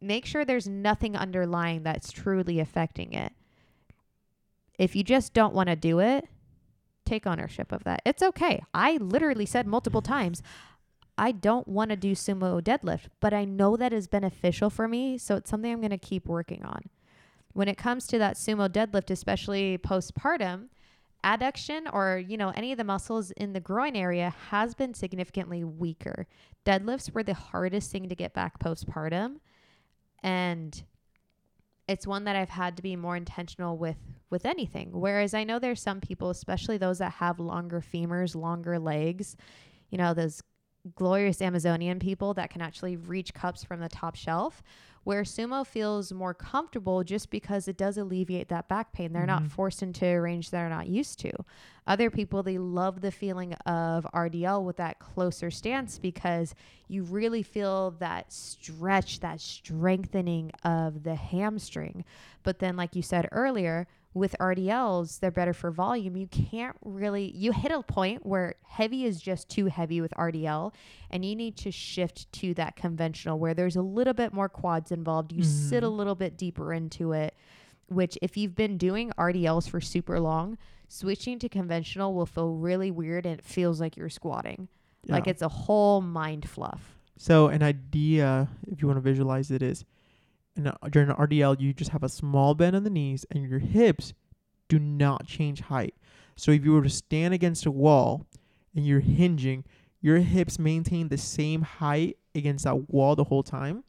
make 0.00 0.26
sure 0.26 0.44
there's 0.44 0.68
nothing 0.68 1.16
underlying 1.16 1.84
that's 1.84 2.10
truly 2.10 2.58
affecting 2.58 3.12
it. 3.12 3.32
If 4.78 4.96
you 4.96 5.04
just 5.04 5.32
don't 5.32 5.54
want 5.54 5.68
to 5.68 5.76
do 5.76 6.00
it, 6.00 6.28
take 7.06 7.26
ownership 7.26 7.70
of 7.70 7.84
that. 7.84 8.02
It's 8.04 8.22
okay. 8.22 8.62
I 8.74 8.96
literally 8.96 9.46
said 9.46 9.66
multiple 9.66 10.02
times, 10.02 10.42
I 11.16 11.32
don't 11.32 11.68
want 11.68 11.90
to 11.90 11.96
do 11.96 12.12
sumo 12.12 12.60
deadlift, 12.60 13.06
but 13.20 13.32
I 13.32 13.44
know 13.44 13.76
that 13.76 13.92
is 13.92 14.08
beneficial 14.08 14.70
for 14.70 14.88
me, 14.88 15.16
so 15.16 15.36
it's 15.36 15.50
something 15.50 15.72
I'm 15.72 15.80
going 15.80 15.90
to 15.90 15.98
keep 15.98 16.26
working 16.26 16.64
on. 16.64 16.82
When 17.52 17.68
it 17.68 17.78
comes 17.78 18.06
to 18.08 18.18
that 18.18 18.36
sumo 18.36 18.68
deadlift, 18.68 19.10
especially 19.10 19.78
postpartum, 19.78 20.68
adduction 21.24 21.90
or 21.90 22.18
you 22.18 22.36
know 22.36 22.50
any 22.50 22.70
of 22.70 22.76
the 22.76 22.84
muscles 22.84 23.30
in 23.30 23.54
the 23.54 23.60
groin 23.60 23.96
area 23.96 24.34
has 24.50 24.74
been 24.74 24.92
significantly 24.92 25.64
weaker. 25.64 26.26
Deadlifts 26.66 27.12
were 27.14 27.22
the 27.22 27.32
hardest 27.32 27.90
thing 27.90 28.10
to 28.10 28.14
get 28.14 28.34
back 28.34 28.58
postpartum 28.58 29.36
and 30.22 30.84
it's 31.86 32.06
one 32.06 32.24
that 32.24 32.36
I've 32.36 32.50
had 32.50 32.76
to 32.76 32.82
be 32.82 32.96
more 32.96 33.16
intentional 33.16 33.76
with 33.76 33.98
with 34.30 34.46
anything. 34.46 34.90
Whereas 34.92 35.32
I 35.34 35.44
know 35.44 35.58
there's 35.58 35.82
some 35.82 36.00
people, 36.00 36.30
especially 36.30 36.76
those 36.76 36.98
that 36.98 37.12
have 37.12 37.38
longer 37.38 37.80
femurs, 37.80 38.34
longer 38.34 38.78
legs, 38.78 39.36
you 39.90 39.98
know, 39.98 40.12
those 40.12 40.42
glorious 40.96 41.40
Amazonian 41.40 41.98
people 41.98 42.34
that 42.34 42.50
can 42.50 42.60
actually 42.60 42.96
reach 42.96 43.32
cups 43.34 43.64
from 43.64 43.80
the 43.80 43.88
top 43.88 44.14
shelf, 44.16 44.62
where 45.04 45.22
sumo 45.22 45.66
feels 45.66 46.12
more 46.12 46.32
comfortable 46.32 47.04
just 47.04 47.30
because 47.30 47.68
it 47.68 47.76
does 47.76 47.98
alleviate 47.98 48.48
that 48.48 48.68
back 48.68 48.92
pain. 48.92 49.12
They're 49.12 49.26
not 49.26 49.44
Mhm. 49.44 49.50
forced 49.50 49.82
into 49.82 50.06
a 50.06 50.20
range 50.20 50.50
they're 50.50 50.68
not 50.68 50.86
used 50.88 51.18
to. 51.20 51.30
Other 51.86 52.10
people, 52.10 52.42
they 52.42 52.56
love 52.58 53.02
the 53.02 53.10
feeling 53.12 53.52
of 53.66 54.06
RDL 54.14 54.64
with 54.64 54.76
that 54.76 54.98
closer 54.98 55.50
stance 55.50 55.98
because 55.98 56.54
you 56.88 57.02
really 57.02 57.42
feel 57.42 57.90
that 57.92 58.32
stretch, 58.32 59.20
that 59.20 59.40
strengthening 59.40 60.50
of 60.64 61.02
the 61.02 61.14
hamstring. 61.16 62.04
But 62.42 62.58
then, 62.60 62.76
like 62.76 62.96
you 62.96 63.02
said 63.02 63.28
earlier, 63.32 63.86
with 64.14 64.36
RDLs, 64.40 65.18
they're 65.18 65.30
better 65.32 65.52
for 65.52 65.70
volume. 65.72 66.16
You 66.16 66.28
can't 66.28 66.76
really, 66.84 67.32
you 67.34 67.50
hit 67.52 67.72
a 67.72 67.82
point 67.82 68.24
where 68.24 68.54
heavy 68.64 69.04
is 69.04 69.20
just 69.20 69.48
too 69.48 69.66
heavy 69.66 70.00
with 70.00 70.12
RDL, 70.16 70.72
and 71.10 71.24
you 71.24 71.34
need 71.34 71.56
to 71.58 71.70
shift 71.72 72.30
to 72.34 72.54
that 72.54 72.76
conventional 72.76 73.38
where 73.38 73.54
there's 73.54 73.74
a 73.76 73.82
little 73.82 74.14
bit 74.14 74.32
more 74.32 74.48
quads 74.48 74.92
involved. 74.92 75.32
You 75.32 75.42
sit 75.42 75.82
a 75.82 75.86
Mhm. 75.88 75.96
little 75.96 76.14
bit 76.14 76.36
deeper 76.38 76.72
into 76.72 77.12
it, 77.12 77.34
which, 77.88 78.16
if 78.22 78.36
you've 78.36 78.54
been 78.54 78.78
doing 78.78 79.10
RDLs 79.18 79.68
for 79.68 79.80
super 79.80 80.20
long, 80.20 80.58
switching 80.88 81.40
to 81.40 81.48
conventional 81.48 82.14
will 82.14 82.26
feel 82.26 82.54
really 82.54 82.90
weird 82.92 83.26
and 83.26 83.38
it 83.40 83.44
feels 83.44 83.80
like 83.80 83.96
you're 83.96 84.08
squatting. 84.08 84.68
Like 85.08 85.26
it's 85.26 85.42
a 85.42 85.48
whole 85.48 86.00
mind 86.00 86.48
fluff. 86.48 86.96
So 87.18 87.48
an 87.48 87.62
idea, 87.62 88.48
if 88.70 88.80
you 88.80 88.86
want 88.88 88.96
to 88.98 89.02
visualize 89.02 89.50
it, 89.50 89.60
is 89.60 89.84
in 90.56 90.66
a, 90.66 90.76
during 90.90 91.10
an 91.10 91.16
RDL, 91.16 91.60
you 91.60 91.72
just 91.72 91.90
have 91.90 92.02
a 92.02 92.08
small 92.08 92.54
bend 92.54 92.76
on 92.76 92.84
the 92.84 92.90
knees, 92.90 93.26
and 93.30 93.48
your 93.48 93.58
hips 93.58 94.12
do 94.68 94.78
not 94.78 95.26
change 95.26 95.60
height. 95.62 95.94
So 96.36 96.50
if 96.50 96.64
you 96.64 96.72
were 96.72 96.82
to 96.82 96.90
stand 96.90 97.34
against 97.34 97.66
a 97.66 97.70
wall 97.70 98.26
and 98.74 98.86
you're 98.86 99.00
hinging, 99.00 99.64
your 100.00 100.18
hips 100.18 100.58
maintain 100.58 101.08
the 101.08 101.18
same 101.18 101.62
height 101.62 102.18
against 102.34 102.64
that 102.64 102.90
wall 102.90 103.16
the 103.16 103.24
whole 103.24 103.42
time. 103.42 103.84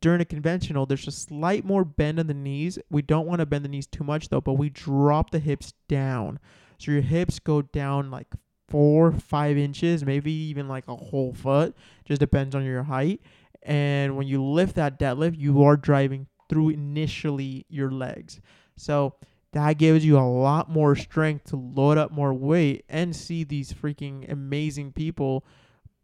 During 0.00 0.20
a 0.20 0.24
conventional, 0.24 0.86
there's 0.86 1.06
a 1.06 1.12
slight 1.12 1.64
more 1.64 1.84
bend 1.84 2.18
on 2.18 2.26
the 2.26 2.34
knees. 2.34 2.78
We 2.90 3.02
don't 3.02 3.26
want 3.26 3.40
to 3.40 3.46
bend 3.46 3.64
the 3.64 3.68
knees 3.68 3.86
too 3.86 4.02
much 4.02 4.30
though, 4.30 4.40
but 4.40 4.54
we 4.54 4.70
drop 4.70 5.30
the 5.30 5.38
hips 5.38 5.74
down. 5.88 6.38
So 6.78 6.92
your 6.92 7.02
hips 7.02 7.38
go 7.38 7.60
down 7.60 8.10
like 8.10 8.28
four, 8.68 9.12
five 9.12 9.58
inches, 9.58 10.04
maybe 10.04 10.32
even 10.32 10.68
like 10.68 10.88
a 10.88 10.96
whole 10.96 11.34
foot. 11.34 11.76
Just 12.06 12.20
depends 12.20 12.54
on 12.54 12.64
your 12.64 12.84
height. 12.84 13.20
And 13.62 14.16
when 14.16 14.26
you 14.26 14.42
lift 14.42 14.76
that 14.76 14.98
deadlift, 14.98 15.38
you 15.38 15.62
are 15.62 15.76
driving 15.76 16.26
through 16.48 16.70
initially 16.70 17.66
your 17.68 17.90
legs. 17.90 18.40
So 18.76 19.14
that 19.52 19.78
gives 19.78 20.04
you 20.04 20.18
a 20.18 20.20
lot 20.20 20.70
more 20.70 20.96
strength 20.96 21.44
to 21.50 21.56
load 21.56 21.98
up 21.98 22.10
more 22.10 22.32
weight 22.32 22.84
and 22.88 23.14
see 23.14 23.44
these 23.44 23.72
freaking 23.72 24.30
amazing 24.30 24.92
people 24.92 25.44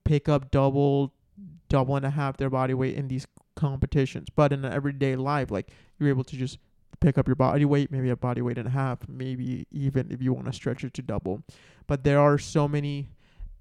pick 0.04 0.28
up 0.28 0.50
double, 0.50 1.12
double 1.68 1.96
and 1.96 2.06
a 2.06 2.10
half 2.10 2.36
their 2.36 2.50
body 2.50 2.74
weight 2.74 2.96
in 2.96 3.08
these 3.08 3.26
competitions. 3.54 4.28
But 4.34 4.52
in 4.52 4.64
everyday 4.64 5.16
life, 5.16 5.50
like 5.50 5.70
you're 5.98 6.08
able 6.08 6.24
to 6.24 6.36
just 6.36 6.58
pick 7.00 7.18
up 7.18 7.28
your 7.28 7.36
body 7.36 7.64
weight, 7.64 7.90
maybe 7.90 8.10
a 8.10 8.16
body 8.16 8.42
weight 8.42 8.58
and 8.58 8.68
a 8.68 8.72
half, 8.72 9.08
maybe 9.08 9.66
even 9.70 10.10
if 10.10 10.22
you 10.22 10.32
want 10.32 10.46
to 10.46 10.52
stretch 10.52 10.84
it 10.84 10.94
to 10.94 11.02
double. 11.02 11.42
But 11.86 12.04
there 12.04 12.20
are 12.20 12.38
so 12.38 12.66
many 12.66 13.08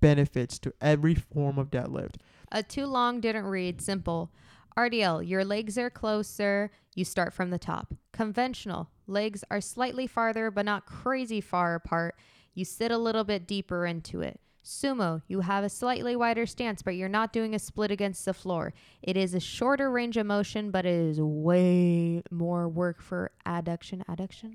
benefits 0.02 0.60
to 0.60 0.74
every 0.82 1.16
form 1.16 1.58
of 1.58 1.70
deadlift. 1.70 2.16
A 2.56 2.64
too 2.64 2.86
long 2.86 3.20
didn't 3.20 3.48
read. 3.48 3.82
Simple. 3.82 4.32
RDL, 4.78 5.28
your 5.28 5.44
legs 5.44 5.78
are 5.78 5.90
closer. 5.90 6.72
You 6.94 7.04
start 7.04 7.34
from 7.34 7.50
the 7.50 7.60
top. 7.60 7.94
Conventional, 8.14 8.90
legs 9.08 9.44
are 9.52 9.60
slightly 9.60 10.08
farther, 10.08 10.50
but 10.50 10.64
not 10.64 10.86
crazy 10.86 11.42
far 11.42 11.76
apart. 11.76 12.16
You 12.54 12.64
sit 12.64 12.92
a 12.92 12.98
little 12.98 13.26
bit 13.26 13.46
deeper 13.46 13.86
into 13.86 14.22
it. 14.22 14.40
Sumo, 14.64 15.22
you 15.28 15.42
have 15.42 15.66
a 15.66 15.70
slightly 15.70 16.16
wider 16.16 16.46
stance, 16.46 16.82
but 16.82 16.96
you're 16.96 17.10
not 17.10 17.34
doing 17.34 17.54
a 17.54 17.60
split 17.60 17.92
against 17.92 18.24
the 18.24 18.34
floor. 18.34 18.74
It 19.04 19.18
is 19.18 19.34
a 19.34 19.42
shorter 19.42 19.92
range 19.92 20.16
of 20.16 20.26
motion, 20.26 20.72
but 20.72 20.86
it 20.86 20.94
is 20.94 21.20
way 21.20 22.24
more 22.32 22.70
work 22.70 23.02
for 23.02 23.32
adduction, 23.46 24.06
adduction, 24.06 24.54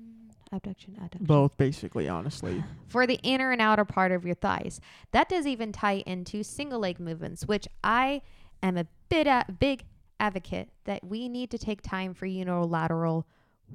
abduction, 0.51 0.97
adduction 1.01 1.27
Both, 1.27 1.57
basically, 1.57 2.07
honestly. 2.09 2.63
for 2.87 3.07
the 3.07 3.19
inner 3.23 3.51
and 3.51 3.61
outer 3.61 3.85
part 3.85 4.11
of 4.11 4.25
your 4.25 4.35
thighs. 4.35 4.79
That 5.11 5.29
does 5.29 5.47
even 5.47 5.71
tie 5.71 6.03
into 6.05 6.43
single 6.43 6.79
leg 6.79 6.99
movements, 6.99 7.45
which 7.45 7.67
I 7.83 8.21
am 8.61 8.77
a 8.77 8.87
bit 9.09 9.27
a 9.27 9.45
big 9.59 9.85
advocate 10.19 10.69
that 10.85 11.03
we 11.03 11.27
need 11.27 11.49
to 11.51 11.57
take 11.57 11.81
time 11.81 12.13
for 12.13 12.25
unilateral 12.25 13.25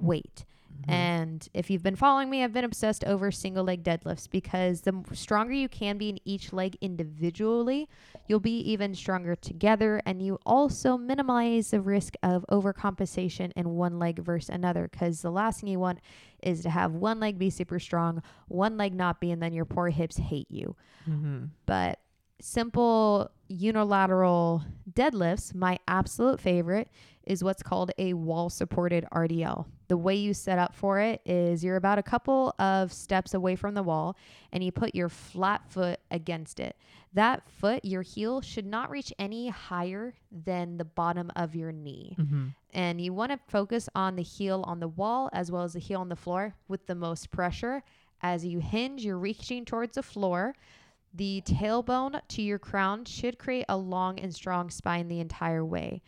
weight. 0.00 0.44
Mhm. 0.82 0.90
And 0.92 1.48
if 1.54 1.70
you've 1.70 1.82
been 1.82 1.96
following 1.96 2.28
me, 2.30 2.42
I've 2.44 2.52
been 2.52 2.64
obsessed 2.64 3.04
over 3.04 3.30
single 3.30 3.64
leg 3.64 3.82
deadlifts 3.82 4.28
because 4.30 4.82
the 4.82 4.92
stronger 5.12 5.52
you 5.52 5.68
can 5.68 5.96
be 5.98 6.08
in 6.08 6.18
each 6.24 6.52
leg 6.52 6.76
individually, 6.80 7.88
you'll 8.26 8.40
be 8.40 8.58
even 8.60 8.94
stronger 8.94 9.34
together. 9.36 10.00
And 10.06 10.20
you 10.22 10.38
also 10.46 10.96
minimize 10.96 11.70
the 11.70 11.80
risk 11.80 12.14
of 12.22 12.44
overcompensation 12.50 13.52
in 13.56 13.70
one 13.70 13.98
leg 13.98 14.18
versus 14.18 14.50
another 14.50 14.88
because 14.88 15.22
the 15.22 15.30
last 15.30 15.60
thing 15.60 15.70
you 15.70 15.78
want 15.80 16.00
is 16.42 16.62
to 16.62 16.70
have 16.70 16.92
one 16.94 17.20
leg 17.20 17.38
be 17.38 17.50
super 17.50 17.78
strong, 17.78 18.22
one 18.48 18.76
leg 18.76 18.94
not 18.94 19.20
be, 19.20 19.30
and 19.30 19.42
then 19.42 19.52
your 19.52 19.64
poor 19.64 19.88
hips 19.88 20.16
hate 20.18 20.50
you 20.50 20.76
Mhm. 21.08 21.50
but 21.66 22.00
simple 22.40 23.30
unilateral 23.48 24.62
deadlifts, 24.92 25.54
my 25.54 25.78
absolute 25.88 26.40
favorite 26.40 26.90
is 27.24 27.42
what's 27.42 27.62
called 27.62 27.90
a 27.98 28.12
wall 28.14 28.50
supported 28.50 29.06
RDL. 29.12 29.66
The 29.88 29.96
way 29.96 30.16
you 30.16 30.34
set 30.34 30.58
up 30.58 30.74
for 30.74 30.98
it 30.98 31.20
is 31.24 31.62
you're 31.62 31.76
about 31.76 31.98
a 31.98 32.02
couple 32.02 32.54
of 32.58 32.92
steps 32.92 33.34
away 33.34 33.54
from 33.54 33.74
the 33.74 33.82
wall 33.82 34.16
and 34.52 34.64
you 34.64 34.72
put 34.72 34.94
your 34.94 35.08
flat 35.08 35.70
foot 35.70 36.00
against 36.10 36.58
it. 36.58 36.76
That 37.12 37.48
foot, 37.48 37.84
your 37.84 38.02
heel, 38.02 38.40
should 38.40 38.66
not 38.66 38.90
reach 38.90 39.12
any 39.18 39.48
higher 39.48 40.14
than 40.30 40.76
the 40.76 40.84
bottom 40.84 41.30
of 41.36 41.54
your 41.54 41.70
knee. 41.72 42.16
Mhm. 42.18 42.54
And 42.72 43.00
you 43.00 43.14
want 43.14 43.32
to 43.32 43.38
focus 43.48 43.88
on 43.94 44.16
the 44.16 44.22
heel 44.22 44.64
on 44.66 44.80
the 44.80 44.88
wall 44.88 45.30
as 45.32 45.50
well 45.50 45.62
as 45.62 45.74
the 45.74 45.78
heel 45.78 46.00
on 46.00 46.08
the 46.08 46.16
floor 46.16 46.54
with 46.68 46.86
the 46.86 46.94
most 46.94 47.30
pressure. 47.30 47.82
As 48.20 48.44
you 48.44 48.58
hinge, 48.58 49.04
you're 49.04 49.18
reaching 49.18 49.64
towards 49.64 49.94
the 49.94 50.02
floor. 50.02 50.54
The 51.14 51.42
tailbone 51.46 52.20
to 52.28 52.42
your 52.42 52.58
crown 52.58 53.04
should 53.06 53.38
create 53.38 53.64
a 53.68 53.76
long 53.78 54.18
and 54.18 54.34
strong 54.34 54.68
spine 54.68 55.08
the 55.08 55.20
entire 55.20 55.64
way. 55.64 56.02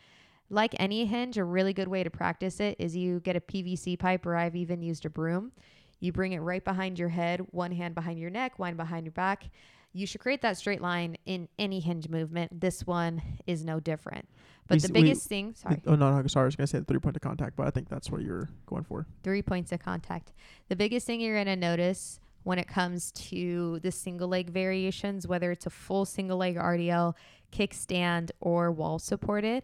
Like 0.49 0.75
any 0.79 1.05
hinge, 1.05 1.37
a 1.37 1.43
really 1.43 1.73
good 1.73 1.87
way 1.87 2.03
to 2.03 2.09
practice 2.09 2.59
it 2.59 2.75
is 2.79 2.95
you 2.95 3.19
get 3.19 3.35
a 3.35 3.39
PVC 3.41 3.97
pipe, 3.99 4.25
or 4.25 4.35
I've 4.35 4.55
even 4.55 4.81
used 4.81 5.05
a 5.05 5.09
broom. 5.09 5.51
You 5.99 6.11
bring 6.11 6.31
it 6.33 6.39
right 6.39 6.63
behind 6.63 6.97
your 6.97 7.09
head, 7.09 7.45
one 7.51 7.71
hand 7.71 7.93
behind 7.93 8.19
your 8.19 8.29
neck, 8.31 8.57
one 8.57 8.75
behind 8.75 9.05
your 9.05 9.11
back. 9.11 9.49
You 9.93 10.05
should 10.07 10.21
create 10.21 10.41
that 10.43 10.57
straight 10.57 10.81
line 10.81 11.17
in 11.25 11.47
any 11.57 11.79
hinge 11.79 12.09
movement. 12.09 12.61
This 12.61 12.85
one 12.87 13.21
is 13.47 13.63
no 13.65 13.79
different. 13.79 14.27
But 14.67 14.75
We 14.75 14.79
the 14.79 14.85
s- 14.87 14.91
we- 14.91 15.01
biggest 15.01 15.27
thing, 15.27 15.53
sorry. 15.55 15.81
Oh 15.85 15.95
no, 15.95 16.19
no, 16.21 16.27
sorry. 16.27 16.43
I 16.43 16.45
was 16.45 16.55
gonna 16.55 16.67
say 16.67 16.79
the 16.79 16.85
three 16.85 16.99
point 16.99 17.15
of 17.15 17.21
contact, 17.21 17.55
but 17.55 17.67
I 17.67 17.71
think 17.71 17.89
that's 17.89 18.09
what 18.09 18.21
you're 18.21 18.49
going 18.65 18.83
for. 18.83 19.05
three 19.23 19.41
points 19.41 19.71
of 19.71 19.79
contact. 19.79 20.31
The 20.67 20.75
biggest 20.75 21.05
thing 21.07 21.21
you're 21.21 21.35
going 21.35 21.47
to 21.47 21.55
notice 21.55 22.19
when 22.43 22.57
it 22.59 22.67
comes 22.67 23.11
to 23.13 23.79
the 23.79 23.91
single 23.91 24.27
leg 24.27 24.49
variations, 24.51 25.27
whether 25.27 25.51
it's 25.51 25.65
a 25.65 25.69
full 25.71 26.05
single 26.05 26.37
leg 26.37 26.55
RDL, 26.55 27.15
kickstand, 27.51 28.29
or 28.39 28.71
wall 28.71 28.99
supported, 28.99 29.63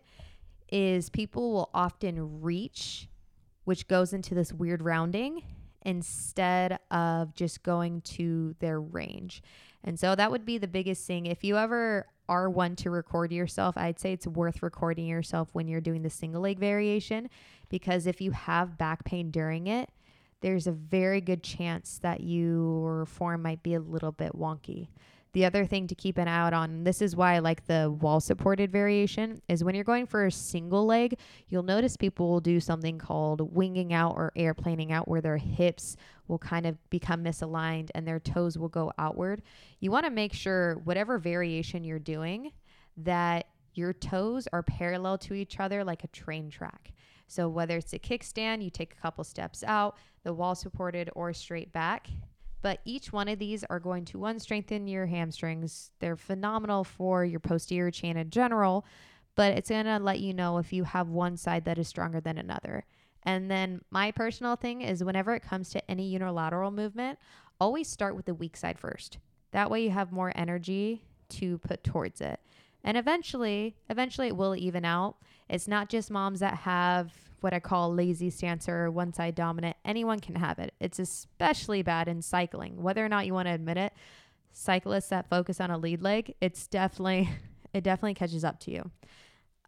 is 0.71 1.09
people 1.09 1.51
will 1.51 1.69
often 1.73 2.41
reach, 2.41 3.07
which 3.63 3.87
goes 3.87 4.13
into 4.13 4.35
this 4.35 4.51
weird 4.53 4.81
rounding 4.81 5.43
instead 5.85 6.79
of 6.89 7.33
just 7.35 7.63
going 7.63 8.01
to 8.01 8.55
their 8.59 8.81
range. 8.81 9.43
And 9.83 9.99
so 9.99 10.15
that 10.15 10.31
would 10.31 10.45
be 10.45 10.57
the 10.57 10.67
biggest 10.67 11.05
thing. 11.05 11.27
If 11.27 11.43
you 11.43 11.57
ever 11.57 12.07
are 12.27 12.49
one 12.49 12.75
to 12.77 12.89
record 12.89 13.31
yourself, 13.31 13.77
I'd 13.77 13.99
say 13.99 14.13
it's 14.13 14.25
worth 14.25 14.63
recording 14.63 15.05
yourself 15.05 15.49
when 15.53 15.67
you're 15.67 15.81
doing 15.81 16.01
the 16.01 16.09
single 16.09 16.41
leg 16.41 16.59
variation 16.59 17.29
because 17.69 18.07
if 18.07 18.19
you 18.19 18.31
have 18.31 18.77
back 18.79 19.03
pain 19.05 19.29
during 19.29 19.67
it, 19.67 19.89
there's 20.41 20.67
a 20.67 20.71
very 20.71 21.21
good 21.21 21.43
chance 21.43 21.99
that 21.99 22.21
your 22.21 23.05
form 23.05 23.43
might 23.43 23.63
be 23.63 23.75
a 23.75 23.79
little 23.79 24.11
bit 24.11 24.33
wonky. 24.33 24.89
The 25.35 25.43
other 25.43 25.65
thing 25.65 25.87
to 25.87 25.95
keep 25.95 26.17
an 26.17 26.29
eye 26.29 26.37
out 26.47 26.53
on, 26.53 26.85
this 26.85 27.01
is 27.01 27.13
why 27.13 27.33
I 27.33 27.39
like 27.39 27.67
the 27.67 27.91
wall 27.91 28.21
supported 28.21 28.71
variation, 28.71 29.41
is 29.49 29.65
when 29.65 29.75
you're 29.75 29.83
going 29.83 30.05
for 30.05 30.25
a 30.25 30.31
single 30.31 30.85
leg, 30.85 31.19
you'll 31.49 31.61
notice 31.61 31.97
people 31.97 32.29
will 32.29 32.39
do 32.39 32.61
something 32.61 32.97
called 32.97 33.53
winging 33.53 33.91
out 33.91 34.13
or 34.15 34.31
airplaning 34.37 34.93
out, 34.93 35.09
where 35.09 35.19
their 35.19 35.35
hips 35.35 35.97
will 36.29 36.37
kind 36.37 36.65
of 36.65 36.77
become 36.89 37.21
misaligned 37.21 37.89
and 37.93 38.07
their 38.07 38.21
toes 38.21 38.57
will 38.57 38.69
go 38.69 38.93
outward. 38.97 39.41
You 39.81 39.91
want 39.91 40.05
to 40.05 40.09
make 40.09 40.31
sure, 40.31 40.75
whatever 40.85 41.19
variation 41.19 41.83
you're 41.83 41.99
doing, 41.99 42.53
that 42.95 43.47
your 43.73 43.91
toes 43.91 44.47
are 44.53 44.63
parallel 44.63 45.17
to 45.17 45.33
each 45.33 45.59
other 45.59 45.83
like 45.83 46.05
a 46.05 46.07
train 46.07 46.49
track. 46.49 46.93
So 47.27 47.49
whether 47.49 47.75
it's 47.75 47.91
a 47.91 47.99
kickstand, 47.99 48.63
you 48.63 48.69
take 48.69 48.93
a 48.93 49.01
couple 49.01 49.25
steps 49.25 49.65
out, 49.67 49.97
the 50.23 50.33
wall 50.33 50.55
supported 50.55 51.09
or 51.13 51.33
straight 51.33 51.73
back. 51.73 52.07
But 52.65 52.79
each 52.83 53.13
one 53.13 53.27
of 53.27 53.37
these 53.37 53.63
are 53.69 53.79
going 53.79 54.05
to 54.05 54.17
one 54.17 54.39
strengthen 54.39 54.87
your 54.87 55.05
hamstrings. 55.05 55.91
They're 55.99 56.15
phenomenal 56.15 56.83
for 56.83 57.23
your 57.23 57.39
posterior 57.39 57.91
chain 57.91 58.17
in 58.17 58.31
general, 58.31 58.87
but 59.35 59.55
it's 59.55 59.69
going 59.69 59.85
to 59.85 59.99
let 59.99 60.19
you 60.19 60.33
know 60.33 60.57
if 60.57 60.73
you 60.73 60.83
have 60.83 61.07
one 61.07 61.37
side 61.37 61.65
that 61.65 61.77
is 61.77 61.87
stronger 61.87 62.19
than 62.19 62.39
another. 62.39 62.83
And 63.21 63.51
then 63.51 63.81
my 63.91 64.09
personal 64.09 64.55
thing 64.55 64.81
is 64.81 65.03
whenever 65.03 65.35
it 65.35 65.43
comes 65.43 65.69
to 65.69 65.91
any 65.91 66.07
unilateral 66.07 66.71
movement, 66.71 67.19
always 67.61 67.87
start 67.87 68.15
with 68.15 68.25
the 68.25 68.33
weak 68.33 68.57
side 68.57 68.79
first. 68.79 69.19
That 69.51 69.69
way 69.69 69.83
you 69.83 69.91
have 69.91 70.11
more 70.11 70.33
energy 70.33 71.03
to 71.33 71.59
put 71.59 71.83
towards 71.83 72.19
it. 72.19 72.39
And 72.83 72.97
eventually, 72.97 73.75
eventually 73.91 74.29
it 74.29 74.37
will 74.37 74.55
even 74.55 74.85
out. 74.85 75.17
It's 75.49 75.67
not 75.67 75.87
just 75.87 76.09
moms 76.09 76.39
that 76.39 76.55
have 76.55 77.13
what 77.45 77.53
I 77.53 77.59
call 77.59 77.93
lazy 77.93 78.31
stance 78.31 78.67
or 78.67 78.89
one 78.89 79.13
side 79.13 79.35
dominant. 79.35 79.77
Anyone 79.85 80.19
can 80.19 80.33
have 80.33 80.57
it. 80.57 80.73
It's 80.79 80.97
especially 80.97 81.83
bad 81.83 82.07
in 82.07 82.23
cycling. 82.23 82.81
Whether 82.81 83.05
or 83.05 83.07
not 83.07 83.27
you 83.27 83.35
want 83.35 83.47
to 83.47 83.53
admit 83.53 83.77
it, 83.77 83.93
cyclists 84.51 85.09
that 85.09 85.29
focus 85.29 85.61
on 85.61 85.69
a 85.69 85.77
lead 85.77 86.01
leg, 86.01 86.33
it's 86.41 86.65
definitely 86.65 87.29
it 87.73 87.83
definitely 87.83 88.15
catches 88.15 88.43
up 88.43 88.59
to 88.61 88.71
you. 88.71 88.89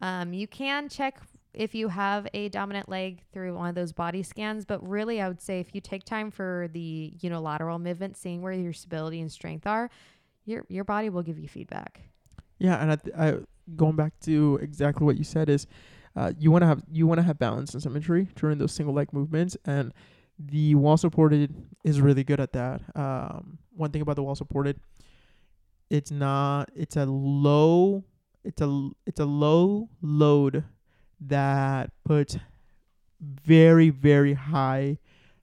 Um, 0.02 0.32
you 0.32 0.48
can 0.48 0.88
check 0.88 1.20
if 1.54 1.72
you 1.72 1.86
have 1.86 2.26
a 2.34 2.48
dominant 2.48 2.88
leg 2.88 3.22
through 3.32 3.54
one 3.54 3.68
of 3.68 3.76
those 3.76 3.92
body 3.92 4.24
scans, 4.24 4.64
but 4.64 4.86
really 4.86 5.20
I 5.20 5.28
would 5.28 5.40
say 5.40 5.60
if 5.60 5.72
you 5.72 5.80
take 5.80 6.02
time 6.02 6.32
for 6.32 6.68
the 6.72 7.14
unilateral 7.20 7.78
movement, 7.78 8.16
seeing 8.16 8.42
where 8.42 8.52
your 8.52 8.72
stability 8.72 9.20
and 9.20 9.30
strength 9.30 9.68
are, 9.68 9.88
your 10.46 10.64
your 10.68 10.82
body 10.82 11.10
will 11.10 11.22
give 11.22 11.38
you 11.38 11.46
feedback. 11.46 12.00
Yeah, 12.58 12.82
and 12.82 12.90
I, 12.90 12.96
th- 12.96 13.16
I 13.16 13.38
going 13.76 13.94
back 13.94 14.18
to 14.22 14.58
exactly 14.60 15.06
what 15.06 15.16
you 15.16 15.22
said 15.22 15.48
is, 15.48 15.68
uh, 16.18 16.32
you 16.36 16.50
want 16.50 16.62
to 16.62 16.66
have 16.66 16.82
you 16.90 17.06
want 17.06 17.18
to 17.18 17.22
have 17.22 17.38
balance 17.38 17.74
and 17.74 17.82
symmetry 17.82 18.26
during 18.34 18.58
those 18.58 18.72
single 18.72 18.92
leg 18.92 19.12
movements, 19.12 19.56
and 19.64 19.92
the 20.36 20.74
wall 20.74 20.96
supported 20.96 21.54
is 21.84 22.00
really 22.00 22.24
good 22.24 22.40
at 22.40 22.52
that. 22.52 22.82
Um, 22.96 23.58
one 23.76 23.92
thing 23.92 24.02
about 24.02 24.16
the 24.16 24.24
wall 24.24 24.34
supported, 24.34 24.80
it's 25.90 26.10
not 26.10 26.70
it's 26.74 26.96
a 26.96 27.06
low 27.06 28.02
it's 28.42 28.60
a 28.60 28.90
it's 29.06 29.20
a 29.20 29.24
low 29.24 29.88
load 30.02 30.64
that 31.20 31.90
puts 32.04 32.36
very 33.20 33.90
very 33.90 34.34
high 34.34 34.98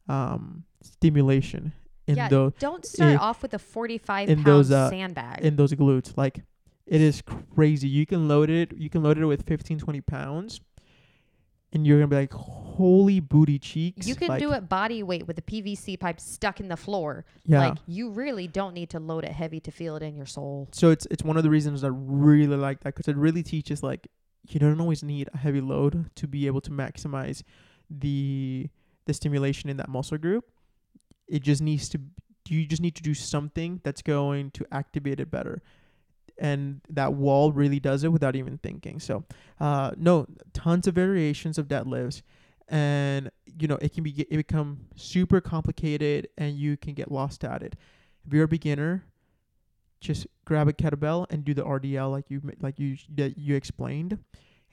um, 0.10 0.66
stimulation 0.82 1.72
in 2.08 2.18
yeah, 2.18 2.28
those 2.28 2.52
don't 2.60 2.86
start 2.86 3.14
in- 3.14 3.18
off 3.18 3.42
with 3.42 3.54
a 3.54 3.60
45 3.60 4.30
in 4.30 4.36
pound 4.38 4.46
those, 4.46 4.72
uh, 4.72 4.90
sandbag. 4.90 5.40
in 5.40 5.56
those 5.56 5.74
glutes. 5.74 6.16
Like 6.18 6.42
it 6.88 7.02
is 7.02 7.22
crazy. 7.54 7.88
You 7.88 8.06
can 8.06 8.28
load 8.28 8.50
it. 8.50 8.76
You 8.78 8.90
can 8.90 9.04
load 9.04 9.18
it 9.18 9.26
with 9.26 9.46
15, 9.48 9.80
20 9.80 10.02
pounds, 10.02 10.62
and 11.74 11.86
you're 11.86 11.98
gonna 11.98 12.08
be 12.08 12.16
like, 12.16 12.34
"Holy 12.34 13.20
booty 13.20 13.58
cheeks!" 13.58 14.08
you 14.08 14.16
can 14.16 14.28
like, 14.28 14.40
do 14.40 14.54
it 14.54 14.70
body 14.70 15.02
weight 15.02 15.28
with 15.28 15.38
a 15.38 15.42
PVC 15.42 15.98
pipe 16.00 16.20
stuck 16.20 16.60
in 16.60 16.68
the 16.68 16.78
floor. 16.78 17.26
Yeah. 17.46 17.70
Like 17.70 17.78
you 17.88 18.10
really 18.12 18.48
don't 18.48 18.74
need 18.74 18.92
to 18.92 19.00
load 19.00 19.24
it 19.24 19.32
heavy 19.32 19.60
to 19.62 19.72
feel 19.72 19.96
it 19.96 20.04
in 20.04 20.16
your 20.16 20.26
soul. 20.28 20.70
so 20.72 20.92
it's 20.92 21.08
it's 21.10 21.24
one 21.24 21.38
of 21.38 21.44
the 21.44 21.50
reasons 21.50 21.84
I 21.84 21.90
really 21.92 22.58
like 22.58 22.82
that 22.82 22.96
because 22.96 23.08
it 23.08 23.18
really 23.18 23.44
teaches 23.44 23.82
like 23.82 24.08
you 24.48 24.60
don't 24.60 24.80
always 24.80 25.04
need 25.04 25.30
a 25.34 25.38
heavy 25.38 25.62
load 25.62 26.12
to 26.16 26.28
be 26.28 26.46
able 26.48 26.62
to 26.62 26.70
maximize 26.70 27.42
the 27.90 28.70
the 29.06 29.14
stimulation 29.14 29.70
in 29.70 29.78
that 29.78 29.90
muscle 29.90 30.18
group. 30.18 30.46
It 31.28 31.42
just 31.42 31.62
needs 31.62 31.90
to 31.90 32.00
you 32.48 32.66
just 32.68 32.82
need 32.82 32.96
to 32.96 33.04
do 33.04 33.16
something 33.16 33.82
that's 33.84 34.04
going 34.04 34.52
to 34.52 34.66
activate 34.72 35.20
it 35.20 35.32
better. 35.32 35.64
And 36.38 36.82
that 36.90 37.14
wall 37.14 37.52
really 37.54 37.80
does 37.80 38.04
it 38.04 38.12
without 38.12 38.36
even 38.36 38.58
thinking. 38.58 39.00
So, 39.00 39.24
uh, 39.60 39.92
no, 39.98 40.28
tons 40.54 40.86
of 40.88 40.96
variations 40.96 41.58
of 41.58 41.68
deadlifts, 41.68 42.22
and 42.68 43.32
you 43.60 43.68
know 43.68 43.78
it 43.82 43.94
can 43.94 44.04
be 44.04 44.12
it 44.30 44.36
become 44.36 44.82
super 44.96 45.40
complicated, 45.40 46.28
and 46.38 46.58
you 46.58 46.76
can 46.78 46.94
get 46.94 47.12
lost 47.12 47.44
at 47.46 47.62
it. 47.64 47.76
If 48.28 48.34
you're 48.34 48.44
a 48.44 48.48
beginner, 48.50 49.06
just 50.02 50.28
grab 50.44 50.68
a 50.68 50.74
kettlebell 50.74 51.26
and 51.30 51.46
do 51.46 51.54
the 51.54 51.64
RDL 51.64 52.12
like 52.12 52.30
you 52.30 52.42
like 52.60 52.80
you 52.80 52.98
that 53.16 53.38
you 53.38 53.56
explained, 53.56 54.18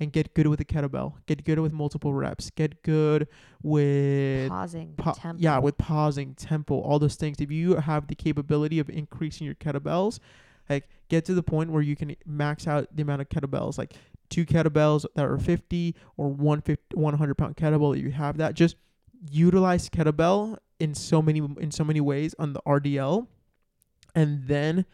and 0.01 0.11
get 0.13 0.35
good 0.35 0.49
with 0.49 0.59
the 0.59 0.65
kettlebell. 0.65 1.15
Get 1.27 1.45
good 1.45 1.61
with 1.61 1.73
multiple 1.73 2.13
reps. 2.13 2.51
Get 2.51 2.83
good 2.83 3.29
with 3.63 4.49
Pausing, 4.49 4.95
pa- 4.97 5.13
tempo. 5.13 5.41
yeah, 5.41 5.59
with 5.59 5.79
pausing, 5.79 6.35
tempo, 6.35 6.81
all 6.81 6.99
those 6.99 7.15
things. 7.15 7.41
If 7.41 7.53
you 7.53 7.77
have 7.77 8.09
the 8.09 8.15
capability 8.17 8.79
of 8.81 8.91
increasing 8.91 9.45
your 9.45 9.55
kettlebells, 9.55 10.19
like 10.73 10.89
get 11.09 11.25
to 11.27 11.35
the 11.35 11.43
point 11.43 11.71
where 11.71 11.83
you 11.83 11.97
can 11.97 12.17
max 12.27 12.67
out 12.67 12.89
the 12.95 13.03
amount 13.03 13.21
of 13.21 13.29
kettlebells, 13.29 13.79
like 13.79 13.95
two 14.31 14.47
kettlebells 14.47 15.05
that 15.15 15.27
are 15.27 15.39
50 15.39 15.95
or 16.17 16.29
150, 16.29 16.97
100 16.97 17.35
pound 17.35 17.57
kettlebell. 17.57 18.01
You 18.01 18.11
have 18.11 18.39
that. 18.39 18.55
Just 18.55 18.77
utilize 19.31 19.89
kettlebell 19.89 20.57
in 20.81 20.95
so 20.95 21.23
many 21.23 21.39
in 21.61 21.71
so 21.71 21.85
many 21.85 22.01
ways 22.01 22.35
on 22.39 22.55
the 22.55 22.61
RDL, 22.67 23.27
and 24.15 24.47
then 24.49 24.85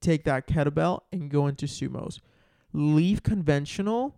take 0.00 0.24
that 0.24 0.46
kettlebell 0.46 1.02
and 1.12 1.30
go 1.30 1.46
into 1.46 1.66
sumos. 1.66 2.18
Leave 2.72 3.22
conventional 3.22 4.16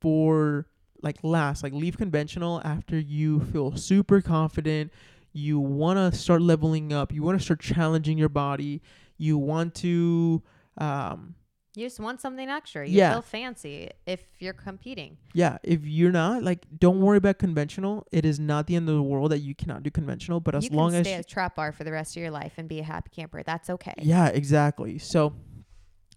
for 0.00 0.66
like 1.02 1.18
last. 1.22 1.62
Like 1.62 1.72
leave 1.72 1.96
conventional 1.96 2.60
after 2.64 2.98
you 2.98 3.40
feel 3.40 3.76
super 3.76 4.20
confident. 4.20 4.92
You 5.32 5.58
want 5.58 5.96
to 5.96 6.18
start 6.18 6.42
leveling 6.42 6.92
up. 6.92 7.12
You 7.12 7.22
want 7.22 7.38
to 7.38 7.44
start 7.44 7.60
challenging 7.60 8.18
your 8.18 8.28
body. 8.28 8.82
You 9.22 9.38
want 9.38 9.74
to 9.76 10.42
um 10.78 11.34
You 11.76 11.86
just 11.86 12.00
want 12.00 12.20
something 12.20 12.48
extra. 12.48 12.86
You 12.86 12.98
Yeah. 12.98 13.12
feel 13.12 13.22
fancy 13.22 13.88
if 14.06 14.20
you're 14.40 14.52
competing. 14.68 15.16
yeah, 15.32 15.58
if 15.62 15.80
you're 15.86 16.10
not 16.12 16.42
like 16.42 16.66
don't 16.84 17.00
worry 17.00 17.18
about 17.18 17.38
conventional. 17.38 18.06
It 18.10 18.24
is 18.24 18.38
not 18.40 18.66
the 18.66 18.74
end 18.76 18.88
of 18.88 18.96
the 18.96 19.02
world 19.12 19.30
that 19.30 19.38
you 19.38 19.54
cannot 19.54 19.82
do 19.82 19.90
conventional, 19.90 20.40
but 20.40 20.54
as 20.54 20.64
you 20.64 20.76
long 20.76 20.88
as 20.94 20.98
you 20.98 21.04
stay 21.04 21.14
at 21.14 21.28
trap 21.28 21.54
bar 21.54 21.70
for 21.72 21.84
the 21.84 21.92
rest 21.92 22.16
of 22.16 22.20
your 22.22 22.32
life 22.32 22.54
and 22.58 22.68
be 22.68 22.80
a 22.80 22.84
happy 22.94 23.10
camper. 23.14 23.42
That's 23.42 23.70
okay. 23.70 23.94
Yeah, 23.98 24.26
exactly. 24.28 24.98
So, 24.98 25.34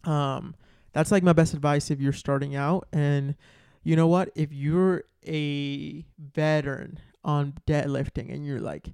um, 0.04 0.56
that's 0.94 1.12
like 1.12 1.24
my 1.24 1.34
best 1.34 1.54
advice 1.54 1.92
if 1.92 2.00
you're 2.00 2.14
starting 2.26 2.56
out. 2.56 2.88
And 2.92 3.36
you 3.84 3.96
know 3.96 4.08
what? 4.08 4.30
If 4.36 4.52
you're 4.52 5.04
a 5.28 6.04
veteran 6.18 7.00
on 7.24 7.54
deadlifting 7.68 8.34
and 8.34 8.46
you're 8.46 8.62
like, 8.62 8.90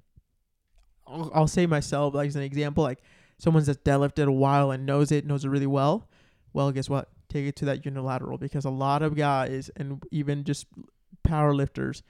I'll, 1.06 1.30
I'll 1.34 1.46
say 1.48 1.66
myself 1.66 2.14
like 2.14 2.28
as 2.28 2.36
an 2.36 2.42
example, 2.42 2.82
like 2.84 3.02
someone's 3.42 3.66
that's 3.66 3.82
deadlifted 3.82 4.26
a 4.26 4.32
while 4.32 4.70
and 4.70 4.86
knows 4.86 5.10
it, 5.10 5.26
knows 5.26 5.44
it 5.44 5.48
really 5.48 5.66
well. 5.66 6.08
Well, 6.52 6.70
guess 6.70 6.88
what? 6.88 7.08
Take 7.28 7.46
it 7.46 7.56
to 7.56 7.64
that 7.64 7.84
unilateral 7.84 8.38
because 8.38 8.64
a 8.64 8.70
lot 8.70 9.02
of 9.02 9.16
guys 9.16 9.70
and 9.74 10.02
even 10.10 10.44
just 10.44 10.66
power 11.22 11.54
lifters 11.54 12.02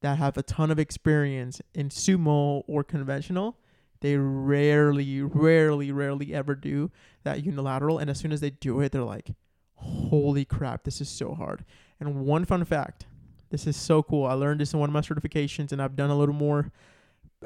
that 0.00 0.18
have 0.18 0.36
a 0.36 0.42
ton 0.42 0.70
of 0.70 0.78
experience 0.78 1.60
in 1.74 1.88
sumo 1.88 2.62
or 2.66 2.84
conventional 2.84 3.58
they 4.04 4.18
rarely, 4.18 5.22
rarely, 5.22 5.90
rarely 5.90 6.34
ever 6.34 6.54
do 6.54 6.90
that 7.22 7.42
unilateral. 7.42 7.98
And 7.98 8.10
as 8.10 8.18
soon 8.18 8.32
as 8.32 8.42
they 8.42 8.50
do 8.50 8.80
it, 8.80 8.92
they're 8.92 9.02
like, 9.02 9.30
holy 9.76 10.44
crap, 10.44 10.84
this 10.84 11.00
is 11.00 11.08
so 11.08 11.32
hard. 11.32 11.64
And 11.98 12.26
one 12.26 12.44
fun 12.44 12.62
fact 12.66 13.06
this 13.48 13.66
is 13.66 13.76
so 13.78 14.02
cool. 14.02 14.26
I 14.26 14.34
learned 14.34 14.60
this 14.60 14.74
in 14.74 14.78
one 14.78 14.90
of 14.90 14.92
my 14.92 15.00
certifications 15.00 15.72
and 15.72 15.80
I've 15.80 15.96
done 15.96 16.10
a 16.10 16.18
little 16.18 16.34
more 16.34 16.70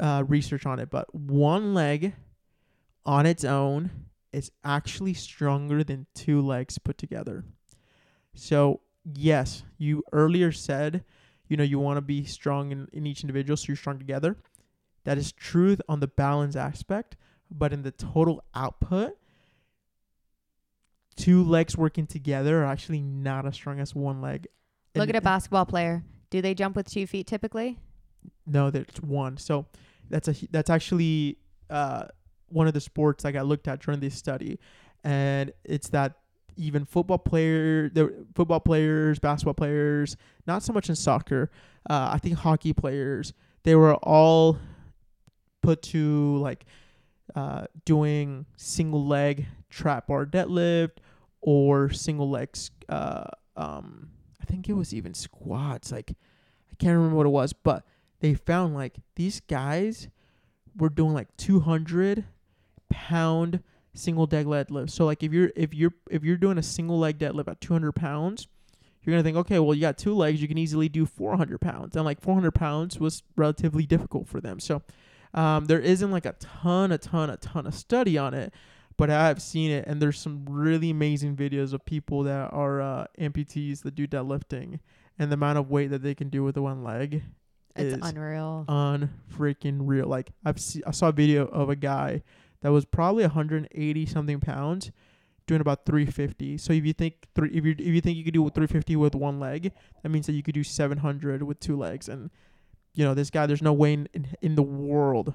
uh, 0.01 0.25
research 0.27 0.67
on 0.67 0.81
it. 0.81 0.91
But 0.91 1.15
one 1.15 1.75
leg 1.75 2.15
on 3.09 3.25
its 3.25 3.43
own 3.43 3.91
is 4.35 4.53
actually 4.63 5.15
stronger 5.15 5.83
than 5.83 6.07
two 6.15 6.43
legs 6.43 6.77
put 6.77 6.99
together. 6.99 7.43
So, 8.35 8.83
yes, 9.03 9.63
you 9.79 10.03
earlier 10.13 10.53
said, 10.53 11.05
you 11.49 11.57
know, 11.57 11.65
you 11.65 11.79
want 11.79 11.97
to 11.97 12.03
be 12.03 12.25
strong 12.25 12.71
in, 12.71 12.87
in 12.93 13.07
each 13.07 13.23
individual, 13.23 13.57
so 13.57 13.65
you're 13.69 13.77
strong 13.77 13.99
together. 13.99 14.37
That 15.05 15.17
is 15.17 15.33
truth 15.33 15.81
on 15.89 16.01
the 16.01 16.07
balance 16.07 16.55
aspect, 16.55 17.17
but 17.51 17.73
in 17.73 17.83
the 17.83 17.93
total 17.93 18.45
output, 18.55 19.17
two 21.17 21.43
legs 21.43 21.79
working 21.79 22.07
together 22.07 22.63
are 22.63 22.67
actually 22.67 23.01
not 23.01 23.47
as 23.47 23.55
strong 23.55 23.81
as 23.81 23.95
one 23.95 24.21
leg. 24.21 24.47
Look 24.95 25.09
And- 25.09 25.17
at 25.17 25.23
a 25.23 25.25
basketball 25.25 25.65
player. 25.65 26.05
Do 26.29 26.43
they 26.43 26.53
jump 26.55 26.77
with 26.77 26.91
two 26.91 27.07
feet 27.07 27.27
typically? 27.27 27.79
No, 28.47 28.71
there's 28.71 29.01
one. 29.01 29.39
So 29.39 29.65
that's 30.11 30.29
a 30.29 30.35
that's 30.51 30.69
actually 30.69 31.39
uh, 31.71 32.09
one 32.49 32.67
of 32.67 32.75
the 32.75 32.81
sports 32.81 33.25
I 33.25 33.33
got 33.33 33.47
looked 33.47 33.69
at 33.69 33.81
during 33.81 34.01
this 34.01 34.15
study, 34.15 34.59
and 35.05 35.53
it's 35.65 35.89
that 35.91 36.15
even 36.57 36.85
football 36.85 37.19
player, 37.19 37.89
the 37.89 38.27
football 38.35 38.61
players, 38.61 39.19
basketball 39.19 39.55
players, 39.55 40.17
not 40.47 40.63
so 40.63 40.73
much 40.73 40.89
in 40.89 40.97
soccer. 40.97 41.51
Uh, 41.89 42.11
I 42.13 42.19
think 42.19 42.39
hockey 42.39 42.73
players, 42.73 43.33
they 43.63 43.75
were 43.75 43.95
all 43.95 44.59
put 45.63 45.83
to 45.83 46.37
like 46.39 46.65
uh, 47.35 47.67
doing 47.85 48.47
single 48.57 49.07
leg 49.07 49.47
trap 49.71 50.09
bar 50.09 50.27
deadlift 50.27 50.99
or 51.41 51.91
single 51.91 52.29
legs. 52.29 52.71
Uh, 52.89 53.25
um, 53.57 54.11
I 54.41 54.45
think 54.45 54.69
it 54.69 54.75
was 54.75 54.93
even 54.93 55.15
squats. 55.15 55.93
Like 55.93 56.13
I 56.71 56.75
can't 56.77 56.97
remember 56.97 57.17
what 57.17 57.27
it 57.27 57.31
was, 57.31 57.53
but 57.53 57.85
they 58.21 58.35
found 58.35 58.75
like 58.75 58.97
these 59.15 59.41
guys 59.41 60.09
were 60.77 60.89
doing 60.89 61.15
like 61.15 61.37
200 61.37 62.25
pound 62.91 63.63
single 63.95 64.29
leg 64.31 64.47
deadlift. 64.47 64.91
So 64.91 65.05
like 65.07 65.23
if 65.23 65.33
you're 65.33 65.51
if 65.57 65.75
you're 65.75 65.95
if 66.11 66.23
you're 66.25 66.37
doing 66.37 66.59
a 66.59 66.63
single 66.63 66.99
leg 66.99 67.19
deadlift 67.19 67.49
at 67.49 67.61
200 67.61 67.93
pounds, 67.93 68.47
you're 69.03 69.13
gonna 69.13 69.23
think, 69.23 69.37
okay, 69.39 69.59
well 69.59 69.75
you 69.75 69.81
got 69.81 69.99
two 69.99 70.15
legs, 70.15 70.41
you 70.41 70.49
can 70.49 70.59
easily 70.59 70.89
do 70.89 71.07
400 71.07 71.61
pounds, 71.61 71.97
and 71.97 72.05
like 72.05 72.21
400 72.21 72.53
pounds 72.53 72.99
was 72.99 73.23
relatively 73.37 73.87
difficult 73.87 74.29
for 74.29 74.41
them. 74.41 74.61
So 74.61 74.83
um, 75.35 75.67
there 75.67 75.81
isn't 75.81 76.11
like 76.11 76.27
a 76.27 76.35
ton, 76.35 76.93
a 76.93 76.99
ton, 76.99 77.31
a 77.31 77.37
ton 77.37 77.67
of 77.67 77.75
study 77.75 78.17
on 78.17 78.35
it, 78.35 78.53
but 78.97 79.11
I've 79.11 79.43
seen 79.43 79.71
it, 79.71 79.87
and 79.87 80.01
there's 80.01 80.19
some 80.19 80.47
really 80.49 80.91
amazing 80.91 81.37
videos 81.37 81.73
of 81.73 81.85
people 81.85 82.23
that 82.25 82.53
are 82.53 82.81
uh, 82.81 83.07
amputees 83.21 83.83
that 83.83 83.95
do 83.95 84.07
deadlifting, 84.07 84.81
and 85.19 85.31
the 85.31 85.35
amount 85.35 85.59
of 85.59 85.71
weight 85.71 85.91
that 85.91 86.03
they 86.03 86.15
can 86.15 86.29
do 86.31 86.43
with 86.45 86.55
the 86.55 86.63
one 86.63 86.83
leg 86.83 87.23
It's 87.77 87.95
is 87.97 88.11
unreal. 88.11 88.65
unfreaking 88.69 89.81
real. 89.83 90.07
Like 90.07 90.31
I've 90.45 90.61
see, 90.61 90.83
I 90.87 90.93
saw 90.93 91.09
a 91.09 91.13
video 91.13 91.47
of 91.47 91.69
a 91.69 91.77
guy 91.77 92.23
that 92.63 92.71
was 92.71 92.85
probably 92.85 93.23
180 93.23 94.07
something 94.07 94.41
pounds 94.41 94.91
doing 95.47 95.61
about 95.61 95.85
350. 95.85 96.59
So 96.59 96.73
if 96.73 96.85
you 96.85 96.93
think 96.93 97.27
three, 97.35 97.51
if 97.51 97.65
you 97.65 97.73
if 97.73 97.87
you 97.87 98.01
think 98.01 98.17
you 98.17 98.25
could 98.25 98.35
do 98.35 98.43
350 98.43 98.95
with 98.97 99.15
one 99.17 99.41
leg, 99.41 99.73
that 100.03 100.09
means 100.09 100.27
that 100.27 100.35
you 100.35 100.43
could 100.45 100.55
do 100.55 100.63
700 100.63 101.43
with 101.43 101.59
two 101.59 101.77
legs. 101.77 102.09
And 102.09 102.31
you 102.95 103.05
know 103.05 103.15
this 103.15 103.31
guy, 103.31 103.47
there's 103.47 103.63
no 103.63 103.73
way 103.73 103.95
in 103.95 104.09
in, 104.15 104.29
in 104.43 104.55
the 104.55 104.63
world 104.63 105.35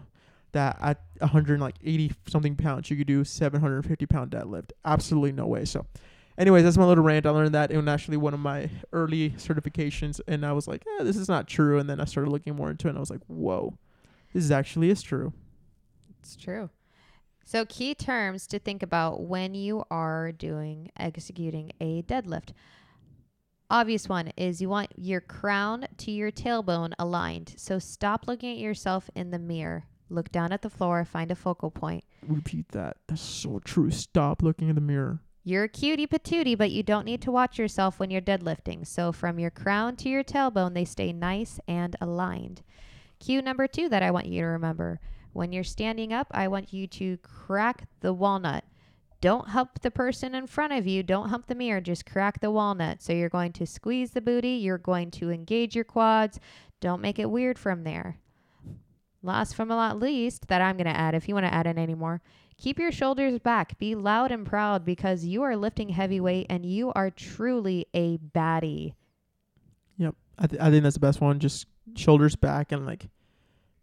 that 0.54 0.78
at 0.80 1.02
180 1.18 2.12
something 2.28 2.56
pounds 2.56 2.90
you 2.90 2.95
could 2.95 3.08
do 3.08 3.24
750 3.24 4.06
pound 4.06 4.32
deadlift. 4.32 4.72
Absolutely 4.86 5.34
no 5.34 5.48
way. 5.48 5.66
So. 5.66 5.86
Anyways, 6.36 6.64
that's 6.64 6.78
my 6.78 6.86
little 6.86 7.04
rant. 7.04 7.28
I 7.28 7.30
learned 7.30 7.54
that 7.54 7.70
in 7.70 7.88
actually 7.88 8.18
one 8.18 8.34
of 8.34 8.40
my 8.40 8.68
early 8.91 9.30
certifications, 9.32 10.20
and 10.28 10.44
I 10.44 10.52
was 10.52 10.68
like, 10.68 10.84
eh, 11.00 11.04
"This 11.04 11.16
is 11.16 11.30
not 11.30 11.48
true." 11.48 11.78
And 11.78 11.88
then 11.88 12.02
I 12.02 12.06
started 12.06 12.32
looking 12.32 12.56
more 12.56 12.72
into 12.72 12.88
it, 12.88 12.90
and 12.90 12.98
I 12.98 13.00
was 13.00 13.12
like, 13.12 13.22
"Whoa, 13.28 13.78
this 14.34 14.44
is 14.44 14.50
actually 14.50 14.90
is 14.90 15.04
true." 15.04 15.32
It's 16.22 16.36
true. 16.36 16.72
So, 17.44 17.65
key 17.65 17.94
terms 17.94 18.48
to 18.48 18.60
think 18.60 18.82
about 18.82 19.22
when 19.22 19.53
you 19.53 19.84
are 19.91 20.32
doing 20.32 20.90
executing 20.98 21.72
a 21.82 22.02
deadlift. 22.03 22.52
Obvious 23.70 24.07
one 24.07 24.32
is 24.38 24.61
you 24.61 24.70
want 24.70 24.91
your 24.95 25.20
crown 25.20 25.86
to 25.98 26.11
your 26.11 26.32
tailbone 26.32 26.94
aligned. 26.98 27.53
So, 27.57 27.80
stop 27.80 28.28
looking 28.28 28.53
at 28.53 28.60
yourself 28.60 29.10
in 29.14 29.32
the 29.32 29.40
mirror. 29.40 29.86
Look 30.10 30.32
down 30.32 30.52
at 30.52 30.61
the 30.61 30.70
floor, 30.70 31.03
find 31.03 31.32
a 31.32 31.36
focal 31.36 31.70
point. 31.70 32.03
Repeat 32.26 32.70
that. 32.70 32.98
That's 33.07 33.22
so 33.22 33.60
true. 33.60 33.91
Stop 33.91 34.41
looking 34.41 34.70
in 34.70 34.76
the 34.76 34.82
mirror. 34.82 35.20
You're 35.44 35.65
a 35.65 35.70
cutie 35.70 36.07
patootie, 36.07 36.57
but 36.57 36.72
you 36.72 36.84
don't 36.84 37.06
need 37.06 37.22
to 37.24 37.32
watch 37.32 37.60
yourself 37.60 37.99
when 37.99 38.10
you're 38.10 38.22
deadlifting. 38.22 38.88
So, 38.88 39.11
from 39.11 39.38
your 39.38 39.52
crown 39.52 39.98
to 39.98 40.10
your 40.10 40.24
tailbone, 40.24 40.74
they 40.74 40.86
stay 40.86 41.11
nice 41.11 41.60
and 41.68 41.98
aligned. 41.99 42.61
Cue 43.20 43.41
number 43.41 43.68
two 43.68 43.90
that 43.90 44.03
I 44.03 44.11
want 44.11 44.28
you 44.28 44.41
to 44.41 44.48
remember 44.48 45.02
when 45.34 45.51
you're 45.51 45.64
standing 45.64 46.14
up, 46.14 46.27
I 46.31 46.47
want 46.47 46.73
you 46.73 46.88
to 46.88 47.18
crack 47.18 47.88
the 47.99 48.14
walnut. 48.14 48.64
Don't 49.19 49.49
hump 49.49 49.81
the 49.81 49.91
person 49.91 50.35
in 50.35 50.47
front 50.47 50.73
of 50.73 50.85
you. 50.85 51.01
Don't 51.01 51.30
hump 51.30 51.47
the 51.47 51.55
mirror. 51.55 51.80
Just 51.81 52.05
crack 52.05 52.41
the 52.41 52.51
walnut. 52.51 53.01
So 53.01 53.14
you're 53.14 53.30
going 53.30 53.53
to 53.53 53.65
squeeze 53.65 54.11
the 54.11 54.22
booty. 54.22 54.49
You're 54.49 54.77
going 54.77 55.11
to 55.11 55.31
engage 55.31 55.76
your 55.76 55.85
quads. 55.85 56.39
Don't 56.81 57.01
make 57.01 57.19
it 57.19 57.30
weird 57.30 57.57
from 57.57 57.84
there. 57.84 58.18
Last 59.22 59.55
from 59.55 59.72
a 59.72 59.76
lot 59.76 59.99
least, 59.99 60.49
that 60.49 60.61
I'm 60.61 60.76
going 60.76 60.93
to 60.93 60.99
add, 60.99 61.15
if 61.15 61.30
you 61.30 61.34
want 61.34 61.45
to 61.45 61.53
add 61.53 61.68
in 61.68 61.77
any 61.77 61.95
more, 61.95 62.22
keep 62.57 62.77
your 62.77 62.91
shoulders 62.91 63.39
back. 63.39 63.77
Be 63.77 63.95
loud 63.95 64.31
and 64.34 64.45
proud 64.45 64.84
because 64.84 65.23
you 65.23 65.41
are 65.43 65.55
lifting 65.55 65.88
heavy 65.88 66.19
weight 66.19 66.47
and 66.49 66.65
you 66.65 66.91
are 66.91 67.10
truly 67.10 67.85
a 67.93 68.18
baddie. 68.18 68.93
Yep. 69.97 70.15
I, 70.38 70.47
th- 70.47 70.61
I 70.61 70.69
think 70.69 70.84
that's 70.84 70.95
the 70.95 70.99
best 70.99 71.22
one. 71.22 71.39
Just 71.39 71.68
shoulders 71.95 72.35
back 72.35 72.73
and 72.73 72.85
like 72.85 73.07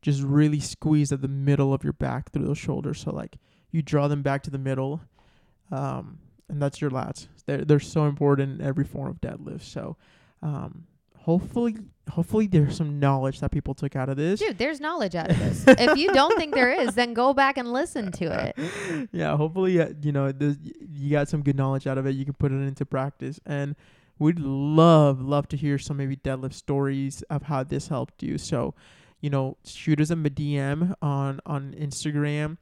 just 0.02 0.22
really 0.22 0.60
squeeze 0.60 1.12
at 1.12 1.22
the 1.22 1.28
middle 1.28 1.74
of 1.74 1.85
your 1.85 1.93
back 1.93 2.32
through 2.32 2.47
those 2.47 2.59
shoulders. 2.59 3.01
So 3.01 3.10
like 3.12 3.36
you 3.70 3.82
draw 3.82 4.09
them 4.09 4.22
back 4.22 4.43
to 4.44 4.51
the 4.51 4.59
middle. 4.59 5.01
Um, 5.70 6.18
and 6.48 6.60
that's 6.60 6.81
your 6.81 6.90
lats. 6.90 7.28
They're 7.47 7.64
they're 7.64 7.81
so 7.81 8.06
important 8.06 8.60
in 8.60 8.66
every 8.66 8.85
form 8.85 9.09
of 9.09 9.20
deadlift. 9.20 9.62
So 9.62 9.97
um 10.43 10.85
hopefully 11.16 11.77
hopefully 12.10 12.47
there's 12.47 12.77
some 12.77 12.98
knowledge 12.98 13.40
that 13.40 13.51
people 13.51 13.74
took 13.74 13.97
out 13.97 14.09
of 14.09 14.16
this. 14.16 14.40
Dude, 14.40 14.59
there's 14.59 14.81
knowledge 14.81 15.14
out 15.14 15.31
of 15.31 15.39
this. 15.39 15.64
if 15.68 15.97
you 15.97 16.12
don't 16.12 16.36
think 16.36 16.55
there 16.55 16.72
is, 16.72 16.94
then 16.94 17.14
go 17.14 17.32
back 17.32 17.56
and 17.56 17.72
listen 17.72 18.10
to 18.12 18.48
it. 18.56 19.09
yeah, 19.12 19.36
hopefully, 19.36 19.81
uh, 19.81 19.90
you 20.02 20.12
know, 20.12 20.32
this, 20.32 20.56
you 20.93 21.10
got 21.10 21.28
some 21.28 21.43
good 21.43 21.56
knowledge 21.56 21.86
out 21.86 21.98
of 21.98 22.06
it. 22.06 22.16
You 22.16 22.24
can 22.24 22.35
put 22.35 22.52
it 22.52 22.56
into 22.56 22.85
practice, 22.85 23.39
and 23.47 23.77
we'd 24.18 24.40
love, 24.40 25.20
love 25.20 25.48
to 25.48 25.56
hear 25.56 25.78
some 25.78 25.98
maybe 25.98 26.16
deadlift 26.16 26.55
stories 26.55 27.22
of 27.31 27.44
how 27.44 27.62
this 27.62 27.89
helped 27.89 28.22
you. 28.22 28.36
So, 28.39 28.74
you 29.20 29.30
know, 29.30 29.56
shoot 29.64 30.01
us 30.01 30.10
a 30.10 30.16
DM 30.16 30.94
on 31.02 31.40
on 31.47 31.74
Instagram 31.78 32.56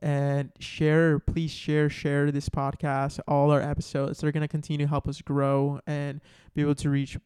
and 0.00 0.52
share. 0.58 1.18
Please 1.18 1.50
share, 1.50 1.88
share 1.90 2.30
this 2.30 2.48
podcast, 2.48 3.20
all 3.26 3.50
our 3.50 3.60
episodes. 3.60 4.20
They're 4.20 4.32
gonna 4.32 4.48
continue 4.48 4.86
to 4.86 4.88
help 4.88 5.08
us 5.08 5.20
grow 5.22 5.80
and 5.86 6.20
be 6.54 6.62
able 6.62 6.74
to 6.76 6.90
reach 6.90 7.18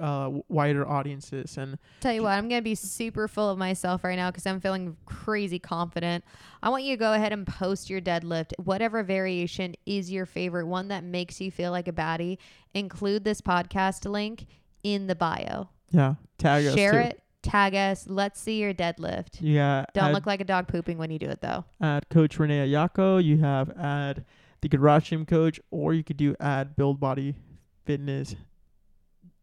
uh, 0.00 0.30
wider 0.48 0.86
audiences 0.86 1.56
and 1.56 1.78
Tell 2.00 2.12
you 2.12 2.22
what, 2.22 2.32
I'm 2.32 2.48
going 2.48 2.60
to 2.60 2.64
be 2.64 2.74
super 2.74 3.28
full 3.28 3.50
of 3.50 3.58
myself 3.58 4.04
right 4.04 4.16
now 4.16 4.30
because 4.30 4.46
I'm 4.46 4.60
feeling 4.60 4.96
crazy 5.06 5.58
confident. 5.58 6.24
I 6.62 6.68
want 6.68 6.84
you 6.84 6.94
to 6.94 6.98
go 6.98 7.12
ahead 7.12 7.32
and 7.32 7.46
post 7.46 7.90
your 7.90 8.00
deadlift, 8.00 8.52
whatever 8.62 9.02
variation 9.02 9.74
is 9.86 10.10
your 10.10 10.26
favorite, 10.26 10.66
one 10.66 10.88
that 10.88 11.04
makes 11.04 11.40
you 11.40 11.50
feel 11.50 11.70
like 11.70 11.88
a 11.88 11.92
baddie. 11.92 12.38
Include 12.74 13.24
this 13.24 13.40
podcast 13.40 14.08
link 14.10 14.46
in 14.82 15.06
the 15.06 15.14
bio. 15.14 15.68
Yeah. 15.90 16.14
Tag 16.38 16.66
us 16.66 16.74
Share 16.74 17.00
it, 17.00 17.22
tag 17.46 17.74
us. 17.74 18.06
Let's 18.08 18.40
see 18.40 18.60
your 18.60 18.74
deadlift. 18.74 19.38
Yeah. 19.40 19.84
Don't 19.94 20.12
look 20.12 20.26
like 20.26 20.40
a 20.40 20.44
dog 20.44 20.68
pooping 20.68 20.98
when 20.98 21.10
you 21.10 21.18
do 21.18 21.28
it 21.28 21.40
though. 21.40 21.64
add 21.80 22.08
Coach 22.08 22.38
Renee 22.38 22.68
Ayako. 22.68 23.22
You 23.22 23.38
have 23.38 23.70
add 23.78 24.24
the 24.62 24.68
Garage 24.68 25.10
Gym 25.10 25.26
Coach, 25.26 25.60
or 25.70 25.94
you 25.94 26.02
could 26.02 26.16
do 26.16 26.34
add 26.40 26.76
Build 26.76 26.98
Body 27.00 27.34
Fitness. 27.84 28.34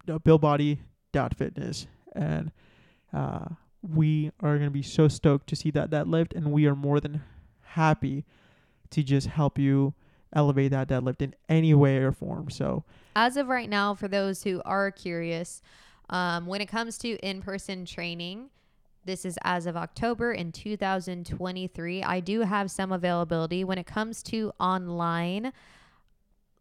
No, 0.08 0.20
Build 0.20 0.42
Body 0.42 0.82
dot 1.12 1.36
Fitness, 1.36 1.88
and 2.14 2.52
uh, 3.14 3.46
we 3.82 4.32
are 4.42 4.58
gonna 4.58 4.70
be 4.72 4.82
so 4.82 5.08
stoked 5.08 5.48
to 5.48 5.56
see 5.56 5.72
that 5.72 5.90
deadlift, 5.90 6.36
and 6.36 6.52
we 6.52 6.66
are 6.66 6.76
more 6.76 7.00
than 7.00 7.22
happy 7.62 8.26
to 8.90 9.04
just 9.04 9.28
help 9.28 9.58
you 9.58 9.94
elevate 10.36 10.72
that 10.72 10.88
deadlift 10.88 11.22
in 11.22 11.36
any 11.48 11.74
way 11.74 11.98
or 11.98 12.12
form. 12.12 12.50
So 12.50 12.84
As 13.16 13.38
of 13.38 13.48
right 13.48 13.70
now, 13.70 13.94
for 13.94 14.08
those 14.08 14.44
who 14.44 14.62
are 14.66 14.92
curious, 14.92 15.62
um, 16.10 16.46
when 16.46 16.62
it 16.62 16.68
comes 16.68 16.98
to 17.00 17.18
in 17.18 17.42
person 17.42 17.86
training, 17.86 18.50
this 19.06 19.26
is 19.26 19.38
as 19.44 19.66
of 19.66 19.76
October 19.76 20.32
in 20.32 20.52
2023. 20.52 22.04
I 22.04 22.20
do 22.20 22.42
have 22.42 22.72
some 22.72 22.92
availability. 22.92 23.64
When 23.64 23.78
it 23.78 23.86
comes 23.86 24.24
to 24.24 24.54
online, 24.60 25.52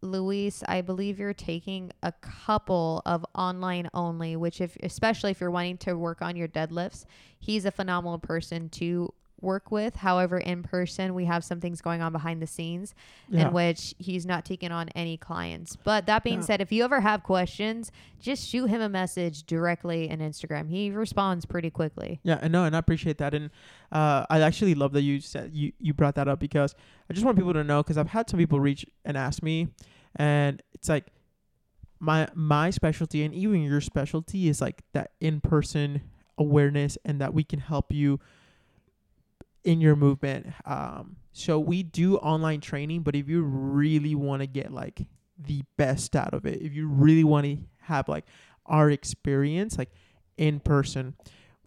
Luis, 0.01 0.63
I 0.67 0.81
believe 0.81 1.19
you're 1.19 1.33
taking 1.33 1.91
a 2.01 2.11
couple 2.11 3.01
of 3.05 3.25
online 3.33 3.89
only, 3.93 4.35
which 4.35 4.59
if 4.59 4.75
especially 4.83 5.31
if 5.31 5.39
you're 5.39 5.51
wanting 5.51 5.77
to 5.79 5.93
work 5.93 6.21
on 6.21 6.35
your 6.35 6.49
deadlifts, 6.49 7.05
he's 7.39 7.65
a 7.65 7.71
phenomenal 7.71 8.19
person 8.19 8.67
to 8.69 9.13
work 9.43 9.69
with. 9.69 9.97
However, 9.97 10.37
in 10.37 10.63
person, 10.63 11.13
we 11.13 11.25
have 11.25 11.43
some 11.43 11.59
things 11.59 11.81
going 11.81 12.01
on 12.01 12.11
behind 12.11 12.41
the 12.41 12.47
scenes 12.47 12.95
yeah, 13.29 13.47
in 13.47 13.53
which 13.53 13.93
he's 13.99 14.25
not 14.25 14.45
taking 14.45 14.71
on 14.71 14.89
any 14.89 15.17
clients. 15.17 15.75
But 15.75 16.05
that 16.07 16.23
being 16.23 16.39
Yeah. 16.39 16.45
said, 16.45 16.61
if 16.61 16.71
you 16.71 16.83
ever 16.83 17.01
have 17.01 17.21
questions, 17.23 17.91
just 18.19 18.47
shoot 18.47 18.67
him 18.67 18.81
a 18.81 18.89
message 18.89 19.43
directly 19.43 20.09
in 20.09 20.19
Instagram. 20.19 20.69
He 20.69 20.89
responds 20.89 21.45
pretty 21.45 21.69
quickly. 21.69 22.19
Yeah, 22.23 22.39
I 22.41 22.47
know, 22.47 22.63
and 22.63 22.75
I 22.75 22.79
appreciate 22.79 23.17
that, 23.19 23.33
and 23.33 23.51
uh, 23.91 24.25
I 24.29 24.39
actually 24.41 24.73
love 24.73 24.93
that 24.93 25.01
you 25.01 25.19
said 25.19 25.51
you 25.53 25.73
you 25.79 25.93
brought 25.93 26.15
that 26.15 26.27
up 26.27 26.39
because 26.39 26.73
I 27.09 27.13
just 27.13 27.25
want 27.25 27.37
people 27.37 27.53
to 27.53 27.63
know 27.63 27.83
because 27.83 27.97
I've 27.97 28.09
had 28.09 28.29
some 28.29 28.39
people 28.39 28.59
reach 28.59 28.85
and 29.05 29.15
ask 29.17 29.43
me, 29.43 29.67
and 30.15 30.63
it's 30.73 30.89
like 30.89 31.07
my 31.99 32.27
my 32.33 32.69
specialty 32.69 33.23
and 33.23 33.33
even 33.33 33.61
your 33.63 33.79
specialty 33.81 34.49
is 34.49 34.59
like 34.61 34.81
that 34.93 35.11
in 35.21 35.39
person 35.39 36.01
awareness 36.37 36.97
and 37.05 37.21
that 37.21 37.33
we 37.33 37.43
can 37.43 37.59
help 37.59 37.91
you 37.93 38.19
in 39.63 39.81
your 39.81 39.95
movement. 39.95 40.47
Um, 40.65 41.17
so 41.31 41.59
we 41.59 41.83
do 41.83 42.17
online 42.17 42.61
training, 42.61 43.01
but 43.01 43.15
if 43.15 43.27
you 43.27 43.41
really 43.43 44.15
want 44.15 44.41
to 44.41 44.47
get 44.47 44.71
like 44.71 45.07
the 45.37 45.63
best 45.77 46.15
out 46.15 46.33
of 46.33 46.45
it, 46.45 46.61
if 46.61 46.73
you 46.73 46.87
really 46.87 47.23
want 47.23 47.45
to 47.45 47.57
have 47.81 48.07
like 48.07 48.25
our 48.65 48.89
experience, 48.89 49.77
like 49.77 49.91
in 50.37 50.59
person, 50.59 51.15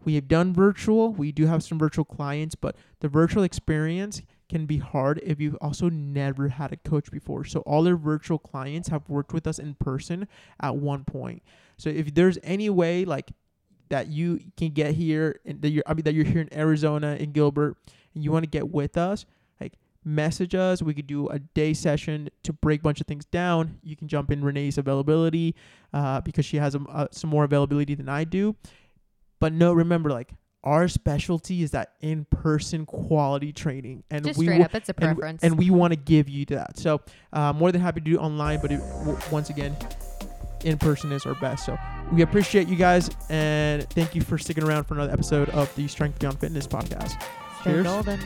we 0.05 0.15
have 0.15 0.27
done 0.27 0.53
virtual. 0.53 1.11
We 1.11 1.31
do 1.31 1.47
have 1.47 1.63
some 1.63 1.77
virtual 1.77 2.05
clients, 2.05 2.55
but 2.55 2.75
the 2.99 3.09
virtual 3.09 3.43
experience 3.43 4.21
can 4.47 4.65
be 4.65 4.77
hard 4.77 5.19
if 5.23 5.41
you've 5.41 5.57
also 5.59 5.89
never 5.89 6.47
had 6.47 6.71
a 6.71 6.77
coach 6.77 7.11
before. 7.11 7.43
So 7.43 7.59
all 7.61 7.87
our 7.87 7.97
virtual 7.97 8.37
clients 8.37 8.87
have 8.89 9.09
worked 9.09 9.33
with 9.33 9.45
us 9.47 9.59
in 9.59 9.73
person 9.75 10.27
at 10.61 10.77
one 10.77 11.03
point. 11.03 11.43
So 11.77 11.89
if 11.89 12.13
there's 12.13 12.37
any 12.43 12.69
way 12.69 13.03
like 13.03 13.31
that 13.89 14.07
you 14.07 14.39
can 14.57 14.69
get 14.69 14.93
here 14.95 15.39
and 15.45 15.61
that 15.61 15.69
you're 15.69 15.83
I 15.87 15.93
mean 15.93 16.03
that 16.03 16.13
you're 16.13 16.25
here 16.25 16.41
in 16.41 16.53
Arizona 16.53 17.15
in 17.19 17.31
Gilbert 17.31 17.77
and 18.13 18.23
you 18.23 18.31
want 18.31 18.43
to 18.43 18.49
get 18.49 18.69
with 18.69 18.97
us, 18.97 19.25
like 19.61 19.73
message 20.03 20.55
us. 20.55 20.81
We 20.81 20.93
could 20.93 21.07
do 21.07 21.27
a 21.29 21.39
day 21.39 21.73
session 21.73 22.29
to 22.43 22.53
break 22.53 22.79
a 22.81 22.83
bunch 22.83 23.01
of 23.01 23.07
things 23.07 23.25
down. 23.25 23.79
You 23.83 23.95
can 23.95 24.07
jump 24.07 24.31
in 24.31 24.43
Renee's 24.43 24.77
availability 24.77 25.55
uh, 25.93 26.21
because 26.21 26.45
she 26.45 26.57
has 26.57 26.75
um, 26.75 26.87
uh, 26.89 27.07
some 27.11 27.29
more 27.29 27.43
availability 27.43 27.95
than 27.95 28.09
I 28.09 28.23
do. 28.23 28.55
But 29.39 29.53
no, 29.53 29.73
remember 29.73 30.09
like 30.09 30.31
our 30.63 30.87
specialty 30.89 31.61
is 31.63 31.71
that 31.71 31.93
in-person 32.01 32.85
quality 32.87 33.53
training, 33.53 34.03
and 34.09 34.25
Just 34.25 34.37
we 34.37 34.47
straight 34.47 34.61
up, 34.61 34.75
it's 34.75 34.89
a 34.89 34.93
preference. 34.93 35.41
and 35.43 35.57
we 35.57 35.69
want 35.69 35.93
to 35.93 35.95
give 35.95 36.27
you 36.27 36.43
that. 36.45 36.77
So 36.77 36.99
uh, 37.31 37.53
more 37.53 37.71
than 37.71 37.79
happy 37.79 38.01
to 38.01 38.03
do 38.03 38.15
it 38.17 38.19
online, 38.19 38.59
but 38.61 38.71
it, 38.73 38.79
w- 39.05 39.17
once 39.31 39.49
again, 39.49 39.77
in 40.65 40.77
person 40.77 41.11
is 41.11 41.25
our 41.25 41.35
best. 41.35 41.65
So 41.65 41.77
we 42.11 42.21
appreciate 42.21 42.67
you 42.67 42.75
guys, 42.75 43.09
and 43.29 43.87
thank 43.91 44.15
you 44.15 44.21
for 44.21 44.37
sticking 44.37 44.63
around 44.63 44.85
for 44.85 44.93
another 44.93 45.11
episode 45.11 45.49
of 45.49 45.73
the 45.75 45.87
Strength 45.87 46.19
Beyond 46.19 46.39
Fitness 46.39 46.67
podcast. 46.67 47.21
Stay 47.61 47.71
cheers. 47.71 47.85
golden. 47.85 48.19